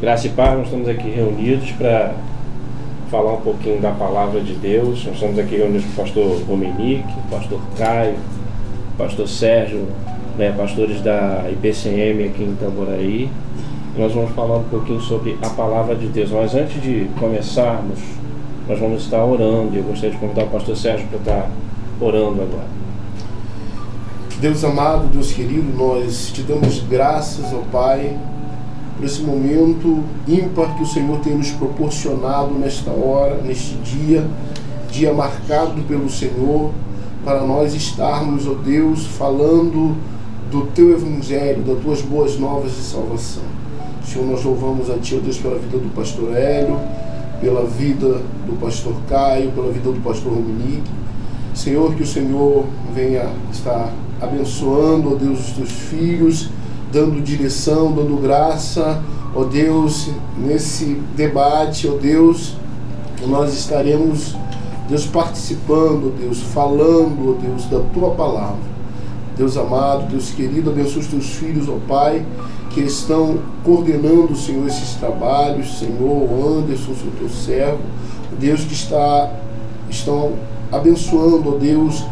Graça 0.00 0.28
e 0.28 0.30
paz, 0.30 0.56
nós 0.56 0.66
estamos 0.66 0.88
aqui 0.88 1.10
reunidos 1.10 1.72
para 1.72 2.14
falar 3.10 3.32
um 3.32 3.40
pouquinho 3.40 3.80
da 3.80 3.90
palavra 3.90 4.40
de 4.40 4.52
Deus. 4.52 5.04
Nós 5.04 5.14
estamos 5.14 5.36
aqui 5.36 5.56
reunidos 5.56 5.86
com 5.86 5.90
o 5.90 6.04
pastor 6.04 6.40
Romenique, 6.42 7.12
o 7.26 7.28
pastor 7.28 7.60
Caio, 7.76 8.14
pastor 8.96 9.26
Sérgio, 9.26 9.88
né, 10.38 10.54
pastores 10.56 11.00
da 11.00 11.46
IPCM 11.50 12.26
aqui 12.26 12.44
em 12.44 12.54
Tamboraí. 12.54 13.28
Nós 13.96 14.12
vamos 14.12 14.30
falar 14.36 14.58
um 14.58 14.68
pouquinho 14.68 15.00
sobre 15.00 15.36
a 15.42 15.50
palavra 15.50 15.96
de 15.96 16.06
Deus. 16.06 16.30
Mas 16.30 16.54
antes 16.54 16.80
de 16.80 17.10
começarmos, 17.18 17.98
nós 18.68 18.78
vamos 18.78 19.02
estar 19.02 19.24
orando. 19.24 19.76
Eu 19.76 19.82
gostaria 19.82 20.12
de 20.12 20.18
convidar 20.18 20.44
o 20.44 20.50
pastor 20.50 20.76
Sérgio 20.76 21.08
para 21.08 21.18
estar 21.18 21.50
orando 22.00 22.40
agora. 22.40 22.68
Deus 24.40 24.62
amado, 24.62 25.08
Deus 25.08 25.32
querido, 25.32 25.76
nós 25.76 26.30
te 26.32 26.42
damos 26.42 26.78
graças 26.88 27.52
ao 27.52 27.62
Pai 27.72 28.16
por 28.98 29.04
esse 29.04 29.22
momento 29.22 30.02
ímpar 30.26 30.76
que 30.76 30.82
o 30.82 30.86
Senhor 30.86 31.20
tem 31.20 31.36
nos 31.36 31.52
proporcionado 31.52 32.52
nesta 32.54 32.90
hora, 32.90 33.40
neste 33.42 33.74
dia, 33.76 34.26
dia 34.90 35.14
marcado 35.14 35.80
pelo 35.82 36.10
Senhor, 36.10 36.72
para 37.24 37.42
nós 37.42 37.74
estarmos, 37.74 38.48
ó 38.48 38.54
Deus, 38.54 39.06
falando 39.06 39.96
do 40.50 40.62
teu 40.74 40.90
evangelho, 40.90 41.62
das 41.62 41.78
tuas 41.80 42.02
boas 42.02 42.36
novas 42.40 42.72
de 42.72 42.82
salvação. 42.82 43.44
Senhor, 44.04 44.26
nós 44.26 44.42
louvamos 44.42 44.90
a 44.90 44.98
Ti, 44.98 45.16
ó 45.16 45.20
Deus, 45.20 45.38
pela 45.38 45.58
vida 45.58 45.78
do 45.78 45.94
pastor 45.94 46.36
Hélio, 46.36 46.80
pela 47.40 47.64
vida 47.66 48.20
do 48.46 48.58
pastor 48.60 48.94
Caio, 49.08 49.52
pela 49.52 49.70
vida 49.70 49.92
do 49.92 50.00
pastor 50.00 50.32
Dominique. 50.32 50.90
Senhor, 51.54 51.94
que 51.94 52.02
o 52.02 52.06
Senhor 52.06 52.64
venha 52.92 53.30
estar 53.52 53.92
abençoando, 54.20 55.12
ó 55.12 55.14
Deus, 55.14 55.38
os 55.38 55.52
teus 55.52 55.70
filhos, 55.70 56.50
dando 56.92 57.22
direção, 57.22 57.92
dando 57.92 58.20
graça, 58.20 59.02
ó 59.34 59.44
Deus, 59.44 60.10
nesse 60.36 61.00
debate, 61.16 61.88
ó 61.88 61.96
Deus, 61.96 62.56
nós 63.26 63.54
estaremos, 63.54 64.36
Deus, 64.88 65.06
participando, 65.06 66.14
Deus, 66.18 66.40
falando, 66.40 67.36
ó 67.36 67.40
Deus, 67.40 67.66
da 67.66 67.80
tua 67.92 68.10
palavra. 68.12 68.78
Deus 69.36 69.56
amado, 69.56 70.08
Deus 70.10 70.30
querido, 70.30 70.70
abençoe 70.70 71.00
os 71.00 71.06
teus 71.06 71.26
filhos, 71.26 71.68
ó 71.68 71.78
Pai, 71.86 72.24
que 72.70 72.80
estão 72.80 73.38
coordenando, 73.64 74.34
Senhor, 74.34 74.66
esses 74.66 74.94
trabalhos, 74.94 75.78
Senhor, 75.78 76.58
Anderson, 76.58 76.94
Senhor, 76.94 77.12
teu 77.18 77.28
servo, 77.28 77.78
Deus 78.38 78.64
que 78.64 78.74
está, 78.74 79.30
estão 79.88 80.32
abençoando, 80.72 81.54
ó 81.54 81.58
Deus, 81.58 82.04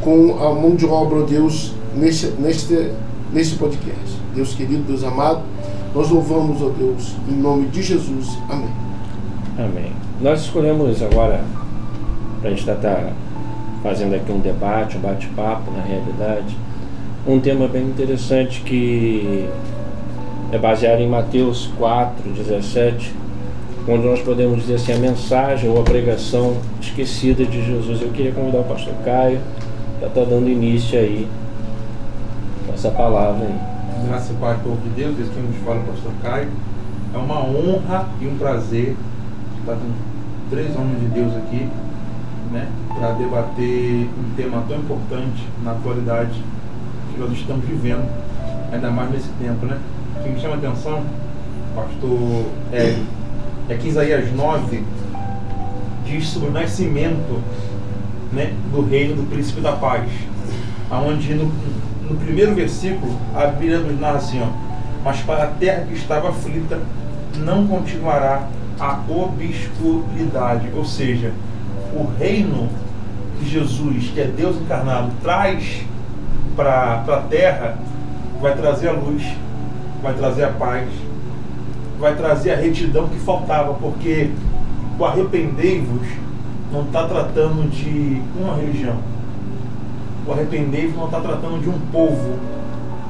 com 0.00 0.38
a 0.40 0.54
mão 0.54 0.76
de 0.76 0.86
obra, 0.86 1.20
ó 1.20 1.22
Deus, 1.22 1.72
neste, 1.96 2.26
neste, 2.38 2.92
neste 3.32 3.56
podcast. 3.56 4.18
Deus 4.34 4.54
querido, 4.54 4.82
Deus 4.82 5.04
amado, 5.04 5.42
nós 5.94 6.08
louvamos, 6.08 6.62
ó 6.62 6.68
Deus, 6.68 7.14
em 7.28 7.34
nome 7.34 7.68
de 7.68 7.82
Jesus. 7.82 8.38
Amém. 8.48 8.70
Amém. 9.58 9.92
Nós 10.20 10.42
escolhemos 10.42 11.02
agora, 11.02 11.42
para 12.40 12.50
a 12.50 12.54
gente 12.54 12.60
estar 12.60 13.12
fazendo 13.82 14.14
aqui 14.14 14.30
um 14.30 14.38
debate, 14.38 14.96
um 14.96 15.00
bate-papo, 15.00 15.70
na 15.70 15.82
realidade, 15.82 16.56
um 17.26 17.40
tema 17.40 17.66
bem 17.68 17.82
interessante 17.82 18.60
que 18.62 19.48
é 20.52 20.58
baseado 20.58 21.00
em 21.00 21.08
Mateus 21.08 21.70
4, 21.78 22.30
17, 22.30 23.14
onde 23.88 24.06
nós 24.06 24.20
podemos 24.20 24.60
dizer 24.60 24.74
assim, 24.74 24.92
a 24.92 24.98
mensagem 24.98 25.70
ou 25.70 25.80
a 25.80 25.82
pregação 25.82 26.56
esquecida 26.80 27.44
de 27.44 27.64
Jesus. 27.64 28.00
Eu 28.00 28.08
queria 28.08 28.32
convidar 28.32 28.58
o 28.58 28.64
pastor 28.64 28.94
Caio 29.04 29.40
para 29.98 30.08
estar 30.08 30.24
dando 30.24 30.48
início 30.48 30.98
aí 30.98 31.26
essa 32.80 32.90
palavra 32.90 33.44
aí. 33.44 34.08
Graça 34.08 34.32
e 34.32 34.36
paz, 34.36 34.58
de 34.62 34.88
Deus, 34.96 35.18
esse 35.20 35.28
que 35.28 35.38
nos 35.38 35.56
fala 35.62 35.80
o 35.80 35.84
pastor 35.84 36.12
Caio. 36.22 36.48
É 37.12 37.18
uma 37.18 37.44
honra 37.44 38.08
e 38.18 38.26
um 38.26 38.38
prazer 38.38 38.96
estar 39.58 39.74
com 39.74 39.90
três 40.48 40.74
homens 40.74 41.00
de 41.00 41.06
Deus 41.08 41.36
aqui, 41.36 41.68
né, 42.50 42.66
para 42.88 43.12
debater 43.12 44.08
um 44.18 44.34
tema 44.34 44.64
tão 44.66 44.78
importante 44.78 45.46
na 45.62 45.72
atualidade 45.72 46.42
que 47.12 47.20
nós 47.20 47.32
estamos 47.32 47.66
vivendo, 47.66 48.08
ainda 48.72 48.90
mais 48.90 49.10
nesse 49.10 49.28
tempo, 49.38 49.66
né? 49.66 49.78
O 50.16 50.22
que 50.22 50.30
me 50.30 50.40
chama 50.40 50.54
a 50.54 50.58
atenção, 50.58 51.04
pastor 51.74 52.46
Hélio, 52.72 53.04
é 53.68 53.74
que 53.74 53.88
Isaías 53.88 54.32
9 54.32 54.82
diz 56.06 56.28
sobre 56.28 56.48
o 56.48 56.52
nascimento 56.52 57.42
né, 58.32 58.54
do 58.72 58.80
reino 58.80 59.16
do 59.16 59.28
príncipe 59.28 59.60
da 59.60 59.72
paz. 59.72 60.08
Onde 60.90 61.34
no, 61.34 61.52
no 62.10 62.16
primeiro 62.16 62.54
versículo 62.54 63.16
a 63.34 63.46
Bíblia 63.46 63.78
nos 63.78 63.98
narra 64.00 64.16
assim, 64.16 64.42
ó, 64.42 64.48
mas 65.04 65.20
para 65.22 65.44
a 65.44 65.46
terra 65.46 65.86
que 65.86 65.94
estava 65.94 66.28
aflita 66.30 66.80
não 67.38 67.66
continuará 67.66 68.48
a 68.78 68.98
obscuridade. 69.08 70.68
Ou 70.74 70.84
seja, 70.84 71.32
o 71.94 72.04
reino 72.18 72.68
que 73.38 73.48
Jesus, 73.48 74.10
que 74.12 74.20
é 74.20 74.24
Deus 74.24 74.56
encarnado, 74.56 75.12
traz 75.22 75.82
para 76.56 77.04
a 77.06 77.22
terra, 77.28 77.78
vai 78.40 78.56
trazer 78.56 78.88
a 78.88 78.92
luz, 78.92 79.22
vai 80.02 80.12
trazer 80.14 80.44
a 80.44 80.50
paz, 80.50 80.88
vai 81.98 82.14
trazer 82.16 82.52
a 82.52 82.56
retidão 82.56 83.08
que 83.08 83.18
faltava, 83.20 83.74
porque 83.74 84.30
o 84.98 85.04
arrependei-vos 85.04 86.06
não 86.72 86.82
está 86.82 87.06
tratando 87.06 87.70
de 87.70 88.20
uma 88.38 88.56
religião. 88.56 89.09
O 90.30 90.32
arrependei-vos 90.32 90.94
não 90.94 91.06
está 91.06 91.18
tratando 91.18 91.60
de 91.60 91.68
um 91.68 91.78
povo. 91.90 92.38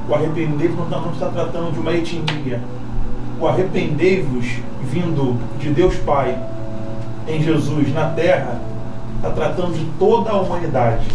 O 0.09 0.15
arrependei-vos 0.15 0.75
não, 0.75 0.89
tá, 0.89 0.99
não 0.99 1.11
está 1.11 1.27
tratando 1.27 1.71
de 1.71 1.79
uma 1.79 1.93
etnia. 1.93 2.59
O 3.39 3.47
arrependei-vos 3.47 4.47
vindo 4.81 5.39
de 5.59 5.69
Deus 5.69 5.93
Pai 5.97 6.35
em 7.27 7.43
Jesus 7.43 7.93
na 7.93 8.07
terra 8.07 8.59
está 9.17 9.29
tratando 9.29 9.77
de 9.77 9.85
toda 9.99 10.31
a 10.31 10.41
humanidade. 10.41 11.05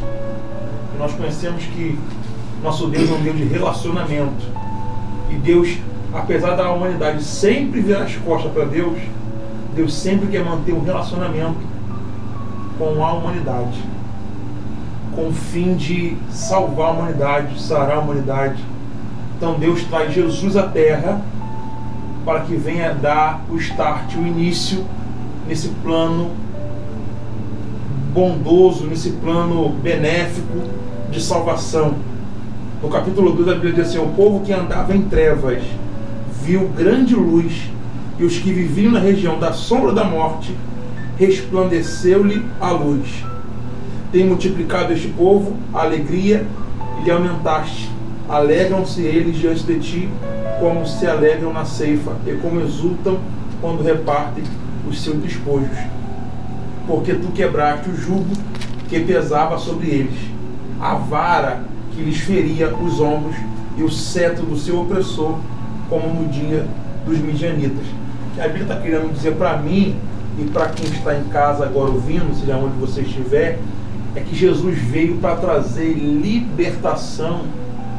E 0.95 0.97
nós 0.97 1.13
conhecemos 1.13 1.65
que 1.65 1.99
nosso 2.63 2.87
Deus 2.87 3.11
é 3.11 3.13
um 3.13 3.23
Deus 3.23 3.37
de 3.37 3.45
relacionamento. 3.45 4.45
E 5.29 5.35
Deus, 5.35 5.77
apesar 6.15 6.55
da 6.55 6.71
humanidade 6.71 7.21
sempre 7.25 7.81
ver 7.81 7.97
as 7.97 8.15
costas 8.15 8.53
para 8.53 8.65
Deus, 8.67 8.97
Deus 9.75 9.93
sempre 9.93 10.29
quer 10.29 10.45
manter 10.45 10.73
um 10.73 10.85
relacionamento 10.85 11.59
com 12.79 13.05
a 13.05 13.13
humanidade. 13.13 13.96
Com 15.17 15.29
o 15.29 15.33
fim 15.33 15.75
de 15.75 16.17
salvar 16.31 16.89
a 16.89 16.93
humanidade, 16.93 17.61
sarar 17.61 17.97
a 17.97 18.01
humanidade. 18.01 18.63
Então 19.37 19.59
Deus 19.59 19.83
traz 19.85 20.15
Jesus 20.15 20.57
à 20.57 20.63
terra 20.63 21.21
para 22.25 22.41
que 22.41 22.55
venha 22.55 22.93
dar 22.93 23.43
o 23.51 23.57
start, 23.57 24.15
o 24.17 24.27
início 24.27 24.85
nesse 25.49 25.69
plano 25.83 26.31
bondoso, 28.13 28.87
nesse 28.87 29.11
plano 29.11 29.71
benéfico 29.71 30.59
de 31.11 31.23
salvação. 31.23 31.95
No 32.83 32.89
capítulo 32.89 33.33
2 33.33 33.49
a 33.49 33.55
Bíblia 33.55 33.73
diz 33.73 33.89
assim: 33.89 33.99
O 33.99 34.09
povo 34.09 34.45
que 34.45 34.53
andava 34.53 34.95
em 34.95 35.03
trevas 35.03 35.63
viu 36.43 36.69
grande 36.69 37.15
luz, 37.15 37.71
e 38.19 38.25
os 38.25 38.39
que 38.39 38.53
viviam 38.53 38.93
na 38.93 39.01
região 39.01 39.39
da 39.39 39.53
sombra 39.53 39.93
da 39.93 40.05
morte 40.05 40.55
resplandeceu-lhe 41.19 42.45
a 42.61 42.71
luz. 42.71 43.25
Tem 44.13 44.25
multiplicado 44.25 44.93
este 44.93 45.09
povo 45.09 45.57
a 45.75 45.83
alegria 45.83 46.47
e 47.01 47.05
lhe 47.05 47.11
aumentaste. 47.11 47.91
Alegram-se 48.29 49.03
eles 49.03 49.37
diante 49.37 49.65
de 49.65 49.79
ti, 49.79 50.09
como 50.61 50.87
se 50.87 51.07
alegram 51.07 51.53
na 51.53 51.65
ceifa, 51.65 52.13
e 52.27 52.33
como 52.35 52.61
exultam 52.61 53.19
quando 53.61 53.83
repartem 53.83 54.45
os 54.89 55.03
seus 55.03 55.17
despojos. 55.19 55.77
Porque 56.87 57.15
tu 57.15 57.29
quebraste 57.33 57.91
o 57.91 57.97
jugo 57.97 58.35
que 58.89 59.01
pesava 59.01 59.59
sobre 59.59 59.89
eles, 59.89 60.19
a 60.81 60.95
vara 60.95 61.63
que 61.93 62.03
lhes 62.03 62.19
feria 62.19 62.75
os 62.75 63.01
ombros 63.01 63.37
e 63.77 63.83
o 63.83 63.91
cetro 63.91 64.45
do 64.47 64.57
seu 64.57 64.81
opressor, 64.81 65.39
como 65.89 66.09
no 66.09 66.29
dia 66.29 66.67
dos 67.05 67.19
midianitas. 67.19 67.87
A 68.39 68.45
Bíblia 68.45 68.63
está 68.63 68.77
querendo 68.77 69.13
dizer 69.13 69.35
para 69.35 69.57
mim 69.57 69.97
e 70.39 70.45
para 70.45 70.69
quem 70.69 70.87
está 70.87 71.17
em 71.17 71.25
casa 71.25 71.65
agora 71.65 71.91
ouvindo, 71.91 72.35
seja 72.39 72.57
onde 72.57 72.77
você 72.79 73.01
estiver, 73.01 73.59
é 74.17 74.21
que 74.21 74.35
Jesus 74.35 74.79
veio 74.79 75.19
para 75.19 75.37
trazer 75.37 75.93
libertação 75.93 77.43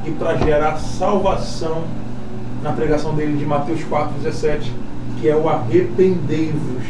e 0.04 0.12
para 0.12 0.36
gerar 0.38 0.78
salvação 0.78 1.84
na 2.64 2.72
pregação 2.72 3.14
dele 3.14 3.38
de 3.38 3.46
Mateus 3.46 3.82
4,17, 3.82 4.72
que 5.22 5.30
é 5.30 5.36
o 5.36 5.48
arrependei-vos. 5.48 6.84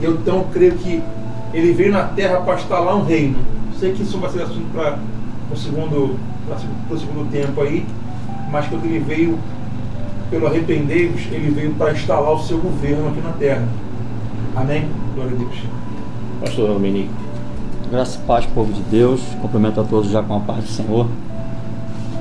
Eu 0.00 0.12
então 0.12 0.46
creio 0.52 0.74
que 0.74 1.02
ele 1.54 1.72
veio 1.72 1.90
na 1.90 2.04
terra 2.04 2.40
para 2.42 2.56
instalar 2.56 2.94
um 2.96 3.04
reino. 3.04 3.38
Sei 3.78 3.92
que 3.92 4.02
isso 4.02 4.18
vai 4.18 4.30
ser 4.30 4.42
assunto 4.42 4.70
para 4.72 4.98
o 5.50 5.56
segundo, 5.56 6.18
para 6.46 6.94
o 6.94 6.98
segundo 6.98 7.30
tempo 7.32 7.62
aí, 7.62 7.86
mas 8.50 8.66
quando 8.66 8.84
ele 8.84 8.98
veio 8.98 9.38
pelo 10.28 10.46
arrependei-vos, 10.46 11.22
ele 11.32 11.50
veio 11.50 11.72
para 11.74 11.92
instalar 11.92 12.32
o 12.32 12.38
seu 12.40 12.58
governo 12.58 13.08
aqui 13.08 13.20
na 13.20 13.32
terra. 13.32 13.66
Amém? 14.54 14.86
Glória 15.14 15.32
a 15.32 15.38
Deus. 15.38 15.56
Pastor 16.40 16.68
Dominique. 16.68 17.29
Graça 17.90 18.20
e 18.22 18.24
paz, 18.24 18.46
povo 18.46 18.72
de 18.72 18.82
Deus. 18.82 19.20
Cumprimento 19.42 19.80
a 19.80 19.82
todos 19.82 20.12
já 20.12 20.22
com 20.22 20.36
a 20.36 20.38
paz 20.38 20.62
do 20.62 20.70
Senhor. 20.70 21.08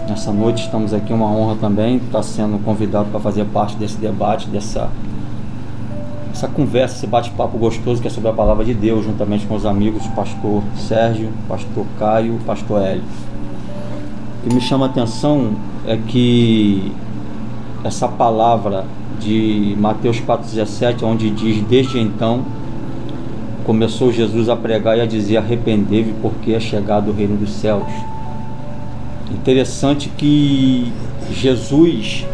Nessa 0.10 0.32
noite 0.32 0.64
estamos 0.64 0.96
aqui, 0.96 1.14
uma 1.14 1.28
honra 1.28 1.58
também 1.62 1.98
estar 1.98 2.24
sendo 2.24 2.58
convidado 2.66 3.10
para 3.12 3.20
fazer 3.20 3.46
parte 3.46 3.76
desse 3.76 3.98
debate, 3.98 4.48
dessa 4.48 4.90
essa 6.34 6.48
conversa, 6.48 6.96
esse 6.96 7.06
bate-papo 7.06 7.56
gostoso 7.60 8.02
que 8.02 8.08
é 8.08 8.10
sobre 8.10 8.32
a 8.32 8.34
palavra 8.34 8.66
de 8.66 8.74
Deus, 8.74 9.06
juntamente 9.06 9.46
com 9.46 9.54
os 9.54 9.64
amigos 9.64 10.08
pastor 10.08 10.64
Sérgio, 10.76 11.30
pastor 11.48 11.86
Caio, 12.00 12.40
pastor 12.48 12.82
Hélio. 12.82 13.04
O 14.40 14.50
que 14.50 14.56
me 14.56 14.62
chama 14.62 14.88
a 14.88 14.90
atenção 14.90 15.52
é 15.86 15.98
que 15.98 16.92
essa 17.84 18.08
palavra 18.08 18.86
de 19.20 19.76
Mateus 19.80 20.20
4,17, 20.20 21.04
onde 21.04 21.30
diz: 21.30 21.62
Desde 21.68 22.00
então 22.00 22.44
começou 23.70 24.12
Jesus 24.12 24.50
a 24.50 24.56
pregar 24.56 24.98
e 24.98 25.02
a 25.02 25.06
dizer: 25.06 25.38
Arrependei-vos, 25.38 26.16
porque 26.24 26.54
é 26.54 26.60
chegado 26.60 27.12
o 27.12 27.14
reino 27.14 27.38
dos 27.38 27.52
céus. 27.52 27.86
Interessante 29.32 30.10
que 30.18 30.92
Jesus, 31.32 32.26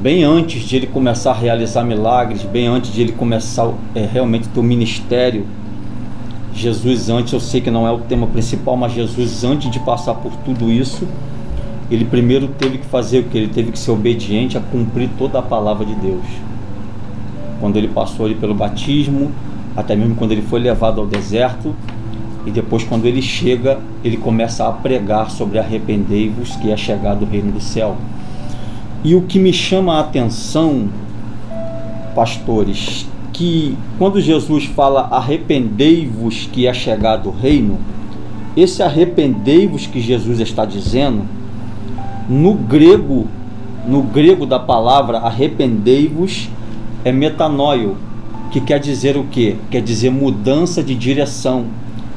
bem 0.00 0.24
antes 0.24 0.62
de 0.62 0.76
ele 0.76 0.86
começar 0.86 1.32
a 1.32 1.34
realizar 1.34 1.84
milagres, 1.84 2.42
bem 2.42 2.68
antes 2.68 2.90
de 2.90 3.02
ele 3.02 3.12
começar 3.12 3.70
é, 3.94 4.06
realmente 4.10 4.48
o 4.56 4.62
ministério, 4.62 5.44
Jesus 6.54 7.10
antes, 7.10 7.34
eu 7.34 7.40
sei 7.40 7.60
que 7.60 7.70
não 7.70 7.86
é 7.86 7.92
o 7.92 7.98
tema 7.98 8.26
principal, 8.28 8.78
mas 8.78 8.94
Jesus 8.94 9.44
antes 9.44 9.70
de 9.70 9.78
passar 9.80 10.14
por 10.14 10.32
tudo 10.36 10.72
isso, 10.72 11.06
ele 11.90 12.06
primeiro 12.06 12.48
teve 12.48 12.78
que 12.78 12.86
fazer 12.86 13.18
o 13.18 13.24
que? 13.24 13.36
Ele 13.36 13.48
teve 13.48 13.72
que 13.72 13.78
ser 13.78 13.90
obediente 13.90 14.56
a 14.56 14.60
cumprir 14.62 15.10
toda 15.18 15.38
a 15.38 15.42
palavra 15.42 15.84
de 15.84 15.94
Deus. 15.96 16.24
Quando 17.60 17.76
ele 17.76 17.88
passou 17.88 18.26
ali 18.26 18.34
pelo 18.34 18.54
batismo, 18.54 19.30
até 19.76 19.94
mesmo 19.94 20.14
quando 20.14 20.32
ele 20.32 20.42
foi 20.42 20.60
levado 20.60 21.00
ao 21.00 21.06
deserto, 21.06 21.74
e 22.46 22.50
depois 22.50 22.82
quando 22.84 23.06
ele 23.06 23.20
chega, 23.20 23.78
ele 24.02 24.16
começa 24.16 24.66
a 24.66 24.72
pregar 24.72 25.30
sobre 25.30 25.58
arrependei-vos 25.58 26.56
que 26.56 26.70
é 26.70 26.76
chegado 26.76 27.22
o 27.22 27.28
reino 27.28 27.52
do 27.52 27.60
céu. 27.60 27.96
E 29.04 29.14
o 29.14 29.22
que 29.22 29.38
me 29.38 29.52
chama 29.52 29.96
a 29.96 30.00
atenção, 30.00 30.88
pastores, 32.14 33.06
que 33.32 33.76
quando 33.98 34.20
Jesus 34.20 34.64
fala 34.64 35.08
arrependei-vos 35.12 36.48
que 36.52 36.66
é 36.66 36.74
chegado 36.74 37.28
o 37.28 37.32
reino, 37.32 37.78
esse 38.56 38.82
arrependei-vos 38.82 39.86
que 39.86 40.00
Jesus 40.00 40.40
está 40.40 40.64
dizendo, 40.64 41.22
no 42.28 42.54
grego, 42.54 43.28
no 43.86 44.02
grego 44.02 44.44
da 44.44 44.58
palavra 44.58 45.18
arrependei-vos 45.18 46.48
é 47.08 47.12
metanoio, 47.12 47.96
que 48.50 48.60
quer 48.60 48.78
dizer 48.80 49.16
o 49.16 49.24
quê? 49.24 49.56
Quer 49.70 49.82
dizer 49.82 50.10
mudança 50.10 50.82
de 50.82 50.94
direção, 50.94 51.66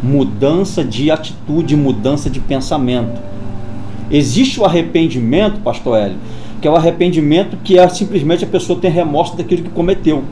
mudança 0.01 0.83
de 0.83 1.11
atitude, 1.11 1.75
mudança 1.75 2.29
de 2.29 2.39
pensamento. 2.39 3.21
Existe 4.09 4.59
o 4.59 4.65
arrependimento, 4.65 5.59
pastor 5.61 5.97
Hélio, 5.97 6.17
que 6.61 6.67
é 6.67 6.71
o 6.71 6.75
arrependimento 6.75 7.57
que 7.63 7.77
é 7.77 7.88
simplesmente 7.89 8.43
a 8.43 8.47
pessoa 8.47 8.79
tem 8.79 8.91
remorso 8.91 9.35
daquilo 9.35 9.63
que 9.63 9.69
cometeu. 9.69 10.23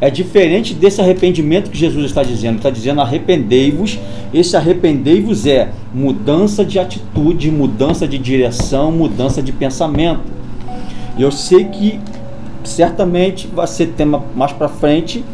É 0.00 0.10
diferente 0.10 0.74
desse 0.74 1.00
arrependimento 1.00 1.70
que 1.70 1.78
Jesus 1.78 2.04
está 2.04 2.22
dizendo. 2.22 2.50
Ele 2.50 2.58
está 2.58 2.70
dizendo 2.70 3.00
arrependei-vos. 3.00 3.98
Esse 4.32 4.54
arrependei-vos 4.56 5.46
é 5.46 5.70
mudança 5.94 6.64
de 6.64 6.78
atitude, 6.78 7.50
mudança 7.50 8.06
de 8.06 8.18
direção, 8.18 8.92
mudança 8.92 9.42
de 9.42 9.52
pensamento. 9.52 10.20
Eu 11.18 11.32
sei 11.32 11.64
que 11.64 11.98
certamente 12.66 13.46
vai 13.46 13.66
ser 13.66 13.88
tema 13.88 14.22
mais 14.34 14.52
para 14.52 14.68
frente. 14.68 15.24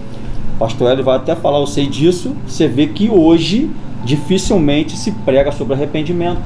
O 0.57 0.59
pastor 0.59 0.91
Hélio 0.93 1.05
vai 1.05 1.17
até 1.17 1.35
falar, 1.35 1.59
eu 1.59 1.67
sei 1.67 1.87
disso. 1.87 2.37
Você 2.47 2.69
vê 2.69 2.87
que 2.87 3.09
hoje 3.09 3.71
dificilmente 4.05 4.97
se 4.97 5.11
prega 5.11 5.53
sobre 5.53 5.75
arrependimento. 5.75 6.41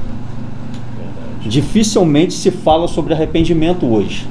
Verdade. 0.95 1.49
Dificilmente 1.49 2.33
se 2.33 2.51
fala 2.51 2.87
sobre 2.87 3.13
arrependimento 3.13 3.85
hoje. 3.85 4.27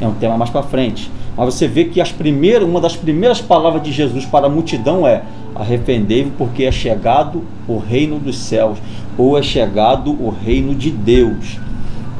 É 0.00 0.06
um 0.06 0.14
tema 0.14 0.36
mais 0.36 0.50
para 0.50 0.62
frente. 0.62 1.10
Mas 1.36 1.54
você 1.54 1.68
vê 1.68 1.84
que 1.84 2.00
as 2.00 2.12
primeiras, 2.12 2.68
uma 2.68 2.80
das 2.80 2.96
primeiras 2.96 3.40
palavras 3.40 3.82
de 3.82 3.92
Jesus 3.92 4.24
para 4.26 4.46
a 4.46 4.50
multidão 4.50 5.06
é: 5.06 5.22
arrependei-vos, 5.54 6.32
porque 6.36 6.64
é 6.64 6.72
chegado 6.72 7.42
o 7.66 7.78
reino 7.78 8.18
dos 8.18 8.36
céus, 8.36 8.78
ou 9.16 9.38
é 9.38 9.42
chegado 9.42 10.10
o 10.10 10.30
reino 10.30 10.74
de 10.74 10.90
Deus. 10.90 11.58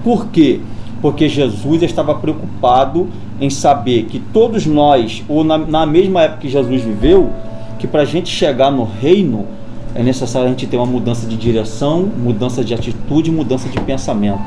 Por 0.02 0.28
quê? 0.28 0.60
Porque 0.60 0.79
Jesus 1.28 1.82
estava 1.82 2.14
preocupado 2.14 3.08
em 3.40 3.48
saber 3.48 4.04
que 4.04 4.18
todos 4.18 4.66
nós, 4.66 5.24
ou 5.28 5.42
na, 5.42 5.56
na 5.56 5.86
mesma 5.86 6.22
época 6.22 6.42
que 6.42 6.48
Jesus 6.48 6.82
viveu, 6.82 7.30
que 7.78 7.86
para 7.86 8.02
a 8.02 8.04
gente 8.04 8.28
chegar 8.28 8.70
no 8.70 8.84
reino 8.84 9.46
é 9.94 10.02
necessário 10.02 10.46
a 10.46 10.50
gente 10.50 10.66
ter 10.66 10.76
uma 10.76 10.86
mudança 10.86 11.26
de 11.26 11.36
direção, 11.36 12.02
mudança 12.02 12.62
de 12.62 12.72
atitude, 12.72 13.30
mudança 13.30 13.68
de 13.68 13.80
pensamento. 13.80 14.40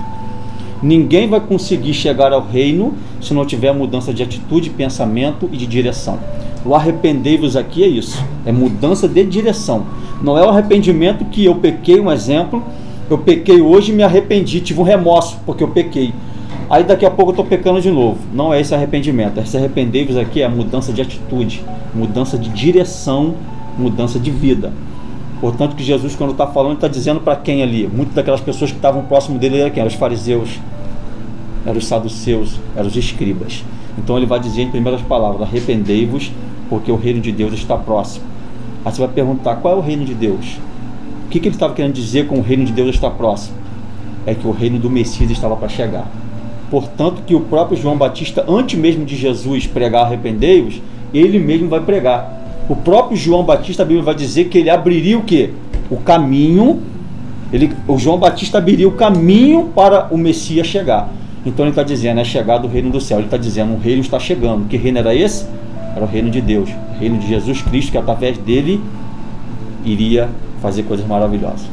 Ninguém 0.81 1.27
vai 1.27 1.39
conseguir 1.39 1.93
chegar 1.93 2.31
ao 2.31 2.45
reino 2.45 2.93
se 3.21 3.33
não 3.33 3.45
tiver 3.45 3.73
mudança 3.73 4.13
de 4.13 4.21
atitude, 4.21 4.69
pensamento 4.69 5.49
e 5.51 5.57
de 5.57 5.65
direção. 5.65 6.19
O 6.65 6.75
arrependei-vos 6.75 7.57
aqui 7.57 7.83
é 7.83 7.87
isso, 7.87 8.23
é 8.45 8.51
mudança 8.51 9.07
de 9.07 9.23
direção. 9.25 9.85
Não 10.21 10.37
é 10.37 10.45
o 10.45 10.49
arrependimento 10.49 11.25
que 11.25 11.43
eu 11.43 11.55
pequei, 11.55 11.99
um 11.99 12.11
exemplo, 12.11 12.63
eu 13.09 13.17
pequei 13.17 13.61
hoje 13.61 13.91
e 13.91 13.95
me 13.95 14.03
arrependi, 14.03 14.61
tive 14.61 14.79
um 14.79 14.83
remorso 14.83 15.37
porque 15.45 15.63
eu 15.63 15.69
pequei. 15.69 16.13
Aí 16.73 16.83
daqui 16.83 17.05
a 17.05 17.11
pouco 17.11 17.29
eu 17.29 17.33
estou 17.33 17.45
pecando 17.45 17.79
de 17.79 17.91
novo. 17.91 18.17
Não 18.33 18.51
é 18.51 18.59
esse 18.59 18.73
arrependimento. 18.73 19.39
Esse 19.39 19.55
arrependei-vos 19.55 20.17
aqui 20.17 20.41
é 20.41 20.47
mudança 20.47 20.91
de 20.91 21.03
atitude, 21.03 21.63
mudança 21.93 22.35
de 22.35 22.49
direção, 22.49 23.35
mudança 23.77 24.19
de 24.19 24.31
vida. 24.31 24.73
Portanto, 25.39 25.75
que 25.75 25.83
Jesus, 25.83 26.15
quando 26.15 26.31
está 26.31 26.47
falando, 26.47 26.73
está 26.73 26.87
dizendo 26.87 27.19
para 27.19 27.35
quem 27.35 27.61
ali? 27.61 27.87
Muitas 27.87 28.15
daquelas 28.15 28.41
pessoas 28.41 28.71
que 28.71 28.77
estavam 28.77 29.03
próximo 29.03 29.37
dele 29.37 29.59
eram 29.59 29.69
quem? 29.69 29.81
Eram 29.81 29.91
os 29.91 29.93
fariseus, 29.93 30.59
eram 31.63 31.77
os 31.77 31.85
saduceus, 31.85 32.59
eram 32.75 32.87
os 32.87 32.97
escribas. 32.97 33.63
Então 33.95 34.17
ele 34.17 34.25
vai 34.25 34.39
dizer 34.39 34.63
em 34.63 34.71
primeiras 34.71 35.03
palavras: 35.03 35.43
arrependei-vos, 35.43 36.31
porque 36.71 36.91
o 36.91 36.95
reino 36.95 37.21
de 37.21 37.31
Deus 37.31 37.53
está 37.53 37.77
próximo. 37.77 38.25
Aí 38.83 38.91
você 38.91 38.99
vai 38.99 39.13
perguntar: 39.13 39.57
qual 39.57 39.75
é 39.75 39.77
o 39.77 39.81
reino 39.81 40.05
de 40.05 40.15
Deus? 40.15 40.57
O 41.27 41.29
que, 41.29 41.39
que 41.39 41.49
ele 41.49 41.55
estava 41.55 41.75
querendo 41.75 41.93
dizer 41.93 42.25
com 42.25 42.39
o 42.39 42.41
reino 42.41 42.65
de 42.65 42.71
Deus 42.71 42.95
está 42.95 43.11
próximo? 43.11 43.57
É 44.25 44.33
que 44.33 44.47
o 44.47 44.51
reino 44.51 44.79
do 44.79 44.89
Messias 44.89 45.29
estava 45.29 45.55
para 45.55 45.69
chegar. 45.69 46.07
Portanto, 46.73 47.21
que 47.23 47.35
o 47.35 47.39
próprio 47.39 47.77
João 47.77 47.95
Batista, 47.95 48.43
antes 48.47 48.79
mesmo 48.79 49.05
de 49.05 49.15
Jesus 49.15 49.67
pregar 49.67 50.07
arrependei-vos, 50.07 50.81
ele 51.13 51.37
mesmo 51.37 51.69
vai 51.69 51.79
pregar. 51.79 52.65
O 52.67 52.75
próprio 52.75 53.15
João 53.15 53.43
Batista, 53.43 53.83
a 53.83 53.85
Bíblia 53.85 54.03
vai 54.03 54.15
dizer 54.15 54.45
que 54.45 54.57
ele 54.57 54.71
abriria 54.71 55.15
o 55.15 55.21
que? 55.21 55.51
O 55.87 55.97
caminho. 55.97 56.81
Ele, 57.53 57.71
o 57.87 57.99
João 57.99 58.17
Batista 58.17 58.57
abriria 58.57 58.87
o 58.87 58.93
caminho 58.93 59.65
para 59.75 60.07
o 60.09 60.17
Messias 60.17 60.65
chegar. 60.65 61.11
Então 61.45 61.63
ele 61.63 61.73
está 61.73 61.83
dizendo, 61.83 62.19
é 62.19 62.23
chegado 62.23 62.65
o 62.65 62.67
reino 62.67 62.89
do 62.89 62.99
céu. 62.99 63.19
Ele 63.19 63.27
está 63.27 63.37
dizendo, 63.37 63.75
o 63.75 63.77
reino 63.77 64.01
está 64.01 64.17
chegando. 64.17 64.67
Que 64.67 64.75
reino 64.75 64.97
era 64.97 65.13
esse? 65.13 65.45
Era 65.95 66.03
o 66.03 66.07
reino 66.07 66.31
de 66.31 66.41
Deus. 66.41 66.71
O 66.95 66.99
reino 66.99 67.19
de 67.19 67.27
Jesus 67.27 67.61
Cristo, 67.61 67.91
que 67.91 67.99
através 67.99 68.35
dele 68.39 68.81
iria 69.85 70.27
fazer 70.59 70.81
coisas 70.81 71.05
maravilhosas. 71.05 71.69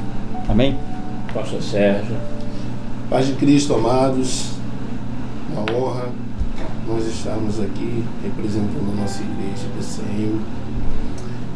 Amém? 0.47 0.77
Pastor 1.33 1.63
Sérgio. 1.63 2.17
Paz 3.09 3.29
de 3.29 3.33
Cristo, 3.33 3.75
amados 3.75 4.60
uma 5.53 5.63
honra 5.73 6.09
nós 6.87 7.07
estarmos 7.07 7.61
aqui 7.61 8.05
representando 8.23 8.93
a 8.93 9.01
nossa 9.03 9.23
igreja 9.23 9.69
PCM, 9.77 10.41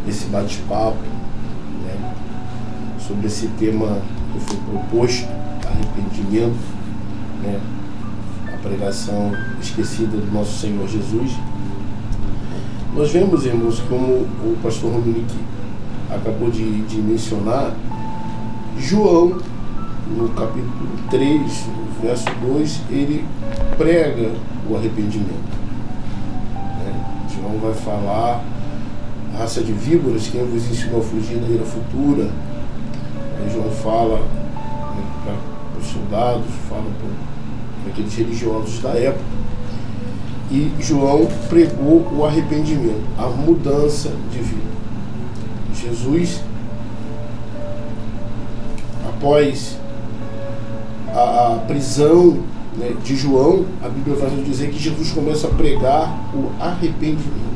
nesse 0.06 0.26
bate-papo, 0.26 0.98
né, 1.82 2.14
sobre 2.98 3.26
esse 3.26 3.48
tema 3.58 4.00
que 4.32 4.40
foi 4.40 4.56
proposto, 4.58 5.28
arrependimento, 5.66 6.56
né, 7.42 7.60
a 8.52 8.56
pregação 8.58 9.32
esquecida 9.60 10.16
do 10.16 10.32
nosso 10.32 10.58
Senhor 10.58 10.86
Jesus. 10.88 11.32
Nós 12.94 13.10
vemos, 13.10 13.44
irmãos, 13.44 13.80
como 13.88 14.12
o 14.12 14.56
pastor 14.62 14.92
Rominique 14.92 15.36
acabou 16.10 16.50
de, 16.50 16.82
de 16.82 16.98
mencionar, 16.98 17.74
João, 18.78 19.40
no 20.16 20.28
capítulo 20.30 20.90
3, 21.10 21.66
verso 22.02 22.26
2, 22.46 22.82
ele 22.90 23.24
prega 23.76 24.30
o 24.68 24.76
arrependimento. 24.76 25.54
Né? 26.54 27.04
João 27.34 27.58
vai 27.58 27.74
falar, 27.74 28.44
raça 29.36 29.62
de 29.62 29.72
víboras, 29.72 30.28
quem 30.28 30.44
vos 30.44 30.70
ensinou 30.70 31.00
a 31.00 31.02
fugir 31.02 31.38
da 31.38 31.48
ira 31.48 31.64
futura. 31.64 32.30
Aí 33.38 33.52
João 33.52 33.70
fala 33.70 34.18
né, 34.18 35.04
para 35.24 35.80
os 35.80 35.86
soldados, 35.86 36.46
fala 36.68 36.84
para 37.82 37.92
aqueles 37.92 38.14
religiosos 38.14 38.80
da 38.80 38.90
época. 38.90 39.24
E 40.50 40.72
João 40.78 41.26
pregou 41.48 42.06
o 42.12 42.24
arrependimento, 42.24 43.04
a 43.18 43.26
mudança 43.26 44.10
de 44.30 44.38
vida. 44.38 44.74
Jesus, 45.74 46.40
após 49.08 49.76
a, 51.12 51.64
prisão 51.66 52.38
né, 52.76 52.94
de 53.04 53.16
João, 53.16 53.64
a 53.82 53.88
Bíblia 53.88 54.16
vai 54.16 54.30
nos 54.30 54.44
dizer 54.44 54.70
que 54.70 54.78
Jesus 54.78 55.12
começa 55.12 55.46
a 55.46 55.50
pregar 55.50 56.08
o 56.34 56.50
arrependimento. 56.60 57.54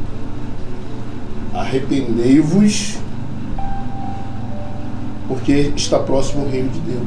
Arrependei-vos, 1.52 2.98
porque 5.26 5.72
está 5.76 5.98
próximo 5.98 6.44
o 6.44 6.50
reino 6.50 6.70
de 6.70 6.80
Deus. 6.80 7.06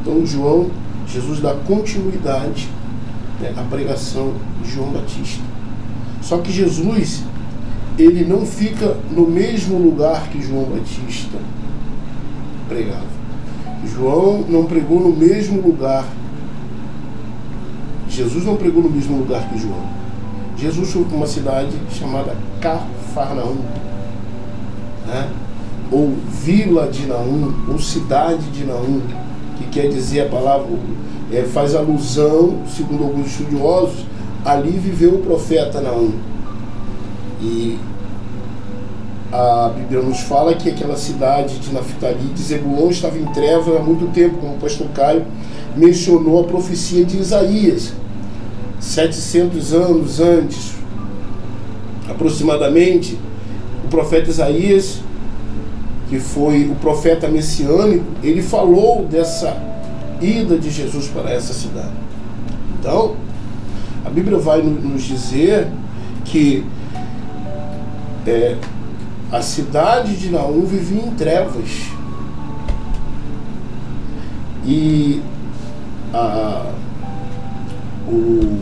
Então, 0.00 0.26
João, 0.26 0.70
Jesus 1.08 1.40
dá 1.40 1.54
continuidade 1.54 2.68
né, 3.40 3.52
à 3.56 3.62
pregação 3.62 4.34
de 4.62 4.70
João 4.70 4.90
Batista. 4.90 5.42
Só 6.22 6.38
que 6.38 6.52
Jesus, 6.52 7.22
ele 7.98 8.24
não 8.24 8.44
fica 8.44 8.96
no 9.10 9.26
mesmo 9.26 9.78
lugar 9.78 10.28
que 10.28 10.42
João 10.42 10.64
Batista 10.64 11.38
pregava. 12.68 13.16
João 13.86 14.44
não 14.48 14.64
pregou 14.64 15.00
no 15.00 15.16
mesmo 15.16 15.60
lugar. 15.60 16.04
Jesus 18.16 18.46
não 18.46 18.56
pregou 18.56 18.82
no 18.82 18.88
mesmo 18.88 19.18
lugar 19.18 19.46
que 19.48 19.58
João. 19.58 19.84
Jesus 20.56 20.90
foi 20.90 21.04
para 21.04 21.16
uma 21.18 21.26
cidade 21.26 21.76
chamada 21.90 22.34
Cafarnaum, 22.62 23.58
né? 25.06 25.28
ou 25.92 26.14
Vila 26.42 26.88
de 26.88 27.06
Naum, 27.06 27.52
ou 27.68 27.78
Cidade 27.78 28.50
de 28.50 28.64
Naum, 28.64 29.02
que 29.58 29.66
quer 29.66 29.88
dizer 29.88 30.22
a 30.22 30.28
palavra, 30.30 30.66
é, 31.30 31.42
faz 31.42 31.74
alusão, 31.74 32.62
segundo 32.74 33.04
alguns 33.04 33.26
estudiosos, 33.26 34.06
ali 34.44 34.70
viveu 34.70 35.16
o 35.16 35.18
profeta 35.18 35.82
Naum. 35.82 36.12
E 37.42 37.78
a 39.30 39.70
Bíblia 39.76 40.00
nos 40.00 40.20
fala 40.20 40.54
que 40.54 40.70
aquela 40.70 40.96
cidade 40.96 41.58
de 41.58 41.70
Naftali, 41.70 42.32
de 42.34 42.42
Zebulon, 42.42 42.88
estava 42.88 43.18
em 43.18 43.26
trevas 43.26 43.76
há 43.76 43.80
muito 43.80 44.10
tempo, 44.12 44.38
como 44.38 44.54
o 44.54 44.58
pastor 44.58 44.86
Caio 44.94 45.26
mencionou 45.76 46.40
a 46.40 46.44
profecia 46.44 47.04
de 47.04 47.18
Isaías, 47.18 47.92
700 48.80 49.72
anos 49.72 50.20
antes, 50.20 50.72
aproximadamente, 52.08 53.18
o 53.84 53.88
profeta 53.88 54.30
Isaías, 54.30 55.00
que 56.08 56.18
foi 56.18 56.68
o 56.70 56.74
profeta 56.76 57.28
messiânico, 57.28 58.04
ele 58.22 58.42
falou 58.42 59.04
dessa 59.04 59.56
ida 60.20 60.58
de 60.58 60.70
Jesus 60.70 61.08
para 61.08 61.30
essa 61.30 61.52
cidade. 61.52 61.92
Então, 62.78 63.16
a 64.04 64.10
Bíblia 64.10 64.38
vai 64.38 64.62
nos 64.62 65.02
dizer 65.02 65.66
que 66.24 66.64
é, 68.26 68.56
a 69.30 69.42
cidade 69.42 70.16
de 70.16 70.30
Naum 70.30 70.64
vivia 70.64 71.02
em 71.02 71.10
trevas. 71.10 71.68
E 74.64 75.20
a, 76.12 76.66
o, 78.08 78.58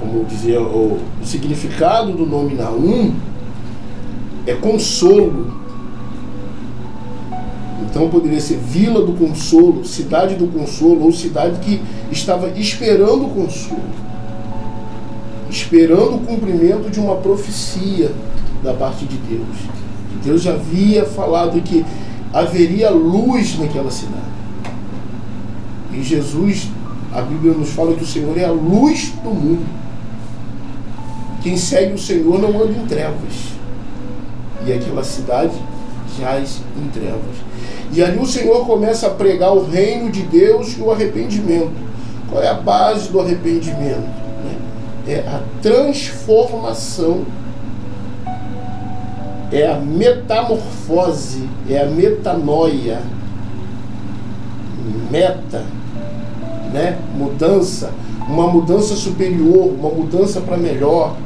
como 0.00 0.24
dizia, 0.24 0.60
o, 0.60 0.98
o 1.20 1.26
significado 1.26 2.12
do 2.12 2.26
nome 2.26 2.54
Naum 2.54 3.14
é 4.46 4.54
consolo. 4.54 5.58
Então 7.82 8.08
poderia 8.08 8.40
ser 8.40 8.56
Vila 8.56 9.04
do 9.04 9.12
Consolo, 9.14 9.84
Cidade 9.84 10.36
do 10.36 10.46
Consolo, 10.46 11.04
ou 11.04 11.12
cidade 11.12 11.58
que 11.60 11.80
estava 12.10 12.48
esperando 12.50 13.26
o 13.26 13.30
consolo, 13.30 13.82
esperando 15.50 16.16
o 16.16 16.20
cumprimento 16.20 16.88
de 16.88 17.00
uma 17.00 17.16
profecia 17.16 18.12
da 18.62 18.74
parte 18.74 19.04
de 19.06 19.16
Deus. 19.16 19.56
Deus 20.22 20.46
havia 20.46 21.04
falado 21.04 21.60
que 21.62 21.84
haveria 22.32 22.90
luz 22.90 23.58
naquela 23.58 23.90
cidade. 23.90 24.30
E 25.92 26.02
Jesus, 26.02 26.68
a 27.12 27.22
Bíblia 27.22 27.52
nos 27.52 27.70
fala 27.70 27.94
que 27.94 28.04
o 28.04 28.06
Senhor 28.06 28.36
é 28.38 28.44
a 28.44 28.50
luz 28.50 29.12
do 29.22 29.30
mundo. 29.30 29.66
Quem 31.42 31.56
segue 31.56 31.94
o 31.94 31.98
Senhor 31.98 32.38
não 32.38 32.62
anda 32.62 32.72
em 32.72 32.86
trevas. 32.86 33.50
E 34.66 34.72
aquela 34.72 35.02
cidade 35.02 35.54
jaz 36.18 36.60
em 36.76 36.88
trevas. 36.88 37.36
E 37.92 38.02
ali 38.02 38.18
o 38.18 38.26
Senhor 38.26 38.66
começa 38.66 39.06
a 39.06 39.10
pregar 39.10 39.52
o 39.54 39.64
reino 39.64 40.10
de 40.10 40.22
Deus 40.22 40.76
e 40.76 40.80
o 40.80 40.90
arrependimento. 40.90 41.72
Qual 42.30 42.42
é 42.42 42.48
a 42.48 42.54
base 42.54 43.08
do 43.08 43.20
arrependimento? 43.20 44.20
É 45.08 45.20
a 45.20 45.40
transformação 45.60 47.24
é 49.52 49.66
a 49.66 49.76
metamorfose, 49.76 51.48
é 51.68 51.80
a 51.80 51.86
metanoia. 51.86 53.00
Meta, 55.10 55.64
né? 56.72 56.98
Mudança, 57.16 57.92
uma 58.28 58.46
mudança 58.46 58.94
superior, 58.94 59.72
uma 59.78 59.90
mudança 59.90 60.40
para 60.40 60.56
melhor, 60.56 61.16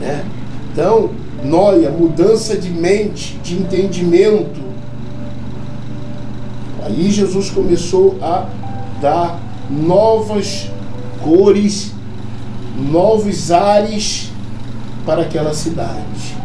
né? 0.00 0.24
Então, 0.72 1.10
noia, 1.44 1.90
mudança 1.90 2.56
de 2.56 2.70
mente, 2.70 3.38
de 3.42 3.54
entendimento. 3.54 4.60
Aí 6.84 7.10
Jesus 7.10 7.50
começou 7.50 8.16
a 8.22 8.46
dar 9.00 9.40
novas 9.70 10.70
cores, 11.22 11.92
novos 12.90 13.50
ares 13.50 14.30
para 15.04 15.22
aquela 15.22 15.52
cidade 15.52 16.36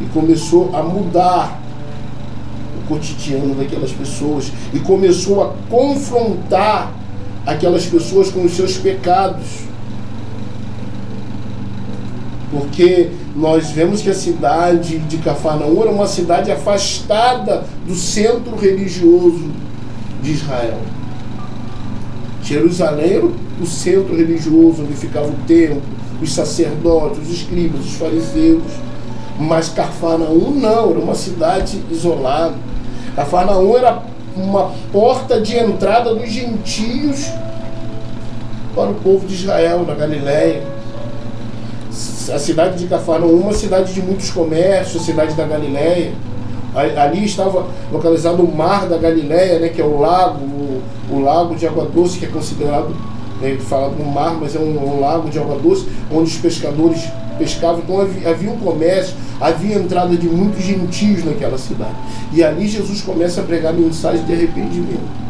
e 0.00 0.04
começou 0.12 0.70
a 0.74 0.82
mudar 0.82 1.60
o 2.78 2.88
cotidiano 2.88 3.54
daquelas 3.54 3.92
pessoas 3.92 4.52
e 4.72 4.78
começou 4.78 5.42
a 5.42 5.54
confrontar 5.68 6.92
aquelas 7.48 7.86
pessoas 7.86 8.30
com 8.30 8.44
os 8.44 8.52
seus 8.54 8.76
pecados. 8.76 9.46
Porque 12.50 13.08
nós 13.34 13.70
vemos 13.70 14.02
que 14.02 14.10
a 14.10 14.14
cidade 14.14 14.98
de 14.98 15.16
Cafarnaum 15.16 15.80
era 15.80 15.90
uma 15.90 16.06
cidade 16.06 16.52
afastada 16.52 17.64
do 17.86 17.94
centro 17.94 18.54
religioso 18.54 19.50
de 20.22 20.32
Israel. 20.32 20.78
Jerusalém 22.42 23.14
era 23.14 23.26
o 23.26 23.66
centro 23.66 24.14
religioso 24.14 24.82
onde 24.82 24.92
ficava 24.92 25.28
o 25.28 25.36
templo, 25.46 25.82
os 26.20 26.32
sacerdotes, 26.34 27.18
os 27.22 27.30
escribas, 27.30 27.80
os 27.80 27.94
fariseus. 27.94 28.62
Mas 29.38 29.70
Cafarnaum 29.70 30.50
não, 30.50 30.90
era 30.90 30.98
uma 30.98 31.14
cidade 31.14 31.82
isolada. 31.90 32.54
Cafarnaum 33.16 33.74
era 33.76 34.02
uma 34.38 34.72
porta 34.92 35.40
de 35.40 35.56
entrada 35.56 36.14
dos 36.14 36.30
gentios 36.30 37.30
para 38.74 38.90
o 38.90 38.94
povo 38.94 39.26
de 39.26 39.34
Israel, 39.34 39.84
na 39.86 39.94
Galiléia. 39.94 40.62
A 42.32 42.38
cidade 42.38 42.78
de 42.78 42.86
Cafarnaum, 42.86 43.40
uma 43.40 43.52
cidade 43.52 43.92
de 43.92 44.00
muitos 44.00 44.30
comércios, 44.30 45.02
a 45.02 45.04
cidade 45.04 45.34
da 45.34 45.44
Galiléia. 45.44 46.12
Ali 46.74 47.24
estava 47.24 47.66
localizado 47.90 48.42
o 48.42 48.54
mar 48.54 48.86
da 48.86 48.98
Galiléia, 48.98 49.58
né, 49.58 49.68
que 49.68 49.80
é 49.80 49.84
o 49.84 49.98
lago, 49.98 50.44
o, 50.44 50.82
o 51.10 51.20
lago 51.20 51.56
de 51.56 51.66
água 51.66 51.86
doce, 51.86 52.18
que 52.18 52.26
é 52.26 52.28
considerado, 52.28 52.94
é, 53.42 53.56
falado 53.56 53.96
no 53.98 54.04
mar, 54.04 54.36
mas 54.40 54.54
é 54.54 54.58
um, 54.58 54.96
um 54.96 55.00
lago 55.00 55.28
de 55.28 55.38
água 55.38 55.58
doce, 55.58 55.88
onde 56.12 56.30
os 56.30 56.36
pescadores 56.36 57.08
pescavam. 57.38 57.80
Então 57.80 58.00
havia, 58.00 58.30
havia 58.30 58.50
um 58.50 58.58
comércio, 58.58 59.14
havia 59.40 59.76
entrada 59.76 60.16
de 60.16 60.28
muitos 60.28 60.62
gentios 60.62 61.24
naquela 61.24 61.56
cidade. 61.56 61.94
E 62.32 62.42
ali 62.42 62.66
Jesus 62.68 63.00
começa 63.00 63.40
a 63.40 63.44
pregar 63.44 63.72
mensagem 63.72 64.24
de 64.24 64.32
arrependimento. 64.32 65.28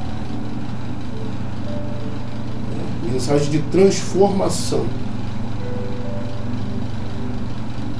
Mensagem 3.13 3.51
de 3.51 3.59
transformação. 3.71 4.87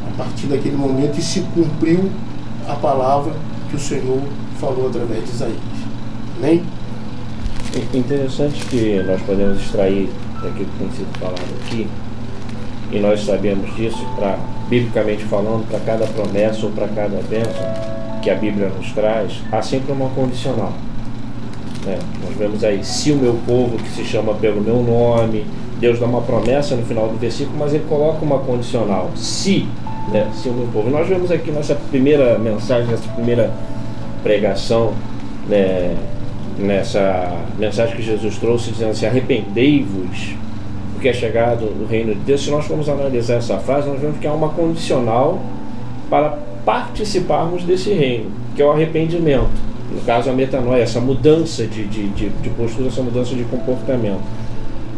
A 0.09 0.17
partir 0.17 0.47
daquele 0.47 0.77
momento 0.77 1.19
e 1.19 1.23
se 1.23 1.41
cumpriu 1.55 2.11
a 2.69 2.75
palavra 2.75 3.33
que 3.71 3.77
o 3.77 3.79
Senhor 3.79 4.21
falou 4.59 4.89
através 4.89 5.25
de 5.25 5.31
Isaías. 5.31 5.59
Amém? 6.39 6.63
Interessante 7.95 8.65
que 8.67 9.03
nós 9.03 9.21
podemos 9.23 9.61
extrair 9.61 10.09
daquilo 10.43 10.67
que 10.67 10.79
tem 10.79 10.91
sido 10.91 11.19
falado 11.19 11.41
aqui, 11.63 11.87
e 12.91 12.99
nós 12.99 13.25
sabemos 13.25 13.75
disso, 13.77 14.05
para 14.17 14.39
biblicamente 14.69 15.25
falando, 15.25 15.69
para 15.69 15.81
cada 15.81 16.07
promessa 16.07 16.67
ou 16.67 16.73
para 16.73 16.89
cada 16.89 17.21
bênção 17.29 17.99
que 18.23 18.31
a 18.31 18.35
Bíblia 18.35 18.69
nos 18.69 18.93
traz, 18.93 19.41
há 19.53 19.63
sempre 19.63 19.93
uma 19.93 20.09
condicional. 20.11 20.73
Né? 21.85 21.99
Nós 22.25 22.37
vemos 22.37 22.65
aí, 22.65 22.85
se 22.85 23.13
o 23.13 23.17
meu 23.17 23.39
povo 23.47 23.77
que 23.79 23.89
se 23.91 24.05
chama 24.05 24.35
pelo 24.35 24.61
meu 24.61 24.83
nome, 24.83 25.47
Deus 25.79 25.99
dá 25.99 26.07
uma 26.07 26.23
promessa 26.23 26.75
no 26.75 26.85
final 26.85 27.09
do 27.09 27.17
versículo, 27.17 27.57
mas 27.59 27.73
ele 27.73 27.85
coloca 27.89 28.25
uma 28.25 28.39
condicional. 28.41 29.11
Se, 29.15 29.67
né? 30.13 30.29
Se 30.35 30.49
o 30.49 30.53
meu 30.53 30.67
povo. 30.69 30.91
Nós 30.91 31.07
vemos 31.09 31.31
aqui 31.31 31.51
nessa 31.51 31.75
primeira 31.75 32.39
mensagem, 32.39 32.91
nessa 32.91 33.09
primeira 33.13 33.53
pregação, 34.23 34.93
né? 35.49 35.97
nessa 36.59 37.37
mensagem 37.57 37.95
que 37.95 38.03
Jesus 38.03 38.37
trouxe, 38.39 38.73
dizendo 38.73 38.91
assim: 38.91 39.07
arrependei-vos 39.07 40.35
porque 40.99 41.11
é 41.11 41.13
chegado 41.13 41.63
o 41.63 41.87
reino 41.89 42.13
de 42.13 42.21
Deus, 42.23 42.45
se 42.45 42.51
nós 42.51 42.67
formos 42.67 42.89
analisar 42.89 43.37
essa 43.37 43.57
frase, 43.59 43.89
nós 43.89 44.01
vemos 44.01 44.19
que 44.19 44.27
há 44.27 44.33
uma 44.33 44.49
condicional 44.49 45.41
para 46.11 46.37
participarmos 46.65 47.63
desse 47.63 47.93
reino, 47.93 48.33
que 48.57 48.61
é 48.61 48.65
o 48.65 48.73
arrependimento. 48.73 49.49
No 49.95 50.01
caso, 50.01 50.29
a 50.29 50.33
metanoia, 50.33 50.83
essa 50.83 51.01
mudança 51.01 51.65
de, 51.69 51.87
de, 51.87 52.09
de, 52.09 52.29
de 52.31 52.51
postura, 52.51 52.89
essa 52.89 53.01
mudança 53.01 53.33
de 53.33 53.45
comportamento. 53.45 54.23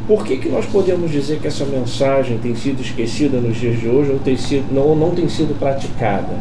Por 0.09 0.25
que, 0.25 0.39
que 0.39 0.49
nós 0.49 0.65
podemos 0.65 1.11
dizer 1.11 1.39
que 1.39 1.47
essa 1.47 1.67
mensagem 1.67 2.39
tem 2.39 2.55
sido 2.55 2.81
esquecida 2.81 3.39
nos 3.39 3.59
dias 3.59 3.79
de 3.79 3.87
hoje 3.87 4.11
ou, 4.11 4.19
tem 4.19 4.39
sido, 4.39 4.73
não, 4.73 4.97
não 4.97 5.11
tem 5.11 5.29
sido 5.29 5.57
praticada? 5.59 6.33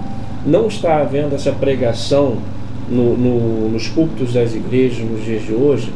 Não 0.45 0.67
está 0.67 1.01
havendo 1.01 1.35
essa 1.35 1.51
pregação 1.51 2.37
no, 2.89 3.17
no, 3.17 3.69
nos 3.69 3.89
púlpitos 3.89 4.33
das 4.33 4.55
igrejas 4.55 5.05
nos 5.05 5.25
dias 5.25 5.43
de 5.43 5.53
hoje 5.53 5.91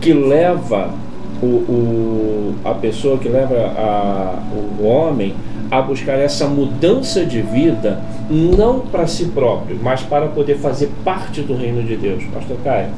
que 0.00 0.12
leva 0.12 0.94
o, 1.42 1.46
o, 1.46 2.54
a 2.64 2.74
pessoa 2.74 3.18
que 3.18 3.28
leva 3.28 3.54
a, 3.54 4.42
o 4.80 4.84
homem 4.84 5.34
a 5.70 5.82
buscar 5.82 6.14
essa 6.14 6.46
mudança 6.46 7.24
de 7.24 7.42
vida, 7.42 8.02
não 8.30 8.80
para 8.80 9.06
si 9.06 9.26
próprio, 9.26 9.78
mas 9.82 10.02
para 10.02 10.26
poder 10.28 10.56
fazer 10.56 10.90
parte 11.04 11.42
do 11.42 11.54
reino 11.54 11.82
de 11.82 11.96
Deus. 11.96 12.24
Pastor 12.32 12.56
Caio. 12.64 12.88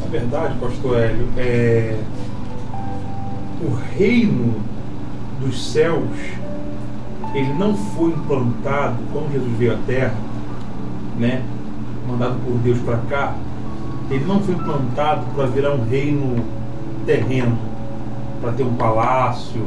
Na 0.00 0.06
verdade, 0.10 0.54
Pastor 0.60 0.98
Hélio, 0.98 1.26
é... 1.38 1.96
o 3.62 3.74
reino 3.96 4.56
dos 5.40 5.72
céus 5.72 6.04
ele 7.34 7.52
não 7.54 7.74
foi 7.74 8.10
implantado 8.10 8.98
quando 9.10 9.32
Jesus 9.32 9.56
veio 9.56 9.72
à 9.72 9.78
Terra, 9.86 10.14
né, 11.18 11.42
mandado 12.06 12.36
por 12.44 12.58
Deus 12.58 12.78
para 12.80 12.98
cá. 13.08 13.34
Ele 14.10 14.24
não 14.26 14.40
foi 14.40 14.54
implantado 14.54 15.24
para 15.34 15.46
virar 15.46 15.72
um 15.72 15.88
reino 15.88 16.44
terreno, 17.04 17.56
para 18.40 18.52
ter 18.52 18.64
um 18.64 18.74
palácio, 18.74 19.66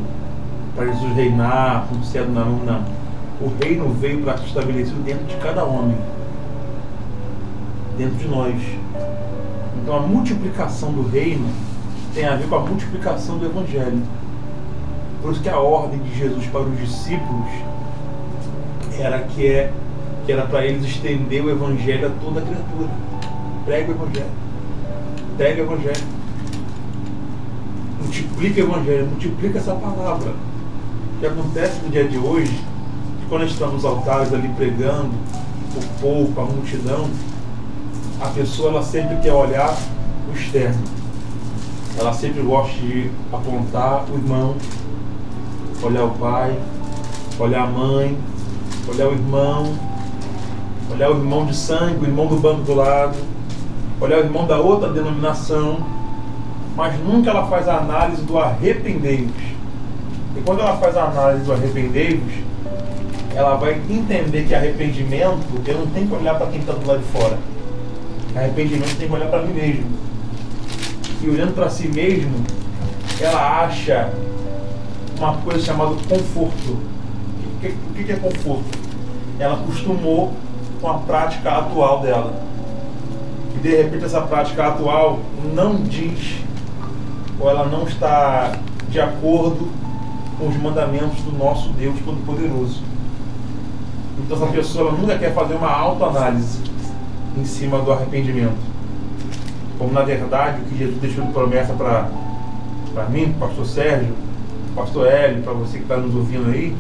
para 0.76 0.88
Jesus 0.88 1.16
reinar 1.16 1.88
com 1.88 2.04
céu 2.04 2.28
na 2.28 2.44
mão, 2.44 2.60
não. 2.66 2.84
O 3.42 3.52
reino 3.62 3.90
veio 3.90 4.22
para 4.22 4.38
ser 4.38 4.46
estabelecido 4.46 5.04
dentro 5.04 5.26
de 5.26 5.36
cada 5.36 5.64
homem, 5.64 5.98
dentro 7.98 8.16
de 8.16 8.28
nós. 8.28 8.56
Então 9.82 9.96
a 9.96 10.00
multiplicação 10.02 10.92
do 10.92 11.08
reino 11.08 11.48
tem 12.14 12.26
a 12.26 12.36
ver 12.36 12.48
com 12.48 12.56
a 12.56 12.60
multiplicação 12.62 13.38
do 13.38 13.46
evangelho. 13.46 14.02
Por 15.22 15.32
isso 15.32 15.42
que 15.42 15.50
a 15.50 15.60
ordem 15.60 16.00
de 16.00 16.18
Jesus 16.18 16.46
para 16.48 16.62
os 16.62 16.80
discípulos 16.80 17.50
era 19.00 19.20
que, 19.20 19.48
é, 19.48 19.72
que 20.26 20.32
era 20.32 20.44
para 20.46 20.66
eles 20.66 20.86
estender 20.86 21.44
o 21.44 21.50
evangelho 21.50 22.08
a 22.08 22.12
toda 22.24 22.40
a 22.40 22.44
criatura. 22.44 22.90
Prega 23.66 23.92
o 23.92 23.96
evangelho. 23.96 24.32
Prega 25.38 25.62
o 25.62 25.66
evangelho. 25.66 26.25
Multiplica 28.16 28.62
o 28.62 28.64
evangelho, 28.64 29.08
multiplica 29.08 29.60
essa 29.60 29.76
palavra. 29.76 30.30
O 30.30 31.20
que 31.20 31.26
acontece 31.26 31.82
no 31.84 31.90
dia 31.90 32.08
de 32.08 32.18
hoje, 32.18 32.64
quando 33.28 33.44
está 33.44 33.68
nos 33.68 33.84
altares 33.84 34.34
ali 34.34 34.48
pregando, 34.56 35.12
o 35.76 36.00
povo, 36.00 36.42
a 36.42 36.46
multidão, 36.46 37.10
a 38.22 38.28
pessoa 38.28 38.70
ela 38.70 38.84
sempre 38.84 39.18
quer 39.18 39.34
olhar 39.34 39.78
o 40.30 40.34
externo. 40.34 40.82
Ela 42.00 42.14
sempre 42.14 42.42
gosta 42.42 42.72
de 42.78 43.12
apontar 43.34 44.06
o 44.10 44.16
irmão, 44.16 44.56
olhar 45.84 46.06
o 46.06 46.12
pai, 46.12 46.58
olhar 47.38 47.64
a 47.64 47.68
mãe, 47.68 48.18
olhar 48.88 49.10
o 49.10 49.12
irmão, 49.12 49.78
olhar 50.90 51.12
o 51.12 51.18
irmão 51.18 51.46
de 51.46 51.54
sangue, 51.54 52.06
o 52.06 52.06
irmão 52.06 52.28
do 52.28 52.38
banco 52.38 52.62
do 52.62 52.76
lado, 52.76 53.18
olhar 54.00 54.20
o 54.20 54.24
irmão 54.24 54.48
da 54.48 54.58
outra 54.58 54.90
denominação, 54.94 56.05
mas 56.76 57.00
nunca 57.00 57.30
ela 57.30 57.48
faz 57.48 57.68
a 57.68 57.78
análise 57.78 58.22
do 58.24 58.38
arrependei-vos. 58.38 59.42
E 60.36 60.42
quando 60.42 60.60
ela 60.60 60.78
faz 60.78 60.98
a 60.98 61.06
análise 61.06 61.46
do 61.46 61.54
arrependei-vos, 61.54 62.34
ela 63.34 63.56
vai 63.56 63.74
entender 63.90 64.46
que 64.46 64.56
arrependimento, 64.56 65.62
eu 65.66 65.80
não 65.80 65.88
tenho 65.88 66.08
que 66.08 66.14
olhar 66.14 66.36
para 66.36 66.48
quem 66.48 66.60
está 66.60 66.74
do 66.74 66.88
lado 66.88 67.00
de 67.00 67.06
fora. 67.06 67.38
Arrependimento 68.36 68.98
tem 68.98 69.08
que 69.08 69.14
olhar 69.14 69.30
para 69.30 69.42
mim 69.42 69.54
mesmo. 69.54 69.86
E 71.22 71.30
olhando 71.30 71.54
para 71.54 71.70
si 71.70 71.88
mesmo, 71.88 72.44
ela 73.20 73.62
acha 73.64 74.12
uma 75.18 75.38
coisa 75.38 75.66
chamada 75.66 75.96
conforto. 76.08 76.72
O 76.72 77.60
que, 77.62 77.74
que, 77.96 78.04
que 78.04 78.12
é 78.12 78.16
conforto? 78.16 78.66
Ela 79.40 79.56
acostumou 79.56 80.34
com 80.82 80.90
a 80.90 80.96
prática 81.00 81.50
atual 81.52 82.02
dela. 82.02 82.34
E 83.56 83.60
de 83.60 83.76
repente 83.76 84.06
essa 84.06 84.22
prática 84.22 84.68
atual 84.68 85.20
não 85.54 85.76
diz, 85.76 86.45
ou 87.40 87.50
ela 87.50 87.66
não 87.66 87.84
está 87.84 88.54
de 88.90 89.00
acordo 89.00 89.68
com 90.38 90.48
os 90.48 90.56
mandamentos 90.58 91.22
do 91.24 91.32
nosso 91.38 91.70
Deus 91.70 91.96
Todo-Poderoso. 92.04 92.82
Então 94.18 94.38
essa 94.38 94.48
pessoa 94.48 94.92
nunca 94.92 95.18
quer 95.18 95.34
fazer 95.34 95.56
uma 95.56 95.72
autoanálise 95.72 96.60
em 97.38 97.46
cima 97.46 97.80
do 97.80 97.92
arrependimento. 97.92 98.76
Como 99.78 99.92
na 99.92 100.04
verdade 100.04 100.62
o 100.62 100.66
que 100.66 100.78
Jesus 100.78 100.98
deixou 101.02 101.26
de 101.26 101.32
promessa 101.34 101.74
para 101.74 103.06
mim, 103.10 103.34
para 103.38 103.48
o 103.48 103.50
pastor 103.50 103.66
Sérgio, 103.66 104.16
pastor 104.76 105.08
Hélio, 105.08 105.44
para 105.44 105.54
você 105.54 105.78
que 105.78 105.84
está 105.84 105.98
nos 105.98 106.16
ouvindo 106.16 106.50
aí, 106.50 106.76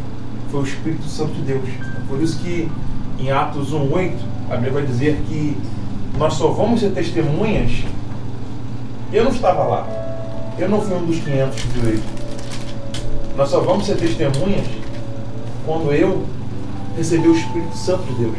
foi 0.49 0.61
o 0.61 0.63
Espírito 0.63 1.03
Santo 1.05 1.33
de 1.33 1.41
Deus. 1.41 1.63
É 1.67 2.07
por 2.07 2.21
isso 2.21 2.39
que 2.39 2.71
em 3.19 3.31
Atos 3.31 3.73
1,8, 3.73 4.13
a 4.49 4.55
Bíblia 4.55 4.73
vai 4.73 4.85
dizer 4.85 5.21
que 5.27 5.57
nós 6.17 6.33
só 6.33 6.49
vamos 6.49 6.79
ser 6.79 6.91
testemunhas. 6.91 7.83
Eu 9.11 9.25
não 9.25 9.31
estava 9.31 9.63
lá. 9.63 10.04
Eu 10.57 10.69
não 10.69 10.81
fui 10.81 10.95
um 10.95 11.05
dos 11.05 11.19
500 11.19 11.61
que 11.61 11.67
viu 11.67 11.99
Nós 13.35 13.49
só 13.49 13.59
vamos 13.59 13.85
ser 13.85 13.97
testemunhas 13.97 14.65
quando 15.65 15.91
eu 15.91 16.25
receber 16.95 17.27
o 17.27 17.35
Espírito 17.35 17.75
Santo 17.75 18.03
de 18.03 18.13
Deus. 18.13 18.37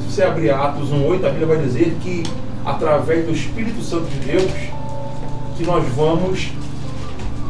Se 0.00 0.12
você 0.12 0.22
abrir 0.22 0.50
Atos 0.50 0.90
1,8, 0.90 1.24
a 1.24 1.30
Bíblia 1.30 1.46
vai 1.46 1.58
dizer 1.58 1.96
que 2.00 2.22
através 2.64 3.26
do 3.26 3.32
Espírito 3.32 3.82
Santo 3.82 4.06
de 4.06 4.18
Deus 4.20 4.50
que 5.56 5.64
nós 5.64 5.84
vamos 5.94 6.52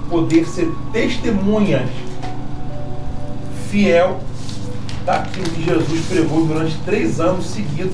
poder 0.09 0.47
ser 0.47 0.73
testemunhas 0.93 1.91
fiel 3.71 4.21
daquilo 5.05 5.51
que 5.51 5.65
Jesus 5.65 6.07
pregou 6.07 6.47
durante 6.47 6.77
três 6.79 7.21
anos 7.21 7.47
seguidos. 7.47 7.93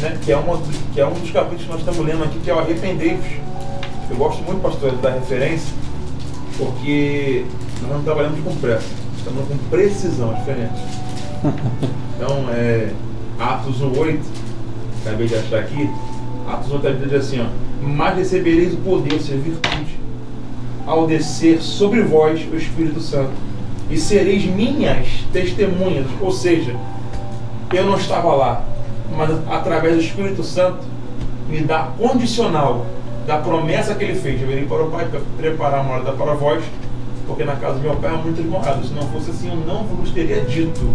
Né? 0.00 0.18
Que, 0.22 0.32
é 0.32 0.36
uma, 0.36 0.60
que 0.92 1.00
é 1.00 1.06
um 1.06 1.14
dos 1.14 1.30
capítulos 1.30 1.62
que 1.62 1.68
nós 1.68 1.80
estamos 1.80 2.04
lendo 2.04 2.24
aqui, 2.24 2.38
que 2.40 2.50
é 2.50 2.54
o 2.54 2.58
Arrependei-vos. 2.58 3.49
Eu 4.10 4.16
gosto 4.16 4.42
muito, 4.42 4.60
pastor, 4.60 4.92
da 4.96 5.10
referência, 5.10 5.72
porque 6.58 7.44
nós 7.82 7.92
não 7.92 8.02
trabalhamos 8.02 8.40
com 8.40 8.54
pressa, 8.56 8.88
estamos 9.16 9.46
com 9.46 9.56
precisão, 9.70 10.34
diferente. 10.34 10.74
Então, 12.22 12.50
é, 12.50 12.90
Atos 13.38 13.80
1,8, 13.80 14.18
acabei 15.00 15.26
de 15.26 15.36
achar 15.36 15.60
aqui, 15.60 15.88
Atos 16.46 16.70
1,8 16.70 17.04
diz 17.04 17.14
assim, 17.14 17.40
ó, 17.40 17.46
mas 17.82 18.18
recebereis 18.18 18.74
o 18.74 18.76
poder, 18.76 19.14
ou 19.14 19.20
seja, 19.20 19.38
virtude, 19.38 19.98
ao 20.86 21.06
descer 21.06 21.62
sobre 21.62 22.02
vós 22.02 22.46
o 22.52 22.56
Espírito 22.56 23.00
Santo, 23.00 23.30
e 23.88 23.96
sereis 23.96 24.44
minhas 24.44 25.06
testemunhas. 25.32 26.06
Ou 26.20 26.30
seja, 26.30 26.76
eu 27.72 27.86
não 27.86 27.96
estava 27.96 28.34
lá, 28.34 28.64
mas 29.16 29.30
através 29.48 29.96
do 29.96 30.02
Espírito 30.02 30.44
Santo 30.44 30.78
me 31.48 31.60
dá 31.60 31.90
condicional 31.98 32.84
da 33.30 33.38
promessa 33.38 33.94
que 33.94 34.02
ele 34.02 34.16
fez. 34.16 34.42
Eu 34.42 34.48
virei 34.48 34.64
para 34.64 34.82
o 34.82 34.90
Pai 34.90 35.06
para 35.06 35.20
preparar 35.36 35.84
uma 35.84 35.98
morada 35.98 36.10
para 36.16 36.34
vós, 36.34 36.64
porque 37.28 37.44
na 37.44 37.54
casa 37.54 37.74
do 37.74 37.80
meu 37.80 37.94
pai 37.94 38.12
há 38.12 38.16
muitas 38.16 38.44
moradas. 38.44 38.88
Se 38.88 38.92
não 38.92 39.02
fosse 39.02 39.30
assim, 39.30 39.48
eu 39.48 39.54
não 39.54 39.84
vos 39.84 40.10
teria 40.10 40.40
dito. 40.40 40.92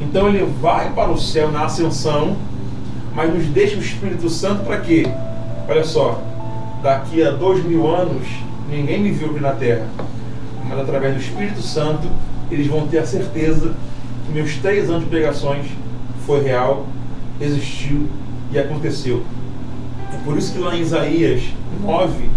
Então 0.00 0.28
ele 0.28 0.48
vai 0.62 0.92
para 0.92 1.10
o 1.10 1.18
céu 1.18 1.50
na 1.50 1.64
ascensão, 1.64 2.36
mas 3.16 3.34
nos 3.34 3.46
deixa 3.46 3.74
o 3.74 3.80
Espírito 3.80 4.30
Santo 4.30 4.62
para 4.62 4.78
quê? 4.78 5.08
Olha 5.68 5.82
só, 5.82 6.22
daqui 6.84 7.20
a 7.20 7.32
dois 7.32 7.64
mil 7.64 7.92
anos 7.92 8.24
ninguém 8.70 9.00
me 9.00 9.10
viu 9.10 9.30
aqui 9.30 9.40
na 9.40 9.52
terra, 9.54 9.88
mas 10.68 10.78
através 10.78 11.14
do 11.14 11.20
Espírito 11.20 11.62
Santo 11.62 12.06
eles 12.48 12.68
vão 12.68 12.86
ter 12.86 12.98
a 12.98 13.04
certeza 13.04 13.74
que 14.24 14.32
meus 14.32 14.54
três 14.58 14.88
anos 14.88 15.02
de 15.02 15.10
pregações 15.10 15.66
foi 16.24 16.44
real, 16.44 16.86
existiu 17.40 18.06
e 18.52 18.58
aconteceu. 18.58 19.24
É 20.12 20.16
por 20.24 20.36
isso 20.36 20.52
que 20.52 20.58
lá 20.58 20.74
em 20.74 20.80
Isaías 20.80 21.42
9 21.82 22.30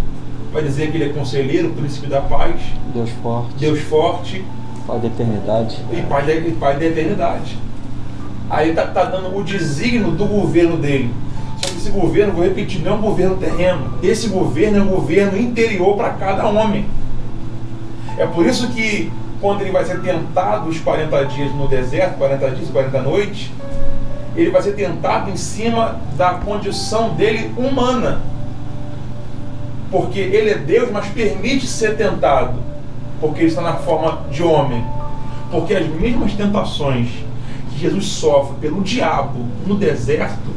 vai 0.51 0.63
dizer 0.63 0.91
que 0.91 0.97
ele 0.97 1.05
é 1.05 1.13
conselheiro, 1.13 1.69
príncipe 1.69 2.07
da 2.07 2.21
paz, 2.21 2.55
Deus 2.93 3.09
forte, 3.21 3.55
Deus 3.57 3.79
forte, 3.81 4.45
Pai 4.85 4.99
da 4.99 5.07
eternidade 5.07 5.77
e 5.91 6.01
Pai 6.01 6.25
da, 6.25 6.33
e 6.33 6.51
pai 6.51 6.77
da 6.77 6.85
eternidade. 6.85 7.57
Aí 8.49 8.71
está 8.71 8.85
tá 8.87 9.05
dando 9.05 9.35
o 9.35 9.43
desígnio 9.43 10.11
do 10.11 10.25
governo 10.25 10.75
dele. 10.75 11.13
Só 11.61 11.69
que 11.69 11.77
esse 11.77 11.91
governo, 11.91 12.33
vou 12.33 12.43
repetir, 12.43 12.81
não 12.81 12.91
é 12.91 12.95
um 12.95 13.01
governo 13.01 13.37
terreno. 13.37 13.93
Esse 14.03 14.27
governo 14.27 14.79
é 14.79 14.81
um 14.81 14.87
governo 14.87 15.39
interior 15.39 15.95
para 15.95 16.09
cada 16.09 16.47
homem. 16.47 16.85
É 18.17 18.25
por 18.25 18.45
isso 18.45 18.67
que 18.69 19.09
quando 19.39 19.61
ele 19.61 19.71
vai 19.71 19.85
ser 19.85 20.01
tentado 20.01 20.69
os 20.69 20.79
40 20.79 21.25
dias 21.25 21.53
no 21.55 21.67
deserto, 21.67 22.17
40 22.17 22.51
dias 22.51 22.67
e 22.67 22.71
40 22.71 23.01
noites, 23.01 23.51
ele 24.35 24.49
vai 24.49 24.61
ser 24.61 24.73
tentado 24.73 25.29
em 25.29 25.35
cima 25.35 25.99
da 26.17 26.35
condição 26.35 27.13
dele 27.15 27.53
humana. 27.57 28.21
Porque 29.89 30.19
ele 30.19 30.49
é 30.49 30.57
Deus, 30.57 30.89
mas 30.89 31.07
permite 31.07 31.67
ser 31.67 31.97
tentado, 31.97 32.59
porque 33.19 33.41
ele 33.41 33.49
está 33.49 33.61
na 33.61 33.75
forma 33.75 34.21
de 34.31 34.41
homem. 34.41 34.83
Porque 35.51 35.73
as 35.73 35.85
mesmas 35.87 36.33
tentações 36.33 37.09
que 37.71 37.79
Jesus 37.79 38.05
sofre 38.05 38.55
pelo 38.61 38.81
diabo 38.81 39.45
no 39.67 39.75
deserto, 39.75 40.55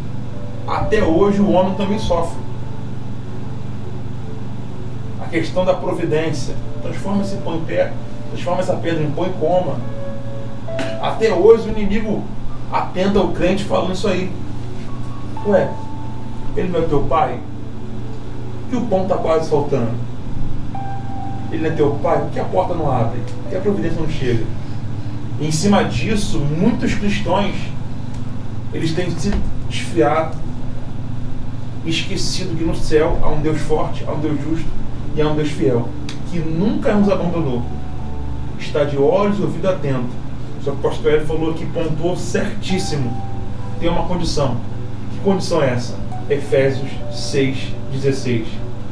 até 0.68 1.02
hoje 1.02 1.40
o 1.40 1.50
homem 1.50 1.74
também 1.74 1.98
sofre. 1.98 2.38
A 5.20 5.26
questão 5.26 5.64
da 5.64 5.74
providência. 5.74 6.54
Transforma 6.80 7.22
esse 7.22 7.37
pão 7.37 7.56
em 7.56 7.64
pé, 7.64 7.92
transforma 8.30 8.60
essa 8.60 8.74
pedra 8.76 9.02
em 9.02 9.10
pão 9.10 9.26
e 9.26 9.30
coma. 9.30 9.78
Até 11.00 11.32
hoje 11.32 11.68
o 11.68 11.72
inimigo 11.72 12.22
atenta 12.74 13.20
o 13.20 13.32
crente 13.32 13.64
falando 13.64 13.94
isso 13.94 14.08
aí. 14.08 14.32
Ué, 15.46 15.70
ele 16.56 16.68
não 16.68 16.80
é 16.80 16.82
teu 16.82 17.02
pai? 17.02 17.38
Que 18.68 18.76
o 18.76 18.87
pão 18.87 19.02
está 19.02 19.16
quase 19.16 19.48
faltando. 19.48 19.92
ele 21.52 21.62
não 21.62 21.70
é 21.70 21.76
teu 21.76 21.90
pai, 22.02 22.18
por 22.18 22.30
que 22.30 22.40
a 22.40 22.44
porta 22.44 22.74
não 22.74 22.90
abre? 22.90 23.20
Por 23.42 23.50
que 23.50 23.56
a 23.56 23.60
providência 23.60 24.00
não 24.00 24.08
chega? 24.08 24.44
E 25.38 25.46
em 25.46 25.52
cima 25.52 25.84
disso, 25.84 26.38
muitos 26.38 26.94
cristãos 26.94 27.54
eles 28.72 28.92
têm 28.92 29.08
se 29.10 29.30
desfiado, 29.68 30.37
esquecido 31.87 32.56
que 32.56 32.64
no 32.64 32.74
céu 32.74 33.20
há 33.22 33.28
um 33.28 33.40
Deus 33.40 33.60
forte, 33.60 34.04
há 34.06 34.12
um 34.12 34.18
Deus 34.18 34.40
justo 34.42 34.66
e 35.14 35.22
há 35.22 35.28
um 35.28 35.37
Deus 35.37 35.50
fiel, 35.50 35.88
que 36.30 36.40
nunca 36.40 36.92
nos 36.92 37.08
abandonou. 37.08 37.62
Está 38.58 38.82
de 38.82 38.96
olhos 38.96 39.38
e 39.38 39.42
ouvido 39.42 39.68
atento. 39.68 40.23
Só 40.64 40.70
que 40.70 40.79
o 40.79 40.81
pastor 40.81 41.12
Hélio 41.12 41.27
falou 41.27 41.50
aqui, 41.50 41.66
pontuou 41.66 42.16
certíssimo. 42.16 43.12
Tem 43.79 43.88
uma 43.88 44.05
condição. 44.05 44.57
Que 45.12 45.18
condição 45.18 45.62
é 45.62 45.70
essa? 45.70 45.94
Efésios 46.31 46.90
6, 47.12 47.74
16. 47.92 48.46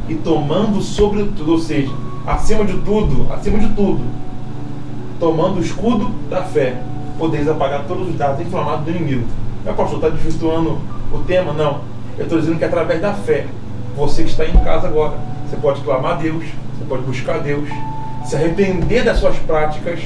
E 0.09 0.15
tomando 0.17 0.83
sobre 0.83 1.23
tudo, 1.25 1.53
ou 1.53 1.59
seja, 1.59 1.91
acima 2.27 2.65
de 2.67 2.77
tudo, 2.79 3.33
acima 3.33 3.59
de 3.59 3.69
tudo, 3.71 4.03
tomando 5.19 5.59
o 5.59 5.61
escudo 5.63 6.11
da 6.29 6.43
fé, 6.43 6.83
podeis 7.19 7.49
apagar 7.49 7.85
todos 7.87 8.09
os 8.09 8.17
dados 8.17 8.45
inflamados 8.45 8.85
do 8.85 8.91
inimigo. 8.91 9.27
Meu 9.65 9.73
pastor, 9.73 9.97
está 9.97 10.11
desvirtuando 10.11 10.79
o 11.11 11.19
tema? 11.21 11.55
Não. 11.55 11.81
Eu 12.19 12.25
estou 12.25 12.39
dizendo 12.39 12.59
que 12.59 12.65
através 12.65 13.01
da 13.01 13.15
fé, 13.15 13.47
você 13.97 14.25
que 14.25 14.31
está 14.31 14.45
em 14.45 14.53
casa 14.59 14.89
agora, 14.89 15.17
você 15.49 15.57
pode 15.57 15.81
clamar 15.81 16.13
a 16.13 16.15
Deus, 16.17 16.45
você 16.77 16.85
pode 16.87 17.03
buscar 17.05 17.37
a 17.37 17.39
Deus, 17.39 17.67
se 18.27 18.37
arrepender 18.37 19.05
das 19.05 19.19
suas 19.19 19.37
práticas, 19.39 20.01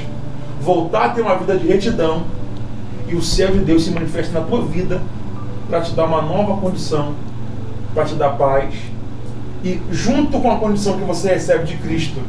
voltar 0.67 1.05
a 1.05 1.09
ter 1.11 1.23
uma 1.23 1.37
vida 1.37 1.57
de 1.57 1.69
retidão, 1.69 2.25
e 3.07 3.15
o 3.15 3.23
céu 3.23 3.53
de 3.53 3.61
Deus 3.61 3.85
se 3.85 3.93
manifesta 3.93 4.41
na 4.41 4.45
tua 4.45 4.63
vida 4.63 5.01
para 5.71 5.81
te 5.81 5.93
dar 5.93 6.07
uma 6.07 6.21
nova 6.21 6.61
condição, 6.61 7.15
para 7.95 8.05
te 8.05 8.17
dar 8.17 8.31
paz, 8.31 8.75
e 9.63 9.81
junto 9.93 10.41
com 10.41 10.51
a 10.51 10.57
condição 10.57 10.99
que 10.99 11.05
você 11.05 11.29
recebe 11.29 11.67
de 11.67 11.77
Cristo, 11.77 12.21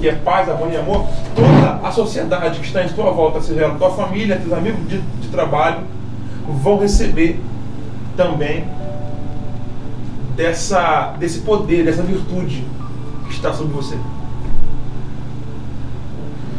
que 0.00 0.08
é 0.08 0.12
paz, 0.12 0.48
harmonia 0.48 0.78
e 0.78 0.80
amor, 0.80 1.06
toda 1.36 1.86
a 1.86 1.92
sociedade 1.92 2.58
que 2.58 2.66
está 2.66 2.82
em 2.82 2.88
tua 2.88 3.12
volta, 3.12 3.40
seja 3.40 3.68
a 3.68 3.74
tua 3.76 3.90
família, 3.90 4.38
teus 4.38 4.52
amigos 4.52 4.88
de, 4.88 4.98
de 4.98 5.28
trabalho, 5.28 5.82
vão 6.48 6.78
receber 6.78 7.40
também 8.16 8.64
dessa, 10.34 11.14
desse 11.16 11.40
poder, 11.40 11.84
dessa 11.84 12.02
virtude 12.02 12.64
que 13.28 13.34
está 13.34 13.52
sobre 13.52 13.72
você. 13.72 13.96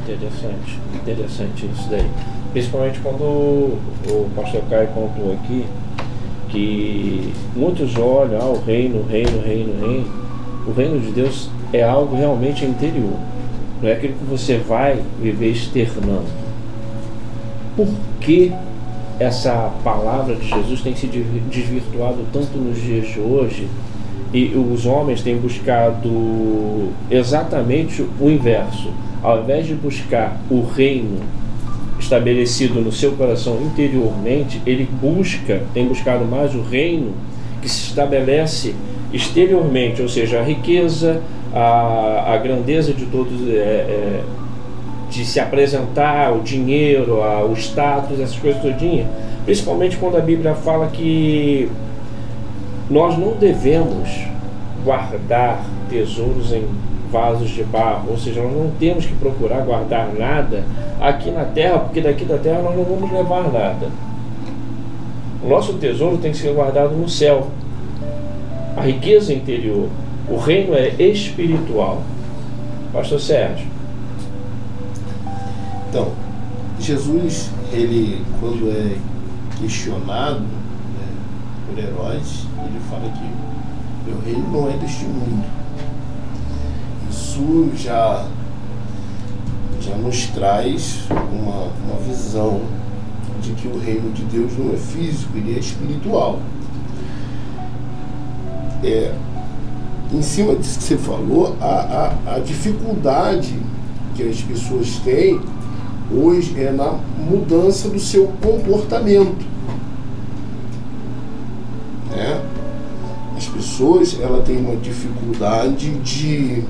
Interessante, 0.04 0.80
interessante 0.94 1.66
isso 1.66 1.89
daí. 1.89 2.06
Principalmente 2.52 3.00
quando 3.00 3.24
o, 3.24 4.30
pastor 4.36 4.62
Caio 4.70 4.89
contou 4.89 5.32
aqui 5.34 5.66
que 6.50 7.34
muitos 7.56 7.98
olham 7.98 8.39
ah, 8.39 8.50
o 8.50 8.62
reino, 8.63 9.04
reino, 9.10 9.42
reino, 9.42 9.80
reino. 9.80 10.24
O 10.68 10.74
reino 10.74 11.00
de 11.00 11.12
Deus 11.12 11.50
é 11.72 11.84
algo 11.84 12.16
realmente 12.16 12.66
interior. 12.66 13.18
Não 13.82 13.89
é 13.89 13.94
aquilo 13.94 14.13
que 14.13 14.26
você 14.26 14.58
vai 14.58 15.02
viver 15.22 15.52
externando. 15.52 16.28
Por 17.76 17.88
que 18.20 18.52
essa 19.20 19.72
palavra 19.84 20.36
de 20.36 20.48
Jesus 20.48 20.82
tem 20.82 20.96
se 20.96 21.08
desvirtuado 21.08 22.26
tanto 22.32 22.58
nos 22.58 22.80
dias 22.82 23.08
de 23.08 23.20
hoje 23.20 23.68
e 24.34 24.48
os 24.56 24.86
homens 24.86 25.22
têm 25.22 25.38
buscado 25.38 26.89
exatamente 27.10 28.04
o 28.19 28.30
inverso. 28.30 28.89
Ao 29.22 29.41
invés 29.41 29.67
de 29.67 29.76
buscar 29.76 30.41
o 30.50 30.63
reino 30.63 31.19
estabelecido 32.00 32.82
no 32.82 32.91
seu 32.91 33.12
coração 33.13 33.62
interiormente, 33.62 34.60
ele 34.65 34.89
busca, 35.02 35.62
tem 35.74 35.88
buscado 35.88 36.26
mais 36.26 36.56
o 36.56 36.62
reino 36.62 37.13
que 37.62 37.69
se 37.69 37.89
estabelece 37.89 38.74
exteriormente, 39.13 40.02
ou 40.02 40.10
seja, 40.10 40.39
a 40.39 40.43
riqueza, 40.43 41.22
a, 41.54 42.34
a 42.34 42.38
grandeza 42.38 42.91
de 42.91 43.06
todos, 43.06 43.48
é, 43.48 43.54
é, 43.54 44.24
de 45.12 45.24
se 45.24 45.39
apresentar, 45.39 46.34
o 46.34 46.41
dinheiro, 46.41 47.22
a, 47.22 47.46
o 47.46 47.54
status, 47.54 48.19
essas 48.19 48.38
coisas 48.38 48.62
todinha. 48.62 49.08
Principalmente 49.46 49.96
quando 49.98 50.17
a 50.17 50.22
Bíblia 50.22 50.56
fala 50.56 50.88
que 50.88 51.69
nós 52.89 53.17
não 53.17 53.34
devemos 53.34 54.10
guardar 54.84 55.63
tesouros 55.89 56.52
em 56.52 56.67
vasos 57.12 57.50
de 57.52 57.63
barro, 57.63 58.12
ou 58.12 58.17
seja, 58.17 58.41
nós 58.41 58.52
não 58.52 58.72
temos 58.80 59.06
que 59.06 59.13
procurar 59.15 59.62
guardar 59.62 60.12
nada 60.13 60.63
aqui 61.00 61.30
na 61.30 61.46
terra, 61.46 61.80
porque 61.80 62.02
daqui 62.02 62.26
da 62.26 62.38
terra 62.38 62.62
nós 62.62 62.76
não 62.76 62.84
vamos 62.84 63.12
levar 63.12 63.43
nada. 63.52 63.88
O 65.43 65.48
nosso 65.48 65.74
tesouro 65.74 66.17
tem 66.17 66.32
que 66.32 66.38
ser 66.38 66.54
guardado 66.54 66.96
no 66.96 67.08
céu. 67.08 67.48
A 68.76 68.82
riqueza 68.82 69.34
interior, 69.34 69.89
o 70.28 70.38
reino 70.38 70.74
é 70.74 70.89
espiritual. 71.00 72.02
Pastor 72.91 73.19
Sérgio. 73.19 73.67
Então, 75.89 76.12
Jesus, 76.80 77.52
ele, 77.72 78.24
quando 78.39 78.72
é 78.72 78.98
questionado 79.60 80.43
por 81.74 81.84
heróis, 81.84 82.46
ele 82.60 82.80
fala 82.90 83.10
que 83.12 84.10
meu 84.10 84.20
reino 84.22 84.52
não 84.52 84.70
é 84.70 84.78
deste 84.78 85.06
mundo. 85.06 85.44
Isso 87.10 87.72
já, 87.76 88.26
já 89.82 89.96
nos 89.96 90.28
traz 90.28 91.00
uma, 91.10 91.72
uma 91.86 92.00
visão 92.08 92.62
de 93.42 93.52
que 93.54 93.68
o 93.68 93.80
reino 93.80 94.12
de 94.12 94.24
Deus 94.26 94.52
não 94.58 94.74
é 94.74 94.78
físico, 94.78 95.36
ele 95.36 95.56
é 95.56 95.60
espiritual. 95.60 96.40
É, 98.84 99.16
em 100.14 100.22
cima 100.22 100.56
disso 100.56 100.78
que 100.78 100.84
você 100.84 100.98
falou, 100.98 101.56
a, 101.60 102.14
a, 102.28 102.36
a 102.36 102.40
dificuldade 102.40 103.58
que 104.16 104.22
as 104.22 104.42
pessoas 104.42 104.98
têm 105.00 105.42
hoje 106.12 106.54
é 106.62 106.72
na 106.72 107.00
mudança 107.18 107.90
do 107.90 108.00
seu 108.00 108.28
comportamento. 108.42 109.53
Pessoas 113.74 114.20
ela 114.22 114.44
têm 114.44 114.58
uma 114.58 114.76
dificuldade 114.76 115.90
de 116.02 116.64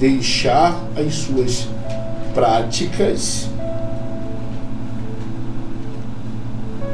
deixar 0.00 0.82
as 0.96 1.14
suas 1.14 1.68
práticas 2.34 3.50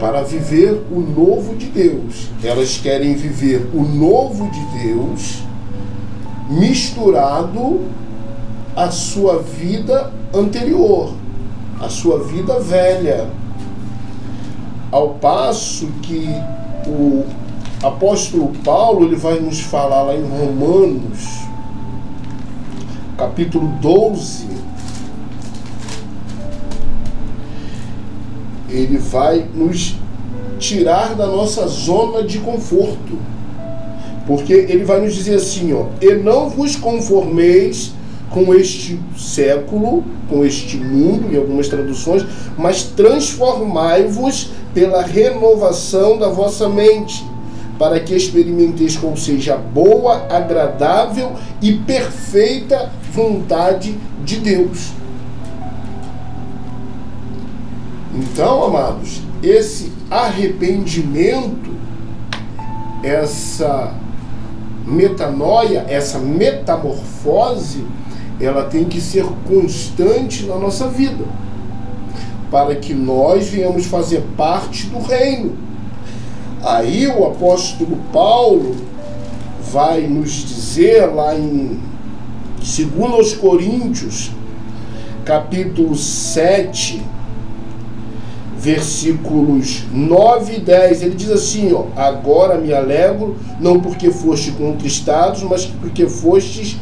para 0.00 0.22
viver 0.22 0.82
o 0.90 0.98
novo 0.98 1.54
de 1.54 1.66
Deus. 1.66 2.30
Elas 2.42 2.78
querem 2.78 3.14
viver 3.14 3.70
o 3.72 3.82
novo 3.82 4.50
de 4.50 4.82
Deus 4.82 5.42
misturado 6.50 7.82
à 8.74 8.90
sua 8.90 9.38
vida 9.40 10.12
anterior 10.34 11.14
a 11.80 11.88
sua 11.88 12.22
vida 12.22 12.60
velha. 12.60 13.28
Ao 14.90 15.10
passo 15.14 15.86
que 16.02 16.28
o 16.86 17.24
apóstolo 17.82 18.52
Paulo 18.64 19.06
ele 19.06 19.16
vai 19.16 19.40
nos 19.40 19.60
falar 19.60 20.02
lá 20.02 20.14
em 20.14 20.22
Romanos, 20.22 21.42
capítulo 23.16 23.68
12, 23.80 24.46
ele 28.68 28.98
vai 28.98 29.46
nos 29.54 29.96
tirar 30.58 31.14
da 31.14 31.26
nossa 31.26 31.66
zona 31.66 32.22
de 32.22 32.38
conforto. 32.38 33.18
Porque 34.26 34.52
ele 34.52 34.84
vai 34.84 35.00
nos 35.00 35.14
dizer 35.14 35.34
assim, 35.34 35.72
ó, 35.72 35.86
e 36.00 36.14
não 36.14 36.48
vos 36.48 36.76
conformeis 36.76 37.92
com 38.30 38.54
este 38.54 38.98
século, 39.18 40.04
com 40.28 40.44
este 40.44 40.76
mundo, 40.76 41.32
em 41.32 41.36
algumas 41.36 41.68
traduções, 41.68 42.24
mas 42.56 42.84
transformai-vos 42.84 44.50
pela 44.72 45.02
renovação 45.02 46.16
da 46.18 46.28
vossa 46.28 46.68
mente, 46.68 47.22
para 47.78 47.98
que 48.00 48.14
experimenteis 48.14 48.96
qual 48.96 49.16
seja 49.16 49.54
a 49.54 49.58
boa, 49.58 50.26
agradável 50.30 51.32
e 51.60 51.72
perfeita 51.72 52.90
vontade 53.12 53.96
de 54.24 54.36
Deus. 54.38 54.92
Então, 58.14 58.64
amados, 58.64 59.22
esse 59.42 59.92
arrependimento, 60.10 61.70
essa 63.02 63.94
metanoia, 64.86 65.86
essa 65.88 66.18
metamorfose, 66.18 67.84
ela 68.40 68.64
tem 68.64 68.84
que 68.84 69.00
ser 69.00 69.24
constante 69.46 70.44
na 70.44 70.56
nossa 70.56 70.88
vida, 70.88 71.24
para 72.50 72.74
que 72.76 72.92
nós 72.92 73.48
venhamos 73.48 73.86
fazer 73.86 74.22
parte 74.36 74.86
do 74.86 74.98
reino. 74.98 75.56
Aí 76.62 77.08
o 77.08 77.26
apóstolo 77.26 77.98
Paulo 78.12 78.76
vai 79.72 80.02
nos 80.02 80.30
dizer 80.30 81.06
lá 81.06 81.34
em 81.34 81.80
2 82.58 83.34
Coríntios, 83.34 84.30
capítulo 85.24 85.96
7, 85.96 87.02
versículos 88.56 89.82
9 89.92 90.54
e 90.54 90.60
10, 90.60 91.02
ele 91.02 91.14
diz 91.16 91.30
assim, 91.30 91.72
ó, 91.72 91.86
agora 91.96 92.58
me 92.58 92.72
alegro, 92.72 93.36
não 93.58 93.80
porque 93.80 94.12
foste 94.12 94.52
contristados, 94.52 95.42
mas 95.42 95.64
porque 95.64 96.06
fostes 96.06 96.76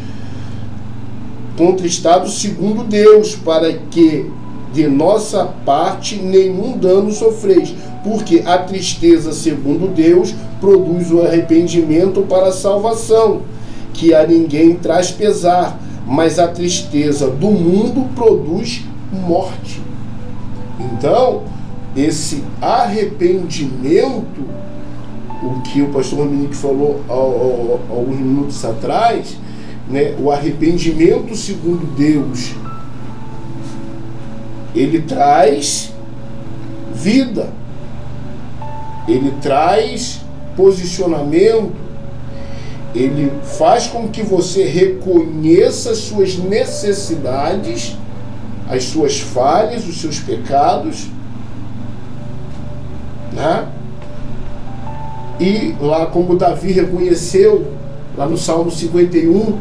contristado 1.56 2.28
segundo 2.28 2.84
Deus, 2.84 3.34
para 3.34 3.72
que 3.72 4.30
de 4.74 4.86
nossa 4.86 5.46
parte 5.64 6.16
nenhum 6.16 6.76
dano 6.76 7.10
sofreis, 7.12 7.74
porque 8.02 8.42
a 8.46 8.58
tristeza 8.58 9.32
segundo 9.32 9.92
Deus 9.92 10.34
produz 10.60 11.10
o 11.10 11.22
arrependimento 11.22 12.22
para 12.22 12.48
a 12.48 12.52
salvação, 12.52 13.42
que 13.92 14.14
a 14.14 14.26
ninguém 14.26 14.74
traz 14.76 15.10
pesar, 15.10 15.78
mas 16.06 16.38
a 16.38 16.48
tristeza 16.48 17.28
do 17.28 17.50
mundo 17.50 18.08
produz 18.14 18.84
morte. 19.12 19.80
Então, 20.78 21.42
esse 21.96 22.42
arrependimento, 22.60 24.44
o 25.42 25.60
que 25.62 25.82
o 25.82 25.88
pastor 25.88 26.20
Dominique 26.20 26.56
falou 26.56 27.00
alguns 27.08 28.18
minutos 28.18 28.64
atrás, 28.64 29.36
né, 29.88 30.14
o 30.18 30.30
arrependimento 30.30 31.34
segundo 31.34 31.84
Deus, 31.96 32.54
ele 34.74 35.00
traz 35.02 35.92
vida, 36.94 37.50
ele 39.06 39.32
traz 39.40 40.20
posicionamento, 40.56 41.72
ele 42.94 43.32
faz 43.42 43.86
com 43.86 44.08
que 44.08 44.22
você 44.22 44.64
reconheça 44.64 45.90
as 45.90 45.98
suas 45.98 46.36
necessidades, 46.36 47.96
as 48.68 48.84
suas 48.84 49.20
falhas, 49.20 49.86
os 49.86 50.00
seus 50.00 50.18
pecados, 50.18 51.08
né? 53.32 53.68
E 55.38 55.74
lá 55.80 56.06
como 56.06 56.36
Davi 56.36 56.72
reconheceu, 56.72 57.72
lá 58.16 58.26
no 58.26 58.36
Salmo 58.36 58.70
51, 58.70 59.58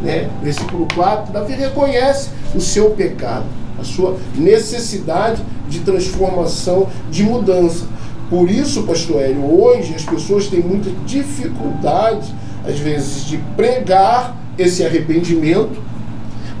né, 0.00 0.30
versículo 0.42 0.86
4, 0.94 1.32
Davi 1.32 1.52
reconhece 1.54 2.30
o 2.54 2.60
seu 2.60 2.90
pecado, 2.90 3.44
a 3.78 3.84
sua 3.84 4.16
necessidade 4.34 5.42
de 5.68 5.80
transformação, 5.80 6.88
de 7.10 7.22
mudança. 7.24 7.84
Por 8.28 8.50
isso, 8.50 8.82
pastor 8.82 9.22
Hélio, 9.22 9.44
hoje 9.44 9.94
as 9.94 10.04
pessoas 10.04 10.48
têm 10.48 10.60
muita 10.60 10.90
dificuldade, 11.06 12.34
às 12.66 12.78
vezes, 12.78 13.24
de 13.24 13.38
pregar 13.56 14.36
esse 14.58 14.84
arrependimento, 14.84 15.80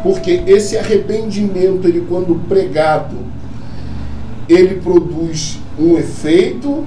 porque 0.02 0.42
esse 0.46 0.78
arrependimento, 0.78 1.86
ele 1.86 2.06
quando 2.08 2.40
pregado, 2.48 3.16
ele 4.48 4.76
produz 4.76 5.58
um 5.78 5.98
efeito 5.98 6.84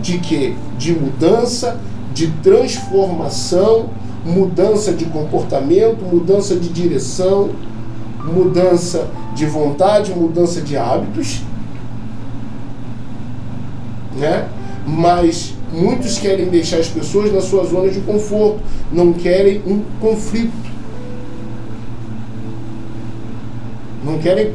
de 0.00 0.18
que? 0.18 0.54
De 0.78 0.92
mudança, 0.92 1.80
de 2.14 2.28
transformação, 2.42 3.90
mudança 4.24 4.92
de 4.92 5.06
comportamento, 5.06 6.04
mudança 6.04 6.54
de 6.54 6.68
direção, 6.68 7.50
mudança 8.24 9.08
de 9.34 9.46
vontade, 9.46 10.12
mudança 10.12 10.60
de 10.60 10.76
hábitos, 10.76 11.42
né? 14.18 14.48
Mas 14.86 15.54
muitos 15.72 16.18
querem 16.18 16.46
deixar 16.46 16.78
as 16.78 16.88
pessoas 16.88 17.32
na 17.32 17.40
sua 17.40 17.64
zona 17.64 17.90
de 17.90 18.00
conforto, 18.00 18.60
não 18.92 19.12
querem 19.12 19.62
um 19.66 19.82
conflito. 20.00 20.68
Não 24.04 24.18
querem 24.18 24.52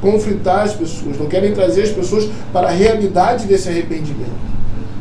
conflitar 0.00 0.64
as 0.64 0.74
pessoas, 0.74 1.18
não 1.18 1.26
querem 1.26 1.52
trazer 1.52 1.82
as 1.82 1.90
pessoas 1.90 2.28
para 2.52 2.68
a 2.68 2.70
realidade 2.70 3.46
desse 3.46 3.68
arrependimento, 3.68 4.30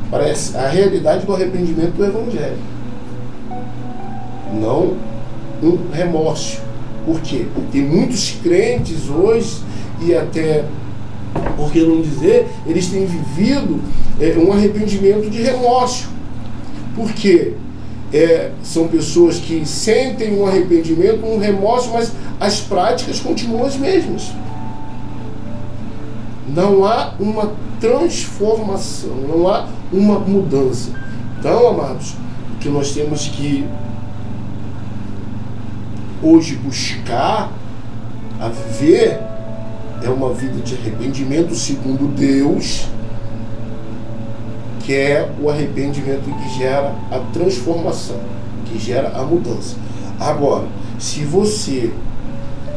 para 0.10 0.26
a 0.26 0.68
realidade 0.68 1.26
do 1.26 1.34
arrependimento 1.34 1.94
do 1.94 2.06
Evangelho. 2.06 2.58
Não 4.54 4.98
um 5.62 5.78
remorso. 5.92 6.60
Por 7.06 7.22
quê? 7.22 7.46
Tem 7.72 7.82
muitos 7.84 8.38
crentes 8.44 9.10
hoje, 9.10 9.62
e 10.02 10.14
até, 10.14 10.66
por 11.56 11.72
que 11.72 11.80
não 11.84 12.02
dizer, 12.02 12.48
eles 12.66 12.88
têm 12.88 13.06
vivido 13.06 13.82
é, 14.20 14.38
um 14.38 14.52
arrependimento 14.52 15.30
de 15.30 15.42
remorso. 15.42 16.10
Por 16.96 17.12
quê? 17.12 17.54
É, 18.14 18.52
são 18.64 18.88
pessoas 18.88 19.38
que 19.38 19.66
sentem 19.66 20.40
um 20.40 20.46
arrependimento, 20.46 21.26
um 21.26 21.38
remorso, 21.38 21.92
mas 21.92 22.12
as 22.40 22.62
práticas 22.62 23.20
continuam 23.20 23.66
as 23.66 23.76
mesmas. 23.76 24.32
Não 26.48 26.86
há 26.86 27.14
uma 27.20 27.52
transformação, 27.80 29.16
não 29.28 29.48
há 29.48 29.68
uma 29.92 30.20
mudança. 30.20 30.92
Então, 31.40 31.68
amados, 31.68 32.16
o 32.56 32.60
que 32.60 32.70
nós 32.70 32.92
temos 32.92 33.28
que 33.28 33.66
hoje 36.22 36.56
buscar 36.56 37.52
a 38.40 38.50
viver 38.50 39.20
é 40.04 40.10
uma 40.10 40.34
vida 40.34 40.60
de 40.62 40.76
arrependimento 40.76 41.56
segundo 41.56 42.08
Deus, 42.16 42.88
que 44.82 44.94
é 44.94 45.30
o 45.42 45.50
arrependimento 45.50 46.24
que 46.24 46.60
gera 46.60 46.96
a 47.12 47.20
transformação, 47.34 48.20
que 48.66 48.80
gera 48.80 49.10
a 49.18 49.24
mudança. 49.24 49.76
Agora, 50.20 50.68
se 50.98 51.24
você 51.24 51.92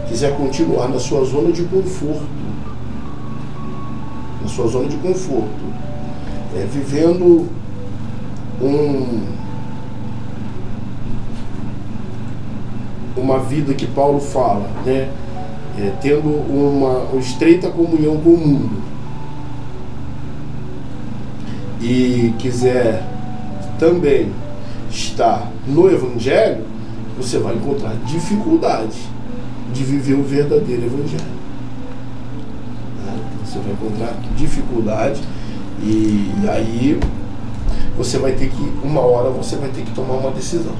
quiser 0.08 0.36
continuar 0.36 0.88
na 0.88 0.98
sua 0.98 1.24
zona 1.24 1.52
de 1.52 1.62
conforto, 1.64 2.28
na 4.42 4.48
sua 4.48 4.66
zona 4.66 4.88
de 4.88 4.96
conforto, 4.96 5.70
é, 6.56 6.66
vivendo 6.66 7.48
um, 8.60 9.22
uma 13.16 13.38
vida 13.38 13.72
que 13.72 13.86
Paulo 13.86 14.20
fala, 14.20 14.68
né? 14.84 15.08
É, 15.80 15.94
tendo 15.98 16.28
uma, 16.28 17.18
estreita 17.18 17.70
comunhão 17.70 18.18
com 18.18 18.30
o 18.30 18.36
mundo. 18.36 18.82
E 21.80 22.34
quiser 22.38 23.02
também 23.78 24.30
estar 24.90 25.50
no 25.66 25.90
Evangelho, 25.90 26.66
você 27.16 27.38
vai 27.38 27.54
encontrar 27.54 27.94
dificuldade 28.04 28.98
de 29.72 29.82
viver 29.82 30.14
o 30.14 30.22
verdadeiro 30.22 30.84
Evangelho. 30.84 31.40
Você 33.42 33.58
vai 33.58 33.72
encontrar 33.72 34.14
dificuldade 34.36 35.22
e, 35.82 36.30
e 36.42 36.48
aí 36.50 37.00
você 37.96 38.18
vai 38.18 38.32
ter 38.32 38.50
que, 38.50 38.72
uma 38.84 39.00
hora 39.00 39.30
você 39.30 39.56
vai 39.56 39.70
ter 39.70 39.82
que 39.82 39.92
tomar 39.92 40.14
uma 40.14 40.30
decisão. 40.30 40.74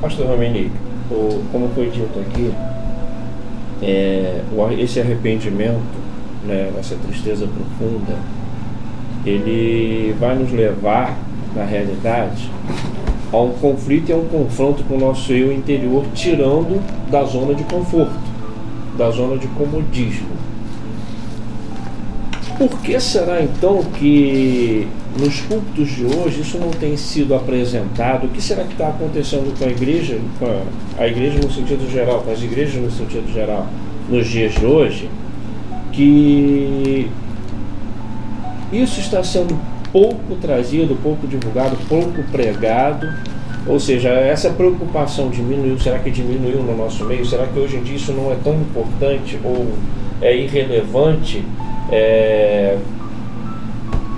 Pastor 0.00 0.28
Dominique, 0.28 0.83
como 1.52 1.68
foi 1.74 1.90
dito 1.90 2.18
aqui, 2.18 2.52
é, 3.82 4.40
esse 4.78 5.00
arrependimento, 5.00 6.04
né, 6.44 6.72
essa 6.78 6.96
tristeza 6.96 7.46
profunda, 7.46 8.18
ele 9.24 10.14
vai 10.18 10.34
nos 10.36 10.52
levar, 10.52 11.16
na 11.54 11.64
realidade, 11.64 12.50
a 13.32 13.38
um 13.38 13.50
conflito 13.52 14.10
e 14.10 14.12
a 14.12 14.16
um 14.16 14.26
confronto 14.26 14.84
com 14.84 14.94
o 14.96 15.00
nosso 15.00 15.32
eu 15.32 15.52
interior, 15.52 16.04
tirando 16.14 16.80
da 17.10 17.24
zona 17.24 17.54
de 17.54 17.64
conforto 17.64 18.34
da 18.96 19.10
zona 19.10 19.36
de 19.36 19.46
comodismo. 19.48 20.43
Por 22.58 22.80
que 22.80 22.98
será 23.00 23.42
então 23.42 23.82
que 23.98 24.86
nos 25.18 25.40
cultos 25.40 25.88
de 25.88 26.04
hoje 26.04 26.40
isso 26.40 26.58
não 26.58 26.70
tem 26.70 26.96
sido 26.96 27.34
apresentado? 27.34 28.26
O 28.26 28.28
que 28.28 28.40
será 28.40 28.64
que 28.64 28.72
está 28.72 28.88
acontecendo 28.88 29.56
com 29.58 29.64
a 29.64 29.68
igreja, 29.68 30.18
com 30.38 30.46
a, 30.98 31.06
igreja 31.06 31.38
no 31.38 31.50
sentido 31.50 31.90
geral, 31.90 32.20
com 32.20 32.30
as 32.30 32.42
igrejas 32.42 32.80
no 32.80 32.90
sentido 32.90 33.32
geral, 33.32 33.66
nos 34.08 34.28
dias 34.28 34.54
de 34.54 34.64
hoje, 34.64 35.10
que 35.92 37.10
isso 38.72 39.00
está 39.00 39.22
sendo 39.24 39.58
pouco 39.92 40.36
trazido, 40.36 40.96
pouco 41.02 41.26
divulgado, 41.26 41.76
pouco 41.88 42.22
pregado 42.30 43.08
ou 43.66 43.80
seja, 43.80 44.10
essa 44.10 44.50
preocupação 44.50 45.30
diminuiu, 45.30 45.78
será 45.78 45.98
que 45.98 46.10
diminuiu 46.10 46.62
no 46.62 46.76
nosso 46.76 47.04
meio? 47.04 47.24
Será 47.24 47.46
que 47.46 47.58
hoje 47.58 47.76
em 47.76 47.82
dia 47.82 47.96
isso 47.96 48.12
não 48.12 48.30
é 48.30 48.36
tão 48.44 48.54
importante 48.54 49.38
ou 49.42 49.72
é 50.20 50.36
irrelevante 50.36 51.42
é, 51.94 52.78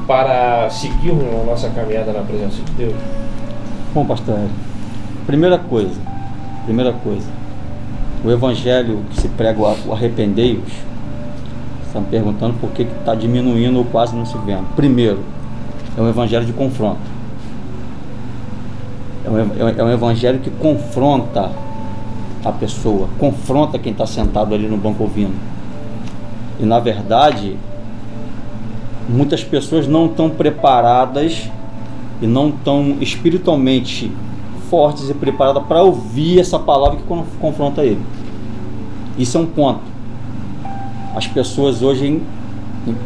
para 0.07 0.71
seguirmos 0.71 1.25
a 1.25 1.45
nossa 1.45 1.69
caminhada 1.71 2.13
na 2.13 2.21
presença 2.21 2.63
de 2.63 2.73
Deus? 2.73 2.95
Bom, 3.93 4.05
pastor, 4.05 4.39
primeira 5.27 5.59
coisa, 5.59 6.01
primeira 6.65 6.93
coisa, 6.93 7.27
o 8.25 8.31
evangelho 8.31 9.03
que 9.11 9.21
se 9.21 9.29
prega 9.29 9.61
o 9.61 9.93
arrependei-vos, 9.93 10.73
estão 11.87 12.03
perguntando 12.05 12.55
por 12.55 12.71
que 12.71 12.83
está 12.83 13.15
diminuindo 13.15 13.79
ou 13.79 13.85
quase 13.85 14.15
não 14.15 14.25
se 14.25 14.37
vendo. 14.39 14.67
Primeiro, 14.75 15.21
é 15.97 16.01
um 16.01 16.09
evangelho 16.09 16.47
de 16.47 16.53
confronto 16.53 17.17
é 19.27 19.31
um, 19.65 19.69
é 19.69 19.85
um 19.85 19.93
evangelho 19.93 20.39
que 20.39 20.51
confronta 20.51 21.51
a 22.45 22.53
pessoa, 22.53 23.09
confronta 23.19 23.77
quem 23.77 23.91
está 23.91 24.07
sentado 24.07 24.55
ali 24.55 24.69
no 24.69 24.77
banco 24.77 25.03
ouvindo. 25.03 25.35
E 26.59 26.65
na 26.65 26.79
verdade, 26.79 27.57
muitas 29.09 29.45
pessoas 29.45 29.87
não 29.87 30.07
estão 30.07 30.31
preparadas 30.31 31.51
e 32.21 32.27
não 32.27 32.49
estão 32.49 32.97
espiritualmente 33.01 34.11
fortes 34.71 35.09
e 35.11 35.15
preparadas 35.15 35.63
para 35.65 35.83
ouvir 35.83 36.41
essa 36.41 36.59
palavra 36.59 36.99
que 36.99 37.05
confronta 37.39 37.83
ele. 37.85 38.01
Isso 39.19 39.37
é 39.39 39.41
um 39.41 39.47
ponto. 39.47 39.81
As 41.15 41.27
pessoas 41.27 41.83
hoje 41.83 42.23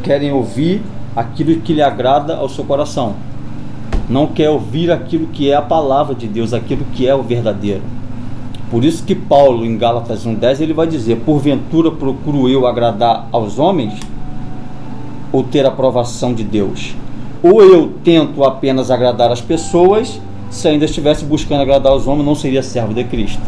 querem 0.02 0.32
ouvir 0.32 0.82
aquilo 1.14 1.60
que 1.60 1.72
lhe 1.72 1.82
agrada 1.82 2.36
ao 2.36 2.48
seu 2.48 2.64
coração. 2.64 3.14
Não 4.08 4.26
quer 4.26 4.50
ouvir 4.50 4.90
aquilo 4.90 5.28
que 5.28 5.50
é 5.50 5.54
a 5.54 5.62
palavra 5.62 6.14
de 6.14 6.26
Deus, 6.26 6.52
aquilo 6.52 6.84
que 6.92 7.06
é 7.06 7.14
o 7.14 7.22
verdadeiro. 7.22 7.82
Por 8.70 8.84
isso 8.84 9.02
que 9.02 9.16
Paulo, 9.16 9.66
em 9.66 9.76
Gálatas 9.76 10.24
1,10, 10.24 10.60
ele 10.60 10.72
vai 10.72 10.86
dizer: 10.86 11.16
Porventura 11.26 11.90
procuro 11.90 12.48
eu 12.48 12.66
agradar 12.66 13.28
aos 13.32 13.58
homens 13.58 13.98
ou 15.32 15.42
ter 15.42 15.66
aprovação 15.66 16.32
de 16.32 16.44
Deus? 16.44 16.94
Ou 17.42 17.62
eu 17.62 17.92
tento 18.04 18.44
apenas 18.44 18.90
agradar 18.90 19.32
as 19.32 19.40
pessoas, 19.40 20.20
se 20.50 20.68
ainda 20.68 20.84
estivesse 20.84 21.24
buscando 21.24 21.62
agradar 21.62 21.94
os 21.94 22.06
homens, 22.06 22.24
não 22.24 22.34
seria 22.34 22.62
servo 22.62 22.94
de 22.94 23.02
Cristo. 23.02 23.42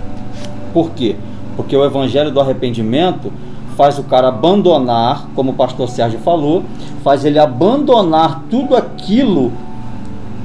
Por 0.73 0.91
quê? 0.91 1.15
Porque 1.57 1.77
o 1.77 1.85
evangelho 1.85 2.33
do 2.33 2.41
arrependimento 2.41 3.31
faz 3.77 3.99
o 3.99 4.03
cara 4.03 4.29
abandonar, 4.29 5.29
como 5.35 5.53
o 5.53 5.55
pastor 5.55 5.89
Sérgio 5.89 6.19
falou, 6.21 6.65
faz 7.05 7.25
ele 7.25 7.39
abandonar 7.39 8.43
tudo 8.51 8.75
aquilo 8.75 9.53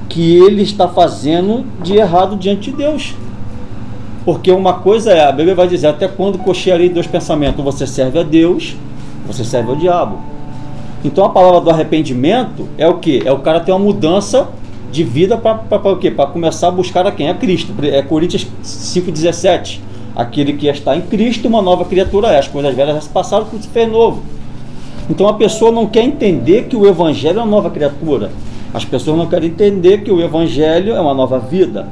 que 0.09 0.35
ele 0.37 0.61
está 0.61 0.87
fazendo 0.87 1.65
de 1.81 1.95
errado 1.95 2.35
diante 2.35 2.71
de 2.71 2.77
Deus. 2.77 3.15
Porque 4.27 4.51
uma 4.51 4.73
coisa 4.73 5.13
é, 5.13 5.23
a 5.23 5.31
Bíblia 5.31 5.55
vai 5.55 5.69
dizer, 5.69 5.87
até 5.87 6.05
quando 6.05 6.37
cochearei 6.37 6.89
dois 6.89 7.07
pensamentos, 7.07 7.63
você 7.63 7.87
serve 7.87 8.19
a 8.19 8.23
Deus, 8.23 8.75
você 9.25 9.41
serve 9.45 9.69
ao 9.69 9.77
diabo. 9.77 10.19
Então 11.01 11.23
a 11.23 11.29
palavra 11.29 11.61
do 11.61 11.69
arrependimento 11.69 12.67
é 12.77 12.85
o 12.85 12.95
que? 12.95 13.25
É 13.25 13.31
o 13.31 13.39
cara 13.39 13.61
ter 13.61 13.71
uma 13.71 13.79
mudança 13.79 14.49
de 14.91 15.01
vida 15.01 15.37
para 15.37 15.93
o 15.93 15.95
quê? 15.95 16.11
Para 16.11 16.29
começar 16.29 16.67
a 16.67 16.71
buscar 16.71 17.07
a 17.07 17.11
quem? 17.13 17.29
É 17.29 17.33
Cristo. 17.33 17.73
É 17.81 18.01
Coríntios 18.01 18.45
5,17. 18.65 19.79
Aquele 20.13 20.51
que 20.51 20.67
está 20.67 20.93
em 20.97 21.03
Cristo, 21.03 21.47
uma 21.47 21.61
nova 21.61 21.85
criatura 21.85 22.27
é. 22.27 22.39
As 22.39 22.49
coisas 22.49 22.75
velhas 22.75 22.95
já 22.95 23.01
se 23.03 23.09
passaram, 23.09 23.45
tudo 23.45 23.61
se 23.61 23.69
fez 23.69 23.89
novo. 23.89 24.23
Então 25.09 25.29
a 25.29 25.35
pessoa 25.35 25.71
não 25.71 25.87
quer 25.87 26.03
entender 26.03 26.63
que 26.63 26.75
o 26.75 26.85
Evangelho 26.85 27.39
é 27.39 27.43
uma 27.43 27.49
nova 27.49 27.69
criatura. 27.69 28.29
As 28.73 28.83
pessoas 28.83 29.17
não 29.17 29.27
querem 29.27 29.47
entender 29.47 29.99
que 29.99 30.11
o 30.11 30.19
Evangelho 30.19 30.93
é 30.93 30.99
uma 30.99 31.13
nova 31.13 31.39
vida. 31.39 31.87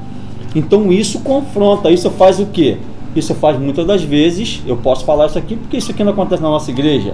Então 0.56 0.92
isso 0.92 1.20
confronta, 1.20 1.92
isso 1.92 2.10
faz 2.10 2.40
o 2.40 2.46
quê? 2.46 2.78
Isso 3.14 3.36
faz 3.36 3.60
muitas 3.60 3.86
das 3.86 4.02
vezes, 4.02 4.62
eu 4.66 4.78
posso 4.78 5.06
falar 5.06 5.28
isso 5.28 5.38
aqui 5.38 5.56
porque 5.56 5.78
isso 5.78 5.92
aqui 5.92 6.04
não 6.04 6.14
acontece 6.14 6.42
na 6.42 6.50
nossa 6.50 6.72
igreja. 6.72 7.14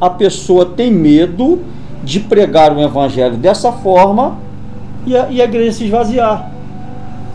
A 0.00 0.10
pessoa 0.10 0.66
tem 0.66 0.90
medo 0.90 1.60
de 2.02 2.20
pregar 2.20 2.76
o 2.76 2.80
evangelho 2.80 3.36
dessa 3.36 3.70
forma 3.72 4.38
e 5.06 5.16
a, 5.16 5.30
e 5.30 5.40
a 5.40 5.44
igreja 5.44 5.72
se 5.72 5.84
esvaziar. 5.84 6.50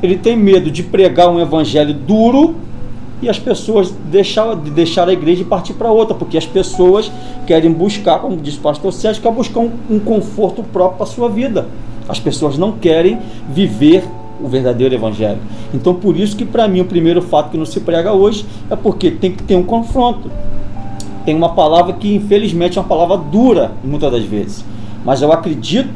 Ele 0.03 0.17
tem 0.17 0.35
medo 0.35 0.69
de 0.69 0.83
pregar 0.83 1.29
um 1.29 1.39
evangelho 1.39 1.93
duro 1.93 2.55
e 3.21 3.29
as 3.29 3.39
pessoas 3.39 3.91
deixar, 3.91 4.55
de 4.55 4.69
deixar 4.69 5.07
a 5.07 5.13
igreja 5.13 5.41
e 5.41 5.45
partir 5.45 5.73
para 5.73 5.91
outra, 5.91 6.15
porque 6.15 6.37
as 6.37 6.45
pessoas 6.45 7.11
querem 7.47 7.71
buscar, 7.71 8.19
como 8.19 8.35
diz 8.37 8.55
o 8.55 8.59
pastor 8.59 8.91
Sérgio, 8.91 9.21
quer 9.21 9.31
buscar 9.31 9.61
um, 9.61 9.71
um 9.89 9.99
conforto 9.99 10.61
próprio 10.63 10.97
para 10.97 11.05
a 11.05 11.09
sua 11.09 11.29
vida. 11.29 11.67
As 12.07 12.19
pessoas 12.19 12.57
não 12.57 12.73
querem 12.73 13.19
viver 13.49 14.03
o 14.41 14.48
verdadeiro 14.48 14.93
evangelho. 14.93 15.39
Então, 15.74 15.93
por 15.93 16.17
isso 16.17 16.36
que 16.36 16.45
para 16.45 16.67
mim 16.67 16.82
o 16.82 16.86
primeiro 16.86 17.21
fato 17.21 17.52
que 17.52 17.58
não 17.58 17.65
se 17.65 17.80
prega 17.80 18.13
hoje 18.13 18.45
é 18.69 18.76
porque 18.76 19.12
tem 19.12 19.32
que 19.32 19.43
ter 19.43 19.56
um 19.56 19.63
confronto. 19.63 20.30
Tem 21.26 21.36
uma 21.36 21.50
palavra 21.50 21.93
que 21.93 22.13
infelizmente 22.13 22.78
é 22.78 22.82
uma 22.82 22.88
palavra 22.88 23.17
dura 23.17 23.71
muitas 23.84 24.12
das 24.12 24.24
vezes, 24.24 24.63
mas 25.04 25.21
eu 25.21 25.32
acredito 25.32 25.93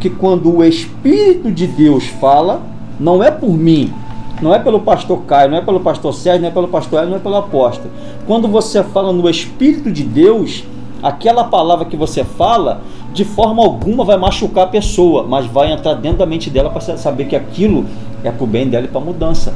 que 0.00 0.08
quando 0.08 0.54
o 0.54 0.64
Espírito 0.64 1.50
de 1.50 1.66
Deus 1.66 2.06
fala, 2.06 2.62
não 3.00 3.22
é 3.22 3.30
por 3.30 3.50
mim, 3.50 3.92
não 4.40 4.54
é 4.54 4.58
pelo 4.58 4.80
pastor 4.80 5.22
Caio, 5.22 5.50
não 5.50 5.58
é 5.58 5.60
pelo 5.60 5.80
pastor 5.80 6.14
Sérgio, 6.14 6.42
não 6.42 6.48
é 6.48 6.52
pelo 6.52 6.68
pastor 6.68 7.00
Hélio, 7.00 7.10
não 7.10 7.16
é 7.16 7.20
pelo 7.20 7.36
apóstolo. 7.36 7.90
Quando 8.26 8.46
você 8.46 8.82
fala 8.84 9.12
no 9.12 9.28
Espírito 9.28 9.90
de 9.90 10.04
Deus, 10.04 10.64
aquela 11.02 11.44
palavra 11.44 11.84
que 11.84 11.96
você 11.96 12.22
fala, 12.22 12.82
de 13.18 13.24
forma 13.24 13.60
alguma 13.60 14.04
vai 14.04 14.16
machucar 14.16 14.64
a 14.64 14.68
pessoa, 14.68 15.26
mas 15.26 15.44
vai 15.44 15.72
entrar 15.72 15.94
dentro 15.94 16.18
da 16.18 16.26
mente 16.26 16.48
dela 16.48 16.70
para 16.70 16.96
saber 16.96 17.24
que 17.24 17.34
aquilo 17.34 17.84
é 18.22 18.30
para 18.30 18.44
o 18.44 18.46
bem 18.46 18.68
dela 18.68 18.84
e 18.84 18.88
para 18.88 19.00
a 19.00 19.04
mudança. 19.04 19.52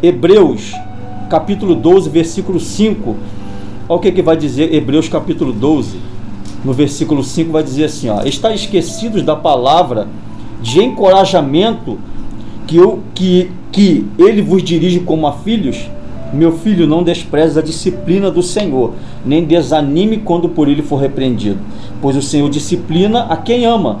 Hebreus, 0.00 0.72
capítulo 1.28 1.74
12, 1.74 2.08
versículo 2.08 2.60
5. 2.60 3.16
Olha 3.88 3.96
o 3.96 3.98
que, 3.98 4.12
que 4.12 4.22
vai 4.22 4.36
dizer 4.36 4.72
Hebreus, 4.72 5.08
capítulo 5.08 5.52
12, 5.52 5.98
no 6.64 6.72
versículo 6.72 7.24
5, 7.24 7.50
vai 7.50 7.64
dizer 7.64 7.86
assim: 7.86 8.08
ó, 8.08 8.22
Está 8.22 8.54
esquecidos 8.54 9.24
da 9.24 9.34
palavra 9.34 10.06
de 10.62 10.80
encorajamento 10.80 11.98
que, 12.68 12.76
eu, 12.76 13.00
que, 13.16 13.50
que 13.72 14.06
ele 14.16 14.42
vos 14.42 14.62
dirige 14.62 15.00
como 15.00 15.26
a 15.26 15.32
filhos? 15.32 15.90
Meu 16.32 16.52
filho, 16.52 16.86
não 16.86 17.02
despreze 17.02 17.58
a 17.58 17.62
disciplina 17.62 18.30
do 18.30 18.42
Senhor, 18.42 18.94
nem 19.24 19.44
desanime 19.44 20.18
quando 20.18 20.48
por 20.48 20.68
ele 20.68 20.82
for 20.82 20.96
repreendido, 20.96 21.58
pois 22.00 22.16
o 22.16 22.22
Senhor 22.22 22.48
disciplina 22.48 23.24
a 23.24 23.36
quem 23.36 23.64
ama 23.64 23.98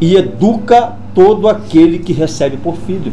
e 0.00 0.16
educa 0.16 0.94
todo 1.14 1.48
aquele 1.48 1.98
que 1.98 2.12
recebe 2.12 2.56
por 2.56 2.76
filho. 2.76 3.12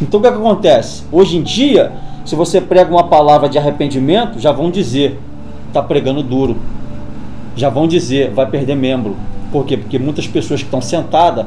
Então 0.00 0.18
o 0.18 0.22
que, 0.22 0.28
é 0.28 0.32
que 0.32 0.38
acontece? 0.38 1.04
Hoje 1.12 1.36
em 1.36 1.42
dia, 1.42 1.92
se 2.24 2.34
você 2.34 2.60
prega 2.60 2.90
uma 2.90 3.04
palavra 3.04 3.48
de 3.48 3.58
arrependimento, 3.58 4.40
já 4.40 4.50
vão 4.50 4.70
dizer, 4.70 5.20
está 5.68 5.82
pregando 5.82 6.22
duro. 6.22 6.56
Já 7.54 7.68
vão 7.68 7.86
dizer, 7.86 8.30
vai 8.30 8.46
perder 8.46 8.74
membro. 8.74 9.14
Por 9.50 9.66
quê? 9.66 9.76
Porque 9.76 9.98
muitas 9.98 10.26
pessoas 10.26 10.60
que 10.60 10.66
estão 10.66 10.80
sentadas, 10.80 11.44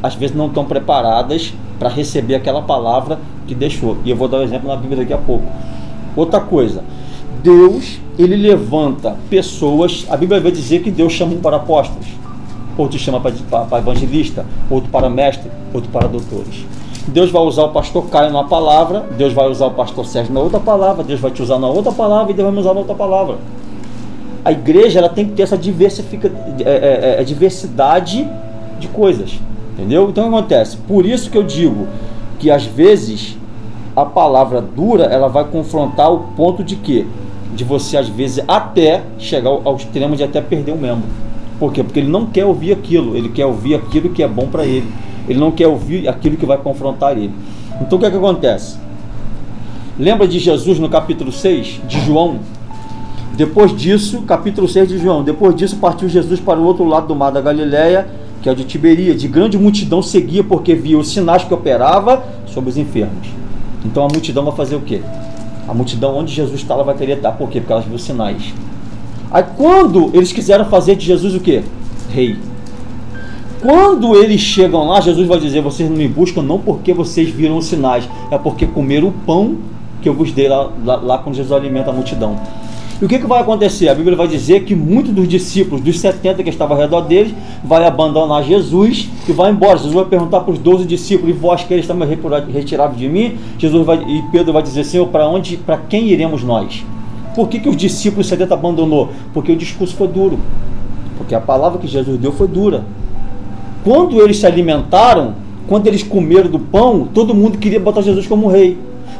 às 0.00 0.14
vezes 0.14 0.36
não 0.36 0.46
estão 0.46 0.64
preparadas 0.64 1.52
para 1.78 1.88
receber 1.88 2.34
aquela 2.34 2.62
palavra 2.62 3.18
que 3.46 3.54
deixou. 3.54 3.96
E 4.04 4.10
eu 4.10 4.16
vou 4.16 4.28
dar 4.28 4.38
um 4.38 4.42
exemplo 4.42 4.68
na 4.68 4.76
Bíblia 4.76 4.98
daqui 4.98 5.12
a 5.12 5.18
pouco. 5.18 5.46
Outra 6.16 6.40
coisa, 6.40 6.82
Deus, 7.42 8.00
ele 8.18 8.36
levanta 8.36 9.16
pessoas, 9.30 10.06
a 10.10 10.16
Bíblia 10.16 10.40
vai 10.40 10.50
dizer 10.50 10.82
que 10.82 10.90
Deus 10.90 11.12
chama 11.12 11.34
um 11.34 11.40
para 11.40 11.56
apóstolos, 11.56 12.06
outro 12.76 12.98
chama 12.98 13.20
para, 13.20 13.78
evangelista, 13.78 14.44
outro 14.68 14.90
para 14.90 15.08
mestre, 15.08 15.50
outro 15.72 15.90
para 15.90 16.08
doutores. 16.08 16.66
Deus 17.06 17.30
vai 17.30 17.42
usar 17.42 17.64
o 17.64 17.68
pastor 17.70 18.06
Caio 18.10 18.32
na 18.32 18.44
palavra, 18.44 19.06
Deus 19.16 19.32
vai 19.32 19.48
usar 19.48 19.66
o 19.66 19.70
pastor 19.70 20.04
Sérgio 20.04 20.34
na 20.34 20.40
outra 20.40 20.60
palavra, 20.60 21.02
Deus 21.02 21.20
vai 21.20 21.30
te 21.30 21.42
usar 21.42 21.58
na 21.58 21.66
outra 21.66 21.90
palavra 21.90 22.32
e 22.32 22.34
Deus 22.34 22.44
vai 22.44 22.52
me 22.52 22.60
usar 22.60 22.74
na 22.74 22.80
outra 22.80 22.94
palavra. 22.94 23.36
A 24.44 24.52
igreja 24.52 24.98
ela 24.98 25.08
tem 25.08 25.26
que 25.26 25.32
ter 25.32 25.42
essa 25.42 25.56
é, 25.56 26.70
é, 26.70 27.16
é, 27.20 27.24
diversidade 27.24 28.28
de 28.78 28.88
coisas. 28.88 29.38
Entendeu? 29.78 30.08
Então 30.10 30.26
o 30.26 30.30
que 30.30 30.36
acontece? 30.36 30.76
Por 30.76 31.06
isso 31.06 31.30
que 31.30 31.38
eu 31.38 31.44
digo 31.44 31.86
que 32.40 32.50
às 32.50 32.64
vezes 32.64 33.36
a 33.94 34.04
palavra 34.04 34.60
dura 34.60 35.04
ela 35.04 35.28
vai 35.28 35.44
confrontar 35.44 36.12
o 36.12 36.18
ponto 36.36 36.64
de 36.64 36.74
que 36.74 37.06
de 37.54 37.62
você 37.62 37.96
às 37.96 38.08
vezes 38.08 38.42
até 38.48 39.02
chegar 39.18 39.50
ao, 39.50 39.76
extremo 39.76 40.16
de 40.16 40.24
até 40.24 40.40
perder 40.40 40.72
o 40.72 40.76
membro. 40.76 41.08
Por 41.60 41.72
quê? 41.72 41.84
Porque 41.84 42.00
ele 42.00 42.10
não 42.10 42.26
quer 42.26 42.44
ouvir 42.44 42.72
aquilo, 42.72 43.16
ele 43.16 43.28
quer 43.28 43.46
ouvir 43.46 43.76
aquilo 43.76 44.10
que 44.10 44.20
é 44.20 44.26
bom 44.26 44.48
para 44.48 44.66
ele. 44.66 44.92
Ele 45.28 45.38
não 45.38 45.52
quer 45.52 45.68
ouvir 45.68 46.08
aquilo 46.08 46.36
que 46.36 46.46
vai 46.46 46.58
confrontar 46.58 47.12
ele. 47.12 47.32
Então 47.80 47.98
o 47.98 48.00
que 48.00 48.06
é 48.06 48.10
que 48.10 48.16
acontece? 48.16 48.78
Lembra 49.96 50.26
de 50.26 50.40
Jesus 50.40 50.80
no 50.80 50.88
capítulo 50.88 51.30
6 51.30 51.82
de 51.86 52.00
João? 52.00 52.40
Depois 53.34 53.76
disso, 53.76 54.22
capítulo 54.22 54.66
6 54.66 54.88
de 54.88 54.98
João, 54.98 55.22
depois 55.22 55.54
disso 55.54 55.76
partiu 55.76 56.08
Jesus 56.08 56.40
para 56.40 56.58
o 56.58 56.64
outro 56.64 56.84
lado 56.84 57.06
do 57.06 57.14
mar 57.14 57.30
da 57.30 57.40
Galileia, 57.40 58.08
que 58.42 58.48
é 58.48 58.52
o 58.52 58.54
de 58.54 58.64
Tiberia, 58.64 59.14
de 59.14 59.26
grande 59.26 59.58
multidão 59.58 60.02
seguia 60.02 60.44
porque 60.44 60.74
via 60.74 60.98
os 60.98 61.10
sinais 61.12 61.44
que 61.44 61.52
operava 61.52 62.24
sobre 62.46 62.70
os 62.70 62.76
enfermos. 62.76 63.28
Então 63.84 64.04
a 64.04 64.08
multidão 64.08 64.44
vai 64.44 64.54
fazer 64.54 64.76
o 64.76 64.80
quê? 64.80 65.00
A 65.66 65.74
multidão 65.74 66.16
onde 66.16 66.32
Jesus 66.32 66.60
estava 66.60 66.82
vai 66.82 66.96
querer 66.96 67.16
estar. 67.16 67.32
Por 67.32 67.48
quê? 67.48 67.60
Porque 67.60 67.72
elas 67.72 67.84
viu 67.84 67.98
sinais. 67.98 68.54
Aí 69.30 69.44
quando 69.56 70.10
eles 70.14 70.32
quiseram 70.32 70.64
fazer 70.66 70.96
de 70.96 71.04
Jesus 71.04 71.34
o 71.34 71.40
quê? 71.40 71.62
Rei. 72.10 72.36
Quando 73.60 74.14
eles 74.14 74.40
chegam 74.40 74.86
lá, 74.86 75.00
Jesus 75.00 75.26
vai 75.26 75.38
dizer: 75.38 75.60
Vocês 75.60 75.90
não 75.90 75.96
me 75.96 76.08
buscam 76.08 76.42
não 76.42 76.58
porque 76.58 76.92
vocês 76.94 77.28
viram 77.28 77.56
os 77.56 77.66
sinais, 77.66 78.08
é 78.30 78.38
porque 78.38 78.66
comeram 78.66 79.08
o 79.08 79.12
pão 79.12 79.56
que 80.00 80.08
eu 80.08 80.14
vos 80.14 80.30
dei 80.30 80.48
lá, 80.48 80.70
lá, 80.84 80.96
lá 80.96 81.18
quando 81.18 81.34
Jesus 81.34 81.52
alimenta 81.52 81.90
a 81.90 81.92
multidão. 81.92 82.36
E 83.00 83.04
o 83.04 83.08
que, 83.08 83.18
que 83.20 83.26
vai 83.26 83.40
acontecer? 83.40 83.88
A 83.88 83.94
Bíblia 83.94 84.16
vai 84.16 84.26
dizer 84.26 84.64
que 84.64 84.74
muitos 84.74 85.12
dos 85.12 85.28
discípulos, 85.28 85.80
dos 85.80 86.00
70 86.00 86.42
que 86.42 86.50
estavam 86.50 86.76
ao 86.76 86.82
redor 86.82 87.02
deles, 87.02 87.32
vai 87.62 87.86
abandonar 87.86 88.42
Jesus 88.42 89.08
e 89.28 89.32
vai 89.32 89.52
embora. 89.52 89.76
Jesus 89.76 89.94
vai 89.94 90.04
perguntar 90.04 90.40
para 90.40 90.52
os 90.52 90.58
12 90.58 90.84
discípulos, 90.84 91.30
e 91.30 91.38
vós 91.38 91.64
eles 91.70 91.84
estão 91.84 91.96
retirados 92.52 92.98
de 92.98 93.08
mim? 93.08 93.38
Jesus 93.56 93.86
vai, 93.86 93.98
e 93.98 94.22
Pedro 94.32 94.52
vai 94.52 94.64
dizer, 94.64 94.82
Senhor, 94.82 95.06
para 95.08 95.28
onde, 95.28 95.56
para 95.58 95.76
quem 95.76 96.08
iremos 96.08 96.42
nós? 96.42 96.84
Por 97.36 97.48
que, 97.48 97.60
que 97.60 97.68
os 97.68 97.76
discípulos 97.76 98.26
70 98.26 98.52
abandonou? 98.52 99.10
Porque 99.32 99.52
o 99.52 99.56
discurso 99.56 99.94
foi 99.94 100.08
duro. 100.08 100.40
Porque 101.16 101.36
a 101.36 101.40
palavra 101.40 101.78
que 101.78 101.86
Jesus 101.86 102.18
deu 102.18 102.32
foi 102.32 102.48
dura. 102.48 102.84
Quando 103.84 104.20
eles 104.20 104.38
se 104.38 104.46
alimentaram, 104.46 105.34
quando 105.68 105.86
eles 105.86 106.02
comeram 106.02 106.50
do 106.50 106.58
pão, 106.58 107.06
todo 107.14 107.32
mundo 107.32 107.58
queria 107.58 107.78
botar 107.78 108.02
Jesus 108.02 108.26
como 108.26 108.48
rei. 108.48 108.76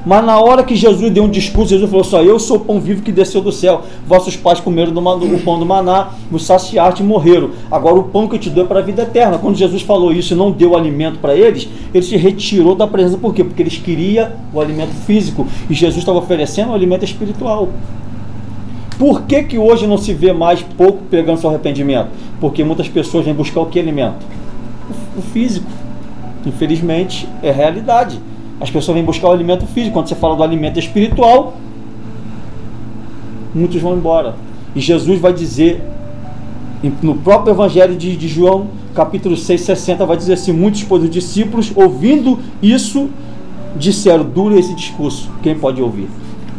Mas 0.08 0.24
na 0.24 0.40
hora 0.40 0.64
que 0.64 0.74
Jesus 0.74 1.12
deu 1.12 1.24
um 1.24 1.28
discurso, 1.28 1.68
Jesus 1.68 1.90
falou 1.90 2.02
só: 2.02 2.22
Eu 2.22 2.38
sou 2.38 2.56
o 2.56 2.60
pão 2.60 2.80
vivo 2.80 3.02
que 3.02 3.12
desceu 3.12 3.42
do 3.42 3.52
céu. 3.52 3.82
Vossos 4.06 4.34
pais 4.34 4.58
comeram 4.58 4.90
do, 4.90 5.00
o 5.00 5.40
pão 5.40 5.58
do 5.58 5.66
maná, 5.66 6.12
nos 6.30 6.46
saciaste 6.46 7.02
e 7.02 7.06
morreram. 7.06 7.50
Agora 7.70 7.96
o 7.96 8.04
pão 8.04 8.26
que 8.26 8.36
eu 8.36 8.38
te 8.38 8.48
dou 8.48 8.64
é 8.64 8.66
para 8.66 8.78
a 8.78 8.82
vida 8.82 9.02
eterna. 9.02 9.36
Quando 9.36 9.56
Jesus 9.56 9.82
falou 9.82 10.10
isso 10.10 10.32
e 10.32 10.36
não 10.36 10.50
deu 10.50 10.74
alimento 10.74 11.18
para 11.18 11.34
eles, 11.36 11.68
ele 11.92 12.02
se 12.02 12.16
retirou 12.16 12.74
da 12.74 12.86
presença. 12.86 13.18
Por 13.18 13.34
quê? 13.34 13.44
Porque 13.44 13.60
eles 13.60 13.76
queriam 13.76 14.30
o 14.50 14.58
alimento 14.58 14.94
físico 15.04 15.46
e 15.68 15.74
Jesus 15.74 15.98
estava 15.98 16.16
oferecendo 16.16 16.70
o 16.70 16.74
alimento 16.74 17.04
espiritual. 17.04 17.68
Por 18.98 19.24
que, 19.24 19.42
que 19.42 19.58
hoje 19.58 19.86
não 19.86 19.98
se 19.98 20.14
vê 20.14 20.32
mais 20.32 20.62
pouco 20.62 21.02
pregando 21.10 21.38
seu 21.38 21.50
arrependimento? 21.50 22.08
Porque 22.40 22.64
muitas 22.64 22.88
pessoas 22.88 23.26
vêm 23.26 23.34
buscar 23.34 23.60
o 23.60 23.66
que 23.66 23.78
alimento? 23.78 24.24
O 25.18 25.20
físico. 25.20 25.70
Infelizmente, 26.46 27.28
é 27.42 27.50
realidade. 27.50 28.18
As 28.60 28.70
pessoas 28.70 28.96
vêm 28.96 29.04
buscar 29.04 29.28
o 29.28 29.32
alimento 29.32 29.66
físico. 29.66 29.94
Quando 29.94 30.08
você 30.08 30.14
fala 30.14 30.36
do 30.36 30.42
alimento 30.42 30.78
espiritual, 30.78 31.56
muitos 33.54 33.80
vão 33.80 33.96
embora. 33.96 34.34
E 34.74 34.80
Jesus 34.80 35.20
vai 35.20 35.32
dizer, 35.32 35.82
no 37.02 37.16
próprio 37.16 37.52
Evangelho 37.52 37.96
de, 37.96 38.16
de 38.16 38.28
João, 38.28 38.68
capítulo 38.94 39.36
6, 39.36 39.60
60, 39.60 40.06
vai 40.06 40.16
dizer 40.16 40.34
assim: 40.34 40.52
Muitos, 40.52 40.82
pois, 40.82 41.02
os 41.02 41.10
discípulos, 41.10 41.72
ouvindo 41.74 42.38
isso, 42.62 43.08
disseram: 43.76 44.24
Duro 44.24 44.58
esse 44.58 44.74
discurso. 44.74 45.30
Quem 45.42 45.56
pode 45.56 45.80
ouvir? 45.80 46.08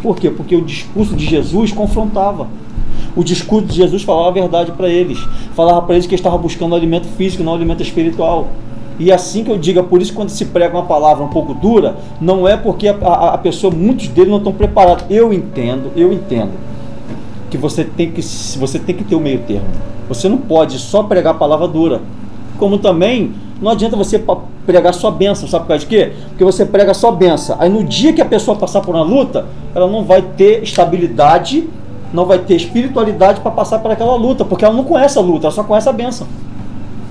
Por 0.01 0.15
quê? 0.15 0.29
Porque 0.29 0.55
o 0.55 0.61
discurso 0.61 1.15
de 1.15 1.25
Jesus 1.25 1.71
confrontava. 1.71 2.47
O 3.15 3.23
discurso 3.23 3.67
de 3.67 3.75
Jesus 3.75 4.03
falava 4.03 4.29
a 4.29 4.31
verdade 4.31 4.71
para 4.71 4.87
eles. 4.87 5.19
Falava 5.53 5.81
para 5.81 5.95
eles 5.95 6.07
que 6.07 6.15
estava 6.15 6.37
buscando 6.37 6.75
alimento 6.75 7.07
físico, 7.07 7.43
não 7.43 7.53
alimento 7.53 7.83
espiritual. 7.83 8.47
E 8.99 9.11
assim 9.11 9.45
que 9.45 9.49
eu 9.49 9.57
digo, 9.57 9.79
é 9.79 9.83
por 9.83 10.01
isso 10.01 10.13
quando 10.13 10.29
se 10.29 10.45
prega 10.45 10.75
uma 10.75 10.85
palavra 10.85 11.23
um 11.23 11.29
pouco 11.29 11.53
dura, 11.53 11.95
não 12.19 12.45
é 12.45 12.57
porque 12.57 12.89
a, 12.89 12.95
a, 13.01 13.33
a 13.35 13.37
pessoa, 13.37 13.73
muitos 13.73 14.09
deles 14.09 14.29
não 14.29 14.37
estão 14.37 14.51
preparados. 14.51 15.05
Eu 15.09 15.31
entendo, 15.31 15.91
eu 15.95 16.11
entendo 16.11 16.51
que 17.49 17.57
você 17.57 17.83
tem 17.83 18.11
que 18.11 18.21
você 18.21 18.77
tem 18.77 18.93
que 18.93 19.03
ter 19.05 19.15
o 19.15 19.19
meio 19.19 19.39
termo. 19.39 19.67
Você 20.09 20.27
não 20.27 20.37
pode 20.37 20.77
só 20.77 21.01
pregar 21.03 21.33
a 21.33 21.37
palavra 21.37 21.67
dura. 21.67 22.01
Como 22.57 22.77
também 22.77 23.31
não 23.61 23.71
adianta 23.71 23.95
você 23.95 24.21
pregar 24.65 24.93
só 24.93 25.11
benção, 25.11 25.47
sabe 25.47 25.63
por 25.63 25.69
causa 25.69 25.85
de 25.85 25.89
quê? 25.89 26.13
Porque 26.29 26.43
você 26.43 26.65
prega 26.65 26.93
só 26.93 27.11
benção. 27.11 27.55
Aí 27.59 27.69
no 27.69 27.83
dia 27.83 28.11
que 28.11 28.21
a 28.21 28.25
pessoa 28.25 28.57
passar 28.57 28.81
por 28.81 28.95
uma 28.95 29.03
luta, 29.03 29.45
ela 29.73 29.87
não 29.87 30.03
vai 30.03 30.21
ter 30.21 30.63
estabilidade, 30.63 31.69
não 32.13 32.25
vai 32.25 32.39
ter 32.39 32.55
espiritualidade 32.55 33.41
para 33.41 33.51
passar 33.51 33.79
por 33.79 33.91
aquela 33.91 34.15
luta, 34.15 34.43
porque 34.43 34.65
ela 34.65 34.73
não 34.73 34.83
conhece 34.83 35.17
a 35.17 35.21
luta, 35.21 35.47
ela 35.47 35.53
só 35.53 35.63
conhece 35.63 35.87
a 35.87 35.93
benção. 35.93 36.27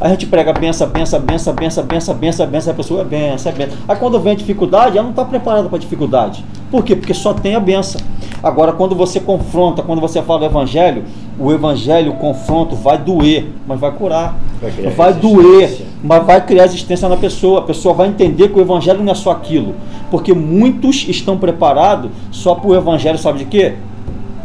A 0.01 0.09
gente 0.09 0.27
prega 0.27 0.53
benção, 0.53 0.89
benção, 0.89 1.21
benção, 1.21 1.53
benção, 1.55 1.85
benção, 1.85 2.15
benção, 2.15 2.47
benção, 2.47 2.73
a 2.73 2.77
pessoa 2.77 3.01
é 3.01 3.05
benção, 3.05 3.51
é 3.51 3.55
benção. 3.55 3.79
Aí 3.89 3.97
quando 3.97 4.21
vem 4.21 4.33
a 4.33 4.37
dificuldade, 4.37 4.97
ela 4.97 5.03
não 5.03 5.11
está 5.11 5.25
preparada 5.25 5.69
para 5.69 5.77
a 5.77 5.81
dificuldade. 5.81 6.45
Por 6.71 6.85
quê? 6.85 6.95
Porque 6.95 7.13
só 7.13 7.35
tem 7.35 7.57
a 7.57 7.61
benção. 7.61 8.01
Agora, 8.41 8.73
quando 8.73 8.95
você 8.95 9.19
confronta, 9.19 9.83
quando 9.83 10.01
você 10.01 10.23
fala 10.23 10.41
do 10.41 10.45
evangelho, 10.45 11.03
o 11.37 11.53
evangelho, 11.53 12.13
o 12.13 12.17
confronto 12.17 12.77
vai 12.77 12.97
doer, 12.97 13.49
mas 13.67 13.81
vai 13.81 13.91
curar. 13.91 14.39
Vai, 14.61 14.71
vai 14.71 15.13
doer, 15.15 15.83
mas 16.03 16.25
vai 16.25 16.47
criar 16.47 16.63
resistência 16.63 17.09
na 17.09 17.17
pessoa. 17.17 17.59
A 17.59 17.63
pessoa 17.63 17.93
vai 17.93 18.09
entender 18.09 18.49
que 18.49 18.59
o 18.59 18.61
evangelho 18.61 19.03
não 19.03 19.11
é 19.11 19.15
só 19.17 19.33
aquilo. 19.33 19.75
Porque 20.13 20.33
muitos 20.33 21.09
estão 21.09 21.37
preparados 21.37 22.13
só 22.31 22.55
para 22.55 22.71
o 22.71 22.77
evangelho, 22.77 23.19
sabe 23.19 23.41
de 23.41 23.45
quê? 23.47 23.75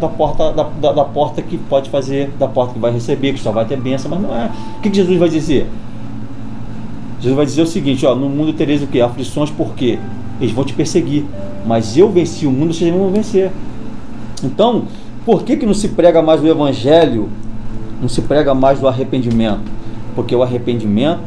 Da 0.03 0.09
porta, 0.09 0.51
da, 0.51 0.63
da, 0.63 0.91
da, 0.91 1.05
porta 1.05 1.41
que 1.41 1.57
pode 1.57 1.89
fazer, 1.89 2.29
da 2.37 2.47
porta 2.47 2.73
que 2.73 2.79
vai 2.79 2.91
receber, 2.91 3.33
que 3.33 3.39
só 3.39 3.51
vai 3.51 3.65
ter 3.65 3.79
bênção, 3.79 4.11
mas 4.11 4.21
não 4.21 4.35
é. 4.35 4.51
O 4.77 4.81
que, 4.81 4.89
que 4.89 4.97
Jesus 4.97 5.17
vai 5.17 5.29
dizer? 5.29 5.67
Jesus 7.19 7.35
vai 7.35 7.45
dizer 7.45 7.61
o 7.61 7.67
seguinte, 7.67 8.05
ó, 8.05 8.13
no 8.13 8.29
mundo 8.29 8.51
tereis 8.53 8.83
o 8.83 8.87
que? 8.87 8.99
Aflições, 8.99 9.49
por 9.49 9.73
quê? 9.73 9.97
Eles 10.41 10.53
vão 10.53 10.65
te 10.65 10.73
perseguir. 10.73 11.25
Mas 11.65 11.97
eu 11.97 12.09
venci 12.09 12.45
o 12.45 12.51
mundo, 12.51 12.73
vocês 12.73 12.93
vão 12.93 13.09
vencer. 13.09 13.49
Então, 14.43 14.83
por 15.25 15.43
que, 15.43 15.55
que 15.55 15.65
não 15.65 15.73
se 15.73 15.87
prega 15.89 16.21
mais 16.21 16.43
o 16.43 16.47
evangelho? 16.47 17.29
Não 18.01 18.09
se 18.09 18.21
prega 18.21 18.53
mais 18.53 18.79
do 18.79 18.87
arrependimento? 18.87 19.61
Porque 20.15 20.35
o 20.35 20.43
arrependimento 20.43 21.21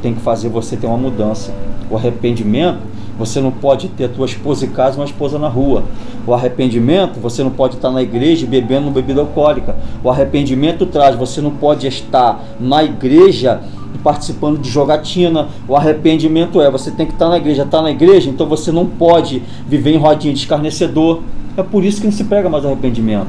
tem 0.00 0.14
que 0.14 0.20
fazer 0.20 0.48
você 0.48 0.76
ter 0.76 0.86
uma 0.86 0.96
mudança. 0.96 1.54
O 1.90 1.96
arrependimento 1.96 2.78
você 3.24 3.40
não 3.40 3.52
pode 3.52 3.88
ter 3.88 4.06
a 4.06 4.08
tua 4.08 4.26
esposa 4.26 4.66
em 4.66 4.70
casa 4.70 4.96
uma 4.98 5.04
esposa 5.04 5.38
na 5.38 5.48
rua. 5.48 5.84
O 6.26 6.34
arrependimento, 6.34 7.20
você 7.20 7.42
não 7.44 7.50
pode 7.50 7.76
estar 7.76 7.90
na 7.90 8.02
igreja 8.02 8.46
bebendo 8.46 8.90
bebida 8.90 9.20
alcoólica. 9.20 9.76
O 10.02 10.10
arrependimento 10.10 10.86
traz, 10.86 11.14
você 11.14 11.40
não 11.40 11.52
pode 11.52 11.86
estar 11.86 12.42
na 12.58 12.82
igreja 12.82 13.60
participando 14.02 14.58
de 14.58 14.68
jogatina. 14.68 15.48
O 15.68 15.76
arrependimento 15.76 16.60
é, 16.60 16.68
você 16.68 16.90
tem 16.90 17.06
que 17.06 17.12
estar 17.12 17.28
na 17.28 17.36
igreja, 17.36 17.62
estar 17.62 17.78
tá 17.78 17.82
na 17.82 17.92
igreja, 17.92 18.28
então 18.28 18.46
você 18.48 18.72
não 18.72 18.86
pode 18.86 19.40
viver 19.68 19.92
em 19.92 19.98
rodinha 19.98 20.34
de 20.34 20.40
escarnecedor. 20.40 21.20
É 21.56 21.62
por 21.62 21.84
isso 21.84 22.00
que 22.00 22.06
não 22.06 22.12
se 22.12 22.24
prega 22.24 22.48
mais 22.48 22.64
arrependimento. 22.64 23.28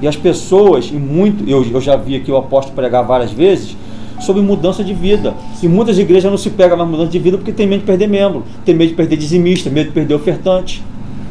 E 0.00 0.08
as 0.08 0.16
pessoas, 0.16 0.90
e 0.90 0.96
muito, 0.96 1.48
eu, 1.48 1.64
eu 1.64 1.80
já 1.80 1.94
vi 1.94 2.16
aqui 2.16 2.32
o 2.32 2.36
apóstolo 2.36 2.74
pregar 2.74 3.04
várias 3.04 3.30
vezes, 3.30 3.76
sobre 4.20 4.42
mudança 4.42 4.82
de 4.82 4.94
vida. 4.94 5.34
E 5.62 5.68
muitas 5.68 5.98
igrejas 5.98 6.30
não 6.30 6.38
se 6.38 6.50
pegam 6.50 6.76
mais 6.76 6.88
mudança 6.88 7.10
de 7.10 7.18
vida 7.18 7.36
porque 7.36 7.52
tem 7.52 7.66
medo 7.66 7.80
de 7.80 7.86
perder 7.86 8.08
membro, 8.08 8.44
tem 8.64 8.74
medo 8.74 8.90
de 8.90 8.94
perder 8.94 9.16
dizimista, 9.16 9.70
medo 9.70 9.88
de 9.88 9.92
perder 9.92 10.14
ofertante. 10.14 10.82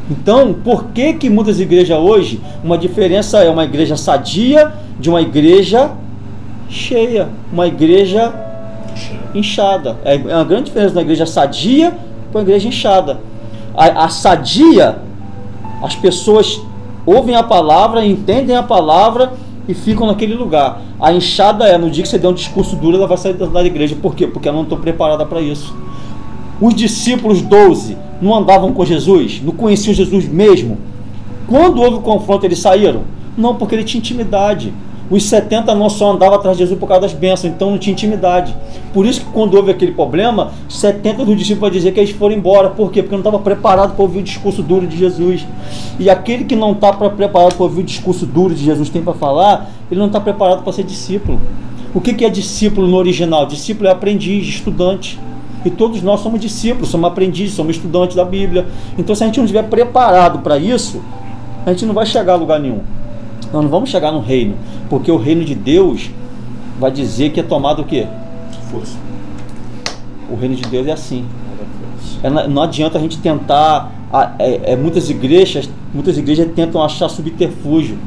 Então, 0.10 0.54
por 0.54 0.86
que 0.86 1.14
que 1.14 1.30
muitas 1.30 1.60
igrejas 1.60 1.98
hoje, 1.98 2.42
uma 2.64 2.78
diferença 2.78 3.40
é 3.40 3.50
uma 3.50 3.64
igreja 3.64 3.96
sadia 3.96 4.72
de 5.00 5.10
uma 5.10 5.22
igreja 5.22 5.92
cheia, 6.70 7.30
uma 7.52 7.68
igreja 7.68 8.34
inchada. 9.34 9.98
É 10.04 10.16
uma 10.18 10.44
grande 10.44 10.66
diferença 10.66 10.96
da 10.96 11.02
igreja 11.02 11.26
sadia 11.26 11.94
para 12.32 12.42
a 12.42 12.44
igreja 12.44 12.68
inchada. 12.68 13.20
A, 13.76 14.06
a 14.06 14.10
sadia, 14.10 14.98
as 15.82 15.96
pessoas 15.96 16.62
ouvem 17.06 17.36
a 17.36 17.44
palavra, 17.44 18.06
entendem 18.06 18.56
a 18.56 18.64
palavra 18.64 19.34
e 19.68 19.74
ficam 19.74 20.08
naquele 20.08 20.34
lugar. 20.34 20.82
A 21.00 21.12
inchada 21.12 21.66
é, 21.66 21.78
no 21.78 21.90
dia 21.90 22.04
que 22.04 22.10
você 22.10 22.18
der 22.18 22.28
um 22.28 22.34
discurso 22.34 22.76
duro, 22.76 22.98
ela 22.98 23.08
vai 23.08 23.18
sair 23.18 23.34
da 23.34 23.64
igreja. 23.64 23.96
Por 24.02 24.16
quê? 24.16 24.28
Porque 24.28 24.48
ela 24.48 24.58
não 24.58 24.64
está 24.64 24.76
preparada 24.76 25.26
para 25.26 25.42
isso. 25.42 25.76
Os 26.60 26.76
discípulos 26.76 27.42
12 27.42 27.98
não 28.22 28.36
andavam 28.36 28.72
com 28.74 28.86
Jesus, 28.86 29.42
não 29.44 29.54
conheciam 29.54 29.94
Jesus 29.94 30.28
mesmo. 30.28 30.78
Quando 31.48 31.82
houve 31.82 31.98
o 31.98 32.02
confronto, 32.02 32.46
eles 32.46 32.60
saíram? 32.60 33.02
Não, 33.38 33.56
porque 33.56 33.76
ele 33.76 33.84
tinha 33.84 34.00
intimidade. 34.00 34.74
Os 35.12 35.24
70 35.26 35.76
não 35.76 35.90
só 35.90 36.14
andavam 36.14 36.36
atrás 36.36 36.56
de 36.56 36.64
Jesus 36.64 36.80
por 36.80 36.88
causa 36.88 37.02
das 37.02 37.14
bênçãos, 37.14 37.54
então 37.54 37.72
não 37.72 37.78
tinha 37.78 37.92
intimidade. 37.92 38.56
Por 38.94 39.06
isso 39.06 39.20
que 39.20 39.28
quando 39.32 39.56
houve 39.56 39.70
aquele 39.70 39.92
problema, 39.92 40.52
70 40.70 41.26
dos 41.26 41.38
discípulos 41.38 41.60
vão 41.60 41.70
dizer 41.70 41.92
que 41.92 42.00
eles 42.00 42.12
foram 42.12 42.34
embora. 42.34 42.70
Por 42.70 42.90
quê? 42.90 43.04
Porque 43.04 43.14
não 43.14 43.20
estava 43.20 43.38
preparado 43.40 43.94
para 43.94 44.02
ouvir 44.02 44.20
o 44.20 44.24
discurso 44.24 44.64
duro 44.64 44.88
de 44.88 44.98
Jesus. 44.98 45.46
E 46.00 46.10
aquele 46.10 46.46
que 46.46 46.56
não 46.56 46.72
está 46.72 46.94
preparado 46.94 47.56
para 47.56 47.64
ouvir 47.64 47.82
o 47.82 47.84
discurso 47.84 48.26
duro 48.26 48.56
de 48.56 48.64
Jesus 48.64 48.90
tem 48.90 49.04
para 49.04 49.14
falar, 49.14 49.70
ele 49.92 50.00
não 50.00 50.08
está 50.08 50.22
preparado 50.22 50.64
para 50.64 50.72
ser 50.72 50.84
discípulo. 50.84 51.42
O 51.94 52.00
que, 52.00 52.14
que 52.14 52.24
é 52.24 52.30
discípulo 52.30 52.88
no 52.88 52.96
original? 52.96 53.46
Discípulo 53.46 53.90
é 53.90 53.92
aprendiz, 53.92 54.48
estudante. 54.48 55.20
E 55.66 55.70
todos 55.70 56.02
nós 56.02 56.22
somos 56.22 56.40
discípulos, 56.40 56.88
somos 56.88 57.12
aprendizes, 57.12 57.54
somos 57.54 57.76
estudantes 57.76 58.16
da 58.16 58.24
Bíblia. 58.24 58.66
Então, 58.98 59.14
se 59.14 59.24
a 59.24 59.28
gente 59.28 59.38
não 59.38 59.44
estiver 59.44 59.64
preparado 59.64 60.40
para 60.40 60.58
isso, 60.58 61.02
a 61.66 61.72
gente 61.72 61.86
não 61.86 61.94
vai 61.94 62.06
chegar 62.06 62.34
a 62.34 62.38
lugar 62.38 62.62
nenhum. 62.62 62.80
Nós 63.54 63.64
não 63.64 63.70
vamos 63.70 63.90
chegar 63.90 64.12
no 64.12 64.22
reino, 64.22 64.56
porque 64.90 65.12
o 65.12 65.18
reino 65.18 65.44
de 65.44 65.54
Deus 65.54 66.10
vai 66.80 66.92
dizer 66.92 67.32
que 67.32 67.40
é 67.40 67.44
tomado 67.44 67.82
o 67.82 67.86
quê? 67.86 68.08
Força. 68.72 68.98
O 70.30 70.36
reino 70.36 70.56
de 70.56 70.64
Deus 70.64 70.88
é 70.88 70.92
assim. 70.94 71.26
É, 72.24 72.30
não 72.48 72.62
adianta 72.62 72.98
a 72.98 73.02
gente 73.02 73.18
tentar. 73.18 73.92
É, 74.40 74.74
é, 74.74 74.76
muitas 74.76 75.10
igrejas, 75.10 75.70
muitas 75.94 76.18
igrejas 76.18 76.48
tentam 76.56 76.82
achar 76.82 77.10
subterfúgio. 77.10 77.98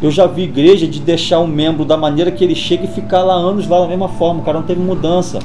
Eu 0.00 0.10
já 0.10 0.26
vi 0.26 0.42
igreja 0.42 0.86
de 0.86 1.00
deixar 1.00 1.40
um 1.40 1.46
membro 1.46 1.84
da 1.84 1.96
maneira 1.96 2.30
que 2.30 2.44
ele 2.44 2.54
chega 2.54 2.84
e 2.84 2.88
ficar 2.88 3.22
lá 3.22 3.34
anos 3.34 3.66
lá 3.66 3.80
da 3.80 3.88
mesma 3.88 4.08
forma. 4.08 4.40
O 4.40 4.44
cara 4.44 4.58
não 4.58 4.66
teve 4.66 4.80
mudança. 4.80 5.38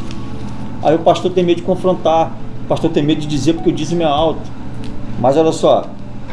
Aí 0.83 0.95
o 0.95 0.99
pastor 0.99 1.31
tem 1.31 1.43
medo 1.43 1.57
de 1.57 1.63
confrontar. 1.63 2.31
O 2.65 2.67
pastor 2.67 2.91
tem 2.91 3.01
medo 3.01 3.21
de 3.21 3.27
dizer 3.27 3.53
porque 3.53 3.69
o 3.69 3.73
dízimo 3.73 4.03
é 4.03 4.05
alto. 4.05 4.41
Mas 5.19 5.37
olha 5.37 5.51
só, 5.51 5.85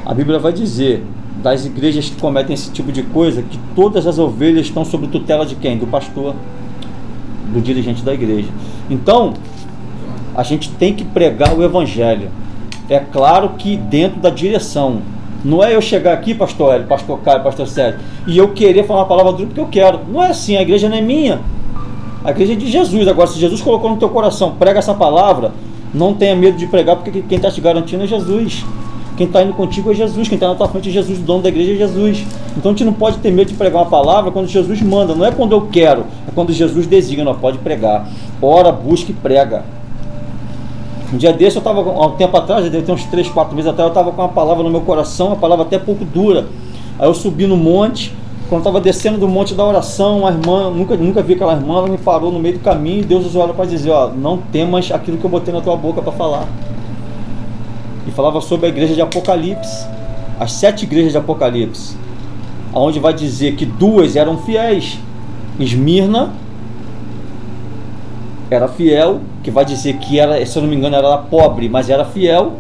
a 0.05 0.13
Bíblia 0.13 0.39
vai 0.39 0.53
dizer 0.53 1.05
das 1.43 1.65
igrejas 1.65 2.09
que 2.09 2.21
cometem 2.21 2.55
esse 2.55 2.71
tipo 2.71 2.93
de 2.93 3.03
coisa, 3.03 3.43
que 3.43 3.59
todas 3.75 4.07
as 4.07 4.19
ovelhas 4.19 4.67
estão 4.67 4.85
sob 4.85 5.07
tutela 5.09 5.45
de 5.47 5.55
quem? 5.55 5.79
Do 5.79 5.87
pastor, 5.87 6.35
do 7.53 7.61
dirigente 7.61 8.03
da 8.03 8.13
igreja. 8.13 8.49
Então, 8.89 9.35
a 10.35 10.43
gente 10.43 10.71
tem 10.71 10.95
que 10.95 11.05
pregar 11.05 11.55
o 11.57 11.63
evangelho. 11.63 12.31
É 12.89 12.99
claro 12.99 13.51
que 13.59 13.77
dentro 13.77 14.21
da 14.21 14.31
direção. 14.31 15.03
Não 15.43 15.65
é 15.65 15.75
eu 15.75 15.81
chegar 15.81 16.13
aqui, 16.13 16.35
pastor 16.35 16.75
Hélio, 16.75 16.87
pastor 16.87 17.19
Caio, 17.21 17.43
pastor 17.43 17.67
Sérgio, 17.67 17.99
e 18.27 18.37
eu 18.37 18.49
querer 18.49 18.85
falar 18.85 19.01
uma 19.01 19.07
palavra 19.07 19.33
dura 19.33 19.47
porque 19.47 19.61
eu 19.61 19.69
quero. 19.69 20.01
Não 20.07 20.23
é 20.23 20.29
assim, 20.29 20.57
a 20.57 20.63
igreja 20.63 20.87
não 20.87 20.99
é 20.99 21.01
minha. 21.01 21.41
A 22.23 22.31
igreja 22.31 22.53
é 22.53 22.57
de 22.57 22.71
Jesus. 22.71 23.09
Agora, 23.09 23.27
se 23.27 23.39
Jesus 23.39 23.63
colocou 23.63 23.89
no 23.89 23.97
teu 23.97 24.11
coração, 24.11 24.57
prega 24.59 24.79
essa 24.79 24.93
palavra, 24.93 25.53
não 25.95 26.13
tenha 26.13 26.37
medo 26.37 26.59
de 26.59 26.67
pregar, 26.67 26.97
porque 26.97 27.23
quem 27.23 27.37
está 27.37 27.51
te 27.51 27.61
garantindo 27.61 28.05
é 28.05 28.07
Jesus. 28.07 28.67
Quem 29.21 29.27
está 29.27 29.43
indo 29.43 29.53
contigo 29.53 29.91
é 29.91 29.95
Jesus, 29.95 30.29
quem 30.29 30.37
está 30.37 30.49
na 30.49 30.55
tua 30.55 30.67
frente 30.67 30.89
é 30.89 30.93
Jesus, 30.93 31.19
o 31.19 31.21
dono 31.21 31.43
da 31.43 31.51
igreja 31.51 31.73
é 31.73 31.77
Jesus. 31.77 32.25
Então 32.57 32.71
a 32.71 32.75
gente 32.75 32.87
não 32.87 32.95
pode 32.95 33.19
ter 33.19 33.31
medo 33.31 33.49
de 33.49 33.55
pregar 33.55 33.83
uma 33.83 33.91
palavra 33.91 34.31
quando 34.31 34.49
Jesus 34.49 34.81
manda, 34.81 35.15
não 35.15 35.27
é 35.27 35.31
quando 35.31 35.53
eu 35.53 35.69
quero, 35.71 36.07
é 36.27 36.31
quando 36.35 36.55
Jesus 36.55 36.87
designa, 36.87 37.35
pode 37.35 37.59
pregar. 37.59 38.09
Ora, 38.41 38.73
busca 38.73 39.11
e 39.11 39.15
prega. 39.15 39.63
Um 41.13 41.19
dia 41.19 41.35
desse 41.35 41.57
eu 41.57 41.61
estava, 41.61 41.83
há 41.83 42.07
um 42.07 42.13
tempo 42.13 42.35
atrás, 42.35 42.65
deve 42.71 42.81
ter 42.81 42.93
uns 42.93 43.05
3, 43.05 43.29
4 43.29 43.55
meses 43.55 43.71
atrás, 43.71 43.89
eu 43.89 43.91
estava 43.91 44.11
com 44.11 44.23
uma 44.23 44.31
palavra 44.31 44.63
no 44.65 44.71
meu 44.71 44.81
coração, 44.81 45.35
a 45.35 45.37
palavra 45.37 45.67
até 45.67 45.79
pouco 45.79 46.03
dura. 46.03 46.47
Aí 46.99 47.07
eu 47.07 47.13
subi 47.13 47.47
no 47.47 47.59
monte, 47.59 48.15
quando 48.49 48.63
estava 48.63 48.81
descendo 48.81 49.19
do 49.19 49.29
monte 49.29 49.53
da 49.53 49.63
oração, 49.63 50.27
a 50.27 50.31
irmã, 50.31 50.71
nunca, 50.71 50.97
nunca 50.97 51.21
vi 51.21 51.35
aquela 51.35 51.53
irmã, 51.53 51.77
ela 51.77 51.89
me 51.89 51.99
parou 51.99 52.33
no 52.33 52.39
meio 52.39 52.55
do 52.55 52.61
caminho 52.61 53.01
e 53.01 53.05
Deus 53.05 53.27
usou 53.27 53.43
ela 53.43 53.53
para 53.53 53.67
dizer, 53.67 53.91
ó, 53.91 54.09
não 54.09 54.39
temas 54.39 54.91
aquilo 54.91 55.19
que 55.19 55.25
eu 55.27 55.31
botei 55.31 55.53
na 55.53 55.61
tua 55.61 55.77
boca 55.77 56.01
para 56.01 56.11
falar. 56.11 56.49
E 58.11 58.13
falava 58.13 58.41
sobre 58.41 58.67
a 58.67 58.69
igreja 58.69 58.93
de 58.93 59.01
Apocalipse, 59.01 59.87
as 60.41 60.51
sete 60.51 60.83
igrejas 60.83 61.13
de 61.13 61.19
Apocalipse, 61.19 61.97
onde 62.75 62.99
vai 62.99 63.15
dizer 63.15 63.55
que 63.55 63.65
duas 63.65 64.17
eram 64.17 64.37
fiéis, 64.39 64.99
Esmirna 65.61 66.33
era 68.51 68.67
fiel, 68.67 69.21
que 69.45 69.51
vai 69.51 69.65
dizer 69.65 69.99
que 69.99 70.19
era, 70.19 70.45
se 70.45 70.59
eu 70.59 70.63
não 70.63 70.69
me 70.69 70.75
engano, 70.75 70.97
era 70.97 71.19
pobre, 71.19 71.69
mas 71.69 71.89
era 71.89 72.05
fiel, 72.05 72.55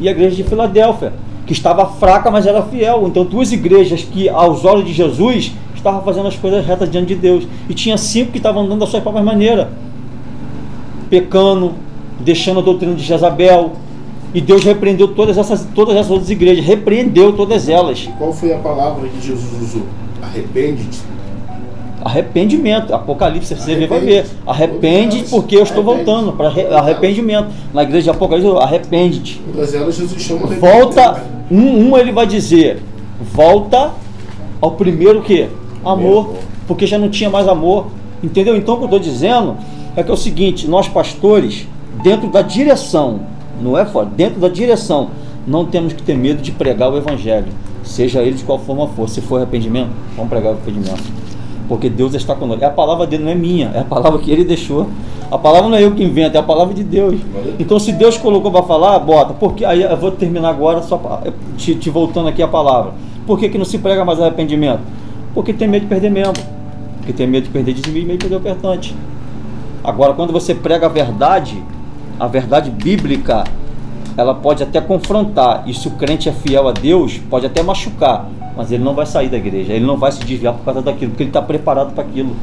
e 0.00 0.08
a 0.08 0.12
igreja 0.12 0.34
de 0.34 0.44
Filadélfia, 0.44 1.12
que 1.46 1.52
estava 1.52 1.84
fraca, 1.86 2.30
mas 2.30 2.46
era 2.46 2.62
fiel. 2.62 3.06
Então, 3.06 3.22
duas 3.22 3.52
igrejas 3.52 4.02
que, 4.02 4.30
aos 4.30 4.64
olhos 4.64 4.86
de 4.86 4.94
Jesus, 4.94 5.52
estavam 5.74 6.02
fazendo 6.02 6.28
as 6.28 6.36
coisas 6.36 6.64
retas 6.64 6.90
diante 6.90 7.08
de 7.08 7.16
Deus. 7.16 7.46
E 7.68 7.74
tinha 7.74 7.98
cinco 7.98 8.32
que 8.32 8.38
estavam 8.38 8.62
andando 8.62 8.80
da 8.80 8.86
sua 8.86 9.02
própria 9.02 9.22
maneira, 9.22 9.70
pecando, 11.10 11.72
deixando 12.18 12.60
a 12.60 12.62
doutrina 12.62 12.94
de 12.94 13.02
Jezabel. 13.02 13.72
E 14.34 14.40
Deus 14.40 14.64
repreendeu 14.64 15.08
todas 15.08 15.38
essas, 15.38 15.64
todas 15.74 15.94
essas 15.94 16.10
outras 16.10 16.28
igrejas, 16.28 16.64
repreendeu 16.64 17.32
todas 17.32 17.68
elas. 17.68 18.10
Qual 18.18 18.32
foi 18.32 18.52
a 18.52 18.58
palavra 18.58 19.08
que 19.08 19.24
Jesus 19.24 19.62
usou? 19.62 19.82
Arrepende-te. 20.20 20.98
Arrependimento. 22.04 22.92
Apocalipse, 22.92 23.54
você 23.54 23.86
vai 23.86 24.00
ver. 24.00 24.26
Arrepende 24.44 25.24
porque 25.30 25.56
eu 25.56 25.62
estou 25.62 25.84
voltando 25.84 26.32
para 26.32 26.48
arrependimento. 26.76 27.48
Na 27.72 27.84
igreja 27.84 28.02
de 28.02 28.10
Apocalipse, 28.10 28.50
arrepende-te. 28.58 29.40
Todas 29.52 29.72
elas 29.72 29.94
Jesus 29.94 30.20
chama 30.20 30.48
Volta, 30.48 31.22
um, 31.48 31.90
um 31.90 31.96
ele 31.96 32.10
vai 32.10 32.26
dizer, 32.26 32.82
volta 33.32 33.92
ao 34.60 34.72
primeiro 34.72 35.22
que? 35.22 35.48
Amor, 35.84 36.34
porque 36.66 36.86
já 36.86 36.98
não 36.98 37.08
tinha 37.08 37.30
mais 37.30 37.46
amor. 37.46 37.86
Entendeu? 38.20 38.56
Então 38.56 38.74
o 38.74 38.78
que 38.78 38.82
eu 38.82 38.86
estou 38.86 39.00
dizendo 39.00 39.56
é 39.94 40.02
que 40.02 40.10
é 40.10 40.14
o 40.14 40.16
seguinte, 40.16 40.66
nós 40.66 40.88
pastores, 40.88 41.68
dentro 42.02 42.28
da 42.28 42.42
direção, 42.42 43.20
não 43.60 43.76
é 43.78 43.84
fora, 43.84 44.06
dentro 44.06 44.40
da 44.40 44.48
direção, 44.48 45.10
não 45.46 45.64
temos 45.64 45.92
que 45.92 46.02
ter 46.02 46.16
medo 46.16 46.42
de 46.42 46.52
pregar 46.52 46.92
o 46.92 46.96
evangelho, 46.96 47.48
seja 47.82 48.22
ele 48.22 48.36
de 48.36 48.44
qual 48.44 48.58
forma 48.58 48.88
for. 48.88 49.08
Se 49.08 49.20
for 49.20 49.36
arrependimento, 49.36 49.90
vamos 50.16 50.30
pregar 50.30 50.52
o 50.52 50.56
arrependimento 50.56 51.24
porque 51.68 51.88
Deus 51.88 52.14
está 52.14 52.34
conosco. 52.34 52.62
É 52.62 52.66
a 52.66 52.70
palavra 52.70 53.06
dele, 53.06 53.24
não 53.24 53.30
é 53.30 53.34
minha, 53.34 53.70
é 53.74 53.80
a 53.80 53.84
palavra 53.84 54.18
que 54.18 54.30
ele 54.30 54.44
deixou. 54.44 54.88
A 55.30 55.38
palavra 55.38 55.68
não 55.68 55.76
é 55.76 55.82
eu 55.82 55.92
que 55.92 56.04
invento, 56.04 56.36
é 56.36 56.40
a 56.40 56.42
palavra 56.42 56.74
de 56.74 56.84
Deus. 56.84 57.18
Então, 57.58 57.78
se 57.78 57.92
Deus 57.92 58.16
colocou 58.16 58.50
para 58.50 58.62
falar, 58.62 58.98
bota. 58.98 59.32
Porque 59.34 59.64
aí 59.64 59.82
eu 59.82 59.96
vou 59.96 60.10
terminar 60.10 60.50
agora, 60.50 60.82
só 60.82 61.22
te, 61.56 61.74
te, 61.74 61.90
voltando 61.90 62.28
aqui 62.28 62.42
a 62.42 62.48
palavra. 62.48 62.92
Por 63.26 63.38
que, 63.38 63.48
que 63.48 63.58
não 63.58 63.64
se 63.64 63.78
prega 63.78 64.04
mais 64.04 64.20
arrependimento? 64.20 64.80
Porque 65.34 65.52
tem 65.52 65.66
medo 65.66 65.82
de 65.82 65.88
perder 65.88 66.10
membro. 66.10 66.42
Porque 66.98 67.12
tem 67.12 67.26
medo 67.26 67.44
de 67.44 67.50
perder 67.50 67.72
dizimista 67.72 68.00
e 68.00 68.04
medo 68.04 68.18
de 68.18 68.28
perder 68.28 68.36
o 68.36 68.38
ofertante. 68.38 68.94
Agora, 69.82 70.12
quando 70.12 70.32
você 70.32 70.54
prega 70.54 70.86
a 70.86 70.88
verdade, 70.88 71.62
a 72.18 72.26
verdade 72.26 72.70
bíblica, 72.70 73.44
ela 74.16 74.34
pode 74.34 74.62
até 74.62 74.80
confrontar. 74.80 75.64
E 75.66 75.74
se 75.74 75.88
o 75.88 75.92
crente 75.92 76.28
é 76.28 76.32
fiel 76.32 76.68
a 76.68 76.72
Deus, 76.72 77.18
pode 77.30 77.46
até 77.46 77.62
machucar 77.62 78.28
mas 78.56 78.70
ele 78.70 78.84
não 78.84 78.94
vai 78.94 79.06
sair 79.06 79.28
da 79.28 79.36
igreja, 79.36 79.72
ele 79.72 79.84
não 79.84 79.96
vai 79.96 80.12
se 80.12 80.20
desviar 80.20 80.54
por 80.54 80.64
causa 80.64 80.80
daquilo, 80.82 81.10
porque 81.10 81.24
ele 81.24 81.30
está 81.30 81.42
preparado 81.42 81.92
para 81.92 82.04
aquilo. 82.04 82.34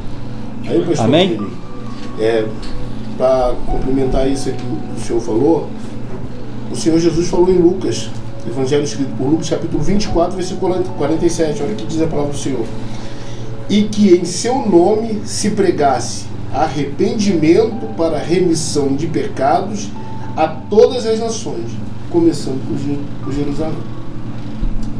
Aí, 0.66 0.84
pastor, 0.84 1.06
Amém? 1.06 1.50
É, 2.18 2.46
para 3.16 3.54
complementar 3.66 4.28
isso 4.28 4.50
que 4.52 4.64
o 4.64 5.00
senhor 5.00 5.20
falou, 5.20 5.68
o 6.70 6.76
Senhor 6.76 6.98
Jesus 6.98 7.28
falou 7.28 7.50
em 7.50 7.58
Lucas, 7.58 8.10
Evangelho 8.46 8.82
escrito 8.82 9.10
por 9.16 9.28
Lucas, 9.28 9.50
capítulo 9.50 9.82
24, 9.82 10.36
versículo 10.36 10.74
47, 10.98 11.62
olha 11.62 11.72
o 11.72 11.76
que 11.76 11.86
diz 11.86 12.00
a 12.00 12.06
palavra 12.06 12.32
do 12.32 12.38
Senhor. 12.38 12.64
E 13.68 13.84
que 13.84 14.14
em 14.14 14.24
seu 14.24 14.66
nome 14.66 15.22
se 15.24 15.50
pregasse 15.50 16.26
arrependimento 16.52 17.86
para 17.96 18.18
remissão 18.18 18.94
de 18.94 19.06
pecados 19.06 19.90
a 20.36 20.48
todas 20.48 21.06
as 21.06 21.18
nações, 21.18 21.70
começando 22.10 22.60
por 23.24 23.32
Jerusalém. 23.32 23.78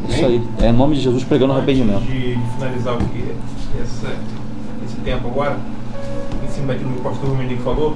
Isso 0.09 0.25
aí. 0.25 0.41
É 0.59 0.69
em 0.69 0.73
nome 0.73 0.95
de 0.95 1.01
Jesus 1.01 1.23
pregando 1.23 1.53
arrependimento. 1.53 2.01
De, 2.01 2.35
de 2.35 2.51
finalizar 2.55 2.95
aqui, 2.95 3.23
essa, 3.81 4.15
esse 4.85 4.95
tempo 5.03 5.27
agora, 5.27 5.57
em 6.43 6.51
cima 6.51 6.67
daquilo 6.67 6.91
que 6.91 6.99
o 6.99 7.03
pastor 7.03 7.29
Romenico 7.29 7.63
falou, 7.63 7.95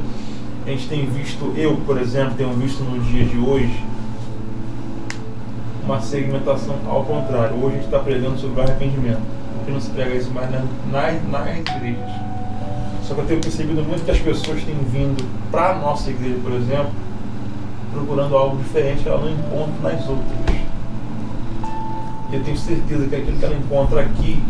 a 0.66 0.70
gente 0.70 0.88
tem 0.88 1.06
visto, 1.06 1.54
eu, 1.56 1.78
por 1.86 2.00
exemplo, 2.00 2.34
tenho 2.36 2.52
visto 2.54 2.84
no 2.84 3.00
dia 3.00 3.26
de 3.26 3.38
hoje 3.38 3.84
uma 5.86 6.02
segmentação 6.02 6.76
ao 6.86 7.06
contrário. 7.06 7.56
Hoje 7.56 7.68
a 7.68 7.72
gente 7.78 7.86
está 7.86 8.00
pregando 8.00 8.38
sobre 8.38 8.60
o 8.60 8.64
arrependimento. 8.64 9.22
Porque 9.58 9.72
não 9.72 9.80
se 9.80 9.90
prega 9.92 10.16
isso 10.16 10.30
mais 10.32 10.52
nas, 10.52 10.64
nas, 10.92 11.24
nas 11.30 11.58
igrejas. 11.58 12.37
Só 13.08 13.14
que 13.14 13.22
eu 13.22 13.26
tenho 13.26 13.40
percebido 13.40 13.82
muito 13.84 14.04
que 14.04 14.12
as 14.12 14.20
pessoas 14.20 14.62
têm 14.64 14.76
vindo 14.92 15.24
para 15.50 15.72
a 15.72 15.76
nossa 15.76 16.10
igreja, 16.10 16.36
por 16.44 16.52
exemplo, 16.52 16.92
procurando 17.94 18.36
algo 18.36 18.58
diferente 18.58 19.04
que 19.04 19.08
ela 19.08 19.22
não 19.22 19.32
encontra 19.32 19.92
nas 19.92 20.02
outras. 20.10 20.58
E 22.30 22.36
eu 22.36 22.44
tenho 22.44 22.58
certeza 22.58 23.08
que 23.08 23.16
aquilo 23.16 23.38
que 23.38 23.46
ela 23.46 23.56
encontra 23.56 24.02
aqui 24.02 24.44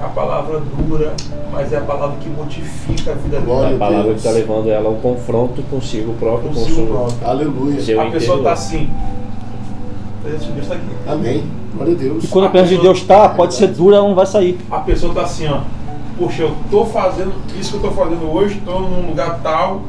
é 0.00 0.04
a 0.04 0.08
palavra 0.08 0.60
dura, 0.60 1.12
mas 1.52 1.70
é 1.70 1.76
a 1.76 1.82
palavra 1.82 2.16
que 2.18 2.30
modifica 2.30 3.12
a 3.12 3.14
vida 3.14 3.40
dela. 3.40 3.68
É 3.68 3.74
a 3.74 3.78
palavra 3.78 4.12
que 4.12 4.18
está 4.18 4.30
levando 4.30 4.70
ela 4.70 4.88
ao 4.88 4.94
confronto 4.94 5.62
consigo 5.64 6.14
próprio. 6.14 6.48
Consigo 6.48 6.86
próprio. 6.86 7.28
Aleluia. 7.28 8.02
a 8.02 8.10
pessoa 8.10 8.38
está 8.38 8.52
assim. 8.52 8.90
Deus 10.24 10.42
está 10.62 10.74
aqui. 10.74 10.86
Amém. 11.06 11.44
Glória 11.74 11.92
a 11.92 11.96
Deus. 11.96 12.24
E 12.24 12.28
quando 12.28 12.44
a, 12.46 12.48
a 12.48 12.50
presença 12.50 12.74
de 12.74 12.80
Deus 12.80 12.98
está, 12.98 13.28
pode 13.28 13.54
ser 13.54 13.68
dura, 13.68 13.96
ela 13.96 14.08
não 14.08 14.14
vai 14.14 14.26
sair. 14.26 14.58
A 14.70 14.80
pessoa 14.80 15.12
está 15.12 15.22
assim, 15.24 15.46
ó. 15.46 15.60
Poxa, 16.18 16.42
eu 16.42 16.56
estou 16.64 16.86
fazendo 16.86 17.34
isso 17.58 17.78
que 17.78 17.84
eu 17.84 17.90
estou 17.90 18.04
fazendo 18.04 18.32
hoje, 18.32 18.58
estou 18.58 18.80
num 18.80 19.08
lugar 19.08 19.40
tal, 19.42 19.82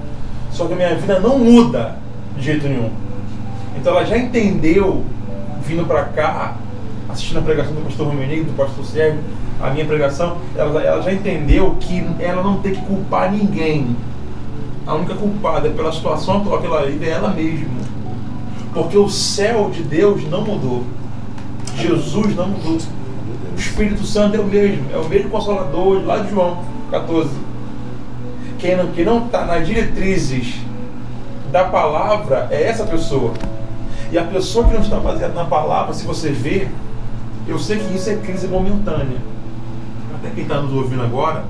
só 0.52 0.66
que 0.66 0.74
a 0.74 0.76
minha 0.76 0.96
vida 0.96 1.20
não 1.20 1.40
muda 1.40 1.98
de 2.36 2.44
jeito 2.44 2.68
nenhum. 2.68 2.92
Então 3.78 3.94
ela 3.94 4.06
já 4.06 4.18
entendeu, 4.18 5.06
vindo 5.64 5.86
para 5.88 6.04
cá, 6.06 6.58
assistindo 7.10 7.40
a 7.40 7.42
pregação 7.42 7.74
do 7.74 7.82
pastor 7.82 8.08
Romenico, 8.08 8.46
do 8.46 8.58
pastor 8.58 8.84
Sérgio, 8.86 9.22
a 9.62 9.70
minha 9.70 9.86
pregação, 9.86 10.38
ela, 10.56 10.82
ela 10.82 11.02
já 11.02 11.14
entendeu 11.14 11.76
que 11.80 12.06
ela 12.20 12.44
não 12.44 12.58
tem 12.58 12.74
que 12.74 12.82
culpar 12.82 13.32
ninguém. 13.32 13.96
A 14.86 14.96
única 14.96 15.16
culpada 15.16 15.70
pela 15.70 15.92
situação 15.92 16.38
atual 16.38 16.60
que 16.60 16.68
ela 16.68 16.86
vive 16.86 17.06
é 17.06 17.10
ela 17.10 17.30
mesma. 17.30 17.68
Porque 18.74 18.98
o 18.98 19.10
céu 19.10 19.70
de 19.70 19.82
Deus 19.82 20.24
não 20.30 20.42
mudou. 20.42 20.84
Jesus 21.76 22.36
não 22.36 22.50
mudou. 22.50 22.78
O 23.58 23.60
Espírito 23.60 24.06
Santo 24.06 24.38
é 24.38 24.40
o 24.40 24.46
mesmo, 24.46 24.86
é 24.94 24.98
o 24.98 25.10
mesmo 25.10 25.32
consolador 25.32 26.06
lá 26.06 26.20
de 26.20 26.30
João 26.30 26.64
14. 26.92 27.32
Quem 28.60 28.78
não 28.78 28.84
está 28.84 28.94
quem 28.96 29.04
não 29.04 29.28
tá 29.30 29.46
nas 29.46 29.66
diretrizes 29.66 30.58
da 31.52 31.64
palavra 31.64 32.48
é 32.52 32.62
essa 32.62 32.86
pessoa. 32.86 33.34
E 34.12 34.18
a 34.18 34.24
pessoa 34.26 34.68
que 34.68 34.76
não 34.76 34.82
está 34.82 35.00
baseada 35.00 35.34
na 35.34 35.46
palavra, 35.46 35.92
se 35.96 36.06
você 36.06 36.30
vê, 36.30 36.68
eu 37.48 37.58
sei 37.58 37.80
que 37.80 37.96
isso 37.96 38.08
é 38.12 38.18
crise 38.18 38.48
momentânea. 38.48 39.18
Até 40.14 40.30
quem 40.30 40.44
está 40.44 40.62
nos 40.62 40.74
ouvindo 40.74 41.02
agora, 41.02 41.44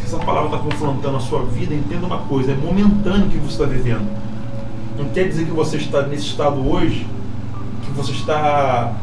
se 0.00 0.06
essa 0.06 0.24
palavra 0.24 0.56
está 0.56 0.58
confrontando 0.58 1.18
a 1.18 1.20
sua 1.20 1.44
vida, 1.44 1.74
entenda 1.74 2.06
uma 2.06 2.20
coisa: 2.20 2.52
é 2.52 2.54
momentâneo 2.54 3.28
que 3.28 3.36
você 3.36 3.62
está 3.62 3.66
vivendo. 3.66 4.08
Não 4.96 5.10
quer 5.10 5.28
dizer 5.28 5.44
que 5.44 5.50
você 5.50 5.76
está 5.76 6.00
nesse 6.06 6.24
estado 6.24 6.66
hoje, 6.66 7.06
que 7.84 7.90
você 7.90 8.12
está 8.12 8.94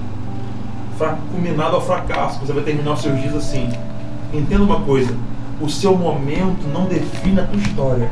culminado 1.32 1.76
ao 1.76 1.82
fracasso, 1.82 2.39
você 2.39 2.54
vai 2.54 2.64
terminar 2.64 2.94
os 2.94 3.02
seus 3.02 3.20
dias 3.20 3.36
assim. 3.36 3.70
Entenda 4.34 4.64
uma 4.64 4.82
coisa: 4.82 5.16
o 5.60 5.70
seu 5.70 5.98
momento 5.98 6.68
não 6.74 6.86
define 6.86 7.39
a 7.39 7.44
tua 7.44 7.60
história. 7.60 8.12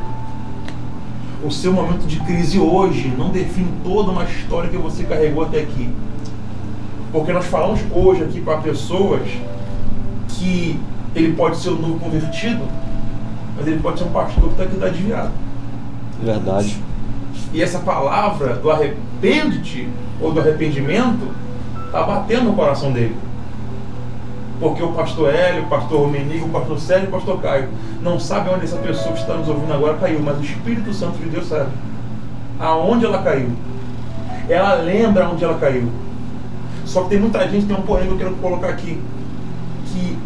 O 1.42 1.50
seu 1.50 1.72
momento 1.72 2.06
de 2.06 2.20
crise 2.20 2.58
hoje 2.58 3.08
não 3.16 3.30
define 3.30 3.72
toda 3.82 4.10
uma 4.10 4.24
história 4.24 4.68
que 4.68 4.76
você 4.76 5.04
carregou 5.04 5.44
até 5.44 5.60
aqui. 5.60 5.90
Porque 7.10 7.32
nós 7.32 7.46
falamos 7.46 7.80
hoje 7.92 8.24
aqui 8.24 8.40
para 8.40 8.58
pessoas 8.58 9.22
que 10.28 10.78
ele 11.14 11.32
pode 11.32 11.56
ser 11.56 11.70
um 11.70 11.80
novo 11.80 11.98
convertido, 11.98 12.62
mas 13.56 13.66
ele 13.66 13.80
pode 13.80 13.98
ser 13.98 14.04
um 14.04 14.12
pastor 14.12 14.44
que 14.44 14.50
está 14.50 14.64
aqui 14.64 14.76
tá 14.76 14.88
desviado. 14.88 15.32
Verdade. 16.22 16.76
E 17.52 17.62
essa 17.62 17.80
palavra 17.80 18.54
do 18.56 18.70
arrepende-te 18.70 19.88
ou 20.20 20.32
do 20.32 20.40
arrependimento 20.40 21.28
está 21.90 22.04
batendo 22.04 22.44
no 22.44 22.54
coração 22.54 22.92
dele. 22.92 23.16
Porque 24.60 24.82
o 24.82 24.92
pastor 24.92 25.34
Hélio, 25.34 25.64
o 25.64 25.66
pastor 25.66 26.02
Romenigo, 26.02 26.46
o 26.46 26.50
pastor 26.50 26.78
Sérgio 26.78 27.08
o 27.08 27.12
pastor 27.12 27.40
Caio 27.40 27.68
não 28.02 28.20
sabem 28.20 28.54
onde 28.54 28.64
essa 28.64 28.76
pessoa 28.76 29.14
que 29.14 29.20
está 29.20 29.34
nos 29.34 29.48
ouvindo 29.48 29.72
agora 29.72 29.96
caiu, 29.96 30.20
mas 30.20 30.38
o 30.38 30.42
Espírito 30.42 30.92
Santo 30.92 31.18
de 31.18 31.28
Deus 31.28 31.48
sabe. 31.48 31.70
Aonde 32.58 33.06
ela 33.06 33.22
caiu. 33.22 33.50
Ela 34.48 34.74
lembra 34.74 35.28
onde 35.28 35.42
ela 35.42 35.58
caiu. 35.58 35.90
Só 36.84 37.04
que 37.04 37.10
tem 37.10 37.18
muita 37.18 37.48
gente, 37.48 37.66
tem 37.66 37.76
um 37.76 37.82
porém 37.82 38.06
que 38.06 38.12
eu 38.12 38.18
quero 38.18 38.34
colocar 38.36 38.68
aqui, 38.68 39.00
que 39.86 40.18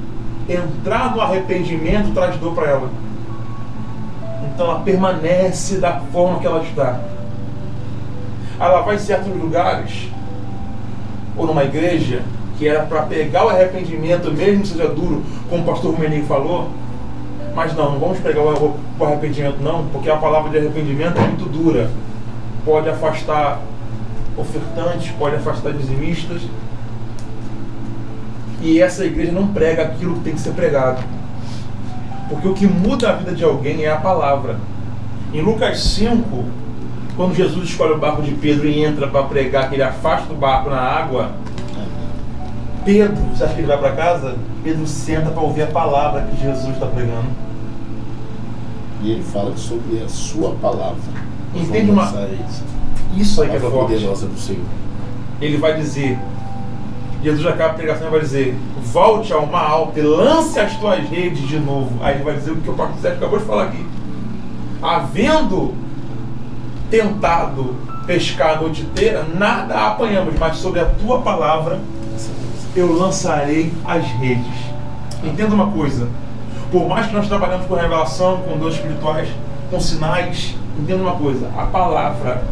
entrar 0.52 1.14
no 1.14 1.20
arrependimento 1.20 2.12
traz 2.12 2.36
dor 2.36 2.54
para 2.54 2.70
ela. 2.70 2.90
Então 4.52 4.66
ela 4.66 4.80
permanece 4.80 5.78
da 5.78 6.00
forma 6.12 6.40
que 6.40 6.46
ela 6.46 6.62
está. 6.62 7.00
Ela 8.58 8.80
vai 8.82 8.96
em 8.96 8.98
certos 8.98 9.32
lugares, 9.36 10.08
ou 11.36 11.46
numa 11.46 11.64
igreja, 11.64 12.22
que 12.58 12.68
era 12.68 12.84
para 12.84 13.02
pegar 13.02 13.46
o 13.46 13.48
arrependimento, 13.48 14.30
mesmo 14.32 14.62
que 14.62 14.68
seja 14.68 14.88
duro, 14.88 15.22
como 15.48 15.62
o 15.62 15.66
pastor 15.66 15.98
Menig 15.98 16.26
falou. 16.26 16.70
Mas 17.54 17.74
não, 17.74 17.92
não 17.92 18.00
vamos 18.00 18.18
pegar 18.18 18.40
o 18.42 19.04
arrependimento 19.04 19.60
não, 19.60 19.86
porque 19.86 20.10
a 20.10 20.16
palavra 20.16 20.50
de 20.50 20.58
arrependimento 20.58 21.18
é 21.18 21.20
muito 21.20 21.44
dura. 21.48 21.90
Pode 22.64 22.88
afastar 22.88 23.60
ofertantes, 24.36 25.12
pode 25.18 25.36
afastar 25.36 25.72
dizimistas. 25.72 26.42
E 28.60 28.80
essa 28.80 29.04
igreja 29.04 29.32
não 29.32 29.48
prega 29.48 29.82
aquilo 29.82 30.14
que 30.14 30.20
tem 30.20 30.34
que 30.34 30.40
ser 30.40 30.52
pregado. 30.52 31.02
Porque 32.28 32.48
o 32.48 32.54
que 32.54 32.66
muda 32.66 33.10
a 33.10 33.12
vida 33.12 33.32
de 33.32 33.44
alguém 33.44 33.84
é 33.84 33.92
a 33.92 33.96
palavra. 33.96 34.56
Em 35.32 35.42
Lucas 35.42 35.80
5, 35.80 36.44
quando 37.16 37.34
Jesus 37.34 37.68
escolhe 37.68 37.92
o 37.92 37.98
barco 37.98 38.22
de 38.22 38.32
Pedro 38.32 38.66
e 38.66 38.84
entra 38.84 39.06
para 39.06 39.22
pregar, 39.24 39.68
que 39.68 39.76
ele 39.76 39.82
afasta 39.82 40.32
o 40.32 40.36
barco 40.36 40.68
na 40.68 40.80
água, 40.80 41.32
Pedro, 42.84 43.16
você 43.34 43.44
acha 43.44 43.54
que 43.54 43.60
ele 43.60 43.66
vai 43.66 43.78
para 43.78 43.92
casa? 43.92 44.36
Pedro 44.62 44.86
senta 44.86 45.30
para 45.30 45.42
ouvir 45.42 45.62
a 45.62 45.66
palavra 45.68 46.22
que 46.22 46.42
Jesus 46.42 46.74
está 46.74 46.86
pregando. 46.86 47.28
E 49.02 49.12
ele 49.12 49.22
fala 49.22 49.56
sobre 49.56 50.02
a 50.02 50.08
sua 50.08 50.54
palavra. 50.56 51.00
Entende 51.54 51.90
uma... 51.90 52.12
Isso 53.16 53.42
aí 53.42 53.48
que 53.48 53.56
é 53.56 53.60
forte. 53.60 53.92
poderosa 53.92 54.26
do 54.26 54.38
Senhor. 54.38 54.64
Ele 55.40 55.56
vai 55.56 55.76
dizer, 55.76 56.18
Jesus 57.22 57.46
acaba 57.46 57.70
a 57.70 57.74
pregação 57.74 58.08
e 58.08 58.10
vai 58.10 58.20
dizer, 58.20 58.56
volte 58.82 59.32
ao 59.32 59.46
mar 59.46 59.70
alto 59.70 59.98
e 59.98 60.02
lance 60.02 60.58
as 60.58 60.76
tuas 60.76 61.08
redes 61.08 61.46
de 61.46 61.58
novo. 61.58 62.02
Aí 62.02 62.16
ele 62.16 62.24
vai 62.24 62.34
dizer 62.34 62.50
o 62.50 62.56
que 62.56 62.68
o 62.68 62.74
pastor 62.74 62.98
Sérgio 63.00 63.18
acabou 63.18 63.38
de 63.38 63.44
falar 63.44 63.64
aqui. 63.64 63.86
Havendo 64.82 65.74
tentado 66.94 67.74
pescar 68.06 68.58
a 68.58 68.60
noite 68.60 68.82
inteira, 68.82 69.26
nada 69.34 69.88
apanhamos, 69.88 70.38
mas 70.38 70.58
sobre 70.58 70.78
a 70.78 70.84
tua 70.84 71.22
palavra 71.22 71.80
eu 72.76 72.96
lançarei 72.96 73.72
as 73.84 74.04
redes. 74.04 74.54
Entenda 75.24 75.54
uma 75.54 75.72
coisa, 75.72 76.08
por 76.70 76.88
mais 76.88 77.08
que 77.08 77.14
nós 77.14 77.26
trabalhamos 77.26 77.66
com 77.66 77.74
revelação, 77.74 78.42
com 78.42 78.56
dons 78.58 78.74
espirituais, 78.74 79.28
com 79.70 79.80
sinais, 79.80 80.54
entenda 80.78 81.02
uma 81.02 81.16
coisa, 81.16 81.50
a 81.58 81.66
palavra 81.66 82.44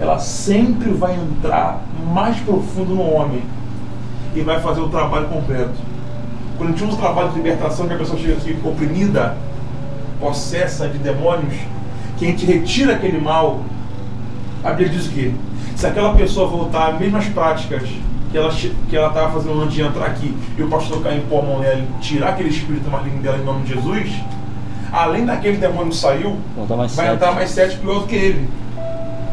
ela 0.00 0.18
sempre 0.18 0.90
vai 0.92 1.14
entrar 1.14 1.80
mais 2.14 2.38
profundo 2.38 2.94
no 2.94 3.02
homem 3.02 3.42
e 4.34 4.40
vai 4.40 4.58
fazer 4.60 4.80
o 4.80 4.88
trabalho 4.88 5.26
completo. 5.28 5.74
Quando 6.56 6.70
a 6.70 6.72
gente 6.72 6.84
usa 6.84 6.94
o 6.94 7.00
trabalho 7.00 7.28
de 7.30 7.36
libertação, 7.36 7.86
que 7.86 7.92
a 7.92 7.98
pessoa 7.98 8.18
chega 8.18 8.36
assim, 8.36 8.58
oprimida, 8.64 9.36
possessa 10.18 10.88
de 10.88 10.96
demônios, 10.96 11.54
que 12.16 12.24
a 12.24 12.28
gente 12.28 12.46
retira 12.46 12.94
aquele 12.94 13.20
mal, 13.20 13.60
a 14.64 14.70
Bíblia 14.70 14.88
diz 14.88 15.06
o 15.06 15.10
quê? 15.10 15.32
Se 15.74 15.86
aquela 15.86 16.14
pessoa 16.14 16.48
voltar 16.48 16.92
às 16.92 16.98
mesmas 16.98 17.26
práticas 17.26 17.88
que 18.30 18.36
ela 18.36 18.50
que 18.52 18.96
ela 18.96 19.08
estava 19.08 19.32
fazendo 19.32 19.62
antes 19.62 19.74
de 19.74 19.82
entrar 19.82 20.06
aqui 20.06 20.34
e 20.58 20.62
o 20.62 20.68
pastor 20.68 21.02
cair 21.02 21.22
pôr 21.28 21.40
a 21.40 21.42
mão 21.42 21.58
nela 21.60 21.78
e 21.78 22.02
tirar 22.02 22.30
aquele 22.30 22.48
espírito 22.48 22.90
maligno 22.90 23.22
dela 23.22 23.38
em 23.38 23.44
nome 23.44 23.64
de 23.64 23.74
Jesus, 23.74 24.10
além 24.92 25.24
daquele 25.26 25.58
demônio 25.58 25.90
que 25.90 25.96
saiu, 25.96 26.38
vai 26.56 26.88
sete. 26.88 27.14
entrar 27.14 27.32
mais 27.32 27.50
sete 27.50 27.76
pior 27.76 28.00
do 28.00 28.06
que 28.06 28.16
ele. 28.16 28.48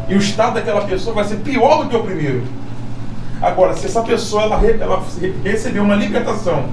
E 0.08 0.14
o 0.14 0.18
estado 0.18 0.54
daquela 0.54 0.82
pessoa 0.82 1.14
vai 1.14 1.24
ser 1.24 1.36
pior 1.36 1.82
do 1.82 1.88
que 1.88 1.96
o 1.96 2.02
primeiro. 2.02 2.42
Agora, 3.40 3.74
se 3.74 3.86
essa 3.86 4.02
pessoa 4.02 4.42
ela, 4.42 4.60
ela 4.64 5.02
recebeu 5.42 5.82
uma 5.82 5.94
libertação, 5.94 6.64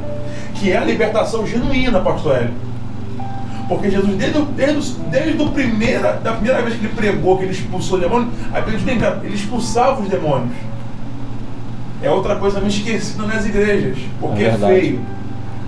que 0.55 0.71
é 0.71 0.77
a 0.77 0.83
libertação 0.83 1.45
genuína, 1.47 2.01
pastor 2.01 2.35
Hélio. 2.35 2.70
Porque 3.71 3.89
Jesus, 3.89 4.17
desde, 4.17 4.41
desde, 4.41 4.93
desde 5.09 5.41
o 5.41 5.49
primeira, 5.49 6.19
da 6.21 6.33
primeira 6.33 6.61
vez 6.61 6.75
que 6.75 6.83
ele 6.83 6.93
pregou, 6.93 7.37
que 7.37 7.45
ele 7.45 7.53
expulsou 7.53 7.97
o 7.97 8.01
demônio, 8.01 8.27
a 8.53 8.59
Bíblia 8.59 9.21
ele 9.23 9.33
expulsava 9.33 10.01
os 10.01 10.09
demônios. 10.09 10.51
É 12.03 12.09
outra 12.09 12.35
coisa 12.35 12.55
também 12.55 12.69
esquecida 12.69 13.23
nas 13.23 13.45
igrejas, 13.45 13.97
porque 14.19 14.43
é, 14.43 14.47
é 14.47 14.57
feio. 14.57 14.99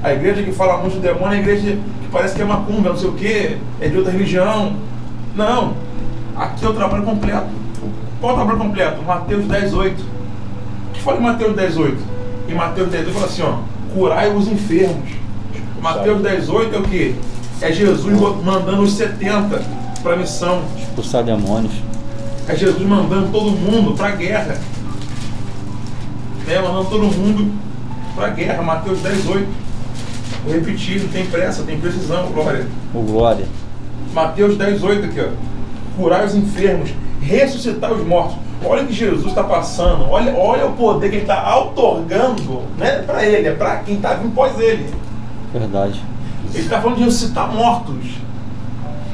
A 0.03 0.11
igreja 0.11 0.43
que 0.43 0.51
fala 0.51 0.79
muito 0.79 0.95
do 0.95 1.01
demônio 1.01 1.35
é 1.35 1.37
a 1.37 1.39
igreja 1.39 1.77
que 2.01 2.07
parece 2.11 2.35
que 2.35 2.41
é 2.41 2.45
macumba, 2.45 2.89
não 2.89 2.97
sei 2.97 3.07
o 3.07 3.13
que, 3.13 3.57
é 3.79 3.87
de 3.87 3.97
outra 3.97 4.11
religião. 4.11 4.75
Não. 5.33 5.73
Aqui 6.35 6.65
é 6.65 6.67
o 6.67 6.73
trabalho 6.73 7.03
completo. 7.03 7.47
Qual 8.19 8.31
é 8.31 8.33
o 8.33 8.37
trabalho 8.37 8.59
completo? 8.59 9.01
Mateus 9.03 9.45
10, 9.45 9.73
8. 9.73 10.01
O 10.01 10.91
que 10.91 11.01
fala 11.01 11.19
em 11.19 11.23
Mateus 11.23 11.55
10, 11.55 11.77
8? 11.77 11.97
Em 12.49 12.53
Mateus 12.53 12.89
10, 12.89 13.05
8 13.05 13.13
fala 13.13 13.25
assim, 13.27 13.43
ó, 13.43 13.59
curai 13.95 14.29
os 14.35 14.49
enfermos. 14.49 15.09
Mateus 15.81 16.21
10, 16.21 16.49
8 16.49 16.75
é 16.75 16.79
o 16.79 16.83
que? 16.83 17.15
É 17.63 17.71
Jesus 17.71 18.19
mandando 18.43 18.83
os 18.83 18.93
70 18.93 19.61
para 20.01 20.13
a 20.13 20.17
missão. 20.17 20.63
Expulsar 20.77 21.23
demônios. 21.23 21.73
É 22.47 22.55
Jesus 22.55 22.85
mandando 22.85 23.31
todo 23.31 23.51
mundo 23.51 23.95
para 23.95 24.09
a 24.09 24.11
guerra. 24.11 24.57
É, 26.47 26.59
mandando 26.59 26.89
todo 26.89 27.03
mundo 27.05 27.53
para 28.15 28.27
a 28.27 28.29
guerra. 28.29 28.61
Mateus 28.61 28.99
10, 28.99 29.27
8. 29.27 29.47
Vou 30.45 30.53
repetir, 30.53 31.01
não 31.01 31.07
tem 31.07 31.25
pressa, 31.25 31.63
tem 31.63 31.79
precisão, 31.79 32.27
glória. 32.31 32.67
O 32.93 33.01
glória. 33.01 33.45
Mateus 34.13 34.57
10, 34.57 34.83
8 34.83 35.05
aqui, 35.05 35.21
ó 35.21 35.53
curar 35.97 36.25
os 36.25 36.35
enfermos, 36.35 36.93
ressuscitar 37.21 37.91
os 37.91 38.05
mortos. 38.05 38.35
Olha 38.65 38.83
o 38.83 38.87
que 38.87 38.93
Jesus 38.93 39.27
está 39.27 39.43
passando, 39.43 40.05
olha, 40.09 40.33
olha 40.35 40.65
o 40.65 40.73
poder 40.73 41.09
que 41.09 41.15
ele 41.17 41.23
está 41.23 41.55
outorgando, 41.57 42.61
não 42.77 42.85
é 42.85 43.01
para 43.01 43.25
ele, 43.25 43.49
é 43.49 43.53
para 43.53 43.77
quem 43.77 43.95
está 43.95 44.13
vindo 44.13 44.33
pós 44.33 44.57
ele. 44.57 44.89
Verdade. 45.51 46.01
Ele 46.53 46.63
está 46.63 46.81
falando 46.81 46.97
de 46.97 47.03
ressuscitar 47.03 47.51
mortos. 47.51 48.05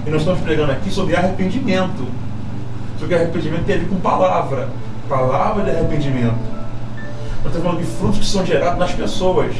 E 0.05 0.09
nós 0.09 0.21
estamos 0.21 0.41
pregando 0.41 0.71
aqui 0.71 0.91
sobre 0.91 1.15
arrependimento. 1.15 2.05
Sobre 2.99 3.15
arrependimento 3.15 3.65
tem 3.65 3.75
a 3.75 3.79
ver 3.79 3.87
com 3.87 3.95
palavra. 3.97 4.69
Palavra 5.07 5.63
de 5.63 5.71
arrependimento. 5.71 6.37
Nós 7.43 7.47
estamos 7.47 7.63
falando 7.63 7.79
de 7.79 7.85
frutos 7.85 8.19
que 8.19 8.25
são 8.25 8.45
gerados 8.45 8.79
nas 8.79 8.91
pessoas. 8.91 9.55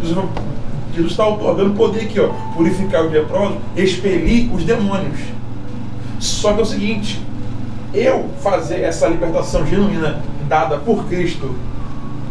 Jesus 0.00 1.10
está 1.10 1.26
otorgando 1.26 1.74
poder 1.74 2.02
aqui, 2.02 2.20
ó. 2.20 2.28
Purificar 2.54 3.04
os 3.04 3.12
leprosos, 3.12 3.56
expelir 3.76 4.52
os 4.54 4.64
demônios. 4.64 5.18
Só 6.20 6.52
que 6.52 6.60
é 6.60 6.62
o 6.62 6.66
seguinte, 6.66 7.20
eu 7.92 8.28
fazer 8.40 8.82
essa 8.82 9.06
libertação 9.08 9.66
genuína 9.66 10.20
dada 10.48 10.78
por 10.78 11.04
Cristo, 11.06 11.54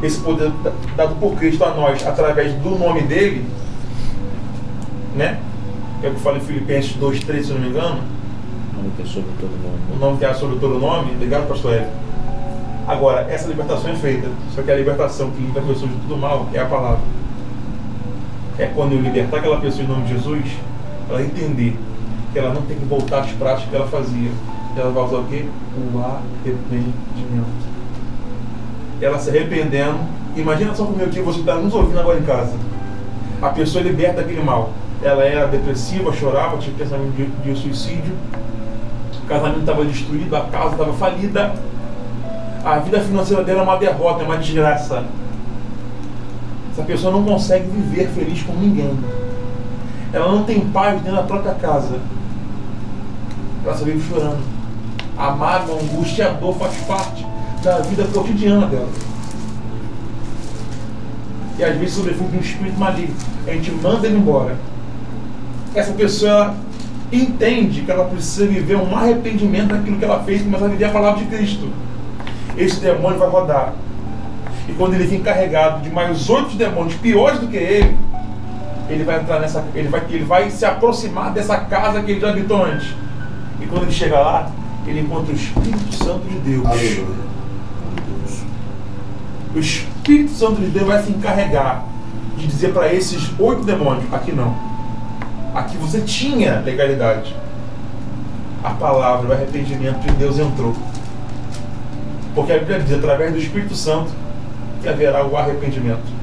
esse 0.01 0.19
poder 0.19 0.51
dado 0.95 1.15
por 1.15 1.35
Cristo 1.35 1.63
a 1.63 1.73
nós 1.73 2.05
através 2.05 2.53
do 2.55 2.71
nome 2.71 3.01
dele, 3.01 3.45
né? 5.18 5.39
Que 5.99 6.07
é 6.07 6.09
o 6.09 6.13
que 6.13 6.22
fala 6.22 6.38
em 6.38 6.41
Filipenses 6.41 6.95
2,3, 6.95 7.43
se 7.43 7.51
não 7.51 7.59
me 7.59 7.70
engano. 7.70 8.01
O 8.74 8.78
nome 8.78 8.91
que 8.95 9.01
é 9.01 9.05
sobre 9.05 9.32
todo 9.39 9.51
nome. 9.51 9.80
O 9.95 9.99
nome 9.99 10.18
que 10.18 10.26
é 10.26 10.34
sobre 10.34 10.59
todo 10.59 10.80
nome. 10.80 11.11
Obrigado, 11.13 11.47
pastor 11.47 11.74
Hélio. 11.74 11.89
Agora, 12.88 13.28
essa 13.30 13.49
libertação 13.49 13.91
é 13.91 13.95
feita. 13.95 14.30
Só 14.55 14.61
que 14.61 14.72
a 14.72 14.76
libertação 14.76 15.32
que 15.32 15.41
limpa 15.41 15.59
a 15.59 15.63
pessoa 15.63 15.88
de 15.88 15.97
tudo 15.97 16.18
mal 16.18 16.47
é 16.53 16.59
a 16.59 16.65
palavra. 16.65 17.01
É 18.57 18.68
quando 18.68 18.93
eu 18.93 19.01
libertar 19.01 19.38
aquela 19.38 19.59
pessoa 19.59 19.84
em 19.84 19.88
nome 19.88 20.03
de 20.03 20.13
Jesus, 20.13 20.45
ela 21.09 21.22
entender 21.22 21.78
que 22.32 22.39
ela 22.39 22.53
não 22.53 22.61
tem 22.61 22.78
que 22.78 22.86
voltar 22.86 23.20
às 23.20 23.32
práticas 23.32 23.70
que 23.70 23.76
ela 23.76 23.88
fazia. 23.88 24.32
Ela 24.76 24.91
vai 24.91 25.03
usar 25.03 25.18
o 25.18 25.24
quê? 25.26 25.45
O 25.76 25.99
arrependimento. 25.99 27.68
Ela 29.01 29.20
se 29.20 29.30
arrependendo. 29.30 29.97
Imagina 30.36 30.74
só 30.76 30.86
comigo 30.86 31.09
que 31.09 31.20
você 31.20 31.39
está 31.39 31.55
nos 31.55 31.74
ouvindo 31.74 31.99
agora 31.99 32.20
em 32.20 32.24
casa. 32.24 32.53
A 33.41 33.49
pessoa 33.49 33.84
liberta 33.84 34.22
daquele 34.22 34.43
mal. 34.43 34.72
Ela 35.01 35.23
era 35.23 35.47
depressiva, 35.47 36.11
chorava, 36.11 36.57
tinha 36.57 36.75
pensamento 36.75 37.15
de, 37.15 37.25
de 37.25 37.59
suicídio. 37.59 38.13
O 39.23 39.27
casamento 39.27 39.59
estava 39.59 39.85
destruído, 39.85 40.35
a 40.35 40.41
casa 40.41 40.71
estava 40.71 40.93
falida. 40.93 41.53
A 42.63 42.79
vida 42.79 42.99
financeira 42.99 43.43
dela 43.43 43.59
é 43.59 43.63
uma 43.63 43.77
derrota, 43.77 44.23
é 44.23 44.25
uma 44.25 44.37
desgraça. 44.37 45.03
Essa 46.71 46.83
pessoa 46.83 47.11
não 47.11 47.23
consegue 47.23 47.67
viver 47.67 48.07
feliz 48.09 48.41
com 48.43 48.53
ninguém. 48.53 48.97
Ela 50.11 50.31
não 50.31 50.43
tem 50.43 50.61
paz 50.61 51.01
dentro 51.01 51.17
da 51.17 51.23
própria 51.23 51.53
casa 51.53 51.99
ela 53.67 53.77
só 53.77 53.83
vive 53.83 54.01
chorando. 54.07 54.39
A 55.17 55.31
mágoa, 55.31 55.75
a 55.75 55.81
angústia 55.81 56.29
a 56.29 56.33
dor 56.33 56.55
faz 56.55 56.73
parte 56.85 57.25
da 57.61 57.79
vida 57.79 58.05
cotidiana 58.05 58.65
dela. 58.67 58.87
E 61.57 61.63
às 61.63 61.75
vezes 61.77 61.95
sobrefunde 61.95 62.37
um 62.37 62.39
espírito 62.39 62.79
maligno. 62.79 63.15
A 63.45 63.51
gente 63.51 63.71
manda 63.71 64.07
ele 64.07 64.17
embora. 64.17 64.55
Essa 65.76 65.93
pessoa 65.93 66.55
entende 67.11 67.82
que 67.82 67.91
ela 67.91 68.05
precisa 68.05 68.45
viver 68.45 68.76
um 68.76 68.95
arrependimento 68.95 69.70
daquilo 69.70 69.97
que 69.97 70.05
ela 70.05 70.24
fez 70.24 70.41
começar 70.41 70.65
a 70.65 70.70
viver 70.70 70.86
a 70.86 70.91
palavra 70.91 71.24
de 71.24 71.30
Cristo. 71.30 71.70
Esse 72.57 72.80
demônio 72.80 73.20
vai 73.20 73.30
rodar. 73.30 73.74
E 74.68 74.74
quando 74.74 74.95
ele 74.95 75.05
vir 75.05 75.22
carregado 75.22 75.82
de 75.82 75.89
mais 75.89 76.30
outros 76.30 76.55
demônios 76.55 76.95
piores 76.95 77.39
do 77.39 77.47
que 77.47 77.55
ele, 77.55 77.97
ele 78.89 79.03
vai 79.03 79.20
entrar 79.20 79.39
nessa. 79.39 79.63
Ele 79.74 79.88
vai, 79.88 80.03
ele 80.09 80.26
vai 80.26 80.49
se 80.49 80.65
aproximar 80.65 81.32
dessa 81.32 81.57
casa 81.57 82.01
que 82.01 82.11
ele 82.11 82.20
já 82.20 82.30
habitou 82.30 82.63
antes 82.63 82.88
e 83.61 83.65
quando 83.65 83.84
ele 83.84 83.91
chega 83.91 84.20
lá, 84.20 84.51
ele 84.86 85.01
encontra 85.01 85.34
o 85.34 85.36
Espírito 85.36 85.93
Santo 85.95 86.28
de 86.28 86.39
Deus. 86.39 86.65
Aleluia. 86.65 87.28
O 89.55 89.59
Espírito 89.59 90.32
Santo 90.32 90.61
de 90.61 90.68
Deus 90.68 90.86
vai 90.86 91.01
se 91.01 91.11
encarregar 91.11 91.86
de 92.38 92.45
dizer 92.45 92.74
para 92.74 92.93
esses 92.93 93.32
oito 93.39 93.63
demônios: 93.63 94.13
aqui 94.13 94.32
não. 94.32 94.55
Aqui 95.58 95.76
você 95.78 96.01
tinha 96.01 96.60
legalidade. 96.64 97.36
A 98.64 98.70
palavra, 98.72 99.30
o 99.30 99.32
arrependimento 99.34 100.01
de 100.01 100.12
Deus 100.12 100.38
entrou. 100.38 100.76
Porque 102.36 102.51
a 102.53 102.60
Bíblia 102.60 102.80
diz, 102.80 102.93
através 102.93 103.34
do 103.34 103.39
Espírito 103.39 103.76
Santo, 103.76 104.12
que 104.84 104.88
haverá 104.88 105.26
o 105.26 105.36
arrependimento. 105.36 106.16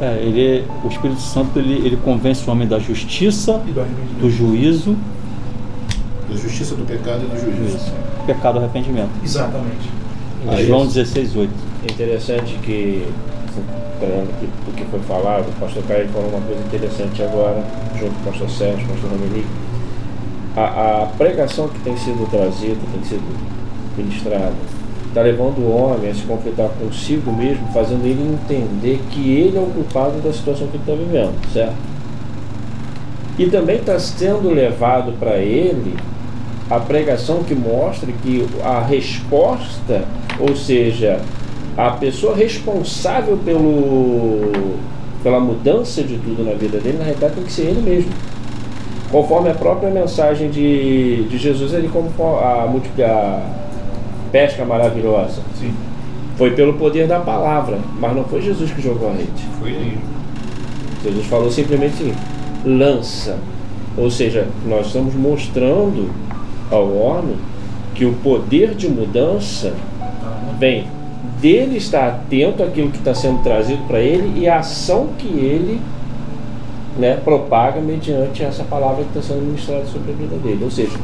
É, 0.00 0.16
ele, 0.22 0.66
o 0.82 0.88
Espírito 0.88 1.20
Santo 1.20 1.58
ele, 1.58 1.74
ele 1.86 1.98
convence 1.98 2.48
o 2.48 2.50
homem 2.52 2.66
da 2.66 2.78
justiça, 2.78 3.60
E 3.66 3.70
do 3.70 4.20
do 4.20 4.30
juízo, 4.30 4.96
Da 6.28 6.34
justiça 6.34 6.74
do 6.74 6.86
pecado 6.86 7.20
e 7.24 7.26
do 7.26 7.38
juízo. 7.38 7.56
juízo, 7.70 7.92
pecado 8.26 8.56
e 8.56 8.58
arrependimento. 8.60 9.10
Exatamente. 9.22 9.90
Aí, 10.48 10.66
João 10.66 10.86
16, 10.86 11.36
8. 11.36 11.52
É 11.86 11.92
interessante 11.92 12.58
que, 12.62 13.06
trazendo 14.02 14.30
aqui 14.30 14.48
o 14.68 14.72
que 14.72 14.84
foi 14.86 15.00
falado, 15.00 15.48
o 15.48 15.60
pastor 15.60 15.82
Caio 15.84 16.08
falou 16.08 16.28
uma 16.28 16.40
coisa 16.40 16.60
interessante 16.60 17.22
agora, 17.22 17.62
junto 17.98 18.12
com 18.14 18.20
o 18.20 18.32
pastor 18.32 18.50
Sérgio, 18.50 18.88
pastor 18.88 19.10
Dominique. 19.10 19.46
A, 20.56 21.02
a 21.02 21.06
pregação 21.16 21.68
que 21.68 21.78
tem 21.80 21.96
sido 21.96 22.28
trazida, 22.30 22.80
tem 22.92 23.04
sido 23.04 23.22
ministrada, 23.96 24.52
está 25.08 25.22
levando 25.22 25.58
o 25.58 25.76
homem 25.76 26.10
a 26.10 26.14
se 26.14 26.22
conflitar 26.22 26.68
consigo 26.70 27.32
mesmo, 27.32 27.66
fazendo 27.72 28.04
ele 28.04 28.22
entender 28.22 29.00
que 29.10 29.30
ele 29.30 29.56
é 29.56 29.60
o 29.60 29.66
culpado 29.66 30.18
da 30.20 30.32
situação 30.32 30.66
que 30.66 30.76
ele 30.76 30.82
está 30.82 30.94
vivendo, 30.94 31.52
certo? 31.52 31.76
E 33.38 33.46
também 33.46 33.76
está 33.76 33.98
sendo 33.98 34.50
levado 34.52 35.12
para 35.18 35.36
ele 35.38 35.96
a 36.68 36.78
pregação 36.80 37.42
que 37.42 37.54
mostra 37.54 38.10
que 38.22 38.46
a 38.62 38.80
resposta, 38.80 40.04
ou 40.38 40.54
seja, 40.54 41.20
a 41.76 41.90
pessoa 41.90 42.36
responsável 42.36 43.38
pelo, 43.38 44.52
pela 45.22 45.40
mudança 45.40 46.02
de 46.02 46.18
tudo 46.18 46.44
na 46.44 46.52
vida 46.52 46.78
dele, 46.78 46.98
na 46.98 47.04
realidade 47.04 47.34
tem 47.34 47.44
que 47.44 47.52
ser 47.52 47.62
ele 47.62 47.82
mesmo. 47.82 48.10
Conforme 49.10 49.50
a 49.50 49.54
própria 49.54 49.90
mensagem 49.90 50.50
de, 50.50 51.24
de 51.24 51.38
Jesus 51.38 51.74
ali, 51.74 51.88
como 51.88 52.10
a, 52.38 52.64
a 52.64 53.42
pesca 54.30 54.64
maravilhosa. 54.64 55.42
Sim. 55.58 55.72
Foi 56.36 56.52
pelo 56.52 56.74
poder 56.74 57.06
da 57.06 57.20
palavra, 57.20 57.78
mas 58.00 58.16
não 58.16 58.24
foi 58.24 58.40
Jesus 58.40 58.70
que 58.70 58.80
jogou 58.80 59.10
a 59.10 59.12
rede. 59.12 59.30
Foi 59.60 59.70
ele. 59.70 59.98
Jesus 61.04 61.26
falou 61.26 61.50
simplesmente 61.50 61.94
assim, 61.94 62.14
lança. 62.64 63.38
Ou 63.96 64.10
seja, 64.10 64.48
nós 64.66 64.86
estamos 64.86 65.14
mostrando 65.14 66.10
ao 66.70 66.90
homem 66.96 67.36
que 67.94 68.06
o 68.06 68.14
poder 68.14 68.74
de 68.74 68.88
mudança 68.88 69.74
vem 70.58 70.86
dele 71.42 71.76
estar 71.76 72.06
atento 72.06 72.62
àquilo 72.62 72.90
que 72.90 72.98
está 72.98 73.12
sendo 73.12 73.42
trazido 73.42 73.82
para 73.88 73.98
ele 73.98 74.40
e 74.40 74.48
a 74.48 74.60
ação 74.60 75.08
que 75.18 75.26
ele 75.26 75.80
né, 76.96 77.16
propaga 77.16 77.80
mediante 77.80 78.44
essa 78.44 78.62
palavra 78.62 79.02
que 79.02 79.18
está 79.18 79.34
sendo 79.34 79.44
ministrada 79.44 79.84
sobre 79.86 80.12
a 80.12 80.14
vida 80.14 80.36
dele. 80.36 80.62
Ou 80.62 80.70
seja, 80.70 80.96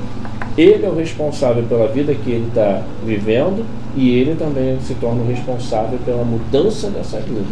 ele 0.56 0.86
é 0.86 0.88
o 0.88 0.94
responsável 0.94 1.64
pela 1.64 1.88
vida 1.88 2.14
que 2.14 2.30
ele 2.30 2.46
está 2.46 2.82
vivendo 3.04 3.66
e 3.96 4.10
ele 4.10 4.36
também 4.36 4.78
se 4.80 4.94
torna 4.94 5.22
o 5.22 5.26
responsável 5.26 5.98
pela 6.04 6.24
mudança 6.24 6.88
dessa 6.88 7.18
vida. 7.18 7.42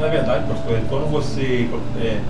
Na 0.00 0.08
verdade, 0.08 0.46
pastor, 0.48 0.78
é 0.78 0.82
quando 0.88 1.10
você. 1.10 1.68
É, 2.00 2.20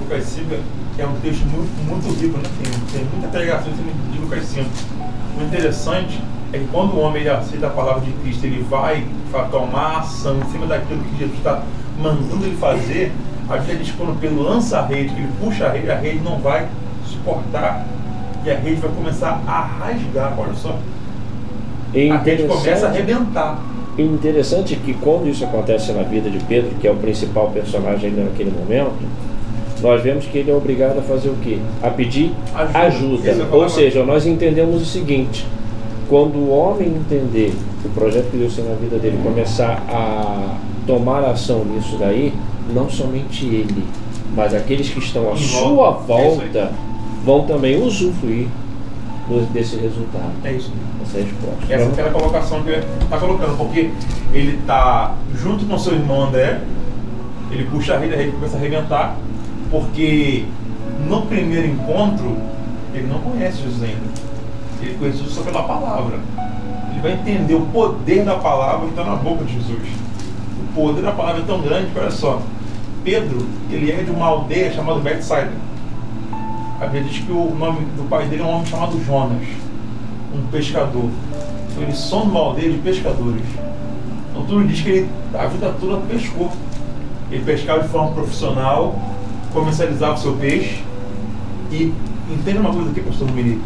Lucas 0.00 0.24
5 0.24 0.54
é 0.98 1.06
um 1.06 1.14
texto 1.20 1.44
muito, 1.46 1.84
muito 1.84 2.20
rico, 2.20 2.36
né? 2.38 2.44
tem, 2.62 3.00
tem 3.00 3.10
muita 3.10 3.28
pregação 3.28 3.72
de 4.12 4.18
Lucas 4.20 4.44
5. 4.44 4.66
O 5.40 5.44
interessante 5.44 6.20
é 6.52 6.58
que 6.58 6.66
quando 6.70 6.94
o 6.94 7.00
homem 7.00 7.28
aceita 7.28 7.66
a 7.66 7.70
palavra 7.70 8.02
de 8.02 8.12
Cristo, 8.22 8.46
ele 8.46 8.64
vai 8.68 9.04
tomar 9.50 9.98
ação 9.98 10.38
em 10.38 10.50
cima 10.50 10.66
daquilo 10.66 11.00
que 11.02 11.18
Jesus 11.18 11.38
está 11.38 11.62
mandando 12.00 12.44
ele 12.44 12.56
fazer. 12.56 13.12
A 13.48 13.56
Bíblia 13.56 13.76
diz 13.76 13.92
quando 13.92 14.20
Pedro 14.20 14.42
lança 14.42 14.78
a 14.78 14.86
rede, 14.86 15.14
que 15.14 15.20
ele 15.20 15.32
puxa 15.40 15.66
a 15.66 15.72
rede, 15.72 15.90
a 15.90 15.96
rede 15.96 16.20
não 16.20 16.38
vai 16.38 16.66
suportar. 17.06 17.86
E 18.44 18.50
a 18.50 18.54
rede 18.56 18.76
vai 18.76 18.90
começar 18.90 19.42
a 19.46 19.60
rasgar, 19.60 20.34
olha 20.38 20.54
só. 20.54 20.76
E 21.94 22.10
A 22.10 22.18
rede 22.18 22.44
começa 22.44 22.86
a 22.86 22.90
arrebentar. 22.90 23.58
E 23.96 24.02
interessante 24.02 24.74
é 24.74 24.76
que 24.76 24.94
quando 24.94 25.28
isso 25.28 25.44
acontece 25.44 25.90
na 25.92 26.02
vida 26.02 26.30
de 26.30 26.38
Pedro, 26.44 26.70
que 26.80 26.86
é 26.86 26.90
o 26.90 26.96
principal 26.96 27.50
personagem 27.50 28.10
ainda 28.10 28.24
naquele 28.24 28.50
momento, 28.50 28.92
nós 29.80 30.02
vemos 30.02 30.26
que 30.26 30.38
ele 30.38 30.50
é 30.50 30.54
obrigado 30.54 30.98
a 30.98 31.02
fazer 31.02 31.28
o 31.28 31.36
quê? 31.42 31.58
A 31.82 31.88
pedir 31.90 32.32
Ajuda. 32.54 33.30
ajuda. 33.30 33.56
Ou 33.56 33.68
seja, 33.68 34.04
nós 34.04 34.26
entendemos 34.26 34.82
o 34.82 34.84
seguinte: 34.84 35.46
quando 36.08 36.36
o 36.36 36.50
homem 36.50 36.88
entender 36.88 37.54
o 37.84 37.88
projeto 37.90 38.30
que 38.30 38.36
Deus 38.38 38.54
tem 38.54 38.64
na 38.64 38.74
vida 38.74 38.98
dele, 38.98 39.18
começar 39.22 39.82
a 39.88 40.56
tomar 40.86 41.22
ação 41.24 41.64
nisso 41.64 41.96
daí, 41.98 42.32
não 42.72 42.88
somente 42.88 43.44
ele, 43.44 43.84
mas 44.34 44.54
aqueles 44.54 44.88
que 44.88 44.98
estão 44.98 45.28
à 45.30 45.32
Em 45.32 45.36
sua 45.36 45.90
volta. 45.90 46.58
É 46.58 46.62
volta 46.62 46.72
vão 47.24 47.44
também 47.44 47.82
usufruir 47.82 48.46
desse 49.52 49.76
resultado, 49.76 50.32
É 50.44 50.52
isso. 50.52 50.72
dessa 51.00 51.18
resposta. 51.18 51.72
Essa 51.72 51.84
é 51.84 51.88
aquela 51.88 52.10
colocação 52.10 52.62
que 52.62 52.70
ele 52.70 52.84
está 53.02 53.18
colocando, 53.18 53.58
porque 53.58 53.90
ele 54.32 54.56
está 54.58 55.14
junto 55.34 55.66
com 55.66 55.78
seu 55.78 55.92
irmão 55.94 56.24
André, 56.28 56.60
ele 57.50 57.64
puxa 57.64 57.94
a 57.94 57.98
rede, 57.98 58.14
a 58.14 58.16
rede 58.16 58.30
começa 58.32 58.56
a 58.56 58.60
arrebentar, 58.60 59.16
porque 59.70 60.44
no 61.06 61.22
primeiro 61.22 61.66
encontro 61.66 62.36
ele 62.94 63.06
não 63.06 63.18
conhece 63.18 63.62
Jesus 63.62 63.82
ainda. 63.82 64.27
Ele 64.80 64.96
conhece 64.98 65.18
Jesus 65.18 65.34
só 65.34 65.42
pela 65.42 65.62
palavra. 65.62 66.18
Ele 66.90 67.00
vai 67.00 67.12
entender 67.12 67.54
o 67.54 67.66
poder 67.66 68.24
da 68.24 68.36
palavra 68.36 68.86
que 68.86 68.92
está 68.92 69.04
na 69.04 69.16
boca 69.16 69.44
de 69.44 69.54
Jesus. 69.54 69.88
O 70.62 70.74
poder 70.74 71.02
da 71.02 71.12
palavra 71.12 71.42
é 71.42 71.44
tão 71.44 71.60
grande 71.60 71.90
olha 71.96 72.10
só, 72.10 72.40
Pedro, 73.04 73.46
ele 73.70 73.90
é 73.90 74.02
de 74.02 74.10
uma 74.10 74.26
aldeia 74.26 74.72
chamada 74.72 75.00
Bethsaida. 75.00 75.52
A 76.80 76.86
Bíblia 76.86 77.04
diz 77.04 77.24
que 77.24 77.32
o 77.32 77.54
nome 77.54 77.80
do 77.96 78.08
pai 78.08 78.26
dele 78.26 78.42
é 78.42 78.44
um 78.44 78.50
homem 78.50 78.66
chamado 78.66 79.02
Jonas 79.04 79.42
um 80.34 80.46
pescador. 80.50 81.10
Então 81.70 81.82
ele 81.82 81.94
some 81.94 82.30
uma 82.30 82.40
aldeia 82.40 82.72
de 82.72 82.78
pescadores. 82.78 83.42
Então 84.30 84.44
tudo 84.44 84.66
diz 84.66 84.80
que 84.80 84.90
ele 84.90 85.08
a 85.34 85.46
vida 85.46 85.74
toda 85.80 85.98
pescou. 86.06 86.50
Ele 87.30 87.44
pescava 87.44 87.82
de 87.82 87.88
forma 87.88 88.12
profissional, 88.12 88.98
comercializava 89.52 90.14
o 90.14 90.18
seu 90.18 90.32
peixe 90.34 90.82
e 91.70 91.92
entenda 92.30 92.60
uma 92.60 92.72
coisa 92.72 92.90
aqui, 92.90 93.00
pastor 93.00 93.26
Dominique. 93.28 93.60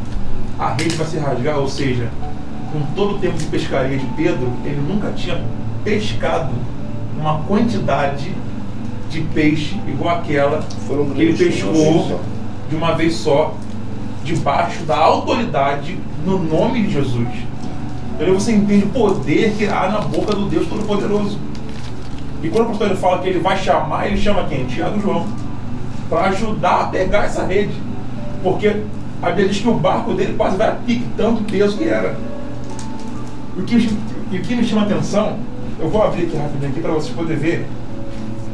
A 0.63 0.75
rede 0.75 0.95
vai 0.95 1.07
se 1.09 1.19
rasgar, 1.19 1.59
ou 1.59 1.67
seja, 1.67 2.09
com 2.73 2.81
todo 2.95 3.17
o 3.17 3.19
tempo 3.19 3.37
de 3.37 3.47
pescaria 3.47 3.99
de 3.99 4.07
Pedro, 4.17 4.49
ele 4.65 4.81
nunca 4.81 5.11
tinha 5.11 5.43
pescado 5.83 6.53
uma 7.19 7.41
quantidade 7.41 8.33
de 9.11 9.23
peixe 9.35 9.77
igual 9.89 10.19
aquela 10.19 10.63
Foram 10.87 11.11
que 11.11 11.21
ele 11.21 11.37
pescou 11.37 12.21
de 12.71 12.77
uma 12.77 12.95
vez 12.95 13.17
só, 13.17 13.57
debaixo 14.23 14.85
da 14.85 14.97
autoridade 14.97 15.99
no 16.25 16.39
nome 16.39 16.85
de 16.85 16.93
Jesus. 16.93 17.29
Então 18.15 18.33
você 18.33 18.53
entende 18.53 18.85
o 18.85 18.91
poder 18.91 19.55
que 19.59 19.67
há 19.67 19.89
na 19.89 20.01
boca 20.03 20.33
do 20.33 20.49
Deus 20.49 20.69
Todo-Poderoso. 20.69 21.41
E 22.41 22.49
quando 22.49 22.67
o 22.67 22.79
pastor 22.79 22.97
fala 22.99 23.19
que 23.19 23.29
ele 23.29 23.41
vai 23.41 23.57
chamar, 23.57 24.07
ele 24.07 24.17
chama 24.17 24.45
quem? 24.45 24.65
Tiago 24.67 24.97
e 24.97 25.03
João. 25.03 25.27
Para 26.09 26.27
ajudar 26.29 26.83
a 26.83 26.85
pegar 26.85 27.25
essa 27.25 27.45
rede. 27.45 27.75
Porque 28.45 28.77
a 29.23 29.27
Bíblia 29.27 29.49
diz 29.49 29.61
que 29.61 29.69
o 29.69 29.75
barco 29.75 30.15
dele 30.15 30.35
quase 30.37 30.57
vai 30.57 30.69
a 30.69 30.73
pique, 30.73 31.07
tanto 31.17 31.45
peso 31.45 31.79
que 31.79 31.85
era. 31.85 32.17
E 33.57 33.61
o 33.61 33.65
que, 33.65 33.77
o 33.77 34.41
que 34.41 34.57
me 34.57 34.65
chama 34.65 34.83
a 34.83 34.85
atenção, 34.85 35.39
eu 35.79 35.89
vou 35.89 36.03
abrir 36.03 36.25
aqui 36.25 36.37
rapidinho 36.37 36.71
aqui 36.71 36.81
para 36.81 36.93
vocês 36.93 37.15
poderem 37.15 37.39
ver 37.39 37.67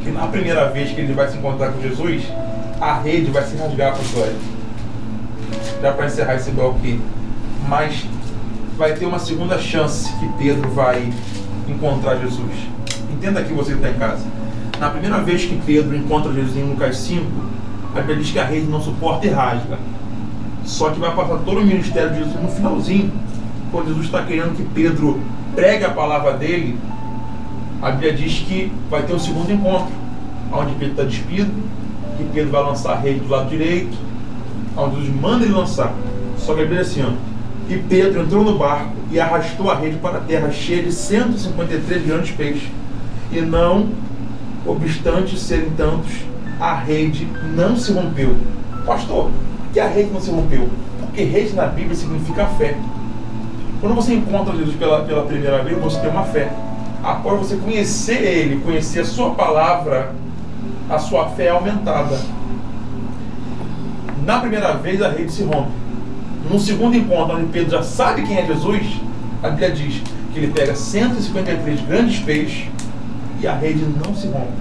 que 0.02 0.10
na 0.10 0.26
primeira 0.26 0.68
vez 0.68 0.90
que 0.90 1.00
ele 1.00 1.14
vai 1.14 1.28
se 1.28 1.38
encontrar 1.38 1.72
com 1.72 1.80
Jesus, 1.80 2.24
a 2.80 2.98
rede 2.98 3.30
vai 3.30 3.44
se 3.44 3.56
rasgar 3.56 3.92
com 3.92 3.98
a 3.98 4.02
história. 4.02 4.36
Já 5.80 5.92
para 5.92 6.06
encerrar 6.06 6.34
esse 6.34 6.50
bloco 6.50 6.78
aqui. 6.78 7.00
Mas 7.66 8.04
vai 8.76 8.94
ter 8.94 9.06
uma 9.06 9.18
segunda 9.18 9.58
chance 9.58 10.12
que 10.18 10.28
Pedro 10.38 10.68
vai 10.70 11.12
encontrar 11.66 12.16
Jesus. 12.16 12.52
Entenda 13.10 13.40
aqui 13.40 13.52
você 13.52 13.72
que 13.72 13.78
está 13.78 13.90
em 13.90 13.98
casa. 13.98 14.24
Na 14.78 14.90
primeira 14.90 15.18
vez 15.18 15.44
que 15.44 15.60
Pedro 15.64 15.96
encontra 15.96 16.32
Jesus 16.32 16.56
em 16.56 16.64
Lucas 16.64 16.98
5, 16.98 17.24
a 17.94 18.00
Bíblia 18.00 18.16
diz 18.16 18.30
que 18.30 18.38
a 18.38 18.44
rede 18.44 18.66
não 18.66 18.80
suporta 18.80 19.26
e 19.26 19.30
rasga. 19.30 19.78
Só 20.68 20.90
que 20.90 21.00
vai 21.00 21.14
passar 21.16 21.38
todo 21.38 21.60
o 21.60 21.64
ministério 21.64 22.10
de 22.10 22.18
Jesus 22.18 22.42
no 22.42 22.48
finalzinho, 22.48 23.10
quando 23.72 23.88
Jesus 23.88 24.04
está 24.04 24.22
querendo 24.22 24.54
que 24.54 24.62
Pedro 24.62 25.18
pregue 25.54 25.86
a 25.86 25.90
palavra 25.90 26.34
dele, 26.34 26.78
a 27.80 27.90
Bíblia 27.90 28.12
diz 28.12 28.40
que 28.40 28.70
vai 28.90 29.02
ter 29.02 29.14
um 29.14 29.18
segundo 29.18 29.50
encontro, 29.50 29.90
onde 30.52 30.74
Pedro 30.74 30.90
está 30.90 31.04
despido, 31.04 31.50
que 32.18 32.24
Pedro 32.34 32.50
vai 32.50 32.62
lançar 32.62 32.92
a 32.92 32.96
rede 32.96 33.20
do 33.20 33.28
lado 33.28 33.48
direito, 33.48 33.96
onde 34.76 34.96
Jesus 34.96 35.16
manda 35.18 35.46
ele 35.46 35.54
lançar. 35.54 35.94
Só 36.36 36.52
que 36.52 36.60
a 36.60 36.64
Bíblia 36.64 36.80
é 36.80 36.82
assim, 36.82 37.02
ó, 37.02 37.12
e 37.72 37.78
Pedro 37.78 38.20
entrou 38.20 38.44
no 38.44 38.58
barco 38.58 38.92
e 39.10 39.18
arrastou 39.18 39.70
a 39.70 39.74
rede 39.74 39.96
para 39.96 40.18
a 40.18 40.20
terra, 40.20 40.52
cheia 40.52 40.82
de 40.82 40.92
153 40.92 42.06
grandes 42.06 42.30
peixes. 42.32 42.68
E 43.32 43.40
não, 43.40 43.88
obstante 44.66 45.38
serem 45.38 45.70
tantos, 45.70 46.12
a 46.60 46.74
rede 46.74 47.26
não 47.54 47.74
se 47.74 47.90
rompeu. 47.90 48.36
Pastor, 48.84 49.30
que 49.72 49.80
a 49.80 49.88
rede 49.88 50.10
não 50.10 50.20
se 50.20 50.30
rompeu? 50.30 50.68
Porque 51.00 51.22
rede 51.24 51.54
na 51.54 51.66
Bíblia 51.66 51.94
significa 51.94 52.46
fé. 52.46 52.76
Quando 53.80 53.94
você 53.94 54.14
encontra 54.14 54.56
Jesus 54.56 54.76
pela, 54.76 55.02
pela 55.02 55.22
primeira 55.24 55.62
vez, 55.62 55.78
você 55.78 56.00
tem 56.00 56.10
uma 56.10 56.24
fé. 56.24 56.52
Após 57.02 57.38
você 57.38 57.56
conhecer 57.56 58.22
Ele, 58.22 58.60
conhecer 58.60 59.00
a 59.00 59.04
Sua 59.04 59.30
palavra, 59.30 60.12
a 60.88 60.98
sua 60.98 61.26
fé 61.30 61.46
é 61.46 61.50
aumentada. 61.50 62.18
Na 64.24 64.40
primeira 64.40 64.72
vez, 64.74 65.02
a 65.02 65.10
rede 65.10 65.30
se 65.30 65.42
rompe. 65.42 65.70
No 66.50 66.58
segundo 66.58 66.96
encontro, 66.96 67.36
onde 67.36 67.46
Pedro 67.52 67.70
já 67.70 67.82
sabe 67.82 68.22
quem 68.22 68.38
é 68.38 68.46
Jesus, 68.46 68.82
a 69.42 69.50
Bíblia 69.50 69.70
diz 69.70 70.02
que 70.32 70.38
ele 70.38 70.52
pega 70.52 70.74
153 70.74 71.80
grandes 71.82 72.20
peixes 72.20 72.68
e 73.40 73.46
a 73.46 73.54
rede 73.54 73.84
não 74.04 74.14
se 74.14 74.26
rompe. 74.28 74.52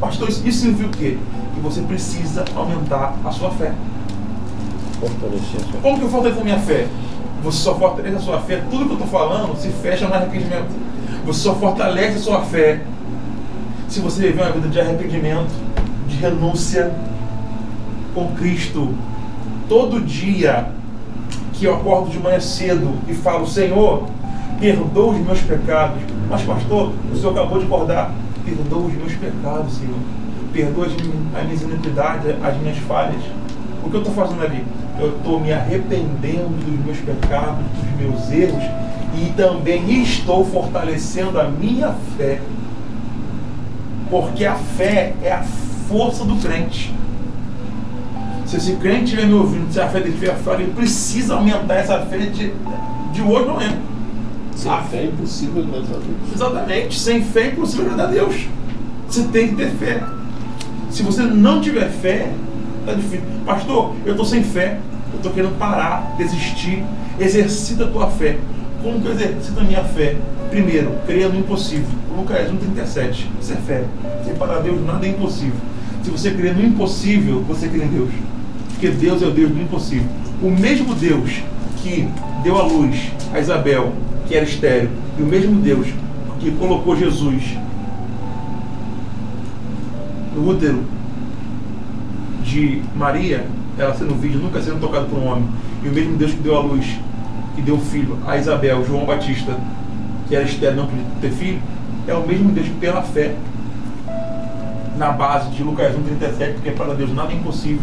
Pastor, 0.00 0.28
isso 0.28 0.52
significa 0.52 0.88
o 0.88 0.90
quê? 0.90 1.16
Que 1.54 1.60
você 1.60 1.80
precisa 1.82 2.44
aumentar 2.54 3.14
a 3.24 3.30
sua 3.30 3.50
fé. 3.52 3.72
Como 5.00 5.98
que 5.98 6.04
eu 6.04 6.08
fortaleço 6.08 6.40
a 6.40 6.44
minha 6.44 6.58
fé? 6.58 6.86
Você 7.42 7.58
só 7.58 7.74
fortalece 7.76 8.16
a 8.16 8.20
sua 8.20 8.40
fé, 8.40 8.62
tudo 8.70 8.84
que 8.86 8.90
eu 8.90 8.94
estou 8.94 9.06
falando 9.06 9.56
se 9.56 9.68
fecha 9.68 10.08
no 10.08 10.14
arrependimento. 10.14 10.68
Você 11.24 11.40
só 11.40 11.54
fortalece 11.54 12.16
a 12.16 12.20
sua 12.20 12.42
fé 12.42 12.80
se 13.88 14.00
você 14.00 14.22
viver 14.22 14.42
uma 14.42 14.50
vida 14.50 14.68
de 14.68 14.80
arrependimento, 14.80 15.52
de 16.08 16.16
renúncia 16.16 16.92
com 18.14 18.34
Cristo. 18.34 18.94
Todo 19.68 20.00
dia 20.00 20.68
que 21.52 21.64
eu 21.64 21.74
acordo 21.74 22.10
de 22.10 22.18
manhã 22.18 22.40
cedo 22.40 22.94
e 23.08 23.14
falo, 23.14 23.46
Senhor, 23.46 24.04
perdoa 24.60 25.14
os 25.14 25.20
meus 25.20 25.40
pecados. 25.40 26.02
Mas, 26.28 26.42
pastor, 26.42 26.92
o 27.12 27.16
senhor 27.16 27.32
acabou 27.32 27.58
de 27.58 27.64
acordar, 27.66 28.12
perdoa 28.44 28.86
os 28.86 28.94
meus 28.94 29.12
pecados, 29.14 29.74
Senhor. 29.74 29.98
Perdoa 30.52 30.86
as 30.86 31.44
minhas 31.44 31.62
iniquidades, 31.62 32.34
as 32.42 32.56
minhas 32.58 32.78
falhas. 32.78 33.22
O 33.84 33.90
que 33.90 33.96
eu 33.96 34.00
estou 34.00 34.14
fazendo 34.14 34.42
ali? 34.42 34.64
Eu 34.98 35.16
estou 35.16 35.40
me 35.40 35.52
arrependendo 35.52 36.48
dos 36.48 36.84
meus 36.84 36.98
pecados, 36.98 37.64
dos 37.64 38.00
meus 38.00 38.30
erros 38.30 38.62
e 39.14 39.32
também 39.36 40.02
estou 40.02 40.44
fortalecendo 40.44 41.40
a 41.40 41.44
minha 41.44 41.94
fé. 42.16 42.40
Porque 44.10 44.44
a 44.44 44.54
fé 44.54 45.14
é 45.22 45.32
a 45.32 45.42
força 45.88 46.24
do 46.24 46.36
crente. 46.36 46.94
Se 48.46 48.56
esse 48.56 48.76
crente 48.76 49.04
estiver 49.04 49.26
me 49.26 49.34
ouvindo, 49.34 49.70
se 49.72 49.80
a 49.80 49.88
fé 49.88 49.98
dele 50.00 50.14
estiver 50.14 50.34
fraca, 50.36 50.62
ele 50.62 50.72
precisa 50.72 51.34
aumentar 51.34 51.74
essa 51.74 52.00
fé 52.06 52.18
de, 52.18 52.52
de 53.12 53.22
hoje 53.22 53.46
não 53.46 53.60
é. 53.60 53.76
Sem 54.56 54.72
A 54.72 54.82
fé 54.82 54.96
é 54.96 55.04
impossível 55.04 55.62
agradar 55.62 55.96
a 55.96 56.00
Deus. 56.00 56.34
Exatamente. 56.34 56.98
Sem 56.98 57.22
fé 57.22 57.42
é 57.42 57.46
impossível 57.48 57.84
agradar 57.84 58.06
a 58.06 58.10
Deus. 58.10 58.48
Você 59.08 59.22
tem 59.24 59.48
que 59.48 59.56
ter 59.56 59.70
fé. 59.70 60.02
Se 60.90 61.02
você 61.02 61.22
não 61.22 61.60
tiver 61.60 61.88
fé, 61.90 62.32
tá 62.88 62.94
difícil. 62.94 63.24
Pastor, 63.44 63.94
eu 64.04 64.12
estou 64.12 64.24
sem 64.24 64.42
fé. 64.42 64.78
Eu 65.12 65.16
estou 65.16 65.32
querendo 65.32 65.58
parar, 65.58 66.14
desistir. 66.16 66.82
Exercita 67.18 67.84
a 67.84 67.88
tua 67.88 68.08
fé. 68.08 68.38
Como 68.82 69.00
que 69.00 69.06
eu 69.06 69.12
exercito 69.12 69.60
a 69.60 69.64
minha 69.64 69.84
fé? 69.84 70.16
Primeiro, 70.50 70.92
creia 71.06 71.28
no 71.28 71.38
impossível. 71.38 71.88
Lucas 72.16 72.50
1,37. 72.50 73.26
Isso 73.40 73.52
é 73.52 73.56
fé. 73.56 73.84
Sem 74.24 74.34
para 74.34 74.60
Deus 74.60 74.84
nada 74.84 75.06
é 75.06 75.10
impossível. 75.10 75.60
Se 76.02 76.10
você 76.10 76.30
crê 76.30 76.52
no 76.52 76.64
impossível, 76.64 77.42
você 77.42 77.68
crê 77.68 77.84
em 77.84 77.88
Deus. 77.88 78.10
Porque 78.70 78.88
Deus 78.88 79.22
é 79.22 79.26
o 79.26 79.30
Deus 79.30 79.50
do 79.50 79.60
impossível. 79.60 80.08
O 80.42 80.50
mesmo 80.50 80.94
Deus 80.94 81.42
que 81.82 82.08
deu 82.42 82.56
a 82.56 82.62
luz 82.62 83.10
a 83.32 83.40
Isabel, 83.40 83.92
que 84.26 84.34
era 84.34 84.44
estéreo, 84.44 84.90
e 85.18 85.22
o 85.22 85.26
mesmo 85.26 85.60
Deus 85.60 85.88
que 86.38 86.50
colocou 86.52 86.96
Jesus 86.96 87.42
no 90.34 90.48
útero 90.48 90.84
de 92.48 92.82
Maria, 92.96 93.46
ela 93.78 93.94
sendo 93.94 94.14
virgem, 94.14 94.40
nunca 94.40 94.60
sendo 94.60 94.80
tocada 94.80 95.04
por 95.04 95.18
um 95.18 95.26
homem, 95.26 95.48
e 95.84 95.88
o 95.88 95.92
mesmo 95.92 96.16
Deus 96.16 96.32
que 96.32 96.40
deu 96.40 96.56
a 96.56 96.60
luz, 96.60 96.98
que 97.54 97.62
deu 97.62 97.78
filho 97.78 98.18
a 98.26 98.36
Isabel, 98.36 98.84
João 98.86 99.04
Batista, 99.04 99.56
que 100.26 100.34
era 100.34 100.44
estéreo, 100.44 100.76
não 100.76 100.86
podia 100.86 101.04
ter 101.20 101.30
filho, 101.30 101.60
é 102.06 102.14
o 102.14 102.26
mesmo 102.26 102.50
Deus 102.50 102.66
que 102.66 102.74
pela 102.74 103.02
fé, 103.02 103.34
na 104.96 105.12
base 105.12 105.50
de 105.50 105.62
Lucas 105.62 105.94
1,37, 105.94 106.54
porque 106.54 106.70
para 106.72 106.94
Deus 106.94 107.14
nada 107.14 107.32
é 107.32 107.36
impossível, 107.36 107.82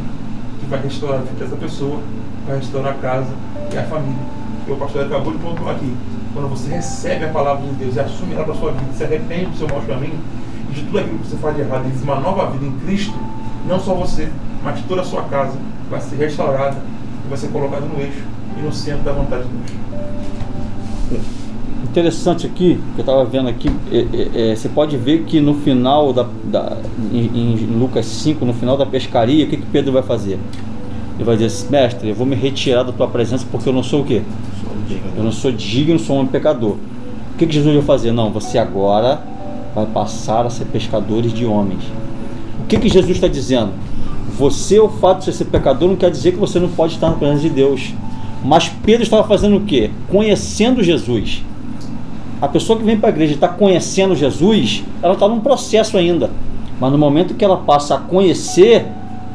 que 0.60 0.66
vai 0.66 0.82
restaurar 0.82 1.20
a 1.20 1.24
vida 1.24 1.46
dessa 1.46 1.56
pessoa, 1.56 2.00
vai 2.48 2.58
restaurar 2.58 2.94
a 2.94 2.96
casa 2.96 3.34
e 3.72 3.78
a 3.78 3.84
família. 3.84 4.24
E 4.68 4.72
o 4.72 4.76
pastor 4.76 5.06
acabou 5.06 5.32
de 5.32 5.40
pontuar 5.40 5.76
aqui. 5.76 5.96
Quando 6.34 6.50
você 6.50 6.70
recebe 6.70 7.24
a 7.24 7.30
palavra 7.30 7.66
de 7.66 7.76
Deus 7.76 7.96
e 7.96 8.00
assume 8.00 8.34
ela 8.34 8.44
para 8.44 8.56
sua 8.56 8.72
vida, 8.72 8.92
se 8.94 9.04
arrepende 9.04 9.46
do 9.46 9.58
seu 9.58 9.68
mau 9.70 9.82
caminho 9.82 10.20
de 10.74 10.82
tudo 10.82 11.00
aquilo 11.00 11.20
que 11.20 11.28
você 11.28 11.38
faz 11.38 11.56
de 11.56 11.62
errado 11.62 11.86
e 11.86 11.92
vive 11.92 12.04
uma 12.04 12.20
nova 12.20 12.52
vida 12.52 12.66
em 12.66 12.72
Cristo, 12.80 13.18
não 13.66 13.80
só 13.80 13.94
você, 13.94 14.30
mas 14.66 14.82
toda 14.88 15.02
a 15.02 15.04
sua 15.06 15.22
casa 15.24 15.58
vai 15.90 16.02
ser 16.02 16.16
restaurada 16.16 16.76
e 17.24 17.30
vai 17.30 17.38
ser 17.38 17.50
colocada 17.50 17.86
no 17.86 18.02
eixo 18.02 18.24
e 18.58 18.62
no 18.62 18.74
centro 18.74 19.04
da 19.04 19.12
vontade 19.12 19.44
de 19.44 19.50
Deus. 21.12 21.22
Interessante 21.84 22.48
aqui, 22.48 22.80
que 22.96 23.00
eu 23.00 23.04
estava 23.04 23.24
vendo 23.24 23.48
aqui, 23.48 23.70
é, 23.92 23.98
é, 23.98 24.52
é, 24.52 24.56
você 24.56 24.68
pode 24.68 24.98
ver 24.98 25.24
que 25.24 25.40
no 25.40 25.54
final 25.54 26.12
da, 26.12 26.26
da 26.46 26.78
em, 27.14 27.54
em 27.54 27.56
Lucas 27.80 28.08
5, 28.08 28.44
no 28.44 28.54
final 28.54 28.76
da 28.76 28.88
pescaria, 28.88 29.46
o 29.46 29.48
que, 29.48 29.58
que 29.58 29.66
Pedro 29.68 29.94
vai 29.94 30.02
fazer? 30.02 30.40
Ele 31.16 31.24
vai 31.24 31.36
dizer, 31.36 31.46
assim, 31.46 31.68
mestre, 31.70 32.10
eu 32.10 32.16
vou 32.16 32.26
me 32.26 32.36
retirar 32.36 32.84
da 32.84 32.92
tua 32.92 33.08
presença 33.08 33.46
porque 33.50 33.70
eu 33.70 33.74
não 33.74 33.84
sou 33.84 34.02
o 34.02 34.06
quê? 34.06 34.24
Eu 35.16 35.24
não 35.24 35.32
sou 35.32 35.52
digno, 35.52 36.00
sou 36.00 36.20
um 36.20 36.26
pecador. 36.26 36.72
O 36.72 37.38
que, 37.38 37.46
que 37.46 37.54
Jesus 37.54 37.74
vai 37.76 37.86
fazer? 37.86 38.12
Não, 38.12 38.32
você 38.32 38.58
agora 38.58 39.22
vai 39.76 39.86
passar 39.86 40.46
a 40.46 40.50
ser 40.50 40.66
pescadores 40.66 41.32
de 41.32 41.46
homens. 41.46 41.84
O 42.62 42.66
que, 42.66 42.78
que 42.80 42.90
Jesus 42.90 43.12
está 43.12 43.28
dizendo? 43.28 43.72
Você, 44.38 44.80
o 44.80 44.90
fato 44.90 45.20
de 45.20 45.26
você 45.26 45.32
ser 45.32 45.46
pecador, 45.46 45.88
não 45.88 45.96
quer 45.96 46.12
dizer 46.12 46.34
que 46.34 46.38
você 46.38 46.60
não 46.60 46.70
pode 46.70 46.96
estar 46.96 47.10
na 47.10 47.16
presença 47.16 47.42
de 47.42 47.50
Deus. 47.50 47.94
Mas 48.44 48.70
Pedro 48.70 49.04
estava 49.04 49.28
fazendo 49.28 49.58
o 49.58 49.62
quê? 49.62 49.92
Conhecendo 50.10 50.84
Jesus. 50.84 51.44
A 52.42 52.48
pessoa 52.48 52.78
que 52.78 52.86
vem 52.86 52.98
para 52.98 53.10
a 53.10 53.12
igreja 53.12 53.32
e 53.32 53.36
está 53.36 53.48
conhecendo 53.48 54.16
Jesus, 54.16 54.84
ela 55.02 55.14
está 55.14 55.28
num 55.28 55.40
processo 55.40 55.98
ainda. 55.98 56.30
Mas 56.80 56.92
no 56.92 56.98
momento 56.98 57.34
que 57.34 57.46
ela 57.46 57.58
passa 57.58 57.96
a 57.96 57.98
conhecer, 57.98 58.86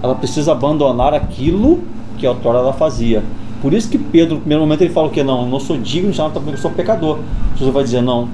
ela 0.02 0.14
precisa 0.14 0.52
abandonar 0.52 1.14
aquilo 1.14 1.80
que 2.18 2.26
a 2.26 2.30
outrora 2.30 2.58
ela 2.58 2.72
fazia. 2.72 3.22
Por 3.62 3.74
isso 3.74 3.88
que 3.90 3.98
Pedro, 3.98 4.34
no 4.34 4.40
primeiro 4.40 4.62
momento, 4.62 4.82
ele 4.82 4.92
fala 4.92 5.08
que? 5.08 5.22
Não, 5.22 5.42
eu 5.42 5.48
não 5.48 5.60
sou 5.60 5.76
digno 5.76 6.10
de 6.10 6.16
chamar 6.16 6.30
também, 6.30 6.52
eu 6.52 6.58
sou 6.58 6.70
pecador. 6.70 7.18
Jesus 7.56 7.72
vai 7.72 7.82
dizer, 7.82 8.02
não, 8.02 8.28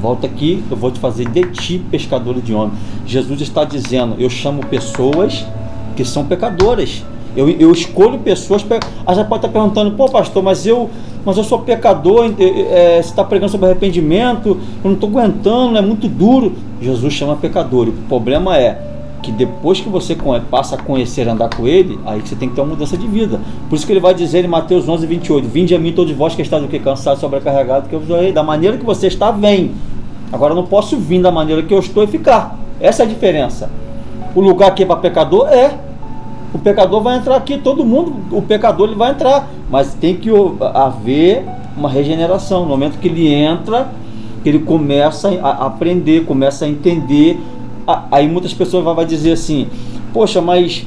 volta 0.00 0.26
aqui, 0.26 0.64
eu 0.70 0.76
vou 0.76 0.90
te 0.90 0.98
fazer 0.98 1.28
de 1.28 1.42
ti 1.52 1.78
pescador 1.90 2.40
de 2.40 2.54
homens. 2.54 2.78
Jesus 3.06 3.40
está 3.40 3.64
dizendo, 3.64 4.16
eu 4.18 4.30
chamo 4.30 4.64
pessoas 4.66 5.44
que 5.96 6.04
são 6.04 6.24
pecadoras. 6.24 7.04
Eu, 7.36 7.48
eu 7.48 7.70
escolho 7.70 8.18
pessoas. 8.18 8.62
Pe... 8.62 8.80
Ah, 9.06 9.14
já 9.14 9.24
pode 9.24 9.46
estar 9.46 9.48
perguntando, 9.48 9.92
pô, 9.92 10.08
pastor, 10.08 10.42
mas 10.42 10.66
eu, 10.66 10.90
mas 11.24 11.36
eu 11.36 11.44
sou 11.44 11.60
pecador, 11.60 12.32
é, 12.38 13.00
você 13.00 13.10
está 13.10 13.22
pregando 13.22 13.52
sobre 13.52 13.66
arrependimento, 13.66 14.58
eu 14.82 14.90
não 14.90 14.94
estou 14.94 15.08
aguentando, 15.08 15.78
é 15.78 15.82
muito 15.82 16.08
duro. 16.08 16.54
Jesus 16.80 17.12
chama 17.12 17.36
pecador. 17.36 17.88
O 17.88 17.92
problema 18.08 18.56
é 18.56 18.90
que 19.22 19.30
depois 19.30 19.80
que 19.80 19.88
você 19.88 20.16
passa 20.50 20.76
a 20.76 20.78
conhecer 20.78 21.28
andar 21.28 21.50
com 21.50 21.66
ele, 21.66 21.98
aí 22.06 22.20
você 22.20 22.34
tem 22.34 22.48
que 22.48 22.54
ter 22.54 22.60
uma 22.60 22.68
mudança 22.68 22.96
de 22.96 23.06
vida. 23.06 23.40
Por 23.68 23.76
isso 23.76 23.86
que 23.86 23.92
ele 23.92 24.00
vai 24.00 24.14
dizer 24.14 24.44
em 24.44 24.48
Mateus 24.48 24.88
11, 24.88 25.06
28, 25.06 25.46
Vinde 25.46 25.74
a 25.74 25.78
mim 25.78 25.92
todos 25.92 26.12
vós 26.12 26.34
que 26.34 26.42
estáis 26.42 26.62
do 26.62 26.68
que 26.68 26.78
cansado, 26.78 27.20
sobrecarregado, 27.20 27.88
que 27.88 27.94
eu 27.94 28.00
vos. 28.00 28.32
Da 28.32 28.42
maneira 28.42 28.76
que 28.76 28.84
você 28.84 29.06
está, 29.06 29.30
vem. 29.30 29.72
Agora 30.32 30.52
eu 30.52 30.56
não 30.56 30.66
posso 30.66 30.96
vir 30.96 31.20
da 31.20 31.30
maneira 31.30 31.62
que 31.62 31.72
eu 31.72 31.78
estou 31.78 32.04
e 32.04 32.06
ficar. 32.06 32.58
Essa 32.80 33.02
é 33.02 33.06
a 33.06 33.08
diferença. 33.08 33.70
O 34.34 34.40
lugar 34.40 34.68
aqui 34.68 34.82
é 34.82 34.86
para 34.86 34.96
pecador? 34.96 35.48
É. 35.48 35.76
O 36.52 36.58
pecador 36.58 37.02
vai 37.02 37.16
entrar 37.16 37.36
aqui, 37.36 37.58
todo 37.58 37.84
mundo, 37.84 38.36
o 38.36 38.42
pecador 38.42 38.88
ele 38.88 38.96
vai 38.96 39.12
entrar. 39.12 39.48
Mas 39.70 39.94
tem 39.94 40.16
que 40.16 40.30
haver 40.74 41.44
uma 41.76 41.88
regeneração. 41.88 42.62
No 42.62 42.66
momento 42.66 42.98
que 42.98 43.08
ele 43.08 43.32
entra, 43.32 43.88
que 44.42 44.48
ele 44.48 44.60
começa 44.60 45.28
a 45.42 45.66
aprender, 45.66 46.24
começa 46.24 46.64
a 46.64 46.68
entender 46.68 47.38
Aí 48.10 48.28
muitas 48.28 48.52
pessoas 48.52 48.84
vão 48.84 49.04
dizer 49.04 49.32
assim: 49.32 49.66
Poxa, 50.12 50.40
mas 50.40 50.86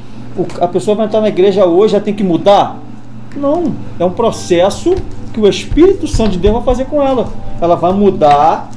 a 0.59 0.67
pessoa 0.67 0.95
vai 0.95 1.05
entrar 1.05 1.21
na 1.21 1.27
igreja 1.27 1.65
hoje, 1.65 1.93
já 1.93 1.99
tem 1.99 2.13
que 2.13 2.23
mudar? 2.23 2.77
Não, 3.35 3.73
é 3.99 4.05
um 4.05 4.11
processo 4.11 4.93
que 5.33 5.39
o 5.39 5.47
Espírito 5.47 6.07
Santo 6.07 6.31
de 6.31 6.37
Deus 6.37 6.53
vai 6.55 6.63
fazer 6.63 6.85
com 6.85 7.01
ela. 7.01 7.27
Ela 7.59 7.75
vai 7.75 7.91
mudar 7.91 8.69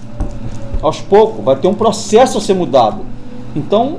aos 0.83 1.01
poucos, 1.01 1.45
vai 1.45 1.57
ter 1.57 1.69
um 1.69 1.75
processo 1.75 2.39
a 2.39 2.41
ser 2.41 2.55
mudado. 2.55 3.01
Então, 3.55 3.99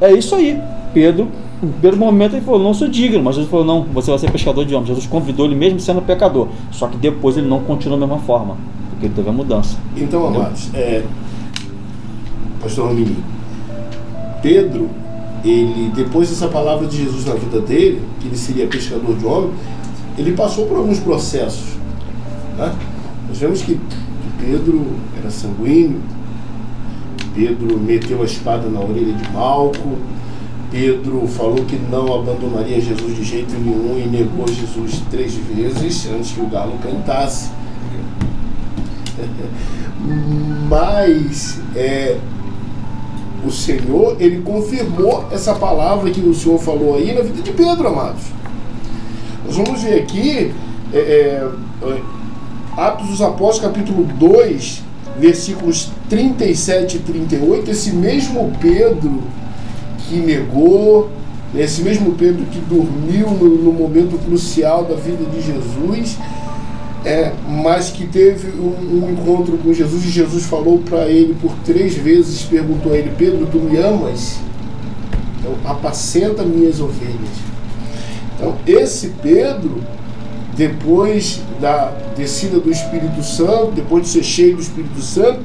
é 0.00 0.12
isso 0.12 0.34
aí. 0.34 0.60
Pedro, 0.92 1.28
no 1.62 1.72
primeiro 1.72 1.96
momento, 1.96 2.36
ele 2.36 2.44
falou: 2.44 2.60
Não 2.60 2.74
sou 2.74 2.88
digno, 2.88 3.22
mas 3.22 3.34
Jesus 3.34 3.50
falou: 3.50 3.64
Não, 3.64 3.82
você 3.82 4.10
vai 4.10 4.18
ser 4.18 4.30
pescador 4.30 4.64
de 4.64 4.74
homens. 4.74 4.88
Jesus 4.88 5.06
convidou 5.06 5.46
ele 5.46 5.54
mesmo 5.54 5.80
sendo 5.80 6.02
pecador. 6.02 6.48
Só 6.70 6.86
que 6.86 6.96
depois 6.96 7.36
ele 7.36 7.48
não 7.48 7.60
continuou 7.60 7.98
da 7.98 8.06
mesma 8.06 8.22
forma, 8.22 8.56
porque 8.90 9.06
ele 9.06 9.14
teve 9.14 9.28
a 9.28 9.32
mudança. 9.32 9.76
Então, 9.96 10.26
amados, 10.26 10.70
é, 10.74 11.02
Pastor 12.60 12.88
Romini, 12.88 13.16
Pedro, 14.42 14.88
ele 15.44 15.90
depois 15.94 16.30
dessa 16.30 16.48
palavra 16.48 16.86
de 16.86 16.96
Jesus 16.96 17.26
na 17.26 17.34
vida 17.34 17.60
dele, 17.60 18.02
que 18.20 18.28
ele 18.28 18.36
seria 18.36 18.66
pescador 18.66 19.14
de 19.16 19.26
homem, 19.26 19.50
ele 20.16 20.32
passou 20.32 20.66
por 20.66 20.78
alguns 20.78 21.00
processos. 21.00 21.74
Né? 22.56 22.72
Nós 23.28 23.38
vemos 23.38 23.62
que 23.62 23.78
Pedro 24.44 24.84
era 25.18 25.30
sanguíneo, 25.30 26.02
Pedro 27.34 27.78
meteu 27.78 28.20
a 28.20 28.24
espada 28.24 28.68
na 28.68 28.80
orelha 28.80 29.14
de 29.14 29.32
Malco, 29.32 29.96
Pedro 30.70 31.26
falou 31.26 31.64
que 31.64 31.76
não 31.76 32.14
abandonaria 32.14 32.80
Jesus 32.80 33.16
de 33.16 33.24
jeito 33.24 33.54
nenhum 33.54 33.98
e 33.98 34.06
negou 34.06 34.46
Jesus 34.46 35.00
três 35.10 35.34
vezes 35.34 36.06
antes 36.12 36.32
que 36.32 36.40
o 36.40 36.46
galo 36.46 36.76
cantasse. 36.82 37.50
Mas 40.68 41.60
é, 41.74 42.18
o 43.46 43.50
Senhor, 43.50 44.16
ele 44.20 44.42
confirmou 44.42 45.28
essa 45.30 45.54
palavra 45.54 46.10
que 46.10 46.20
o 46.20 46.34
Senhor 46.34 46.58
falou 46.58 46.96
aí 46.96 47.14
na 47.14 47.22
vida 47.22 47.40
de 47.40 47.52
Pedro, 47.52 47.88
amados. 47.88 48.24
Nós 49.46 49.56
vamos 49.56 49.82
ver 49.82 50.02
aqui, 50.02 50.52
é, 50.92 50.98
é, 50.98 51.48
Atos 52.76 53.08
dos 53.08 53.22
Apóstolos, 53.22 53.72
capítulo 53.72 54.04
2, 54.04 54.82
versículos 55.18 55.90
37 56.10 56.96
e 56.96 57.00
38, 57.00 57.70
esse 57.70 57.92
mesmo 57.92 58.50
Pedro 58.60 59.22
que 59.98 60.16
negou, 60.16 61.10
esse 61.54 61.82
mesmo 61.82 62.12
Pedro 62.14 62.44
que 62.46 62.58
dormiu 62.58 63.30
no, 63.30 63.62
no 63.62 63.72
momento 63.72 64.18
crucial 64.24 64.84
da 64.84 64.96
vida 64.96 65.24
de 65.24 65.40
Jesus, 65.40 66.18
é, 67.04 67.32
mas 67.48 67.90
que 67.90 68.08
teve 68.08 68.58
um, 68.58 69.04
um, 69.04 69.10
encontro 69.12 69.56
com 69.58 69.72
Jesus 69.72 70.04
e 70.04 70.08
Jesus 70.08 70.44
falou 70.44 70.78
para 70.78 71.06
ele 71.06 71.36
por 71.40 71.52
três 71.64 71.94
vezes, 71.94 72.42
perguntou 72.42 72.92
a 72.92 72.96
ele, 72.96 73.12
Pedro, 73.16 73.46
tu 73.46 73.58
me 73.58 73.76
amas? 73.76 74.38
Então, 75.38 75.52
apacenta 75.64 76.42
minhas 76.42 76.80
ovelhas. 76.80 77.44
Então, 78.36 78.56
esse 78.66 79.12
Pedro, 79.22 79.80
depois 80.56 81.40
da 81.60 81.92
descida 82.16 82.60
do 82.60 82.70
Espírito 82.70 83.22
Santo, 83.22 83.72
depois 83.74 84.04
de 84.04 84.08
ser 84.10 84.22
cheio 84.22 84.56
do 84.56 84.62
Espírito 84.62 85.00
Santo, 85.00 85.42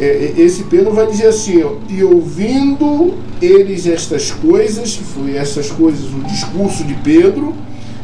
é, 0.00 0.04
é, 0.04 0.40
esse 0.40 0.64
Pedro 0.64 0.92
vai 0.92 1.06
dizer 1.06 1.26
assim, 1.26 1.62
ó, 1.62 1.74
e 1.88 2.02
ouvindo 2.02 3.14
eles 3.40 3.86
estas 3.86 4.30
coisas, 4.30 4.96
foi 4.96 5.36
essas 5.36 5.70
coisas, 5.70 6.06
o 6.12 6.22
discurso 6.24 6.84
de 6.84 6.94
Pedro, 6.94 7.54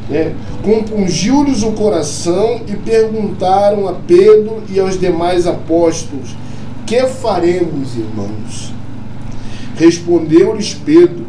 né, 0.09 0.35
compungiu-lhes 0.63 1.63
o 1.63 1.73
coração 1.73 2.61
e 2.69 2.77
perguntaram 2.77 3.89
a 3.89 3.95
Pedro 3.95 4.63
e 4.69 4.79
aos 4.79 5.01
demais 5.01 5.47
apóstolos: 5.47 6.37
Que 6.85 7.07
faremos, 7.07 7.97
irmãos? 7.97 8.75
Respondeu-lhes 9.77 10.75
Pedro: 10.75 11.27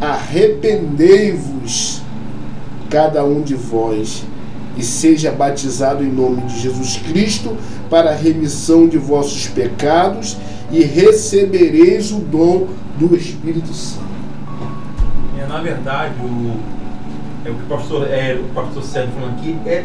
Arrependei-vos, 0.00 2.02
cada 2.90 3.24
um 3.24 3.40
de 3.40 3.54
vós, 3.54 4.24
e 4.76 4.82
seja 4.82 5.30
batizado 5.30 6.02
em 6.02 6.10
nome 6.10 6.42
de 6.42 6.60
Jesus 6.60 6.96
Cristo 6.96 7.56
para 7.88 8.10
a 8.10 8.14
remissão 8.14 8.88
de 8.88 8.98
vossos 8.98 9.46
pecados 9.48 10.36
e 10.70 10.82
recebereis 10.82 12.12
o 12.12 12.20
dom 12.20 12.68
do 12.98 13.14
Espírito 13.16 13.72
Santo. 13.72 14.04
É, 15.38 15.46
na 15.46 15.60
verdade, 15.60 16.14
o, 16.22 16.56
é, 17.44 17.50
o 17.50 17.54
que 17.54 17.62
o 17.62 17.66
pastor, 17.66 18.06
é, 18.08 18.34
o 18.40 18.54
pastor 18.54 18.82
Sérgio 18.82 19.12
falando 19.14 19.38
aqui 19.38 19.56
é 19.66 19.84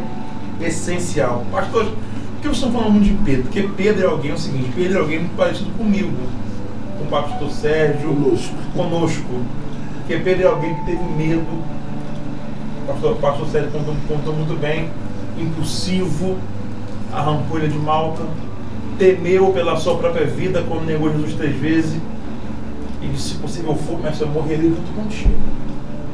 essencial. 0.62 1.44
Pastor, 1.52 1.86
por 1.86 1.94
que 2.42 2.48
vocês 2.48 2.58
estão 2.58 2.72
falando 2.72 2.92
muito 2.92 3.06
de 3.06 3.24
Pedro? 3.24 3.44
Porque 3.44 3.64
Pedro 3.76 4.04
é 4.04 4.08
alguém, 4.08 4.32
é 4.32 4.34
o 4.34 4.38
seguinte, 4.38 4.72
Pedro 4.76 4.98
é 4.98 5.02
alguém 5.02 5.20
muito 5.20 5.36
parecido 5.36 5.72
comigo, 5.72 6.12
com 6.98 7.06
o 7.06 7.08
pastor 7.08 7.50
Sérgio, 7.52 8.10
Conosco. 8.10 8.56
conosco. 8.76 9.42
Porque 9.98 10.18
Pedro 10.18 10.44
é 10.44 10.48
alguém 10.48 10.76
que 10.76 10.86
teve 10.86 11.04
medo, 11.18 11.48
pastor, 12.96 13.16
pastor 13.18 13.48
Sérgio 13.48 13.72
contou, 13.72 13.96
contou 14.08 14.34
muito 14.34 14.60
bem, 14.60 14.90
impulsivo, 15.38 16.38
a 17.12 17.22
rampolha 17.22 17.68
de 17.68 17.78
Malta, 17.78 18.24
temeu 18.98 19.52
pela 19.52 19.76
sua 19.76 19.98
própria 19.98 20.26
vida 20.26 20.64
quando 20.68 20.86
negou 20.86 21.12
Jesus 21.12 21.34
três 21.34 21.56
vezes 21.56 22.00
e 23.02 23.08
disse, 23.08 23.30
se 23.30 23.36
possível 23.36 23.76
for, 23.76 24.00
mas 24.02 24.20
eu 24.20 24.28
morrerei 24.28 24.70
junto 24.70 24.94
contigo. 24.96 25.34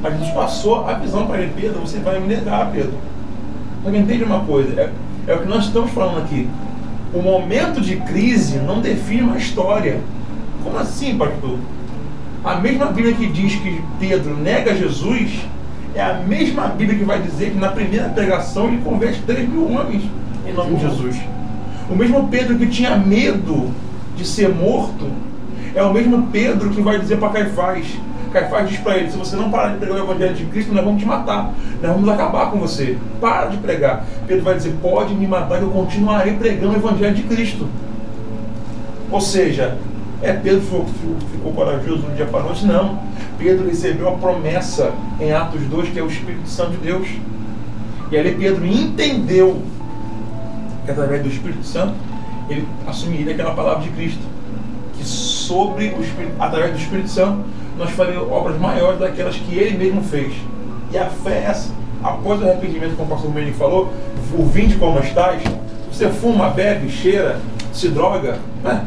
Mas 0.01 0.13
Jesus 0.13 0.33
passou 0.33 0.87
a 0.87 0.93
visão 0.93 1.27
para 1.27 1.41
ele, 1.41 1.53
Pedro, 1.55 1.79
você 1.79 1.99
vai 1.99 2.19
me 2.19 2.27
negar, 2.27 2.71
Pedro. 2.71 2.93
Só 3.83 3.91
que 3.91 3.97
entende 3.97 4.23
uma 4.23 4.39
coisa, 4.39 4.79
é, 4.79 4.91
é 5.27 5.35
o 5.35 5.39
que 5.39 5.47
nós 5.47 5.65
estamos 5.65 5.91
falando 5.91 6.23
aqui. 6.23 6.49
O 7.13 7.21
momento 7.21 7.81
de 7.81 7.97
crise 7.97 8.57
não 8.57 8.81
define 8.81 9.21
uma 9.21 9.37
história. 9.37 9.99
Como 10.63 10.77
assim, 10.77 11.17
pastor? 11.17 11.57
A 12.43 12.55
mesma 12.55 12.87
Bíblia 12.87 13.13
que 13.13 13.27
diz 13.27 13.55
que 13.55 13.81
Pedro 13.99 14.35
nega 14.37 14.75
Jesus 14.75 15.45
é 15.93 16.01
a 16.01 16.13
mesma 16.13 16.67
Bíblia 16.67 16.97
que 16.97 17.03
vai 17.03 17.21
dizer 17.21 17.51
que 17.51 17.57
na 17.57 17.69
primeira 17.69 18.09
pregação 18.09 18.67
ele 18.67 18.81
converte 18.81 19.21
3 19.21 19.49
mil 19.49 19.71
homens 19.71 20.03
em 20.45 20.53
nome 20.53 20.75
de 20.75 20.81
Jesus. 20.81 21.17
O 21.89 21.95
mesmo 21.95 22.27
Pedro 22.29 22.57
que 22.57 22.67
tinha 22.67 22.95
medo 22.95 23.69
de 24.15 24.25
ser 24.25 24.49
morto 24.49 25.07
é 25.75 25.83
o 25.83 25.93
mesmo 25.93 26.27
Pedro 26.31 26.69
que 26.69 26.81
vai 26.81 26.99
dizer 26.99 27.17
para 27.17 27.29
Caifás. 27.29 27.85
Caifás 28.31 28.69
diz 28.69 28.79
para 28.79 28.97
ele: 28.97 29.11
se 29.11 29.17
você 29.17 29.35
não 29.35 29.51
parar 29.51 29.73
de 29.73 29.79
pregar 29.79 29.97
o 29.97 30.03
Evangelho 30.03 30.33
de 30.33 30.45
Cristo, 30.45 30.73
nós 30.73 30.85
vamos 30.85 31.01
te 31.01 31.07
matar, 31.07 31.53
nós 31.81 31.91
vamos 31.91 32.07
acabar 32.07 32.49
com 32.49 32.59
você. 32.59 32.97
Para 33.19 33.47
de 33.47 33.57
pregar. 33.57 34.05
Pedro 34.25 34.43
vai 34.43 34.55
dizer: 34.55 34.73
pode 34.81 35.13
me 35.13 35.27
matar, 35.27 35.57
que 35.57 35.63
eu 35.63 35.69
continuarei 35.69 36.33
pregando 36.33 36.73
o 36.73 36.77
Evangelho 36.77 37.13
de 37.13 37.23
Cristo. 37.23 37.67
Ou 39.11 39.19
seja, 39.19 39.77
é 40.21 40.33
Pedro 40.33 40.61
ficou, 40.61 40.85
ficou 41.31 41.53
corajoso 41.53 42.03
no 42.03 42.15
dia 42.15 42.25
para 42.27 42.41
a 42.41 42.43
noite? 42.43 42.65
Não. 42.65 42.99
Pedro 43.39 43.67
recebeu 43.67 44.07
a 44.07 44.11
promessa 44.13 44.91
em 45.19 45.31
Atos 45.31 45.61
2, 45.63 45.89
que 45.89 45.99
é 45.99 46.03
o 46.03 46.07
Espírito 46.07 46.47
Santo 46.47 46.71
de 46.71 46.77
Deus. 46.77 47.07
E 48.11 48.17
ali 48.17 48.35
Pedro 48.35 48.65
entendeu 48.65 49.61
que 50.85 50.91
através 50.91 51.23
do 51.23 51.29
Espírito 51.29 51.65
Santo 51.65 51.95
ele 52.49 52.67
assumiria 52.85 53.33
aquela 53.33 53.55
palavra 53.55 53.81
de 53.81 53.89
Cristo. 53.89 54.21
Que 54.95 55.03
sobre 55.03 55.87
o 55.87 56.01
Espírito, 56.01 56.33
através 56.39 56.71
do 56.73 56.77
Espírito 56.77 57.09
Santo, 57.09 57.43
nós 57.77 57.89
faremos 57.91 58.29
obras 58.31 58.59
maiores 58.59 58.99
daquelas 58.99 59.35
que 59.35 59.55
ele 59.55 59.75
mesmo 59.75 60.03
fez. 60.03 60.33
E 60.91 60.97
a 60.97 61.05
fé 61.05 61.39
é 61.39 61.43
essa. 61.45 61.71
Após 62.03 62.41
o 62.41 62.43
arrependimento, 62.43 62.95
como 62.95 63.11
o 63.11 63.15
pastor 63.15 63.33
Menin 63.33 63.53
falou, 63.53 63.91
o 64.37 64.45
vinde 64.45 64.75
como 64.75 64.99
estás, 64.99 65.41
você 65.91 66.09
fuma, 66.09 66.49
bebe, 66.49 66.89
cheira, 66.89 67.39
se 67.73 67.89
droga, 67.89 68.39
né? 68.63 68.85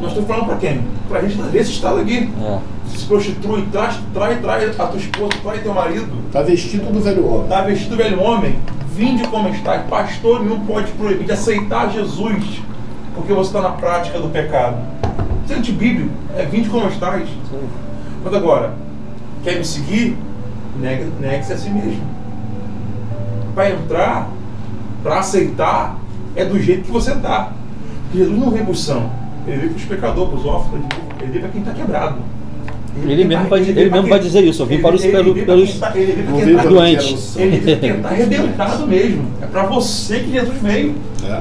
Nós 0.00 0.10
estamos 0.10 0.28
falando 0.28 0.46
para 0.46 0.56
quem? 0.56 0.80
Para 1.08 1.18
a 1.18 1.22
gente 1.22 1.40
nesse 1.52 1.72
estado 1.72 1.98
aqui. 2.00 2.30
É. 2.42 2.58
Se 2.96 3.06
prostitui, 3.06 3.66
traz, 3.70 3.98
trai, 4.12 4.36
trai 4.40 4.66
a 4.66 4.86
tua 4.86 4.98
esposa, 4.98 5.32
trai 5.42 5.58
teu 5.58 5.72
marido, 5.74 6.08
Está 6.26 6.42
vestido 6.42 6.90
do 6.92 7.00
velho 7.00 7.26
homem. 7.26 7.42
Está 7.44 7.60
vestido 7.62 7.96
velho 7.96 8.20
homem, 8.22 8.58
vinde 8.94 9.26
como 9.28 9.48
está. 9.50 9.78
Pastor 9.80 10.42
nenhum 10.42 10.60
pode 10.60 10.90
proibir 10.92 11.24
de 11.26 11.32
aceitar 11.32 11.90
Jesus, 11.92 12.60
porque 13.14 13.32
você 13.32 13.48
está 13.56 13.60
na 13.62 13.70
prática 13.76 14.18
do 14.18 14.28
pecado. 14.28 14.76
Isso 15.44 15.54
é 15.54 15.56
antibíblico, 15.56 16.10
é 16.36 16.44
vinde 16.44 16.68
como 16.68 16.88
estás. 16.88 17.28
Mas 18.24 18.34
agora, 18.34 18.72
quer 19.44 19.56
me 19.56 19.64
seguir? 19.64 20.16
Nega- 20.78 21.06
Negue-se 21.20 21.52
a 21.52 21.56
si 21.58 21.70
mesmo. 21.70 22.02
Para 23.54 23.70
entrar, 23.70 24.28
para 25.02 25.18
aceitar, 25.20 25.98
é 26.34 26.44
do 26.44 26.58
jeito 26.60 26.84
que 26.84 26.90
você 26.90 27.12
está. 27.12 27.52
Jesus 28.14 28.36
não 28.38 28.48
os 28.70 28.84
são, 28.84 29.10
ele 29.46 29.56
veio 29.56 29.70
para 29.70 29.78
os 29.78 29.84
pecadores, 29.84 30.30
para 30.30 30.38
os 30.38 30.46
órfãos, 30.46 30.80
ele 31.20 31.30
veio 31.30 31.40
para 31.42 31.50
quem 31.50 31.60
está 31.60 31.72
quebrado. 31.72 32.16
Ele 33.06 33.24
mesmo 33.24 33.48
vai- 33.48 33.60
ele 33.60 33.72
pra 33.88 33.96
mesmo 33.98 34.08
vai 34.08 34.18
dizer 34.18 34.42
isso, 34.44 34.62
eu 34.62 34.66
vim 34.66 34.80
para 34.80 34.94
os- 34.94 35.04
ele 35.04 35.12
pelos 35.44 35.78
tá- 35.78 35.92
ele 35.96 36.56
tá- 36.56 36.64
doentes. 36.64 37.10
o 37.12 37.16
santo. 37.16 37.40
ele 37.44 37.56
veio 37.58 37.78
para 37.78 37.88
quem 37.88 37.96
está 37.96 38.08
arrebentado 38.08 38.86
mesmo. 38.86 39.24
É 39.40 39.46
para 39.46 39.62
você 39.64 40.18
que 40.20 40.32
Jesus 40.32 40.58
veio. 40.60 40.94
É. 41.24 41.40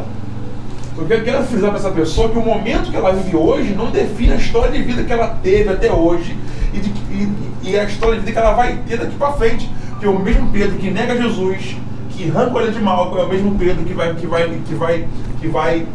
Porque 0.95 1.13
eu 1.13 1.23
quero 1.23 1.43
frisar 1.43 1.69
para 1.71 1.79
essa 1.79 1.89
pessoa 1.91 2.29
que 2.29 2.37
o 2.37 2.41
momento 2.45 2.91
que 2.91 2.95
ela 2.95 3.11
vive 3.13 3.35
hoje 3.35 3.73
não 3.73 3.89
define 3.89 4.33
a 4.33 4.35
história 4.35 4.71
de 4.71 4.83
vida 4.83 5.03
que 5.03 5.11
ela 5.13 5.27
teve 5.41 5.69
até 5.69 5.91
hoje 5.91 6.35
e, 6.73 6.77
de- 6.79 6.89
e- 7.11 7.69
e 7.71 7.79
a 7.79 7.83
história 7.85 8.15
de 8.15 8.19
vida 8.21 8.33
que 8.33 8.37
ela 8.37 8.53
vai 8.53 8.77
ter 8.87 8.97
daqui 8.97 9.15
para 9.15 9.31
frente. 9.33 9.69
Porque 9.91 10.07
o 10.07 10.19
mesmo 10.19 10.49
Pedro 10.51 10.77
que 10.77 10.91
nega 10.91 11.15
Jesus, 11.17 11.75
que 12.11 12.29
arranca 12.29 12.59
ele 12.59 12.71
de 12.71 12.79
mal, 12.81 13.17
é 13.17 13.23
o 13.23 13.27
mesmo 13.29 13.55
Pedro 13.57 13.83
que 13.85 13.93
vai, 13.93 14.13
que 14.13 14.27
vai, 14.27 14.49
que 14.67 14.75
vai, 14.75 15.07
que 15.41 15.47
vai, 15.47 15.85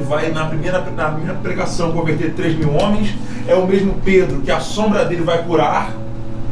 que 0.00 0.06
vai 0.08 0.30
na 0.30 0.46
primeira, 0.46 0.80
na 0.80 1.10
primeira 1.10 1.34
pregação 1.34 1.92
converter 1.92 2.32
3 2.34 2.56
mil 2.58 2.74
homens, 2.74 3.14
é 3.46 3.54
o 3.54 3.66
mesmo 3.66 3.94
Pedro 4.04 4.40
que 4.40 4.50
a 4.50 4.60
sombra 4.60 5.04
dele 5.04 5.22
vai 5.22 5.42
curar, 5.42 5.92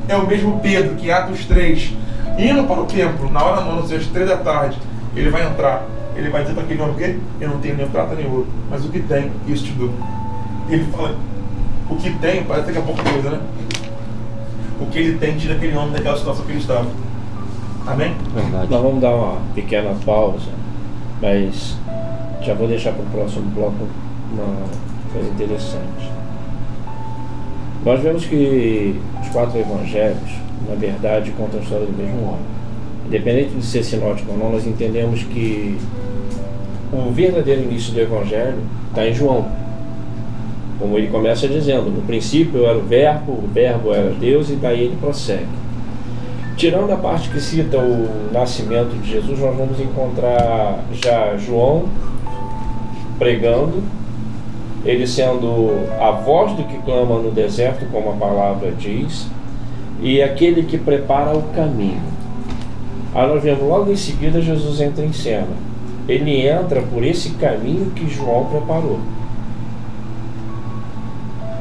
é 0.08 0.16
o 0.16 0.26
mesmo 0.26 0.60
Pedro 0.60 0.94
que 0.96 1.10
Atos 1.10 1.44
3, 1.46 1.92
indo 2.38 2.64
para 2.64 2.80
o 2.80 2.84
templo, 2.84 3.30
na 3.30 3.42
hora 3.42 3.62
nona, 3.62 3.80
às 3.80 4.06
3 4.06 4.28
da 4.28 4.36
tarde, 4.36 4.78
ele 5.16 5.30
vai 5.30 5.46
entrar. 5.46 5.84
Ele 6.14 6.30
vai 6.30 6.42
dizer 6.42 6.54
para 6.54 6.64
aquele 6.64 6.82
homem, 6.82 6.96
"Quê? 6.96 7.16
eu 7.40 7.48
não 7.48 7.58
tenho 7.60 7.76
nem 7.76 7.88
prata 7.88 8.14
nem 8.14 8.26
ouro, 8.26 8.48
mas 8.68 8.84
o 8.84 8.88
que 8.88 8.98
tem, 9.00 9.30
isso 9.46 9.64
te 9.64 9.72
dou. 9.72 9.90
Ele 10.68 10.84
fala, 10.90 11.14
o 11.88 11.94
que 11.96 12.10
tem, 12.18 12.42
parece 12.42 12.66
daqui 12.66 12.78
a 12.78 12.82
pouco 12.82 13.02
coisa, 13.02 13.30
né? 13.30 13.40
O 14.80 14.86
que 14.86 14.98
ele 14.98 15.18
tem 15.18 15.36
tira 15.36 15.54
aquele 15.54 15.76
homem 15.76 15.92
daquela 15.92 16.16
situação 16.16 16.44
que 16.44 16.52
ele 16.52 16.58
estava. 16.58 16.86
Amém? 17.86 18.14
Verdade. 18.34 18.66
Nós 18.68 18.82
vamos 18.82 19.00
dar 19.00 19.10
uma 19.10 19.36
pequena 19.54 19.94
pausa, 20.04 20.50
mas 21.22 21.76
já 22.42 22.54
vou 22.54 22.68
deixar 22.68 22.92
para 22.92 23.02
o 23.02 23.06
próximo 23.06 23.50
bloco 23.50 23.86
uma 24.32 24.66
coisa 25.12 25.28
interessante. 25.28 26.10
Nós 27.84 28.00
vemos 28.00 28.26
que 28.26 29.00
os 29.22 29.28
quatro 29.28 29.58
evangelhos, 29.58 30.30
na 30.68 30.74
verdade, 30.74 31.30
contam 31.32 31.60
a 31.60 31.62
história 31.62 31.86
do 31.86 31.96
mesmo 31.96 32.22
homem. 32.24 32.58
Independente 33.06 33.54
de 33.54 33.64
ser 33.64 33.82
sinótico 33.82 34.32
ou 34.32 34.38
não, 34.38 34.52
nós 34.52 34.66
entendemos 34.66 35.22
que 35.22 35.78
o 36.92 37.10
verdadeiro 37.10 37.62
início 37.62 37.92
do 37.94 38.00
evangelho 38.00 38.58
está 38.88 39.06
em 39.06 39.14
João. 39.14 39.46
Como 40.78 40.96
ele 40.96 41.08
começa 41.08 41.48
dizendo, 41.48 41.90
no 41.90 42.02
princípio 42.02 42.64
era 42.64 42.78
o 42.78 42.82
verbo, 42.82 43.32
o 43.32 43.48
verbo 43.52 43.92
era 43.92 44.10
Deus, 44.10 44.50
e 44.50 44.54
daí 44.54 44.82
ele 44.82 44.96
prossegue. 45.00 45.46
Tirando 46.56 46.90
a 46.92 46.96
parte 46.96 47.28
que 47.30 47.40
cita 47.40 47.78
o 47.78 48.30
nascimento 48.32 48.90
de 49.00 49.12
Jesus, 49.12 49.38
nós 49.38 49.56
vamos 49.56 49.80
encontrar 49.80 50.84
já 50.92 51.36
João 51.36 51.84
pregando, 53.18 53.82
ele 54.84 55.06
sendo 55.06 55.70
a 56.00 56.10
voz 56.12 56.52
do 56.52 56.64
que 56.64 56.78
clama 56.78 57.18
no 57.18 57.30
deserto, 57.30 57.84
como 57.90 58.10
a 58.10 58.14
palavra 58.14 58.70
diz, 58.72 59.26
e 60.00 60.22
aquele 60.22 60.62
que 60.62 60.78
prepara 60.78 61.36
o 61.36 61.42
caminho. 61.54 62.02
Aí 63.14 63.26
nós 63.26 63.42
vemos 63.42 63.64
logo 63.64 63.90
em 63.90 63.96
seguida 63.96 64.40
Jesus 64.40 64.80
entra 64.80 65.04
em 65.04 65.12
cena. 65.12 65.68
Ele 66.08 66.46
entra 66.46 66.80
por 66.82 67.04
esse 67.04 67.30
caminho 67.30 67.90
que 67.90 68.08
João 68.08 68.46
preparou. 68.46 69.00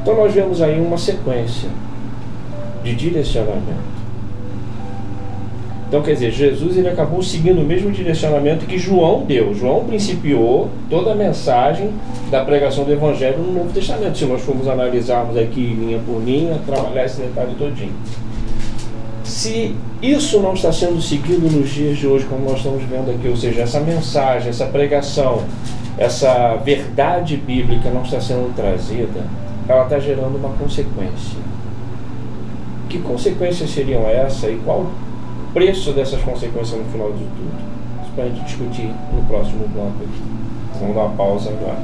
Então 0.01 0.15
nós 0.15 0.33
vemos 0.33 0.61
aí 0.61 0.79
uma 0.79 0.97
sequência 0.97 1.69
de 2.83 2.95
direcionamento. 2.95 3.96
Então, 5.87 6.01
quer 6.01 6.13
dizer, 6.13 6.31
Jesus 6.31 6.77
ele 6.77 6.89
acabou 6.89 7.23
seguindo 7.23 7.61
o 7.61 7.63
mesmo 7.63 7.89
direcionamento 7.91 8.65
que 8.65 8.77
João 8.77 9.23
deu. 9.23 9.53
João 9.53 9.85
principiou 9.85 10.69
toda 10.89 11.13
a 11.13 11.15
mensagem 11.15 11.91
da 12.29 12.43
pregação 12.43 12.83
do 12.83 12.91
Evangelho 12.91 13.37
no 13.37 13.53
Novo 13.53 13.71
Testamento. 13.71 14.17
Se 14.17 14.25
nós 14.25 14.41
formos 14.41 14.67
analisarmos 14.67 15.37
aqui 15.37 15.61
linha 15.61 15.99
por 16.05 16.21
linha, 16.21 16.59
trabalhar 16.65 17.05
esse 17.05 17.21
detalhe 17.21 17.55
todinho. 17.57 17.93
Se 19.23 19.73
isso 20.01 20.41
não 20.41 20.53
está 20.53 20.73
sendo 20.73 21.01
seguido 21.01 21.49
nos 21.49 21.69
dias 21.69 21.97
de 21.97 22.05
hoje, 22.05 22.25
como 22.25 22.43
nós 22.43 22.57
estamos 22.57 22.83
vendo 22.83 23.09
aqui, 23.09 23.29
ou 23.29 23.37
seja, 23.37 23.61
essa 23.61 23.79
mensagem, 23.79 24.49
essa 24.49 24.65
pregação, 24.65 25.43
essa 25.97 26.55
verdade 26.57 27.37
bíblica 27.37 27.89
não 27.89 28.01
está 28.01 28.19
sendo 28.19 28.53
trazida, 28.55 29.25
ela 29.69 29.83
está 29.83 29.99
gerando 29.99 30.37
uma 30.37 30.49
consequência. 30.49 31.37
Que 32.89 32.99
consequências 32.99 33.69
seriam 33.69 34.07
essa 34.07 34.49
e 34.49 34.57
qual 34.65 34.87
preço 35.57 35.91
dessas 35.91 36.21
consequências 36.21 36.77
no 36.77 36.85
final 36.91 37.11
de 37.13 37.23
tudo. 37.23 37.51
Isso 38.03 38.11
para 38.13 38.25
a 38.25 38.27
gente 38.27 38.43
discutir 38.43 38.93
no 39.11 39.23
próximo 39.23 39.67
bloco 39.69 39.95
aqui. 40.03 40.21
Vamos 40.79 40.95
dar 40.95 41.01
uma 41.01 41.17
pausa 41.17 41.49
agora. 41.49 41.79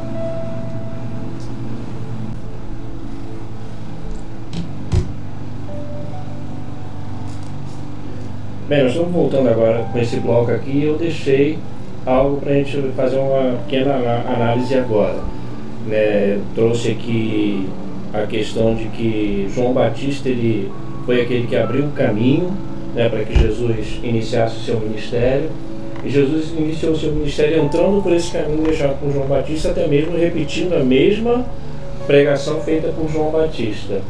Bem, 8.70 8.84
nós 8.84 8.92
estamos 8.92 9.12
voltando 9.12 9.50
agora 9.50 9.88
com 9.92 9.98
esse 9.98 10.18
bloco 10.18 10.52
aqui. 10.52 10.84
Eu 10.84 10.96
deixei 11.00 11.58
algo 12.06 12.38
para 12.42 12.52
a 12.52 12.54
gente 12.54 12.78
fazer 12.96 13.18
uma 13.18 13.58
pequena 13.64 13.96
análise 14.28 14.76
agora. 14.76 15.18
Né, 15.88 16.40
trouxe 16.54 16.92
aqui 16.92 17.68
a 18.14 18.28
questão 18.28 18.76
de 18.76 18.86
que 18.90 19.50
João 19.50 19.74
Batista 19.74 20.30
ele 20.30 20.72
foi 21.08 21.22
aquele 21.22 21.48
que 21.48 21.56
abriu 21.56 21.86
o 21.86 21.92
caminho 21.92 22.56
né, 22.94 23.10
para 23.10 23.24
que 23.24 23.38
Jesus 23.38 24.00
iniciasse 24.04 24.58
o 24.58 24.60
seu 24.60 24.80
ministério. 24.80 25.50
E 26.04 26.10
Jesus 26.10 26.52
iniciou 26.58 26.94
o 26.94 26.98
seu 26.98 27.12
ministério 27.14 27.64
entrando 27.64 28.02
por 28.02 28.12
esse 28.12 28.32
caminho 28.32 28.64
deixado 28.64 29.00
por 29.00 29.12
João 29.12 29.26
Batista, 29.26 29.70
até 29.70 29.88
mesmo 29.88 30.18
repetindo 30.18 30.74
a 30.74 30.84
mesma 30.84 31.46
pregação 32.06 32.60
feita 32.62 32.90
por 32.90 33.10
João 33.10 33.32
Batista. 33.32 34.02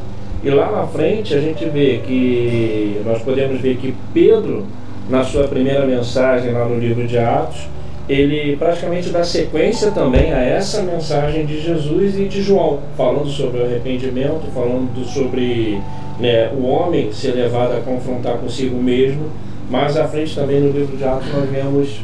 E 0.43 0.49
lá 0.49 0.71
na 0.71 0.87
frente 0.87 1.33
a 1.33 1.39
gente 1.39 1.63
vê 1.65 2.01
que 2.05 2.99
nós 3.05 3.21
podemos 3.21 3.61
ver 3.61 3.77
que 3.77 3.93
Pedro, 4.13 4.65
na 5.09 5.23
sua 5.23 5.47
primeira 5.47 5.85
mensagem 5.85 6.51
lá 6.51 6.65
no 6.65 6.79
livro 6.79 7.07
de 7.07 7.17
Atos, 7.17 7.67
ele 8.09 8.57
praticamente 8.57 9.09
dá 9.09 9.23
sequência 9.23 9.91
também 9.91 10.33
a 10.33 10.41
essa 10.41 10.81
mensagem 10.81 11.45
de 11.45 11.61
Jesus 11.61 12.19
e 12.19 12.25
de 12.25 12.41
João, 12.41 12.79
falando 12.97 13.29
sobre 13.29 13.61
o 13.61 13.65
arrependimento, 13.65 14.51
falando 14.53 15.05
sobre 15.05 15.79
né, 16.19 16.51
o 16.55 16.63
homem 16.65 17.11
ser 17.11 17.31
levado 17.31 17.73
a 17.73 17.81
confrontar 17.81 18.37
consigo 18.37 18.81
mesmo. 18.81 19.25
Mais 19.69 19.97
à 19.97 20.07
frente 20.07 20.35
também 20.35 20.59
no 20.59 20.71
livro 20.71 20.95
de 20.95 21.03
Atos 21.03 21.27
nós 21.33 21.49
vemos 21.49 22.01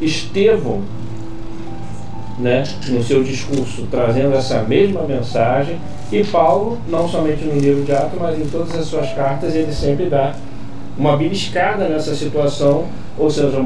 Estevão, 0.00 0.82
né, 2.38 2.62
no 2.88 3.02
seu 3.02 3.22
discurso, 3.22 3.86
trazendo 3.90 4.34
essa 4.34 4.62
mesma 4.62 5.02
mensagem. 5.02 5.78
E 6.12 6.24
Paulo, 6.24 6.78
não 6.88 7.08
somente 7.08 7.44
no 7.44 7.58
livro 7.58 7.82
de 7.84 7.92
Atos, 7.92 8.18
mas 8.20 8.38
em 8.38 8.46
todas 8.46 8.76
as 8.76 8.86
suas 8.86 9.12
cartas, 9.12 9.54
ele 9.54 9.72
sempre 9.72 10.06
dá 10.06 10.34
uma 10.98 11.16
beliscada 11.16 11.88
nessa 11.88 12.14
situação, 12.14 12.86
ou 13.18 13.30
seja, 13.30 13.58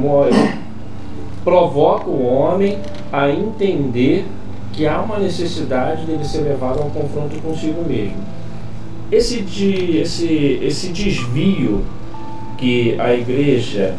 provoca 1.44 2.08
o 2.08 2.24
homem 2.24 2.78
a 3.12 3.28
entender 3.30 4.24
que 4.72 4.86
há 4.86 5.00
uma 5.00 5.18
necessidade 5.18 6.04
dele 6.04 6.24
ser 6.24 6.42
levado 6.42 6.80
a 6.80 6.84
um 6.84 6.90
confronto 6.90 7.36
consigo 7.42 7.84
mesmo. 7.86 8.16
Esse, 9.14 9.42
de, 9.42 9.98
esse, 9.98 10.58
esse 10.60 10.88
desvio 10.88 11.84
que 12.58 12.96
a 12.98 13.14
igreja 13.14 13.94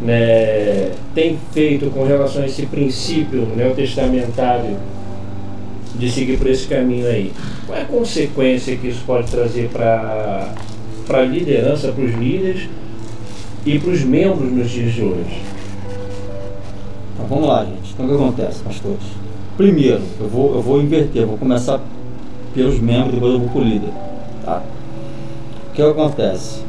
né, 0.00 0.92
tem 1.14 1.38
feito 1.52 1.90
com 1.90 2.04
relação 2.04 2.42
a 2.42 2.46
esse 2.46 2.64
princípio 2.64 3.46
neotestamentário 3.54 4.78
de 5.98 6.10
seguir 6.10 6.38
por 6.38 6.46
esse 6.46 6.66
caminho 6.66 7.06
aí, 7.06 7.30
qual 7.66 7.78
é 7.78 7.82
a 7.82 7.84
consequência 7.84 8.74
que 8.74 8.88
isso 8.88 9.02
pode 9.06 9.30
trazer 9.30 9.68
para 9.68 10.54
a 11.10 11.20
liderança, 11.20 11.92
para 11.92 12.02
os 12.02 12.14
líderes 12.14 12.66
e 13.66 13.78
para 13.78 13.90
os 13.90 14.02
membros 14.02 14.50
nos 14.50 14.70
dias 14.70 14.94
de 14.94 15.02
hoje? 15.02 15.42
Então 17.12 17.26
vamos 17.28 17.46
lá, 17.46 17.66
gente. 17.66 17.92
Então 17.92 18.06
o 18.06 18.08
que 18.08 18.14
acontece, 18.14 18.62
pastores? 18.62 19.04
Primeiro, 19.58 20.00
eu 20.18 20.26
vou, 20.26 20.54
eu 20.54 20.62
vou 20.62 20.80
inverter, 20.80 21.26
vou 21.26 21.36
começar 21.36 21.80
pelos 22.54 22.80
membros, 22.80 23.12
depois 23.12 23.34
eu 23.34 23.40
vou 23.40 23.48
para 23.50 23.60
o 23.60 23.64
líder. 23.64 23.90
Tá? 24.44 24.62
O 25.70 25.74
que 25.74 25.82
acontece? 25.82 26.62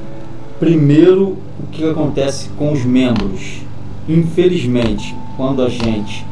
Primeiro, 0.59 1.37
o 1.59 1.67
que 1.71 1.83
acontece 1.83 2.49
com 2.57 2.71
os 2.71 2.85
membros? 2.85 3.61
Infelizmente, 4.07 5.15
quando 5.35 5.61
a 5.61 5.69
gente 5.69 6.25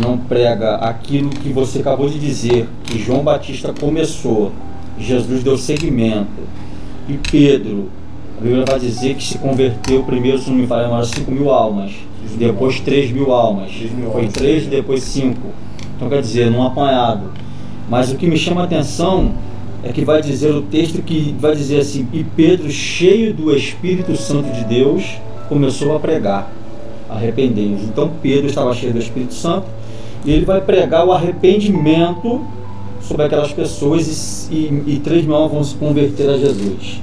não 0.00 0.16
prega 0.16 0.76
aquilo 0.76 1.30
que 1.30 1.48
você 1.48 1.80
acabou 1.80 2.08
de 2.08 2.18
dizer, 2.18 2.68
que 2.84 2.98
João 2.98 3.24
Batista 3.24 3.72
começou, 3.78 4.52
Jesus 4.98 5.42
deu 5.42 5.58
seguimento, 5.58 6.28
e 7.08 7.14
Pedro, 7.14 7.88
a 8.38 8.40
Bíblia 8.40 8.64
vai 8.64 8.78
dizer 8.78 9.14
que 9.16 9.24
se 9.24 9.38
converteu 9.38 10.04
primeiro, 10.04 10.38
se 10.38 10.50
não 10.50 10.56
me 10.56 10.66
falha, 10.66 11.04
5 11.04 11.30
mil 11.30 11.50
almas, 11.50 11.92
depois 12.38 12.78
3 12.80 13.10
mil 13.10 13.32
almas, 13.32 13.72
foi 14.12 14.28
3, 14.28 14.66
depois 14.66 15.02
5. 15.02 15.40
Então 15.96 16.08
quer 16.08 16.20
dizer, 16.20 16.50
num 16.50 16.62
apanhado. 16.62 17.32
Mas 17.90 18.12
o 18.12 18.16
que 18.16 18.26
me 18.26 18.36
chama 18.36 18.60
a 18.60 18.64
atenção 18.64 19.32
é 19.82 19.92
que 19.92 20.04
vai 20.04 20.20
dizer 20.20 20.50
o 20.54 20.62
texto 20.62 21.02
que 21.02 21.34
vai 21.38 21.54
dizer 21.54 21.80
assim: 21.80 22.06
E 22.12 22.24
Pedro, 22.24 22.70
cheio 22.70 23.32
do 23.32 23.54
Espírito 23.54 24.16
Santo 24.16 24.50
de 24.52 24.64
Deus, 24.64 25.04
começou 25.48 25.94
a 25.96 26.00
pregar. 26.00 26.50
Arrependei-vos. 27.08 27.82
Então 27.82 28.10
Pedro 28.20 28.46
estava 28.46 28.74
cheio 28.74 28.92
do 28.92 28.98
Espírito 28.98 29.34
Santo 29.34 29.66
e 30.24 30.32
ele 30.32 30.44
vai 30.44 30.60
pregar 30.60 31.06
o 31.06 31.12
arrependimento 31.12 32.44
sobre 33.00 33.24
aquelas 33.24 33.52
pessoas 33.52 34.48
e, 34.50 34.54
e, 34.54 34.94
e 34.94 35.00
três 35.02 35.24
mil 35.24 35.48
vão 35.48 35.64
se 35.64 35.74
converter 35.76 36.28
a 36.28 36.36
Jesus. 36.36 37.00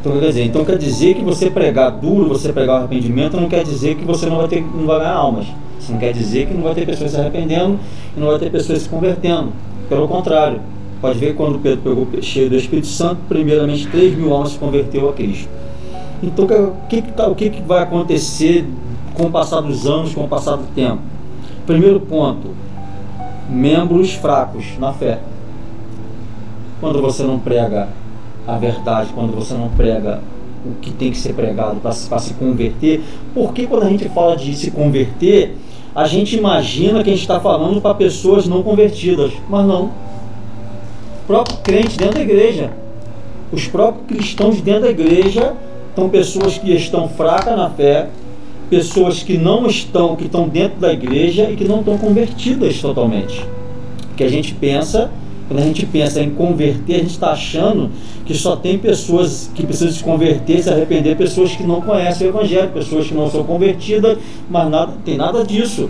Então 0.00 0.18
quer 0.18 0.28
dizer, 0.28 0.44
então 0.44 0.64
quer 0.64 0.78
dizer 0.78 1.14
que 1.14 1.22
você 1.22 1.50
pregar 1.50 1.90
duro, 1.90 2.28
você 2.28 2.52
pregar 2.52 2.78
arrependimento, 2.78 3.36
não 3.36 3.48
quer 3.48 3.64
dizer 3.64 3.96
que 3.96 4.04
você 4.04 4.26
não 4.26 4.36
vai 4.36 4.48
ter, 4.48 4.62
não 4.62 4.86
vai 4.86 4.98
ganhar 5.00 5.14
almas. 5.14 5.46
Isso 5.78 5.92
não 5.92 5.98
quer 5.98 6.12
dizer 6.12 6.46
que 6.46 6.54
não 6.54 6.62
vai 6.62 6.74
ter 6.74 6.86
pessoas 6.86 7.10
se 7.10 7.16
arrependendo 7.16 7.78
e 8.16 8.20
não 8.20 8.28
vai 8.28 8.38
ter 8.38 8.50
pessoas 8.50 8.82
se 8.82 8.88
convertendo. 8.88 9.52
Pelo 9.88 10.08
contrário, 10.08 10.60
Pode 11.00 11.18
ver 11.18 11.34
quando 11.34 11.58
Pedro 11.58 11.80
pegou 11.82 12.22
cheio 12.22 12.48
do 12.48 12.56
Espírito 12.56 12.86
Santo, 12.86 13.20
primeiramente 13.28 13.86
3 13.88 14.16
mil 14.16 14.32
almas 14.32 14.52
se 14.52 14.58
converteu 14.58 15.08
a 15.08 15.12
Cristo. 15.12 15.48
Então 16.22 16.44
o 16.46 16.88
que, 16.88 17.02
tá, 17.02 17.28
o 17.28 17.34
que, 17.34 17.50
que 17.50 17.60
vai 17.60 17.82
acontecer 17.82 18.66
com 19.14 19.24
o 19.24 19.30
passar 19.30 19.60
dos 19.60 19.86
anos, 19.86 20.14
com 20.14 20.24
o 20.24 20.28
passar 20.28 20.56
do 20.56 20.66
tempo? 20.74 21.00
Primeiro 21.66 22.00
ponto, 22.00 22.48
membros 23.48 24.12
fracos 24.12 24.64
na 24.78 24.92
fé. 24.92 25.18
Quando 26.80 27.02
você 27.02 27.22
não 27.22 27.38
prega 27.38 27.88
a 28.46 28.56
verdade, 28.56 29.10
quando 29.14 29.34
você 29.34 29.54
não 29.54 29.68
prega 29.68 30.20
o 30.64 30.74
que 30.80 30.90
tem 30.90 31.10
que 31.10 31.18
ser 31.18 31.34
pregado 31.34 31.76
para 31.76 31.92
se 31.92 32.34
converter, 32.34 33.02
porque 33.34 33.66
quando 33.66 33.84
a 33.84 33.88
gente 33.88 34.08
fala 34.08 34.36
de 34.36 34.54
se 34.56 34.70
converter, 34.70 35.56
a 35.94 36.06
gente 36.06 36.36
imagina 36.36 37.02
que 37.02 37.10
a 37.10 37.12
gente 37.12 37.22
está 37.22 37.40
falando 37.40 37.80
para 37.80 37.94
pessoas 37.94 38.46
não 38.46 38.62
convertidas, 38.62 39.32
mas 39.48 39.66
não 39.66 39.90
próprio 41.26 41.56
crente 41.58 41.96
dentro 41.98 42.14
da 42.14 42.20
igreja. 42.20 42.70
Os 43.52 43.66
próprios 43.66 44.06
cristãos 44.06 44.60
dentro 44.60 44.82
da 44.82 44.90
igreja 44.90 45.54
são 45.94 46.08
pessoas 46.08 46.58
que 46.58 46.72
estão 46.72 47.08
fracas 47.08 47.56
na 47.56 47.70
fé, 47.70 48.08
pessoas 48.68 49.22
que 49.22 49.38
não 49.38 49.66
estão, 49.66 50.16
que 50.16 50.24
estão 50.24 50.48
dentro 50.48 50.80
da 50.80 50.92
igreja 50.92 51.48
e 51.50 51.56
que 51.56 51.64
não 51.64 51.80
estão 51.80 51.96
convertidas 51.96 52.80
totalmente. 52.80 53.44
Que 54.16 54.24
a 54.24 54.28
gente 54.28 54.54
pensa, 54.54 55.10
quando 55.48 55.60
a 55.60 55.62
gente 55.62 55.86
pensa 55.86 56.20
em 56.20 56.30
converter, 56.30 56.96
a 56.96 56.98
gente 56.98 57.10
está 57.10 57.30
achando 57.30 57.90
que 58.24 58.34
só 58.34 58.56
tem 58.56 58.76
pessoas 58.78 59.50
que 59.54 59.64
precisam 59.64 59.92
se 59.94 60.02
converter, 60.02 60.62
se 60.62 60.68
arrepender, 60.68 61.16
pessoas 61.16 61.52
que 61.52 61.62
não 61.62 61.80
conhecem 61.80 62.26
o 62.26 62.30
Evangelho, 62.30 62.70
pessoas 62.70 63.06
que 63.06 63.14
não 63.14 63.30
são 63.30 63.44
convertidas, 63.44 64.18
mas 64.50 64.68
nada, 64.68 64.92
tem 65.04 65.16
nada 65.16 65.44
disso. 65.44 65.88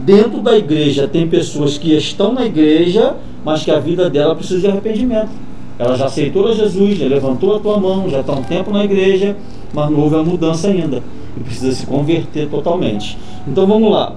Dentro 0.00 0.40
da 0.40 0.56
igreja 0.56 1.08
tem 1.08 1.26
pessoas 1.26 1.78
que 1.78 1.96
estão 1.96 2.32
na 2.32 2.44
igreja, 2.44 3.16
mas 3.44 3.64
que 3.64 3.70
a 3.70 3.78
vida 3.78 4.08
dela 4.08 4.34
precisa 4.34 4.60
de 4.60 4.66
arrependimento. 4.68 5.30
Ela 5.78 5.96
já 5.96 6.06
aceitou 6.06 6.48
a 6.48 6.54
Jesus, 6.54 6.98
já 6.98 7.06
levantou 7.06 7.56
a 7.56 7.60
tua 7.60 7.78
mão, 7.78 8.08
já 8.08 8.20
está 8.20 8.32
um 8.32 8.42
tempo 8.42 8.70
na 8.70 8.84
igreja, 8.84 9.36
mas 9.74 9.90
não 9.90 10.00
houve 10.00 10.16
a 10.16 10.22
mudança 10.22 10.68
ainda. 10.68 11.02
E 11.36 11.40
precisa 11.40 11.72
se 11.72 11.86
converter 11.86 12.48
totalmente. 12.48 13.18
Então 13.46 13.66
vamos 13.66 13.90
lá. 13.92 14.14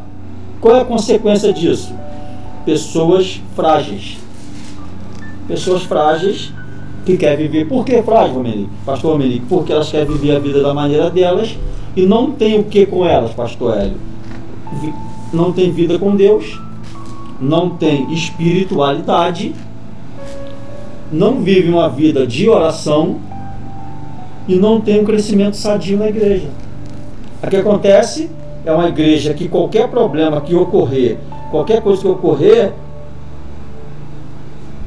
Qual 0.61 0.75
é 0.75 0.81
a 0.81 0.85
consequência 0.85 1.51
disso? 1.51 1.93
Pessoas 2.65 3.41
frágeis. 3.55 4.17
Pessoas 5.47 5.83
frágeis 5.83 6.53
que 7.05 7.17
querem 7.17 7.47
viver. 7.47 7.67
Por 7.67 7.83
que 7.83 8.01
frágil, 8.03 8.41
Melique? 8.41 8.69
Pastor 8.85 9.17
Melique? 9.17 9.45
Porque 9.47 9.73
elas 9.73 9.89
querem 9.89 10.07
viver 10.07 10.35
a 10.35 10.39
vida 10.39 10.61
da 10.61 10.73
maneira 10.73 11.09
delas, 11.09 11.57
e 11.95 12.05
não 12.05 12.31
tem 12.31 12.59
o 12.59 12.63
que 12.63 12.85
com 12.85 13.05
elas, 13.05 13.31
pastor 13.31 13.77
Hélio? 13.77 13.97
Não 15.31 15.51
tem 15.51 15.71
vida 15.71 15.99
com 15.99 16.15
Deus, 16.15 16.59
não 17.39 17.71
tem 17.71 18.11
espiritualidade, 18.11 19.53
não 21.11 21.41
vive 21.41 21.69
uma 21.69 21.89
vida 21.89 22.25
de 22.25 22.49
oração 22.49 23.19
e 24.47 24.55
não 24.55 24.81
tem 24.81 25.01
um 25.01 25.05
crescimento 25.05 25.55
sadio 25.55 25.97
na 25.97 26.07
igreja. 26.07 26.49
O 27.41 27.47
que 27.47 27.55
acontece 27.55 28.29
é 28.65 28.71
uma 28.71 28.89
igreja 28.89 29.33
que 29.33 29.47
qualquer 29.47 29.87
problema 29.89 30.41
que 30.41 30.55
ocorrer, 30.55 31.17
qualquer 31.51 31.81
coisa 31.81 32.01
que 32.01 32.07
ocorrer, 32.07 32.73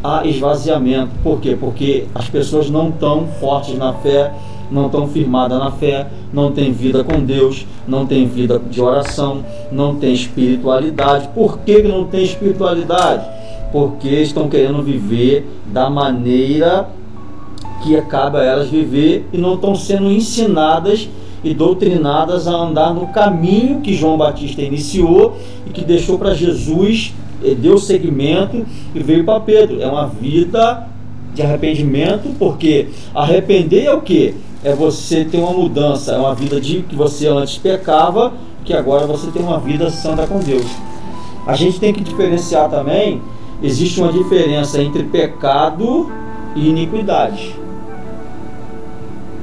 há 0.02 0.26
esvaziamento. 0.26 1.10
Por 1.22 1.40
quê? 1.40 1.56
Porque 1.58 2.06
as 2.14 2.28
pessoas 2.28 2.68
não 2.68 2.88
estão 2.88 3.26
fortes 3.40 3.78
na 3.78 3.92
fé, 3.94 4.32
não 4.72 4.86
estão 4.86 5.06
firmadas 5.06 5.58
na 5.58 5.70
fé, 5.70 6.06
não 6.32 6.50
têm 6.50 6.72
vida 6.72 7.04
com 7.04 7.20
Deus, 7.20 7.66
não 7.86 8.06
têm 8.06 8.26
vida 8.26 8.58
de 8.58 8.80
oração, 8.80 9.44
não 9.70 9.96
têm 9.96 10.14
espiritualidade. 10.14 11.28
Por 11.34 11.58
que 11.58 11.82
não 11.82 12.04
tem 12.04 12.24
espiritualidade? 12.24 13.24
Porque 13.70 14.08
estão 14.08 14.48
querendo 14.48 14.82
viver 14.82 15.46
da 15.66 15.90
maneira 15.90 16.88
que 17.82 17.96
acaba 17.96 18.42
elas 18.42 18.68
viver 18.68 19.26
e 19.32 19.38
não 19.38 19.54
estão 19.54 19.74
sendo 19.74 20.10
ensinadas 20.10 21.08
e 21.44 21.52
doutrinadas 21.52 22.46
a 22.46 22.52
andar 22.52 22.94
no 22.94 23.08
caminho 23.08 23.80
que 23.80 23.94
João 23.94 24.16
Batista 24.16 24.62
iniciou 24.62 25.36
e 25.66 25.70
que 25.70 25.84
deixou 25.84 26.18
para 26.18 26.34
Jesus, 26.34 27.12
deu 27.58 27.76
segmento 27.78 28.64
e 28.94 29.00
veio 29.00 29.24
para 29.24 29.40
Pedro. 29.40 29.82
É 29.82 29.86
uma 29.88 30.06
vida 30.06 30.86
de 31.34 31.42
arrependimento, 31.42 32.34
porque 32.38 32.88
arrepender 33.14 33.86
é 33.86 33.94
o 33.94 34.00
que? 34.00 34.34
É 34.64 34.74
você 34.74 35.24
ter 35.24 35.38
uma 35.38 35.52
mudança, 35.52 36.12
é 36.12 36.18
uma 36.18 36.34
vida 36.34 36.60
de 36.60 36.82
que 36.82 36.94
você 36.94 37.26
antes 37.26 37.58
pecava, 37.58 38.32
que 38.64 38.72
agora 38.72 39.06
você 39.06 39.30
tem 39.30 39.42
uma 39.42 39.58
vida 39.58 39.90
santa 39.90 40.26
com 40.26 40.38
Deus. 40.38 40.66
A 41.46 41.54
gente 41.54 41.80
tem 41.80 41.92
que 41.92 42.02
diferenciar 42.02 42.70
também, 42.70 43.20
existe 43.60 44.00
uma 44.00 44.12
diferença 44.12 44.80
entre 44.80 45.02
pecado 45.02 46.10
e 46.54 46.68
iniquidade. 46.68 47.56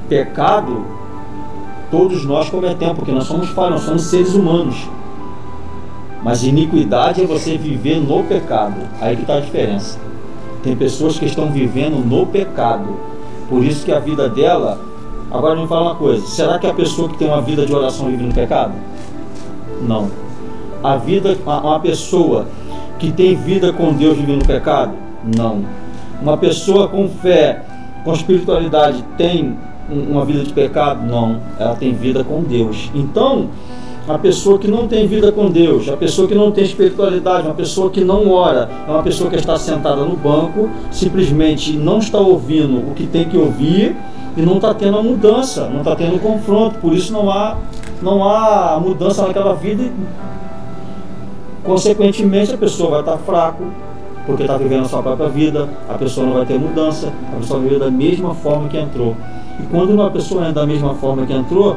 Pecado, 0.08 0.86
todos 1.92 2.26
nós 2.26 2.50
cometemos, 2.50 2.96
porque 2.96 3.12
nós 3.12 3.26
somos 3.26 3.50
falhos, 3.50 3.76
nós 3.76 3.84
somos 3.84 4.04
seres 4.04 4.34
humanos. 4.34 4.88
Mas 6.24 6.44
iniquidade 6.44 7.22
é 7.22 7.26
você 7.26 7.58
viver 7.58 8.00
no 8.00 8.24
pecado. 8.24 8.76
Aí 9.00 9.16
que 9.16 9.22
está 9.22 9.36
a 9.36 9.40
diferença. 9.40 10.00
Tem 10.64 10.76
pessoas 10.76 11.18
que 11.18 11.26
estão 11.26 11.52
vivendo 11.52 12.04
no 12.06 12.26
pecado. 12.26 12.98
Por 13.50 13.64
isso 13.64 13.86
que 13.86 13.92
a 13.92 14.00
vida 14.00 14.28
dela. 14.28 14.89
Agora 15.32 15.56
me 15.56 15.68
fala 15.68 15.92
uma 15.92 15.96
coisa: 15.96 16.26
será 16.26 16.58
que 16.58 16.68
a 16.68 16.74
pessoa 16.74 17.10
que 17.10 17.18
tem 17.18 17.28
uma 17.28 17.42
vida 17.42 17.66
de 17.66 17.74
oração 17.74 18.08
vive 18.08 18.24
no 18.24 18.34
pecado? 18.34 18.74
Não. 19.88 20.10
A 20.84 20.96
vida, 20.96 21.38
uma 21.46 21.80
pessoa 21.80 22.48
que 22.98 23.12
tem 23.12 23.36
vida 23.36 23.72
com 23.72 23.94
Deus 23.94 24.18
vive 24.18 24.34
no 24.36 24.46
pecado? 24.46 24.94
Não. 25.38 25.64
Uma 26.22 26.38
pessoa 26.38 26.88
com 26.88 27.08
fé, 27.08 27.64
com 28.04 28.14
espiritualidade, 28.14 29.04
tem 29.18 29.58
uma 29.90 30.26
vida 30.26 30.44
de 30.44 30.54
pecado? 30.54 31.06
Não. 31.06 31.40
Ela 31.60 31.76
tem 31.76 31.94
vida 31.94 32.24
com 32.24 32.42
Deus. 32.42 32.90
Então, 32.96 33.50
a 34.08 34.18
pessoa 34.18 34.58
que 34.58 34.68
não 34.68 34.88
tem 34.88 35.06
vida 35.06 35.32
com 35.32 35.50
Deus, 35.50 35.88
a 35.88 35.96
pessoa 35.96 36.28
que 36.28 36.34
não 36.34 36.52
tem 36.52 36.64
espiritualidade, 36.64 37.46
uma 37.46 37.54
pessoa 37.54 37.90
que 37.92 38.04
não 38.04 38.32
ora, 38.32 38.70
é 38.88 38.92
uma 38.92 39.04
pessoa 39.04 39.30
que 39.30 39.36
está 39.36 39.56
sentada 39.58 40.04
no 40.04 40.16
banco, 40.16 40.70
simplesmente 40.92 41.74
não 41.74 42.00
está 42.00 42.18
ouvindo 42.18 42.80
o 42.90 42.94
que 42.96 43.06
tem 43.06 43.26
que 43.26 43.38
ouvir 43.38 43.96
e 44.36 44.42
não 44.42 44.56
está 44.56 44.74
tendo 44.74 44.98
a 44.98 45.04
mudança, 45.04 45.68
não 45.68 45.80
está 45.80 45.96
tendo 45.96 46.22
confronto. 46.22 46.80
Por 46.80 46.94
isso 46.94 47.12
não 47.12 47.30
há, 47.30 47.58
não 48.02 48.28
há 48.28 48.80
mudança 48.80 49.26
naquela 49.26 49.54
vida. 49.54 49.92
Consequentemente, 51.64 52.54
a 52.54 52.58
pessoa 52.58 52.90
vai 52.92 53.00
estar 53.02 53.18
fraco, 53.18 53.64
porque 54.26 54.44
está 54.44 54.58
vivendo 54.58 54.86
a 54.86 54.88
sua 54.88 55.04
própria 55.04 55.28
vida, 55.28 55.68
a 55.90 55.94
pessoa 55.94 56.26
não 56.26 56.34
vai 56.34 56.46
ter 56.46 56.60
mudança, 56.60 57.12
a 57.34 57.36
pessoa 57.38 57.60
vai 57.60 57.70
viver 57.70 57.80
da 57.80 57.92
mesma 57.92 58.34
forma 58.34 58.68
que 58.70 58.78
entrou. 58.78 59.16
E 59.60 59.64
quando 59.64 59.92
uma 59.92 60.10
pessoa 60.10 60.48
é 60.48 60.52
da 60.52 60.66
mesma 60.66 60.96
forma 60.96 61.26
que 61.26 61.34
entrou, 61.34 61.76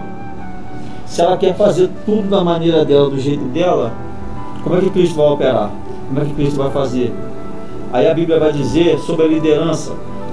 se 1.05 1.20
ela 1.20 1.37
quer 1.37 1.55
fazer 1.55 1.91
tudo 2.07 2.29
da 2.31 2.43
maneira 2.43 2.85
dela, 2.85 3.11
do 3.11 3.19
jeito 3.19 3.45
dela, 3.47 3.93
como 4.62 4.77
é 4.77 4.81
que 4.81 4.91
Cristo 4.91 5.16
vai 5.16 5.27
operar? 5.27 5.70
Como 6.09 6.20
é 6.20 6.24
que 6.24 6.35
Cristo 6.35 6.57
vai 6.57 6.70
fazer? 6.70 7.12
Aí 7.93 8.09
a 8.09 8.15
Bíblia 8.15 8.39
vai 8.39 8.53
dizer 8.53 8.99
sobre 9.01 9.27
a 9.27 9.29
liderança. 9.29 9.93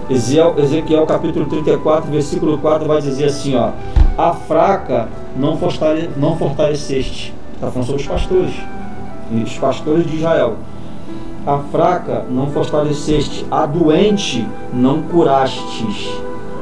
Ezequiel, 0.10 1.06
capítulo 1.06 1.45
34, 1.45 2.10
versículo 2.10 2.57
4 2.57 2.88
vai 2.88 3.02
dizer 3.02 3.26
assim, 3.26 3.56
ó, 3.56 3.72
a 4.18 4.34
fraca 4.34 5.07
não, 5.38 5.57
fortale, 5.57 6.10
não 6.18 6.36
fortaleceste. 6.36 7.34
Está 7.53 7.69
falando 7.69 7.86
sobre 7.86 8.02
os 8.02 8.07
pastores, 8.07 8.53
os 9.31 9.57
pastores 9.57 10.07
de 10.07 10.18
Israel. 10.18 10.56
A 11.45 11.60
fraca 11.72 12.26
não 12.30 12.48
fortaleceste, 12.48 13.45
a 13.52 13.65
doente 13.65 14.48
não 14.73 15.03
curastes 15.03 16.10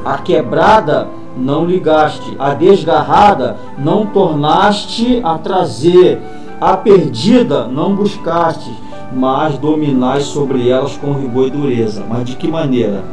a 0.08 0.18
quebrada 0.18 1.06
não 1.36 1.64
ligaste, 1.64 2.34
a 2.38 2.54
desgarrada 2.54 3.56
não 3.76 4.06
tornaste 4.06 5.20
a 5.22 5.36
trazer, 5.38 6.20
a 6.60 6.76
perdida 6.76 7.66
não 7.66 7.94
buscaste, 7.94 8.72
mas 9.12 9.58
dominais 9.58 10.24
sobre 10.24 10.68
elas 10.68 10.96
com 10.96 11.12
rigor 11.12 11.46
e 11.46 11.50
dureza. 11.50 12.04
Mas 12.08 12.24
de 12.24 12.36
que 12.36 12.48
maneira? 12.48 13.04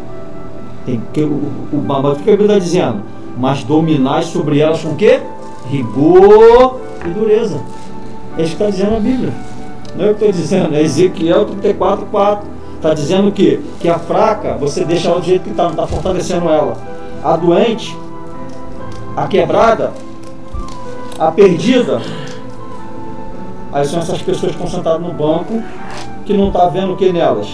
Tem 0.86 1.02
que, 1.12 1.22
o, 1.22 1.28
o, 1.74 1.78
o, 1.78 2.16
que 2.16 2.30
a 2.30 2.38
Bíblia 2.38 2.46
está 2.46 2.60
dizendo? 2.60 3.02
Mas 3.38 3.64
dominais 3.64 4.28
sobre 4.28 4.60
elas 4.60 4.82
com 4.82 4.96
que? 4.96 5.20
Rigor 5.70 6.80
e 7.06 7.10
dureza. 7.10 7.60
É 8.38 8.44
isso 8.44 8.56
que 8.56 8.64
está 8.64 8.70
dizendo 8.70 8.96
a 8.96 9.00
Bíblia. 9.00 9.34
Não 9.96 10.06
é 10.06 10.12
o 10.12 10.16
que 10.16 10.26
estou 10.26 10.32
dizendo, 10.32 10.76
é 10.76 10.82
Ezequiel 10.82 11.46
34, 11.46 12.06
4. 12.06 12.48
Está 12.76 12.94
dizendo 12.94 13.32
que, 13.32 13.60
que 13.80 13.90
a 13.90 13.98
fraca, 13.98 14.58
você 14.60 14.84
deixa 14.84 15.10
ela 15.10 15.20
do 15.20 15.26
jeito 15.26 15.44
que 15.44 15.50
está, 15.50 15.64
não 15.64 15.72
está 15.72 15.88
fortalecendo 15.88 16.50
ela. 16.50 16.78
A 17.24 17.36
doente, 17.36 17.98
a 19.16 19.26
quebrada, 19.26 19.92
a 21.18 21.32
perdida. 21.32 22.02
Aí 23.74 23.86
são 23.86 24.00
essas 24.00 24.22
pessoas 24.22 24.54
sentadas 24.70 25.02
no 25.02 25.14
banco 25.14 25.64
que 26.26 26.34
não 26.34 26.48
está 26.48 26.68
vendo 26.68 26.94
o 26.94 26.96
que 26.96 27.12
nelas? 27.12 27.48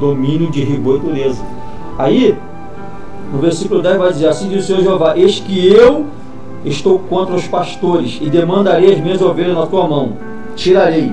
Domínio 0.00 0.50
de 0.50 0.62
rigor 0.62 0.96
e 0.96 1.00
dureza. 1.00 1.42
Aí, 1.98 2.36
no 3.32 3.38
versículo 3.38 3.82
10 3.82 3.98
vai 3.98 4.12
dizer, 4.12 4.28
assim 4.28 4.48
diz 4.48 4.64
o 4.64 4.66
Senhor 4.66 4.82
Jeová, 4.82 5.16
eis 5.16 5.40
que 5.40 5.66
eu 5.68 6.06
estou 6.64 6.98
contra 6.98 7.34
os 7.34 7.46
pastores 7.46 8.18
e 8.20 8.28
demandarei 8.30 8.94
as 8.94 9.00
minhas 9.00 9.20
ovelhas 9.20 9.56
na 9.56 9.66
tua 9.66 9.86
mão. 9.86 10.12
Tirarei 10.56 11.12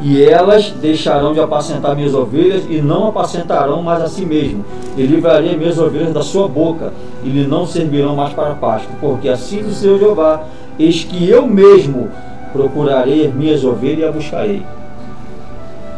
e 0.00 0.22
elas 0.22 0.70
deixarão 0.70 1.32
de 1.32 1.40
apacentar 1.40 1.94
minhas 1.94 2.14
ovelhas 2.14 2.64
e 2.68 2.80
não 2.82 3.08
apacentarão 3.08 3.82
mais 3.82 4.02
a 4.02 4.08
si 4.08 4.26
mesmo. 4.26 4.64
E 4.96 5.02
livrarei 5.02 5.56
minhas 5.56 5.78
ovelhas 5.78 6.12
da 6.12 6.22
sua 6.22 6.48
boca, 6.48 6.92
e 7.22 7.28
lhe 7.28 7.46
não 7.46 7.66
servirão 7.66 8.14
mais 8.14 8.32
para 8.34 8.54
pasto, 8.54 8.88
porque 9.00 9.28
assim 9.28 9.62
do 9.62 9.72
Senhor 9.72 9.98
Jeová, 9.98 10.42
eis 10.78 11.04
que 11.04 11.28
eu 11.28 11.46
mesmo 11.46 12.08
procurarei 12.52 13.26
as 13.26 13.34
minhas 13.34 13.64
ovelhas 13.64 14.00
e 14.00 14.04
a 14.04 14.12
buscarei. 14.12 14.62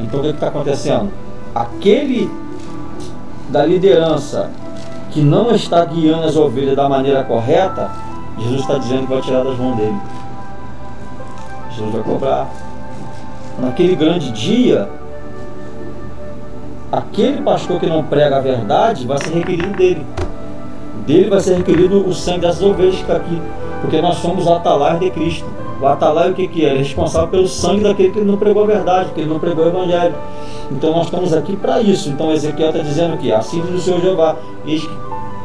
Então 0.00 0.20
o 0.20 0.22
que 0.22 0.28
é 0.28 0.32
está 0.32 0.48
acontecendo? 0.48 1.10
Aquele 1.56 2.30
da 3.48 3.64
liderança 3.64 4.50
que 5.10 5.22
não 5.22 5.54
está 5.54 5.82
guiando 5.86 6.26
as 6.26 6.36
ovelhas 6.36 6.76
da 6.76 6.86
maneira 6.86 7.24
correta, 7.24 7.90
Jesus 8.38 8.60
está 8.60 8.76
dizendo 8.76 9.06
que 9.06 9.14
vai 9.14 9.22
tirar 9.22 9.42
das 9.42 9.56
mãos 9.56 9.74
dele. 9.76 9.96
Jesus 11.70 11.92
vai 11.94 12.02
cobrar 12.02 12.46
naquele 13.58 13.96
grande 13.96 14.30
dia, 14.32 14.86
aquele 16.92 17.40
pastor 17.40 17.80
que 17.80 17.86
não 17.86 18.04
prega 18.04 18.36
a 18.36 18.40
verdade 18.40 19.06
vai 19.06 19.16
ser 19.16 19.32
requerido 19.32 19.74
dele. 19.74 20.04
Dele 21.06 21.30
vai 21.30 21.40
ser 21.40 21.56
requerido 21.56 22.06
o 22.06 22.12
sangue 22.12 22.40
das 22.40 22.60
ovelhas 22.60 22.96
que 22.96 23.00
está 23.00 23.16
aqui. 23.16 23.40
Porque 23.80 24.02
nós 24.02 24.16
somos 24.16 24.46
o 24.46 24.52
atalai 24.52 24.98
de 24.98 25.10
Cristo. 25.10 25.46
O 25.80 25.86
atalai 25.86 26.30
o 26.30 26.34
que, 26.34 26.48
que 26.48 26.64
é? 26.64 26.70
Ele 26.70 26.76
é 26.76 26.78
responsável 26.78 27.28
pelo 27.28 27.46
sangue 27.46 27.82
daquele 27.82 28.10
que 28.10 28.20
não 28.20 28.36
pregou 28.36 28.64
a 28.64 28.66
verdade, 28.66 29.10
que 29.12 29.20
ele 29.20 29.28
não 29.28 29.38
pregou 29.38 29.64
o 29.64 29.68
evangelho. 29.68 30.14
Então 30.70 30.90
nós 30.92 31.06
estamos 31.06 31.32
aqui 31.32 31.56
para 31.56 31.80
isso. 31.80 32.08
Então 32.08 32.32
Ezequiel 32.32 32.70
está 32.70 32.82
dizendo 32.82 33.16
que 33.18 33.32
assim 33.32 33.60
diz 33.62 33.74
o 33.74 33.78
Senhor 33.80 34.00
Jeová, 34.00 34.36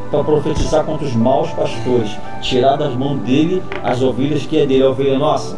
para 0.09 0.23
profetizar 0.23 0.83
contra 0.83 1.05
os 1.05 1.15
maus 1.15 1.49
pastores, 1.51 2.17
tirar 2.41 2.75
das 2.75 2.93
mãos 2.95 3.19
dele 3.19 3.61
as 3.83 4.01
ovelhas 4.01 4.45
que 4.45 4.57
é 4.57 4.65
dele, 4.65 4.83
a 4.83 4.89
ovelha 4.89 5.17
nossa. 5.17 5.57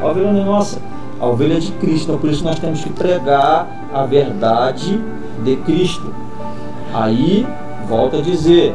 A 0.00 0.06
ovelha 0.06 0.32
não 0.32 0.40
é 0.40 0.44
nossa 0.44 0.80
a 1.20 1.26
ovelha 1.26 1.58
de 1.58 1.72
Cristo. 1.72 2.04
Então, 2.04 2.18
por 2.18 2.30
isso 2.30 2.44
nós 2.44 2.58
temos 2.58 2.82
que 2.82 2.90
pregar 2.90 3.88
a 3.92 4.04
verdade 4.04 5.00
de 5.42 5.56
Cristo. 5.56 6.14
Aí, 6.92 7.46
volto 7.88 8.16
a 8.16 8.20
dizer, 8.20 8.74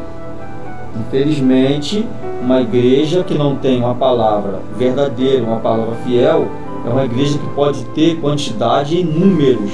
infelizmente, 0.99 2.05
uma 2.41 2.61
igreja 2.61 3.23
que 3.23 3.33
não 3.33 3.55
tem 3.55 3.79
uma 3.79 3.95
palavra 3.95 4.59
verdadeira, 4.77 5.43
uma 5.43 5.59
palavra 5.59 5.95
fiel, 6.03 6.47
é 6.85 6.89
uma 6.89 7.05
igreja 7.05 7.37
que 7.37 7.47
pode 7.49 7.83
ter 7.85 8.19
quantidade 8.19 8.99
em 8.99 9.03
números, 9.03 9.71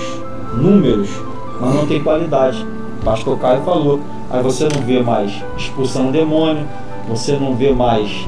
números, 0.53 1.09
mas 1.59 1.73
não 1.73 1.87
tem 1.87 2.03
qualidade. 2.03 2.65
O 3.01 3.05
pastor 3.05 3.37
Caio 3.39 3.61
falou, 3.61 3.99
aí 4.29 4.43
você 4.43 4.65
não 4.65 4.81
vê 4.81 5.01
mais 5.01 5.31
expulsão 5.57 6.07
do 6.07 6.11
demônio, 6.11 6.65
você 7.07 7.33
não 7.33 7.55
vê 7.55 7.71
mais 7.71 8.27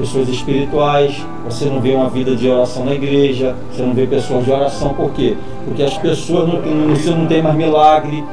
pessoas 0.00 0.28
espirituais, 0.28 1.24
você 1.44 1.66
não 1.66 1.80
vê 1.80 1.94
uma 1.94 2.08
vida 2.08 2.34
de 2.34 2.48
oração 2.48 2.84
na 2.84 2.94
igreja, 2.94 3.54
você 3.70 3.82
não 3.82 3.92
vê 3.92 4.06
pessoas 4.06 4.44
de 4.44 4.50
oração, 4.50 4.94
por 4.94 5.10
quê? 5.12 5.36
Porque 5.64 5.82
as 5.82 5.96
pessoas 5.98 6.48
não, 6.48 6.60
você 6.88 7.10
não 7.10 7.26
tem 7.26 7.42
mais 7.42 7.54
milagre, 7.54 8.24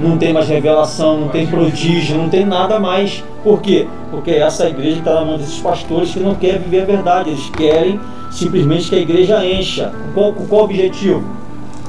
não 0.00 0.18
tem 0.18 0.32
mais 0.32 0.48
revelação, 0.48 1.20
não 1.20 1.28
tem 1.28 1.46
prodígio, 1.46 2.18
não 2.18 2.28
tem 2.28 2.44
nada 2.44 2.80
mais. 2.80 3.22
Por 3.44 3.60
quê? 3.60 3.86
Porque 4.10 4.32
essa 4.32 4.68
igreja 4.68 4.98
está 4.98 5.14
na 5.14 5.24
mão 5.24 5.38
desses 5.38 5.58
pastores 5.60 6.12
que 6.12 6.20
não 6.20 6.34
querem 6.34 6.58
viver 6.58 6.82
a 6.82 6.86
verdade, 6.86 7.30
eles 7.30 7.48
querem 7.50 8.00
simplesmente 8.30 8.88
que 8.88 8.96
a 8.96 9.00
igreja 9.00 9.46
encha. 9.46 9.92
Qual, 10.14 10.32
qual 10.32 10.62
o 10.62 10.64
objetivo 10.64 11.22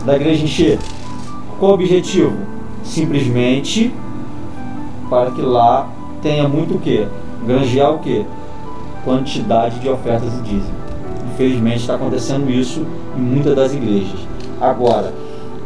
da 0.05 0.15
igreja 0.15 0.43
encher? 0.43 0.77
Qual 1.59 1.71
o 1.71 1.73
objetivo? 1.73 2.33
Simplesmente 2.83 3.91
para 5.09 5.31
que 5.31 5.41
lá 5.41 5.89
tenha 6.21 6.47
muito 6.47 6.75
o 6.75 6.79
quê? 6.79 7.07
Granjear 7.45 7.93
o 7.93 7.99
quê? 7.99 8.25
Quantidade 9.03 9.79
de 9.79 9.89
ofertas 9.89 10.33
e 10.39 10.41
dízimo. 10.41 10.73
Infelizmente 11.33 11.77
está 11.77 11.95
acontecendo 11.95 12.49
isso 12.49 12.85
em 13.17 13.21
muitas 13.21 13.55
das 13.55 13.73
igrejas. 13.73 14.19
Agora, 14.61 15.13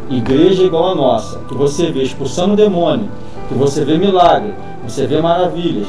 igreja 0.10 0.64
igual 0.64 0.92
a 0.92 0.96
nossa, 0.96 1.40
que 1.40 1.54
você 1.54 1.92
vê 1.92 2.04
expulsando 2.04 2.54
o 2.54 2.58
demônio, 2.58 3.10
que 3.48 3.54
você 3.54 3.84
vê 3.84 3.98
milagre, 3.98 4.54
você 4.84 5.06
vê 5.06 5.22
maravilhas, 5.22 5.88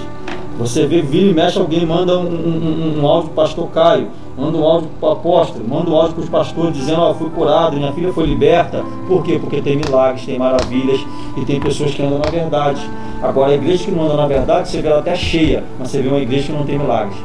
você 0.59 0.87
vê, 0.87 1.01
vira 1.01 1.31
e 1.31 1.35
mexe 1.35 1.57
alguém, 1.57 1.87
manda 1.87 2.19
um, 2.19 2.25
um, 2.25 3.01
um 3.01 3.07
áudio 3.07 3.31
para 3.31 3.45
o 3.45 3.47
pastor 3.47 3.69
Caio, 3.69 4.09
manda 4.37 4.59
um 4.59 4.65
áudio 4.65 4.89
para 4.99 5.09
o 5.09 5.13
apóstolo, 5.13 5.65
manda 5.69 5.89
um 5.89 5.95
áudio 5.95 6.15
para 6.15 6.25
os 6.25 6.29
pastores 6.29 6.73
dizendo, 6.73 7.01
ó, 7.01 7.13
oh, 7.13 7.15
fui 7.15 7.31
curado, 7.31 7.77
minha 7.77 7.93
filha 7.93 8.13
foi 8.13 8.27
liberta. 8.27 8.83
Por 9.07 9.23
quê? 9.23 9.39
Porque 9.41 9.63
tem 9.63 9.77
milagres, 9.77 10.27
tem 10.27 10.37
maravilhas 10.37 11.01
e 11.37 11.45
tem 11.45 11.61
pessoas 11.61 11.95
que 11.95 12.03
andam 12.03 12.19
na 12.19 12.31
verdade. 12.31 12.81
Agora, 13.23 13.53
a 13.53 13.55
igreja 13.55 13.85
que 13.85 13.91
não 13.93 14.05
anda 14.05 14.15
na 14.15 14.27
verdade, 14.27 14.69
você 14.69 14.83
vê 14.83 14.89
ela 14.89 14.99
até 14.99 15.15
cheia, 15.15 15.63
mas 15.79 15.91
você 15.91 16.03
vê 16.03 16.09
uma 16.09 16.19
igreja 16.19 16.47
que 16.47 16.53
não 16.53 16.65
tem 16.65 16.77
milagres. 16.77 17.17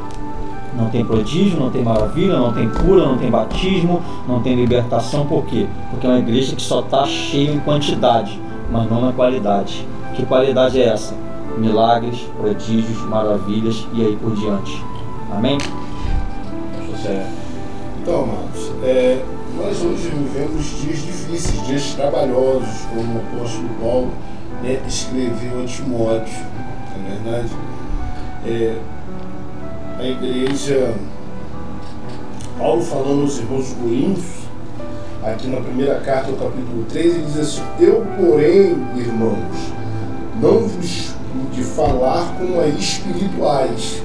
Não 0.76 0.90
tem 0.90 1.04
prodígio, 1.04 1.58
não 1.58 1.70
tem 1.70 1.82
maravilha, 1.82 2.36
não 2.36 2.52
tem 2.52 2.68
cura, 2.68 3.06
não 3.06 3.16
tem 3.16 3.30
batismo, 3.30 4.02
não 4.26 4.40
tem 4.40 4.56
libertação. 4.56 5.24
Por 5.26 5.44
quê? 5.46 5.66
Porque 5.90 6.06
é 6.06 6.10
uma 6.10 6.18
igreja 6.18 6.56
que 6.56 6.62
só 6.62 6.80
está 6.80 7.04
cheia 7.06 7.52
em 7.52 7.60
quantidade, 7.60 8.40
mas 8.70 8.90
não 8.90 9.00
na 9.00 9.12
qualidade. 9.12 9.86
Que 10.14 10.26
qualidade 10.26 10.80
é 10.80 10.86
essa? 10.86 11.14
Milagres, 11.56 12.20
prodígios, 12.36 12.98
maravilhas 13.08 13.86
e 13.92 14.04
aí 14.04 14.16
por 14.16 14.34
diante. 14.34 14.82
Amém? 15.30 15.58
Então, 18.00 18.22
amados, 18.22 18.72
é, 18.82 19.22
nós 19.56 19.82
hoje 19.82 20.08
vivemos 20.08 20.64
dias 20.80 21.02
difíceis, 21.02 21.66
dias 21.66 21.94
trabalhosos, 21.94 22.86
como 22.90 23.14
o 23.14 23.18
apóstolo 23.18 23.68
Paulo 23.80 24.10
né, 24.62 24.80
escreveu 24.86 25.62
a 25.62 25.66
Timóteo, 25.66 26.46
não 26.96 27.06
é 27.06 27.18
verdade? 27.18 27.52
É, 28.46 28.78
a 29.98 30.04
igreja, 30.04 30.94
Paulo 32.58 32.82
falando 32.82 33.22
aos 33.22 33.38
irmãos 33.38 33.72
Coríntios, 33.80 34.44
aqui 35.22 35.46
na 35.48 35.60
primeira 35.60 36.00
carta, 36.00 36.30
no 36.30 36.36
capítulo 36.36 36.84
3, 36.88 37.06
ele 37.14 37.24
diz 37.24 37.38
assim: 37.38 37.62
Eu, 37.80 38.04
porém, 38.18 38.76
irmãos, 38.96 39.72
não 40.40 40.66
vos 40.68 41.14
de 41.52 41.62
falar 41.62 42.34
como 42.38 42.60
a 42.60 42.66
espirituais, 42.66 44.02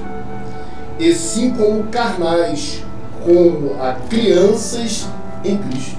e 0.98 1.12
sim 1.14 1.52
como 1.52 1.84
carnais, 1.84 2.82
como 3.24 3.80
a 3.82 3.94
crianças 4.08 5.08
em 5.44 5.56
Cristo. 5.58 5.98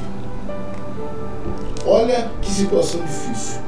Olha 1.86 2.30
que 2.42 2.52
situação 2.52 3.02
difícil. 3.02 3.60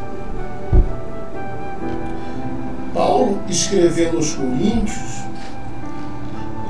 Paulo 2.93 3.39
escrevendo 3.49 4.17
aos 4.17 4.35
Coríntios, 4.35 5.22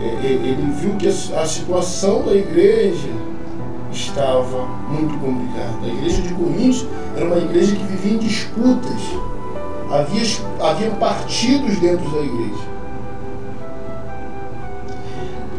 ele 0.03 0.71
viu 0.79 0.95
que 0.95 1.07
a 1.07 1.45
situação 1.45 2.23
da 2.23 2.33
igreja 2.33 3.09
estava 3.91 4.65
muito 4.89 5.17
complicada. 5.19 5.77
A 5.83 5.87
igreja 5.87 6.21
de 6.21 6.33
Coríntios 6.33 6.85
era 7.15 7.25
uma 7.25 7.37
igreja 7.37 7.75
que 7.75 7.83
vivia 7.83 8.13
em 8.13 8.17
disputas. 8.17 9.01
Havia, 9.89 10.23
havia 10.59 10.91
partidos 10.91 11.77
dentro 11.77 12.09
da 12.09 12.21
igreja. 12.21 12.73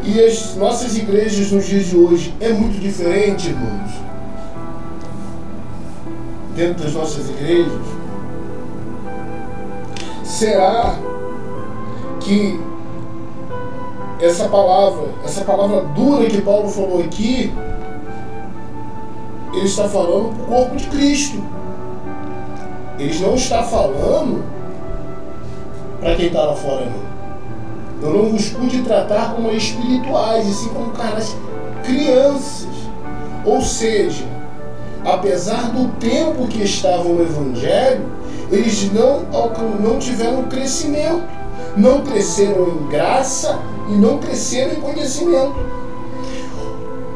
E 0.03 0.19
as 0.23 0.55
nossas 0.55 0.95
igrejas 0.97 1.51
nos 1.51 1.65
dias 1.65 1.85
de 1.85 1.97
hoje 1.97 2.33
é 2.39 2.49
muito 2.49 2.79
diferente, 2.79 3.49
irmãos. 3.49 3.91
Dentro 6.55 6.83
das 6.83 6.93
nossas 6.93 7.29
igrejas. 7.29 7.81
Será 10.23 10.95
que 12.19 12.59
essa 14.19 14.47
palavra, 14.47 15.09
essa 15.23 15.43
palavra 15.43 15.81
dura 15.95 16.25
que 16.25 16.41
Paulo 16.41 16.69
falou 16.69 17.01
aqui, 17.01 17.53
ele 19.53 19.65
está 19.65 19.87
falando 19.87 20.33
para 20.33 20.43
o 20.43 20.47
corpo 20.47 20.75
de 20.75 20.87
Cristo. 20.87 21.43
Ele 22.97 23.19
não 23.19 23.35
está 23.35 23.63
falando 23.63 24.43
para 25.99 26.15
quem 26.15 26.27
está 26.27 26.43
lá 26.43 26.55
fora, 26.55 26.85
não. 26.85 27.05
Eu 28.07 28.13
não 28.13 28.29
vos 28.29 28.49
pude 28.49 28.81
tratar 28.83 29.33
como 29.33 29.51
espirituais, 29.51 30.47
e 30.47 30.53
sim 30.53 30.69
como 30.69 30.91
caras 30.91 31.35
crianças. 31.83 32.67
Ou 33.45 33.61
seja, 33.61 34.25
apesar 35.03 35.71
do 35.71 35.89
tempo 35.99 36.47
que 36.47 36.63
estavam 36.63 37.15
no 37.15 37.21
Evangelho, 37.21 38.05
eles 38.51 38.91
não, 38.91 39.21
não 39.79 39.99
tiveram 39.99 40.43
crescimento. 40.43 41.23
Não 41.75 42.01
cresceram 42.01 42.69
em 42.69 42.87
graça 42.87 43.59
e 43.89 43.93
não 43.93 44.17
cresceram 44.17 44.73
em 44.73 44.81
conhecimento. 44.81 45.55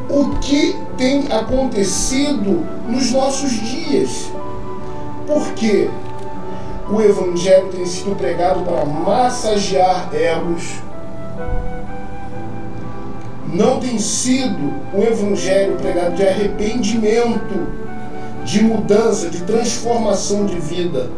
O 0.09 0.29
que 0.39 0.75
tem 0.97 1.27
acontecido 1.31 2.65
nos 2.87 3.11
nossos 3.11 3.51
dias? 3.51 4.31
Porque 5.27 5.89
o 6.91 6.99
Evangelho 6.99 7.67
tem 7.67 7.85
sido 7.85 8.15
pregado 8.15 8.61
para 8.61 8.83
massagear 8.85 10.09
egos. 10.13 10.79
Não 13.53 13.79
tem 13.79 13.99
sido 13.99 14.73
um 14.93 15.01
Evangelho 15.01 15.75
pregado 15.77 16.15
de 16.15 16.27
arrependimento, 16.27 17.67
de 18.43 18.63
mudança, 18.63 19.29
de 19.29 19.43
transformação 19.43 20.45
de 20.45 20.59
vida. 20.59 21.09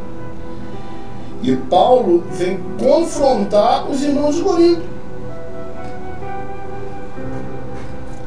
E 1.42 1.56
Paulo 1.56 2.24
vem 2.32 2.60
confrontar 2.78 3.90
os 3.90 4.04
irmãos 4.04 4.36
de 4.36 4.42
Corinto. 4.42 4.91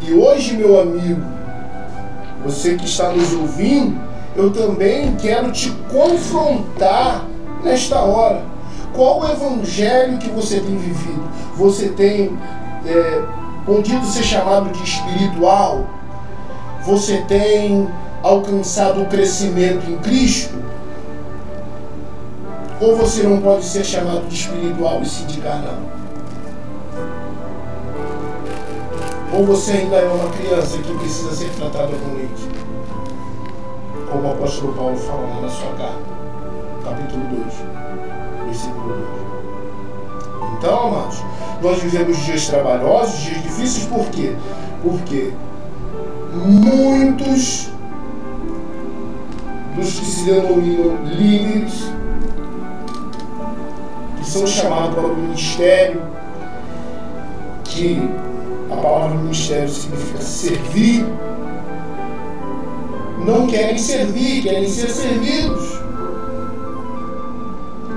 E 0.06 0.12
hoje, 0.12 0.54
meu 0.54 0.78
amigo, 0.78 1.22
você 2.44 2.74
que 2.74 2.84
está 2.84 3.08
nos 3.08 3.32
ouvindo, 3.32 3.98
eu 4.36 4.52
também 4.52 5.16
quero 5.16 5.50
te 5.50 5.70
confrontar 5.90 7.24
nesta 7.62 8.00
hora. 8.00 8.42
Qual 8.92 9.20
o 9.20 9.30
evangelho 9.30 10.18
que 10.18 10.28
você 10.28 10.60
tem 10.60 10.76
vivido? 10.76 11.24
Você 11.56 11.88
tem 11.88 12.36
é, 12.86 13.22
podido 13.64 14.04
ser 14.04 14.22
chamado 14.22 14.70
de 14.70 14.82
espiritual? 14.84 15.86
Você 16.84 17.22
tem 17.22 17.88
alcançado 18.22 19.02
o 19.02 19.06
crescimento 19.06 19.90
em 19.90 19.96
Cristo? 19.98 20.54
Ou 22.78 22.94
você 22.94 23.22
não 23.22 23.40
pode 23.40 23.64
ser 23.64 23.84
chamado 23.84 24.28
de 24.28 24.34
espiritual 24.34 25.00
e 25.00 25.06
se 25.06 25.22
de 25.24 25.40
carnal? 25.40 25.78
Ou 29.36 29.44
você 29.44 29.72
ainda 29.72 29.96
é 29.96 30.08
uma 30.08 30.30
criança 30.30 30.78
que 30.78 30.94
precisa 30.94 31.32
ser 31.34 31.50
tratada 31.50 31.88
com 31.88 32.14
leite? 32.14 32.48
Como 34.08 34.28
o 34.28 34.32
apóstolo 34.32 34.72
Paulo 34.74 34.96
fala 34.96 35.22
lá 35.22 35.40
na 35.40 35.48
sua 35.48 35.72
carta, 35.72 35.98
capítulo 36.84 37.24
2, 37.24 37.54
versículo 38.46 38.94
2. 38.94 39.24
Então, 40.56 40.86
amados, 40.86 41.20
nós 41.60 41.82
vivemos 41.82 42.16
dias 42.18 42.46
trabalhosos, 42.46 43.22
dias 43.22 43.42
difíceis, 43.42 43.86
por 43.86 44.06
quê? 44.10 44.36
Porque 44.84 45.32
muitos 46.32 47.70
dos 49.74 49.98
que 49.98 50.06
se 50.06 50.24
denominam 50.26 50.96
líderes, 51.06 51.90
que 54.16 54.30
são 54.30 54.46
chamados 54.46 54.94
para 54.94 55.06
o 55.06 55.16
ministério, 55.16 56.02
que 57.64 58.08
a 58.74 58.82
palavra 58.82 59.16
ministério 59.16 59.68
significa 59.68 60.20
servir. 60.20 61.06
Não 63.24 63.46
querem 63.46 63.78
servir, 63.78 64.42
querem 64.42 64.68
ser 64.68 64.90
servidos. 64.90 65.80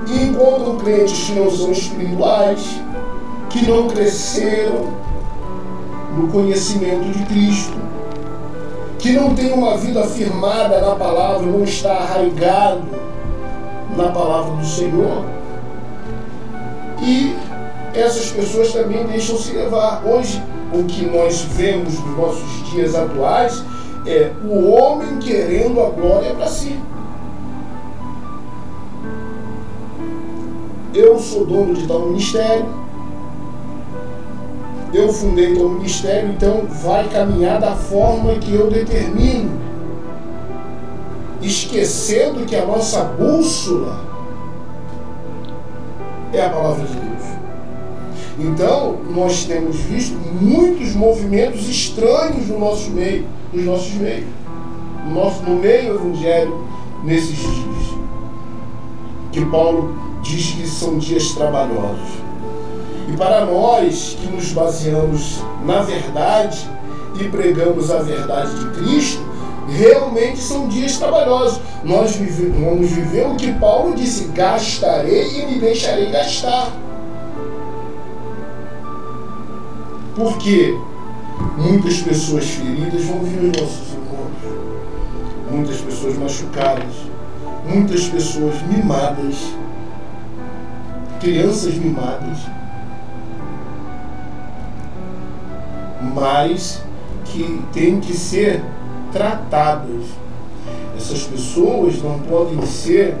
E 0.06 0.22
encontram 0.24 0.78
crentes 0.78 1.26
que 1.26 1.32
não 1.32 1.50
são 1.50 1.70
espirituais, 1.72 2.80
que 3.50 3.66
não 3.66 3.88
cresceram 3.88 4.96
no 6.16 6.28
conhecimento 6.28 7.12
de 7.12 7.26
Cristo, 7.26 7.76
que 8.98 9.12
não 9.12 9.34
tem 9.34 9.52
uma 9.52 9.76
vida 9.76 10.02
firmada 10.04 10.80
na 10.80 10.94
palavra, 10.94 11.46
não 11.46 11.62
está 11.62 11.92
arraigado 11.92 12.82
na 13.96 14.08
palavra 14.08 14.56
do 14.56 14.64
Senhor. 14.64 15.24
E 17.02 17.36
essas 17.94 18.30
pessoas 18.30 18.72
também 18.72 19.04
deixam 19.06 19.36
se 19.36 19.52
levar. 19.52 20.02
Hoje, 20.06 20.42
o 20.72 20.84
que 20.84 21.06
nós 21.06 21.42
vemos 21.42 21.98
nos 22.00 22.16
nossos 22.16 22.70
dias 22.70 22.94
atuais 22.94 23.62
é 24.06 24.32
o 24.44 24.70
homem 24.70 25.18
querendo 25.18 25.80
a 25.80 25.90
glória 25.90 26.34
para 26.34 26.46
si. 26.46 26.78
Eu 30.94 31.18
sou 31.18 31.44
dono 31.44 31.74
de 31.74 31.86
tal 31.86 32.06
ministério, 32.06 32.66
eu 34.92 35.12
fundei 35.12 35.54
tal 35.54 35.68
ministério, 35.68 36.30
então 36.30 36.66
vai 36.82 37.06
caminhar 37.08 37.60
da 37.60 37.76
forma 37.76 38.34
que 38.34 38.54
eu 38.54 38.70
determino, 38.70 39.60
esquecendo 41.42 42.46
que 42.46 42.56
a 42.56 42.64
nossa 42.64 43.04
bússola 43.04 44.00
é 46.32 46.44
a 46.44 46.50
palavra 46.50 46.84
de 46.84 46.94
Deus. 46.94 47.07
Então, 48.38 48.98
nós 49.10 49.44
temos 49.44 49.76
visto 49.76 50.16
muitos 50.40 50.94
movimentos 50.94 51.68
estranhos 51.68 52.46
no 52.46 52.58
nosso 52.60 52.90
meio, 52.90 53.26
nos 53.52 53.64
nossos 53.64 53.94
meios, 53.94 54.26
no, 55.04 55.14
nosso, 55.14 55.42
no 55.42 55.56
meio 55.56 55.96
evangélico 55.96 56.64
nesses 57.02 57.36
dias. 57.36 57.98
Que 59.32 59.44
Paulo 59.46 59.92
diz 60.22 60.52
que 60.52 60.68
são 60.68 60.98
dias 60.98 61.32
trabalhosos. 61.32 62.18
E 63.12 63.16
para 63.16 63.44
nós 63.44 64.16
que 64.20 64.28
nos 64.28 64.52
baseamos 64.52 65.42
na 65.64 65.82
verdade 65.82 66.68
e 67.20 67.24
pregamos 67.24 67.90
a 67.90 68.02
verdade 68.02 68.54
de 68.56 68.80
Cristo, 68.80 69.22
realmente 69.68 70.38
são 70.38 70.68
dias 70.68 70.96
trabalhosos. 70.96 71.60
Nós 71.82 72.14
vamos 72.14 72.90
viver 72.90 73.26
o 73.26 73.34
que 73.34 73.52
Paulo 73.54 73.96
disse: 73.96 74.28
gastarei 74.28 75.40
e 75.40 75.46
me 75.46 75.58
deixarei 75.58 76.10
gastar. 76.10 76.72
Porque 80.18 80.76
muitas 81.56 82.00
pessoas 82.00 82.44
feridas 82.44 83.04
vão 83.04 83.20
vir 83.20 83.38
aos 83.38 83.60
nossos 83.62 83.92
encontros, 83.92 84.52
muitas 85.48 85.76
pessoas 85.76 86.18
machucadas, 86.18 86.94
muitas 87.64 88.08
pessoas 88.08 88.60
mimadas, 88.62 89.36
crianças 91.20 91.74
mimadas, 91.74 92.36
mas 96.12 96.82
que 97.26 97.62
têm 97.72 98.00
que 98.00 98.12
ser 98.12 98.64
tratadas. 99.12 100.02
Essas 100.96 101.22
pessoas 101.22 102.02
não 102.02 102.18
podem 102.18 102.60
ser 102.66 103.16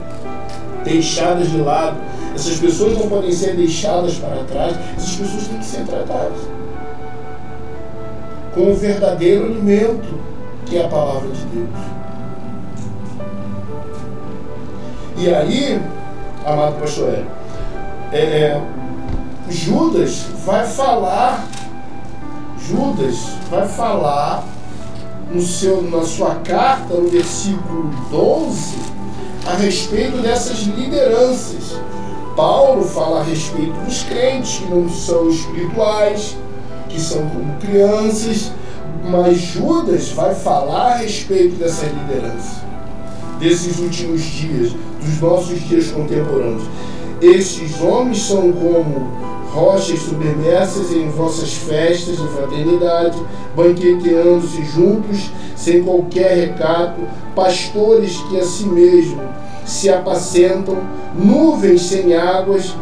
deixadas 0.82 1.48
de 1.48 1.58
lado. 1.58 1.96
Essas 2.34 2.58
pessoas 2.58 2.98
não 2.98 3.08
podem 3.08 3.30
ser 3.30 3.54
deixadas 3.54 4.14
para 4.14 4.42
trás. 4.42 4.76
Essas 4.96 5.14
pessoas 5.14 5.46
têm 5.46 5.58
que 5.58 5.64
ser 5.64 5.84
tratadas 5.84 6.57
com 8.54 8.72
o 8.72 8.74
verdadeiro 8.74 9.44
alimento, 9.44 10.18
que 10.66 10.76
é 10.76 10.84
a 10.84 10.88
palavra 10.88 11.28
de 11.30 11.44
Deus. 11.46 11.98
E 15.16 15.34
aí, 15.34 15.80
amado 16.44 16.80
pastor 16.80 17.08
Hélio, 17.08 17.26
é, 18.12 18.18
é, 18.18 18.62
Judas 19.50 20.26
vai 20.46 20.66
falar, 20.66 21.46
Judas 22.58 23.16
vai 23.50 23.66
falar 23.66 24.44
no 25.30 25.42
seu, 25.42 25.82
na 25.82 26.02
sua 26.02 26.36
carta, 26.36 26.94
no 26.94 27.08
versículo 27.08 27.90
12, 28.10 28.76
a 29.46 29.54
respeito 29.56 30.18
dessas 30.18 30.58
lideranças. 30.60 31.78
Paulo 32.36 32.84
fala 32.84 33.20
a 33.20 33.24
respeito 33.24 33.72
dos 33.80 34.04
crentes 34.04 34.58
que 34.58 34.70
não 34.70 34.88
são 34.88 35.28
espirituais, 35.28 36.36
que 36.88 37.00
são 37.00 37.28
como 37.28 37.54
crianças, 37.56 38.52
mas 39.04 39.38
Judas 39.38 40.10
vai 40.10 40.34
falar 40.34 40.92
a 40.92 40.96
respeito 40.96 41.56
dessa 41.56 41.86
liderança, 41.86 42.64
desses 43.38 43.78
últimos 43.78 44.22
dias, 44.22 44.72
dos 45.00 45.20
nossos 45.20 45.60
dias 45.68 45.90
contemporâneos. 45.90 46.64
Esses 47.20 47.80
homens 47.80 48.22
são 48.22 48.52
como 48.52 49.28
rochas 49.52 50.00
submersas 50.00 50.92
em 50.92 51.08
vossas 51.08 51.52
festas 51.52 52.16
de 52.18 52.28
fraternidade, 52.28 53.18
banqueteando-se 53.56 54.64
juntos, 54.66 55.30
sem 55.56 55.82
qualquer 55.82 56.36
recato, 56.36 57.00
pastores 57.34 58.16
que 58.28 58.38
a 58.38 58.44
si 58.44 58.66
mesmo 58.66 59.20
se 59.64 59.90
apacentam, 59.90 60.78
nuvens 61.14 61.82
sem 61.82 62.14
águas, 62.14 62.74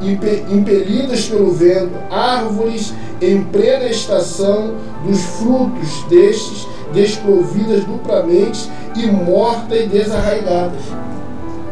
impelidas 0.00 1.26
pelo 1.26 1.50
vento, 1.52 1.98
árvores 2.10 2.92
em 3.20 3.42
plena 3.42 3.86
estação 3.86 4.74
dos 5.04 5.20
frutos 5.20 6.04
destes, 6.08 6.66
desprovidas 6.92 7.84
duplamente 7.84 8.70
e 8.96 9.06
mortas 9.06 9.80
e 9.80 9.86
desarraigadas. 9.86 10.82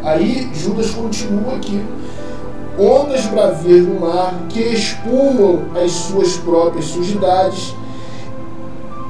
Aí 0.02 0.50
Judas 0.54 0.90
continua 0.90 1.56
aqui. 1.56 1.82
Ondas 2.78 3.24
bravias 3.26 3.86
do 3.86 3.98
mar 3.98 4.34
que 4.48 4.60
espumam 4.60 5.62
as 5.82 5.90
suas 5.92 6.36
próprias 6.36 6.84
sujidades, 6.86 7.74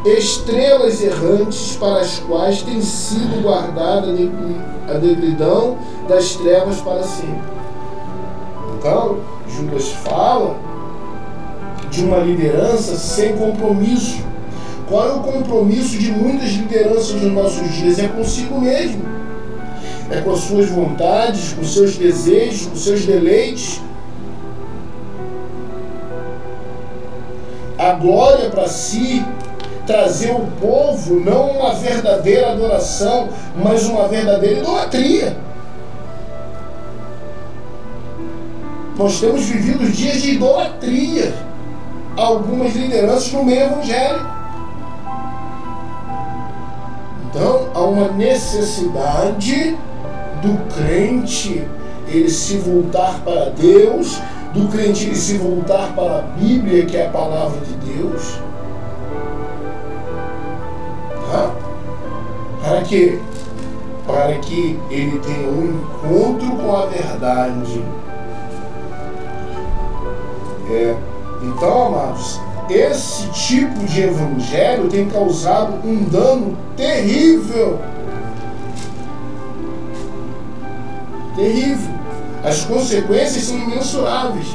estrelas 0.04 1.02
errantes 1.02 1.76
para 1.76 2.00
as 2.00 2.20
quais 2.20 2.62
tem 2.62 2.80
sido 2.80 3.42
guardada 3.42 4.06
a 4.88 4.92
degridão 4.98 5.76
das 6.08 6.36
trevas 6.36 6.80
para 6.80 7.02
sempre. 7.02 7.56
Então, 8.86 9.18
Judas 9.48 9.88
fala 9.88 10.54
de 11.90 12.04
uma 12.04 12.18
liderança 12.18 12.94
sem 12.94 13.36
compromisso. 13.36 14.24
Qual 14.88 15.08
é 15.08 15.12
o 15.14 15.20
compromisso 15.22 15.98
de 15.98 16.12
muitas 16.12 16.50
lideranças 16.50 17.20
nos 17.20 17.32
nossos 17.32 17.68
dias? 17.72 17.98
É 17.98 18.06
consigo 18.06 18.60
mesmo. 18.60 19.02
É 20.08 20.20
com 20.20 20.30
as 20.30 20.38
suas 20.38 20.68
vontades, 20.68 21.52
com 21.52 21.64
seus 21.64 21.96
desejos, 21.96 22.66
com 22.68 22.76
seus 22.76 23.04
deleites. 23.04 23.80
A 27.76 27.90
glória 27.90 28.50
para 28.50 28.68
si, 28.68 29.26
trazer 29.84 30.30
o 30.30 30.46
povo 30.60 31.18
não 31.18 31.50
uma 31.50 31.74
verdadeira 31.74 32.52
adoração, 32.52 33.30
mas 33.60 33.84
uma 33.88 34.06
verdadeira 34.06 34.60
idolatria. 34.60 35.45
Nós 38.98 39.20
temos 39.20 39.44
vivido 39.44 39.90
dias 39.92 40.22
de 40.22 40.32
idolatria. 40.32 41.34
Algumas 42.16 42.74
lideranças 42.74 43.30
no 43.32 43.44
meio 43.44 43.66
evangélico. 43.66 44.36
Então, 47.28 47.68
há 47.74 47.80
uma 47.80 48.08
necessidade 48.08 49.76
do 50.40 50.74
crente 50.74 51.68
ele 52.08 52.30
se 52.30 52.56
voltar 52.56 53.20
para 53.22 53.50
Deus, 53.50 54.18
do 54.54 54.68
crente 54.68 55.06
ele 55.06 55.16
se 55.16 55.36
voltar 55.36 55.92
para 55.94 56.20
a 56.20 56.22
Bíblia, 56.22 56.86
que 56.86 56.96
é 56.96 57.06
a 57.06 57.10
palavra 57.10 57.60
de 57.60 57.74
Deus. 57.92 58.38
Tá? 61.30 61.54
Para 62.62 62.80
que 62.82 63.20
para 64.06 64.38
que 64.38 64.78
ele 64.88 65.18
tenha 65.18 65.48
um 65.48 65.64
encontro 65.64 66.56
com 66.56 66.76
a 66.76 66.86
verdade 66.86 67.82
é, 70.70 70.96
então, 71.42 71.86
amados, 71.86 72.40
esse 72.68 73.28
tipo 73.30 73.78
de 73.86 74.02
evangelho 74.02 74.88
tem 74.88 75.08
causado 75.08 75.74
um 75.86 76.04
dano 76.04 76.56
terrível. 76.76 77.78
Terrível. 81.36 81.94
As 82.42 82.64
consequências 82.64 83.44
são 83.44 83.56
imensuráveis. 83.56 84.46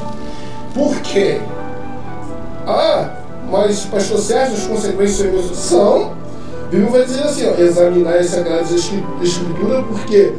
Por 0.74 0.96
quê? 1.02 1.40
Ah, 2.66 3.10
mas, 3.50 3.86
pastor 3.86 4.18
Sérgio, 4.18 4.56
as 4.56 4.68
consequências 4.68 5.58
são. 5.58 6.00
São. 6.00 6.22
Bíblia 6.70 6.90
vai 6.90 7.04
dizer 7.04 7.24
assim, 7.24 7.48
ó, 7.48 7.62
examinar 7.62 8.16
as 8.16 8.28
sagradas 8.28 8.72
escrituras, 8.72 9.86
porque 9.88 10.34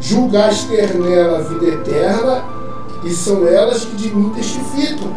julgaste 0.00 0.66
nela 0.98 1.38
a 1.38 1.42
vida 1.42 1.66
eterna 1.66 2.51
e 3.04 3.10
são 3.10 3.46
elas 3.46 3.84
que 3.84 3.96
de 3.96 4.14
mim 4.14 4.30
testificam. 4.30 5.12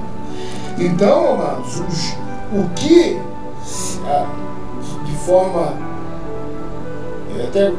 Então, 0.78 1.34
amados, 1.34 1.80
os, 1.80 2.14
o 2.54 2.70
que, 2.76 3.18
de 5.06 5.16
forma 5.26 5.74
é, 7.38 7.44
até 7.44 7.72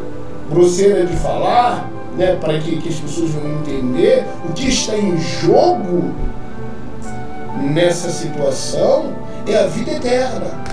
grosseira 0.51 1.05
de 1.05 1.17
falar, 1.17 1.91
né, 2.17 2.37
para 2.37 2.59
que, 2.59 2.77
que 2.77 2.89
as 2.89 2.97
pessoas 2.97 3.31
vão 3.31 3.51
entender, 3.61 4.27
o 4.49 4.53
que 4.53 4.69
está 4.69 4.97
em 4.97 5.19
jogo 5.19 6.11
nessa 7.73 8.11
situação 8.11 9.13
é 9.47 9.57
a 9.57 9.67
vida 9.67 9.93
eterna. 9.93 10.65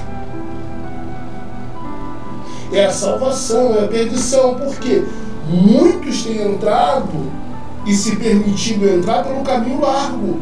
É 2.71 2.85
a 2.85 2.91
salvação, 2.91 3.75
é 3.75 3.85
a 3.85 3.87
perdição. 3.87 4.55
Porque 4.55 5.03
muitos 5.47 6.23
têm 6.23 6.41
entrado 6.41 7.31
e 7.85 7.93
se 7.93 8.15
permitindo 8.15 8.87
entrar 8.87 9.23
pelo 9.23 9.43
caminho 9.43 9.81
largo. 9.81 10.39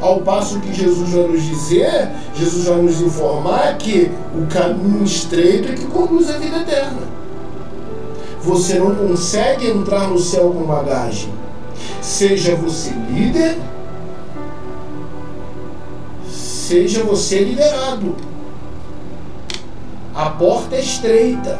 Ao 0.00 0.20
passo 0.20 0.60
que 0.60 0.74
Jesus 0.74 1.10
vai 1.10 1.28
nos 1.28 1.42
dizer, 1.42 2.10
Jesus 2.34 2.66
vai 2.66 2.82
nos 2.82 3.00
informar 3.00 3.78
que 3.78 4.10
o 4.34 4.46
caminho 4.46 5.02
estreito 5.02 5.72
é 5.72 5.74
que 5.74 5.86
conduz 5.86 6.28
à 6.28 6.36
vida 6.36 6.58
eterna. 6.58 7.14
Você 8.42 8.78
não 8.78 8.94
consegue 8.94 9.66
entrar 9.66 10.08
no 10.08 10.18
céu 10.18 10.50
com 10.50 10.64
bagagem. 10.64 11.32
Seja 12.02 12.54
você 12.54 12.90
líder, 12.90 13.56
seja 16.28 17.02
você 17.02 17.42
liderado. 17.42 18.14
A 20.14 20.28
porta 20.28 20.76
é 20.76 20.80
estreita. 20.80 21.58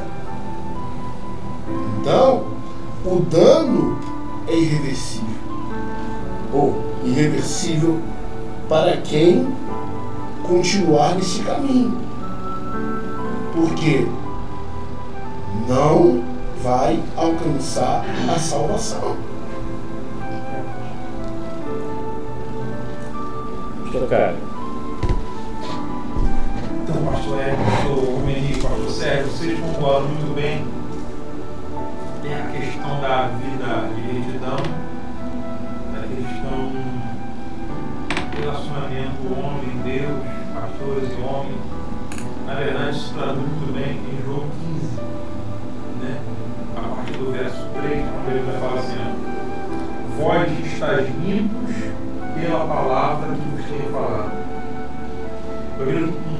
Então, 2.04 2.44
o 3.02 3.20
dano 3.30 3.98
é 4.46 4.54
irreversível. 4.54 5.34
Ou 6.52 6.84
irreversível 7.02 7.98
para 8.68 8.98
quem 8.98 9.48
continuar 10.46 11.14
nesse 11.14 11.40
caminho. 11.40 11.96
Porque 13.54 14.06
não 15.66 16.22
vai 16.62 17.02
alcançar 17.16 18.04
a 18.28 18.38
salvação. 18.38 19.16
Cara, 24.10 24.36
Então, 26.82 26.96
pastor 27.10 27.40
Érico, 27.40 27.64
pastor 27.64 28.14
Romeni, 28.14 28.56
pastor 28.60 28.90
Sérgio, 28.90 29.32
vocês 29.32 29.58
concordam 29.58 30.08
muito 30.10 30.34
bem. 30.34 30.83
Tem 32.24 32.32
a 32.32 32.46
questão 32.46 33.00
da 33.02 33.28
vida 33.36 33.86
de 33.94 34.00
retidão, 34.00 34.56
da 35.92 36.00
questão 36.08 36.72
do 38.30 38.40
relacionamento 38.40 39.28
homem-deus, 39.28 40.24
pastores 40.54 41.10
e 41.10 41.20
homens. 41.20 41.60
Na 42.46 42.54
verdade, 42.54 42.96
isso 42.96 43.12
traduz 43.12 43.46
muito 43.46 43.74
bem 43.74 44.00
em 44.08 44.22
João 44.24 44.48
15, 44.58 45.02
né? 46.00 46.18
a 46.74 46.96
partir 46.96 47.12
do 47.12 47.30
verso 47.30 47.68
3, 47.78 48.06
quando 48.08 48.28
ele 48.30 48.50
vai 48.50 48.58
falar 48.58 48.80
assim: 48.80 49.04
Vós 50.16 50.66
estáis 50.66 51.06
limpos 51.22 51.74
pela 52.40 52.66
palavra 52.66 53.34
que 53.34 53.48
vos 53.50 53.66
tenho 53.66 53.92
falado. 53.92 54.32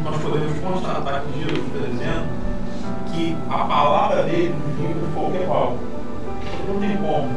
Nós 0.02 0.22
podemos 0.22 0.58
constatar 0.60 1.24
que 1.24 1.40
Jesus 1.40 1.66
está 1.66 1.86
dizendo 1.90 2.43
que 3.14 3.36
a 3.48 3.58
palavra 3.58 4.24
dele 4.24 4.54
nos 4.54 4.78
limpa 4.78 5.06
de 5.06 5.12
qualquer 5.14 5.46
mal. 5.46 5.76
Não 6.66 6.80
tem 6.80 6.96
como 6.96 7.28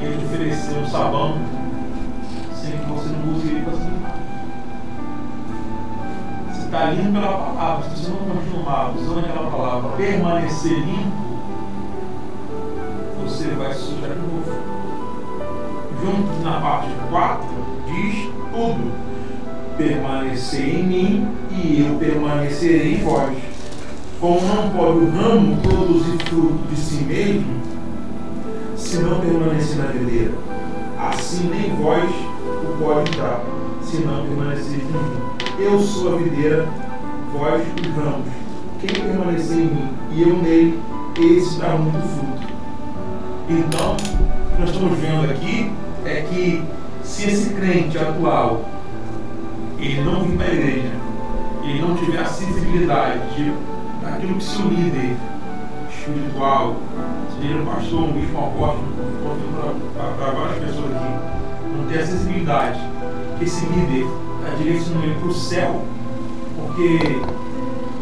ele 0.00 0.16
te 0.16 0.24
oferecer 0.24 0.78
um 0.78 0.86
sabão 0.86 1.38
sem 2.54 2.72
que 2.72 2.86
você 2.86 3.08
não 3.10 3.34
use 3.34 3.48
ele 3.48 3.60
para 3.60 3.74
se 3.74 3.80
limpar. 3.80 4.16
Você 6.50 6.60
está 6.64 6.84
limpo 6.86 7.12
pela 7.12 7.32
palavra, 7.32 7.90
se 7.90 7.96
você 7.96 8.10
não 8.10 8.36
continuar 8.36 8.94
usando 8.96 9.18
aquela 9.18 9.50
palavra, 9.50 9.90
permanecer 9.96 10.72
limpo, 10.72 11.30
você 13.22 13.48
vai 13.50 13.74
se 13.74 13.80
sujar 13.80 14.10
de 14.10 14.18
novo. 14.18 14.80
Junto 16.00 16.42
na 16.42 16.60
parte 16.60 16.88
4 17.10 17.46
diz 17.86 18.30
tudo 18.52 19.10
permanecer 19.76 20.78
em 20.78 20.82
mim 20.82 21.28
e 21.50 21.86
eu 21.86 21.98
permanecerei 21.98 22.94
em 22.94 23.04
vós. 23.04 23.49
Como 24.20 24.38
não 24.42 24.68
pode 24.68 24.98
o 24.98 25.10
ramo 25.12 25.56
produzir 25.62 26.18
fruto 26.26 26.68
de 26.68 26.76
si 26.76 27.04
mesmo, 27.04 27.54
se 28.76 28.98
não 28.98 29.18
permanecer 29.18 29.78
na 29.78 29.86
videira, 29.86 30.32
assim 30.98 31.48
nem 31.48 31.74
vós 31.76 32.04
o 32.04 32.82
pode 32.82 33.16
dar, 33.16 33.42
se 33.82 33.96
não 34.02 34.26
permanecer 34.26 34.78
em 34.78 34.84
mim. 34.84 35.20
Eu 35.58 35.80
sou 35.80 36.14
a 36.14 36.18
videira, 36.18 36.68
vós 37.32 37.62
os 37.62 37.96
ramos. 37.96 38.28
Quem 38.78 39.02
permanecer 39.02 39.56
em 39.56 39.64
mim 39.64 39.88
e 40.12 40.20
eu 40.20 40.36
nele, 40.36 40.78
esse 41.18 41.58
dá 41.58 41.70
muito 41.76 42.06
fruto. 42.08 42.52
Então, 43.48 43.94
o 43.94 44.54
que 44.54 44.60
nós 44.60 44.70
estamos 44.70 44.98
vendo 44.98 45.30
aqui 45.30 45.72
é 46.04 46.20
que 46.28 46.62
se 47.02 47.26
esse 47.26 47.54
crente 47.54 47.96
atual 47.96 48.66
ele 49.78 50.02
não 50.02 50.24
vir 50.24 50.36
para 50.36 50.46
a 50.46 50.52
igreja, 50.52 50.92
ele 51.64 51.80
não 51.80 51.96
tiver 51.96 52.20
a 52.20 52.26
sensibilidade 52.26 53.18
de, 53.34 53.52
daquilo 54.10 54.34
que 54.34 54.44
seu 54.44 54.66
líder 54.66 55.16
espiritual, 55.90 56.76
seja 57.40 57.56
um 57.56 57.66
pastor, 57.66 58.00
um 58.02 58.12
bispo, 58.12 58.38
um 58.38 58.46
apóstolo, 58.46 58.84
para 59.94 60.30
várias 60.30 60.58
pessoas 60.64 60.96
aqui, 60.96 61.76
não 61.76 61.86
ter 61.86 62.00
a 62.00 62.06
sensibilidade 62.06 62.80
que 63.38 63.44
esse 63.44 63.66
líder 63.66 64.06
está 64.38 64.54
direcionando 64.56 65.06
ele 65.06 65.14
para 65.14 65.28
o 65.28 65.34
céu, 65.34 65.84
porque 66.56 67.20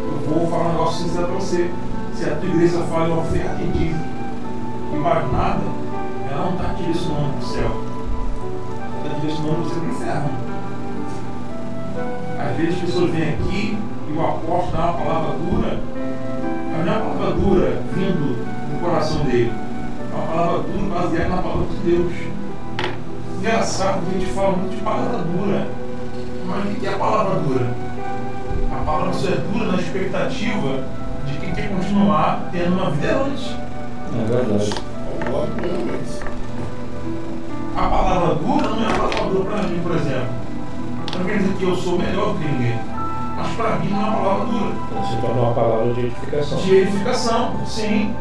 eu 0.01 0.19
vou 0.27 0.47
falar 0.49 0.69
um 0.69 0.71
negócio 0.71 1.07
sincero 1.07 1.27
para 1.27 1.35
você. 1.35 1.71
Se 2.13 2.29
a 2.29 2.35
tua 2.35 2.49
igreja 2.49 2.79
fala 2.83 3.07
em 3.07 3.17
oferta 3.17 3.61
e 3.61 3.67
dízimo 3.67 4.05
e 4.93 4.97
mais 4.97 5.31
nada, 5.31 5.61
ela 6.29 6.45
não 6.45 6.53
está 6.53 6.73
direcionando 6.73 7.29
para 7.33 7.39
o 7.39 7.47
céu. 7.47 7.83
Está 8.97 9.19
direcionando 9.19 9.63
você 9.63 9.79
para 9.79 9.87
o 9.87 9.91
inferno. 9.91 10.29
Às 12.39 12.57
vezes 12.57 12.75
as 12.75 12.81
pessoas 12.81 13.11
vêm 13.11 13.29
aqui 13.29 13.77
e 14.09 14.11
o 14.11 14.21
apóstolo 14.21 14.71
dá 14.71 14.91
uma 14.91 14.93
palavra 14.93 15.35
dura, 15.37 15.79
não 16.85 16.93
é 16.93 16.97
uma 16.97 17.15
palavra 17.15 17.35
dura 17.35 17.81
vindo 17.93 18.35
do 18.35 18.81
coração 18.81 19.23
dele. 19.25 19.51
É 20.11 20.15
uma 20.15 20.27
palavra 20.27 20.59
dura 20.59 20.99
baseada 20.99 21.29
na 21.29 21.41
palavra 21.41 21.65
de 21.65 21.91
Deus. 21.91 22.13
Engraçado 23.37 24.05
que 24.05 24.15
a 24.15 24.19
gente 24.19 24.31
fala 24.33 24.51
muito 24.57 24.75
de 24.75 24.81
palavra 24.81 25.17
dura. 25.19 25.67
Mas 26.45 26.65
o 26.65 26.75
que 26.75 26.87
é 26.87 26.93
a 26.93 26.97
palavra 26.97 27.39
dura? 27.41 27.67
A 28.71 28.83
palavra 28.83 29.13
só 29.13 29.27
é 29.27 29.37
dura 29.37 29.71
na 29.71 29.77
expectativa 29.77 30.83
de 31.25 31.37
quem 31.37 31.53
quer 31.53 31.69
continuar 31.69 32.49
tendo 32.51 32.73
uma 32.73 32.91
vida 32.91 33.23
antes. 33.23 33.55
é 34.15 34.25
verdade. 34.27 34.89
A 37.75 37.81
palavra 37.81 38.35
dura 38.35 38.69
não 38.69 38.83
é 38.83 38.87
a 38.87 38.97
palavra 38.97 39.25
dura 39.29 39.45
para 39.45 39.63
mim, 39.63 39.79
por 39.81 39.95
exemplo. 39.95 40.29
Não 41.17 41.25
quer 41.25 41.37
dizer 41.37 41.53
que 41.53 41.63
eu 41.63 41.75
sou 41.75 41.97
melhor 41.97 42.33
do 42.33 42.39
que 42.39 42.47
ninguém. 42.47 42.79
Mas 43.39 43.55
para 43.55 43.77
mim 43.77 43.89
não 43.89 44.01
é 44.01 44.09
uma 44.09 44.17
palavra 44.17 44.45
dura. 44.45 44.73
Se 45.07 45.21
tornou 45.21 45.43
uma 45.45 45.53
palavra 45.53 45.93
de 45.93 45.99
edificação. 46.01 46.57
De 46.57 46.75
edificação, 46.75 47.65
sim. 47.65 48.13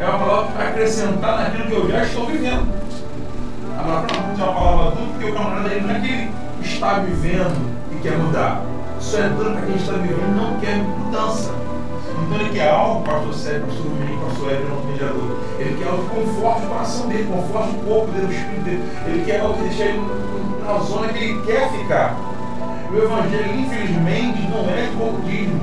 É 0.00 0.06
uma 0.06 0.18
palavra 0.18 0.52
para 0.52 0.68
acrescentar 0.68 1.38
naquilo 1.38 1.66
que 1.66 1.72
eu 1.72 1.90
já 1.90 2.04
estou 2.04 2.26
vivendo. 2.26 2.66
Agora, 3.78 4.00
para 4.06 4.20
não 4.22 4.46
é 4.46 4.48
uma 4.48 4.54
palavra 4.54 4.90
dura, 4.96 5.06
porque 5.12 5.24
o 5.26 5.34
camarada 5.34 5.68
ele 5.68 5.86
não 5.86 5.94
é 5.94 6.00
que 6.00 6.08
ele 6.08 6.30
está 6.62 6.98
vivendo 7.00 7.70
e 7.92 7.96
quer 8.00 8.16
mudar. 8.16 8.62
Isso 8.98 9.16
é 9.18 9.28
duro 9.28 9.52
para 9.52 9.60
quem 9.60 9.76
está 9.76 9.92
vivendo 9.92 10.26
e 10.26 10.40
não 10.40 10.58
quer 10.58 10.76
mudança. 10.76 11.54
Então 12.24 12.40
ele 12.40 12.50
quer 12.50 12.70
algo, 12.70 13.04
pastor 13.04 13.34
Sérgio, 13.34 13.66
pastor 13.66 13.84
Domingo, 13.84 14.24
pastor 14.24 14.52
Hélio, 14.52 14.68
nosso 14.70 14.86
mediador. 14.86 15.38
Ele 15.58 15.76
quer 15.76 15.88
algo 15.88 16.08
que 16.08 16.14
conforte 16.16 16.64
o 16.64 16.68
coração 16.68 17.08
dele, 17.08 17.28
conforte 17.30 17.68
o 17.68 17.78
corpo 17.80 18.12
dele, 18.12 18.26
o 18.26 18.32
espírito 18.32 18.64
dele. 18.64 18.92
Ele 19.06 19.24
quer 19.26 19.40
algo 19.40 19.54
que 19.54 19.62
deixe 19.64 19.82
ele 19.82 20.00
na 20.64 20.78
zona 20.78 21.08
que 21.08 21.18
ele 21.18 21.42
quer 21.42 21.70
ficar. 21.72 22.16
O 22.96 22.98
evangelho, 22.98 23.60
infelizmente, 23.60 24.48
não 24.48 24.70
é 24.70 24.88
de 24.88 24.96
comodismo. 24.96 25.60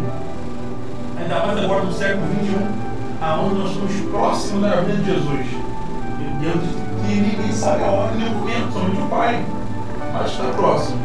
Ainda 1.20 1.40
mais 1.48 1.58
agora 1.58 1.82
no 1.82 1.92
século 1.92 2.28
XXI, 2.28 2.68
aonde 3.20 3.56
nós 3.56 3.72
estamos 3.72 4.02
próximos 4.12 4.62
da 4.62 4.82
vida 4.82 4.98
de 5.00 5.06
Jesus. 5.06 5.48
E 6.20 6.40
Deus 6.40 6.64
que 7.04 7.16
ninguém 7.16 7.52
sabe 7.52 7.84
a 7.84 7.88
hora 7.88 8.14
nem 8.14 8.28
o 8.28 8.32
momento, 8.34 8.72
somente 8.72 9.02
o 9.02 9.08
Pai. 9.08 9.44
Mas 10.14 10.32
está 10.32 10.44
próximo. 10.56 11.00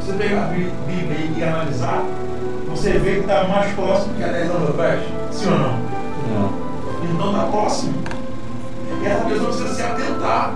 Você 0.00 0.12
pegar 0.14 0.42
a 0.42 0.48
Bíblia 0.48 1.30
e 1.36 1.44
analisar, 1.44 2.02
você 2.68 2.98
vê 2.98 3.12
que 3.12 3.20
está 3.20 3.44
mais 3.44 3.72
próximo 3.72 4.14
que 4.14 4.24
há 4.24 4.26
10 4.26 4.50
anos 4.50 4.70
atrás. 4.70 5.00
Sim 5.30 5.52
ou 5.52 5.58
não? 5.58 5.78
Não. 6.34 7.14
Então 7.14 7.30
está 7.30 7.44
próximo. 7.44 7.94
E 9.00 9.06
essa 9.06 9.24
pessoa 9.24 9.48
precisa 9.50 9.74
se 9.74 9.82
atentar. 9.82 10.52